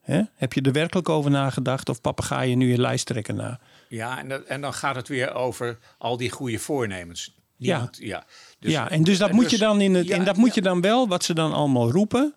Hè? 0.00 0.22
Heb 0.34 0.52
je 0.52 0.60
er 0.60 0.72
werkelijk 0.72 1.08
over 1.08 1.30
nagedacht 1.30 1.88
of 1.88 2.00
papegaai 2.00 2.50
je 2.50 2.56
nu 2.56 2.70
je 2.70 2.78
lijsttrekker 2.78 3.34
na? 3.34 3.60
Ja, 3.88 4.18
en, 4.18 4.28
dat- 4.28 4.42
en 4.44 4.60
dan 4.60 4.74
gaat 4.74 4.94
het 4.96 5.08
weer 5.08 5.34
over 5.34 5.78
al 5.98 6.16
die 6.16 6.30
goede 6.30 6.58
voornemens. 6.58 7.34
Niemand, 7.56 7.96
ja. 8.00 8.24
ja, 8.58 8.90
en 8.90 9.02
dus 9.02 9.18
dat 9.18 9.32
moet 9.32 9.50
je 9.50 9.58
dan 9.58 9.80
in 9.80 9.94
het, 9.94 10.06
ja, 10.06 10.16
en 10.16 10.24
dat 10.24 10.36
moet 10.36 10.54
je 10.54 10.62
dan 10.62 10.80
wel, 10.80 11.08
wat 11.08 11.24
ze 11.24 11.34
dan 11.34 11.52
allemaal 11.52 11.90
roepen, 11.90 12.34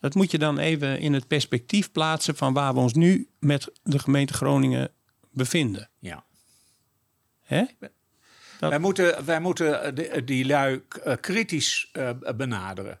dat 0.00 0.14
moet 0.14 0.30
je 0.30 0.38
dan 0.38 0.58
even 0.58 0.98
in 0.98 1.12
het 1.12 1.26
perspectief 1.26 1.92
plaatsen 1.92 2.36
van 2.36 2.52
waar 2.52 2.74
we 2.74 2.80
ons 2.80 2.94
nu 2.94 3.28
met 3.38 3.70
de 3.82 3.98
gemeente 3.98 4.32
Groningen 4.32 4.90
bevinden. 5.30 5.90
Ja. 5.98 6.24
Hè? 7.42 7.64
Wij 8.60 8.78
moeten, 8.78 9.24
wij 9.24 9.40
moeten 9.40 9.82
eh, 9.82 9.94
die, 9.94 10.24
die 10.24 10.46
lui 10.46 10.82
eh, 11.04 11.14
kritisch 11.20 11.88
eh, 11.92 12.10
benaderen. 12.36 13.00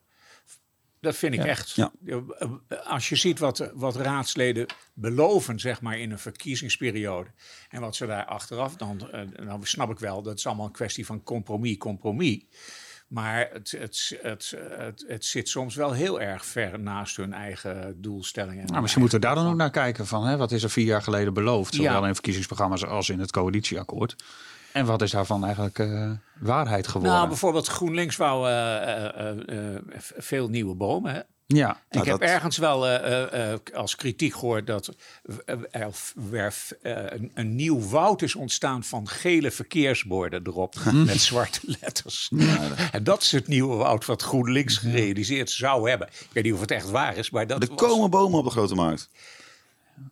Dat 1.00 1.16
vind 1.16 1.34
ik 1.34 1.40
Ja. 1.40 1.46
echt. 1.46 1.70
Ja. 1.70 1.92
Als 2.84 3.08
je 3.08 3.16
ziet 3.16 3.38
wat, 3.38 3.70
wat 3.74 3.96
raadsleden 3.96 4.66
beloven, 4.94 5.60
zeg 5.60 5.80
maar, 5.80 5.98
in 5.98 6.10
een 6.10 6.18
verkiezingsperiode. 6.18 7.30
En 7.68 7.80
wat 7.80 7.96
ze 7.96 8.06
daar 8.06 8.24
achteraf, 8.24 8.76
dan, 8.76 9.10
eh, 9.10 9.20
dan 9.46 9.66
snap 9.66 9.90
ik 9.90 9.98
wel, 9.98 10.22
dat 10.22 10.38
is 10.38 10.46
allemaal 10.46 10.66
een 10.66 10.72
kwestie 10.72 11.06
van 11.06 11.22
compromis, 11.22 11.76
compromis. 11.76 12.44
Maar 13.08 13.48
het, 13.52 13.70
het, 13.78 14.18
het, 14.22 14.54
het, 14.78 15.04
het 15.08 15.24
zit 15.24 15.48
soms 15.48 15.74
wel 15.74 15.92
heel 15.92 16.20
erg 16.20 16.46
ver 16.46 16.80
naast 16.80 17.16
hun 17.16 17.32
eigen 17.32 18.02
doelstellingen. 18.02 18.66
Nou, 18.66 18.80
misschien 18.80 19.00
moeten 19.00 19.20
we 19.20 19.26
daar 19.26 19.34
dan 19.34 19.46
ook 19.46 19.56
naar 19.56 19.70
kijken 19.70 20.06
van 20.06 20.26
hè, 20.26 20.36
wat 20.36 20.52
is 20.52 20.62
er 20.62 20.70
vier 20.70 20.84
jaar 20.84 21.02
geleden 21.02 21.34
beloofd, 21.34 21.74
zowel 21.74 22.00
Ja. 22.02 22.06
in 22.08 22.14
verkiezingsprogramma's 22.14 22.84
als 22.84 23.08
in 23.08 23.20
het 23.20 23.32
coalitieakkoord. 23.32 24.16
En 24.72 24.86
wat 24.86 25.02
is 25.02 25.10
daarvan 25.10 25.44
eigenlijk 25.44 25.78
eh, 25.78 26.10
waarheid 26.40 26.86
geworden? 26.86 27.12
Nou, 27.12 27.28
bijvoorbeeld 27.28 27.66
GroenLinks 27.66 28.16
wou 28.16 28.48
eh, 28.48 29.74
eh, 29.76 29.82
veel 30.16 30.48
nieuwe 30.48 30.74
bomen. 30.74 31.14
Hè? 31.14 31.20
Ja, 31.56 31.70
Ik 31.70 31.94
nou, 31.94 32.08
heb 32.08 32.20
dat- 32.20 32.28
ergens 32.28 32.56
wel 32.56 32.86
eh, 32.86 33.22
eh, 33.22 33.52
eh, 33.52 33.58
als 33.74 33.96
kritiek 33.96 34.32
gehoord 34.34 34.66
dat 34.66 34.94
er 35.36 35.64
een, 36.82 37.30
een 37.34 37.56
nieuw 37.56 37.80
woud 37.88 38.22
is 38.22 38.34
ontstaan 38.34 38.84
van 38.84 39.08
gele 39.08 39.50
verkeersborden 39.50 40.40
erop 40.46 40.74
met 40.92 41.20
zwarte 41.20 41.60
letters. 41.80 42.30
En 42.92 43.04
dat 43.04 43.22
is 43.22 43.32
het 43.32 43.46
nieuwe 43.46 43.76
woud 43.76 44.04
wat 44.06 44.22
GroenLinks 44.22 44.76
gerealiseerd 44.76 45.50
zou 45.50 45.88
hebben. 45.88 46.08
Ik 46.08 46.28
weet 46.32 46.44
niet 46.44 46.52
of 46.52 46.60
het 46.60 46.70
echt 46.70 46.90
waar 46.90 47.16
is, 47.16 47.30
maar 47.30 47.46
dat 47.46 47.62
Er 47.62 47.68
was- 47.68 47.78
komen 47.78 48.10
bomen 48.10 48.38
op 48.38 48.44
de 48.44 48.50
grote 48.50 48.74
markt. 48.74 49.08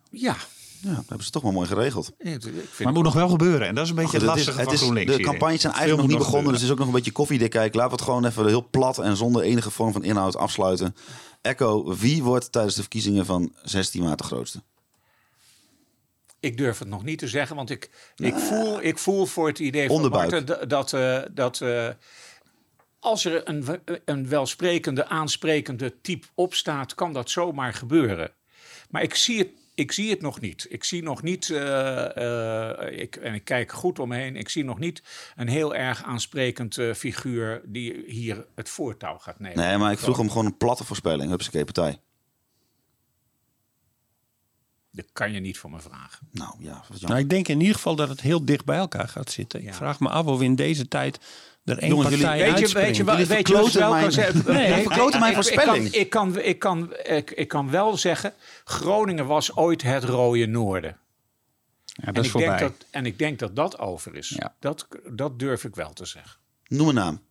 Ja. 0.09 0.35
Ja, 0.81 0.89
dat 0.95 1.03
hebben 1.07 1.25
ze 1.25 1.31
toch 1.31 1.41
wel 1.41 1.51
mooi 1.51 1.67
geregeld. 1.67 2.11
Vind 2.17 2.33
Maar 2.53 2.61
het 2.77 2.93
moet 2.93 3.03
nog 3.03 3.13
wel 3.13 3.29
gebeuren. 3.29 3.67
En 3.67 3.75
dat 3.75 3.83
is 3.83 3.89
een 3.89 3.95
beetje 3.95 4.11
het 4.17 4.21
Goed, 4.27 4.35
lastige 4.35 4.57
is- 4.59 4.63
van 4.63 4.73
is- 4.73 4.79
GroenLinks 4.81 5.15
De 5.15 5.23
campagnes 5.23 5.61
zijn 5.61 5.73
eigenlijk 5.73 6.01
nog 6.07 6.17
niet 6.17 6.25
begonnen, 6.27 6.51
dus 6.51 6.61
het 6.61 6.63
is 6.63 6.71
ook 6.71 6.77
nog 6.77 6.87
een 6.87 6.93
beetje 6.93 7.11
koffiedik 7.11 7.49
kijken. 7.49 7.75
Laten 7.79 7.91
we 7.91 7.97
het 7.97 8.05
gewoon 8.05 8.25
even 8.25 8.47
heel 8.47 8.67
plat 8.69 8.97
en 8.97 9.17
zonder 9.17 9.41
enige 9.41 9.71
vorm 9.71 9.91
van 9.91 10.03
inhoud 10.03 10.35
afsluiten. 10.35 10.95
Echo, 11.41 11.95
wie 11.95 12.23
wordt 12.23 12.51
tijdens 12.51 12.75
de 12.75 12.81
verkiezingen 12.81 13.25
van 13.25 13.53
16 13.63 14.03
maart 14.03 14.17
de 14.17 14.23
grootste? 14.23 14.61
Ik 16.39 16.57
durf 16.57 16.79
het 16.79 16.87
nog 16.87 17.03
niet 17.03 17.19
te 17.19 17.27
zeggen, 17.27 17.55
want 17.55 17.69
ik, 17.69 17.89
ik, 18.15 18.35
voel, 18.35 18.81
ik 18.81 18.97
voel 18.97 19.25
voor 19.25 19.47
het 19.47 19.59
idee 19.59 19.87
van 19.87 19.95
Onderbuik. 19.95 20.31
Marten 20.31 20.59
d- 20.65 20.69
dat, 20.69 20.93
eh, 20.93 21.19
dat 21.31 21.61
eh, 21.61 21.87
als 22.99 23.25
er 23.25 23.49
een, 23.49 23.65
een 24.05 24.29
welsprekende, 24.29 25.07
aansprekende 25.07 25.93
type 26.01 26.27
opstaat, 26.35 26.95
kan 26.95 27.13
dat 27.13 27.29
zomaar 27.29 27.73
gebeuren. 27.73 28.31
Maar 28.89 29.01
ik 29.01 29.15
zie 29.15 29.37
het, 29.37 29.47
ik 29.77 29.91
zie 29.91 30.09
het 30.09 30.21
nog 30.21 30.39
niet. 30.39 30.65
Ik 30.69 30.83
zie 30.83 31.03
nog 31.03 31.21
niet, 31.21 31.49
eh, 31.49 32.17
eh, 32.17 32.99
ik, 32.99 33.15
en 33.15 33.33
ik 33.33 33.43
kijk 33.43 33.71
goed 33.71 33.99
om 33.99 34.09
me 34.09 34.15
heen, 34.15 34.35
ik 34.35 34.49
zie 34.49 34.63
nog 34.63 34.79
niet 34.79 35.03
een 35.35 35.47
heel 35.47 35.75
erg 35.75 36.03
aansprekend 36.03 36.77
eh, 36.77 36.93
figuur 36.93 37.61
die 37.65 38.03
hier 38.07 38.47
het 38.55 38.69
voortouw 38.69 39.17
gaat 39.17 39.39
nemen. 39.39 39.57
Nee, 39.57 39.77
maar 39.77 39.91
ik 39.91 39.99
vroeg 39.99 40.19
om 40.19 40.29
gewoon 40.29 40.45
een 40.45 40.57
platte 40.57 40.83
voorspelling. 40.83 41.29
Hupsakee 41.29 41.63
partij. 41.63 41.99
Dat 44.97 45.05
kan 45.13 45.31
je 45.31 45.39
niet 45.39 45.57
voor 45.57 45.69
me 45.69 45.79
vragen. 45.79 46.27
Nou 46.31 46.55
ja, 46.59 46.83
Nou, 46.99 47.19
ik 47.19 47.29
denk 47.29 47.47
in 47.47 47.59
ieder 47.59 47.75
geval 47.75 47.95
dat 47.95 48.09
het 48.09 48.21
heel 48.21 48.45
dicht 48.45 48.65
bij 48.65 48.77
elkaar 48.77 49.07
gaat 49.07 49.31
zitten. 49.31 49.63
Ik 49.63 49.73
vraag 49.73 49.99
me 49.99 50.09
af 50.09 50.25
of 50.25 50.41
in 50.41 50.55
deze 50.55 50.87
tijd 50.87 51.19
er 51.63 51.77
één 51.77 51.89
Jongens, 51.89 52.09
jullie- 52.09 52.25
partij 52.25 52.39
weet 52.45 52.49
je- 52.55 52.59
uitspringt. 52.61 52.87
Weet 52.87 52.97
je, 52.97 53.03
wel- 53.03 53.15
weet 53.15 53.27
je 53.27 53.33
jullie 54.53 54.83
verkloten 54.83 55.19
mijn 55.19 55.33
voorspelling. 55.33 55.87
Ik 55.93 56.09
kan, 56.09 56.39
ik, 56.39 56.59
kan, 56.59 56.91
ik, 56.93 56.99
kan, 56.99 57.15
ik, 57.15 57.31
ik 57.31 57.47
kan 57.47 57.69
wel 57.69 57.97
zeggen, 57.97 58.33
Groningen 58.63 59.25
was 59.25 59.55
ooit 59.55 59.81
het 59.81 60.03
rode 60.03 60.45
noorden. 60.45 60.97
Ja, 61.85 62.03
en, 62.07 62.13
dat 62.13 62.25
is 62.25 62.31
ik 62.31 62.37
denk 62.37 62.49
voorbij. 62.49 62.67
dat, 62.77 62.87
en 62.91 63.05
ik 63.05 63.17
denk 63.19 63.39
dat 63.39 63.55
dat 63.55 63.79
over 63.79 64.15
is. 64.15 64.39
Dat, 64.59 64.87
dat 65.11 65.39
durf 65.39 65.63
ik 65.63 65.75
wel 65.75 65.93
te 65.93 66.05
zeggen. 66.05 66.39
Noem 66.67 66.87
een 66.87 66.95
naam. 66.95 67.21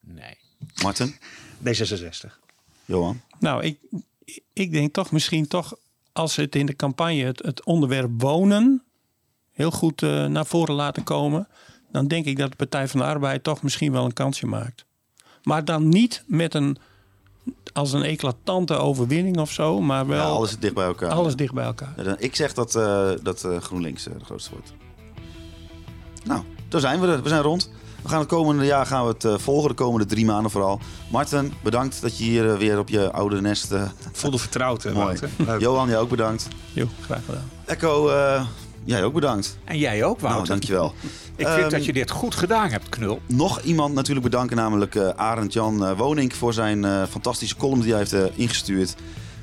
Nee. 0.00 0.36
Martin? 0.82 1.16
D66. 1.64 2.30
Johan? 2.84 3.20
Nou, 3.38 3.62
ik, 3.64 3.78
ik 4.52 4.72
denk 4.72 4.92
toch 4.92 5.10
misschien 5.12 5.48
toch, 5.48 5.74
als 6.12 6.34
ze 6.34 6.40
het 6.40 6.54
in 6.54 6.66
de 6.66 6.76
campagne 6.76 7.24
het, 7.24 7.42
het 7.42 7.64
onderwerp 7.64 8.10
wonen 8.22 8.82
heel 9.52 9.70
goed 9.70 10.02
eh, 10.02 10.26
naar 10.26 10.46
voren 10.46 10.74
laten 10.74 11.02
komen, 11.02 11.48
dan 11.92 12.06
denk 12.06 12.24
ik 12.24 12.38
dat 12.38 12.50
de 12.50 12.56
Partij 12.56 12.88
van 12.88 13.00
de 13.00 13.06
Arbeid 13.06 13.42
toch 13.42 13.62
misschien 13.62 13.92
wel 13.92 14.04
een 14.04 14.12
kansje 14.12 14.46
maakt. 14.46 14.84
Maar 15.42 15.64
dan 15.64 15.88
niet 15.88 16.24
met 16.26 16.54
een 16.54 16.76
als 17.72 17.92
een 17.92 18.02
eclatante 18.02 18.74
overwinning 18.74 19.38
of 19.38 19.52
zo, 19.52 19.80
maar 19.80 20.06
wel 20.06 20.16
Ja, 20.18 20.24
alles 20.24 20.58
dicht 20.58 20.74
bij 20.74 20.86
elkaar. 20.86 21.10
alles 21.10 21.36
dicht 21.36 21.52
bij 21.54 21.64
elkaar. 21.64 22.04
Ja, 22.04 22.16
Ik 22.18 22.36
zeg 22.36 22.54
dat, 22.54 22.74
eh, 22.74 23.10
dat 23.22 23.44
eh, 23.44 23.60
GroenLinks 23.60 24.04
de 24.04 24.24
grootste 24.24 24.50
wordt. 24.50 24.72
Nou, 26.24 26.42
daar 26.68 26.80
zijn 26.80 27.00
we 27.00 27.06
er. 27.06 27.22
We 27.22 27.28
zijn 27.28 27.42
rond. 27.42 27.70
We 28.06 28.12
gaan 28.12 28.20
het 28.20 28.30
komende 28.30 28.64
jaar 28.64 28.86
gaan 28.86 29.02
we 29.06 29.12
het 29.12 29.24
eh, 29.24 29.34
volgen, 29.38 29.68
de 29.68 29.74
komende 29.74 30.06
drie 30.06 30.24
maanden 30.24 30.50
vooral. 30.50 30.80
Martin, 31.10 31.52
bedankt 31.62 32.00
dat 32.00 32.18
je 32.18 32.24
hier 32.24 32.50
eh, 32.50 32.58
weer 32.58 32.78
op 32.78 32.88
je 32.88 33.10
oude 33.12 33.40
nest... 33.40 33.72
eh 33.72 33.82
voelde 34.12 34.38
vertrouwd, 34.38 34.82
hè, 34.82 34.92
Mooi. 34.92 35.18
Johan, 35.58 35.88
jij 35.88 35.98
ook 35.98 36.08
bedankt. 36.08 36.48
Jo, 36.72 36.86
graag 37.00 37.24
gedaan. 37.24 37.50
Echo, 37.64 38.08
eh, 38.08 38.46
jij 38.84 39.04
ook 39.04 39.12
bedankt. 39.12 39.58
En 39.64 39.78
jij 39.78 40.04
ook, 40.04 40.20
Wouter. 40.20 40.30
Nou, 40.30 40.46
dankjewel. 40.46 40.94
Ik 41.36 41.46
vind 41.46 41.60
Ehm, 41.60 41.70
dat 41.70 41.84
je 41.84 41.92
dit 41.92 42.10
goed 42.10 42.34
gedaan 42.34 42.70
hebt, 42.70 42.88
Knul. 42.88 43.20
Nog 43.26 43.60
iemand 43.60 43.94
natuurlijk 43.94 44.26
bedanken, 44.26 44.56
namelijk 44.56 44.94
eh 44.94 45.08
Arend 45.16 45.52
Jan 45.52 45.86
eh, 45.86 45.98
Wonink 45.98 46.32
voor 46.32 46.52
zijn 46.52 46.84
eh, 46.84 47.02
fantastische 47.10 47.56
column 47.56 47.80
die 47.80 47.94
hij 47.94 47.98
heeft 48.08 48.36
ingestuurd. 48.36 48.94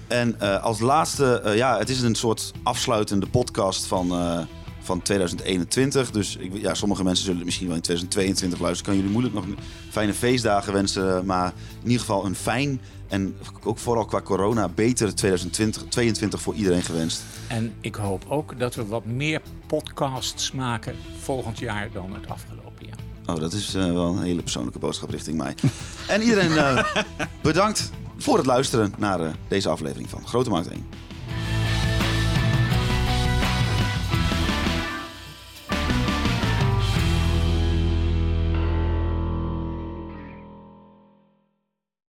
En 0.08 0.40
eh, 0.40 0.64
als 0.64 0.80
laatste, 0.80 1.42
ja, 1.56 1.78
het 1.78 1.90
is 1.90 2.02
een 2.02 2.16
soort 2.16 2.52
afsluitende 2.64 3.28
podcast 3.28 3.86
van, 3.86 4.12
eh, 4.12 4.40
van 4.84 5.02
2021. 5.02 6.12
Dus 6.12 6.36
ik, 6.36 6.58
ja, 6.58 6.74
sommige 6.74 7.04
mensen 7.04 7.24
zullen 7.24 7.38
het 7.38 7.46
misschien 7.46 7.68
wel 7.68 7.76
in 7.76 7.82
2022 7.82 8.60
luisteren. 8.60 8.92
Kan 8.92 9.02
jullie 9.02 9.20
moeilijk 9.20 9.36
nog 9.36 9.58
fijne 9.90 10.14
feestdagen 10.14 10.74
wensen. 10.74 11.26
Maar 11.26 11.54
in 11.82 11.88
ieder 11.90 12.00
geval 12.00 12.26
een 12.26 12.36
fijn 12.36 12.82
en 13.08 13.36
ook 13.64 13.78
vooral 13.78 14.06
qua 14.06 14.22
corona 14.22 14.70
beter 14.70 15.16
2022 15.16 16.42
voor 16.42 16.54
iedereen 16.54 16.82
gewenst. 16.82 17.24
En 17.48 17.74
ik 17.82 17.96
hoop 17.96 18.26
ook 18.28 18.60
dat 18.60 18.76
we 18.76 18.86
wat 18.86 19.06
meer 19.06 19.42
podcasts 19.68 20.52
maken 20.52 20.96
volgend 21.20 21.60
jaar 21.60 21.92
dan 21.92 22.14
het 22.14 22.30
afgelopen 22.30 22.86
jaar. 22.86 23.36
Oh, 23.36 23.42
dat 23.42 23.54
is 23.54 23.74
eh, 23.74 23.92
wel 23.92 24.08
een 24.08 24.24
hele 24.24 24.42
persoonlijke 24.42 24.80
boodschap 24.80 25.10
richting 25.10 25.38
mij. 25.38 25.56
en 26.08 26.22
iedereen 26.22 26.58
eh, 26.58 26.86
bedankt 27.42 27.92
voor 28.18 28.38
het 28.38 28.46
luisteren 28.46 28.94
naar 28.98 29.20
eh, 29.20 29.32
deze 29.48 29.70
aflevering 29.70 30.10
van 30.10 30.28
Grote 30.28 30.50
Markt 30.50 30.68
1. 30.68 30.86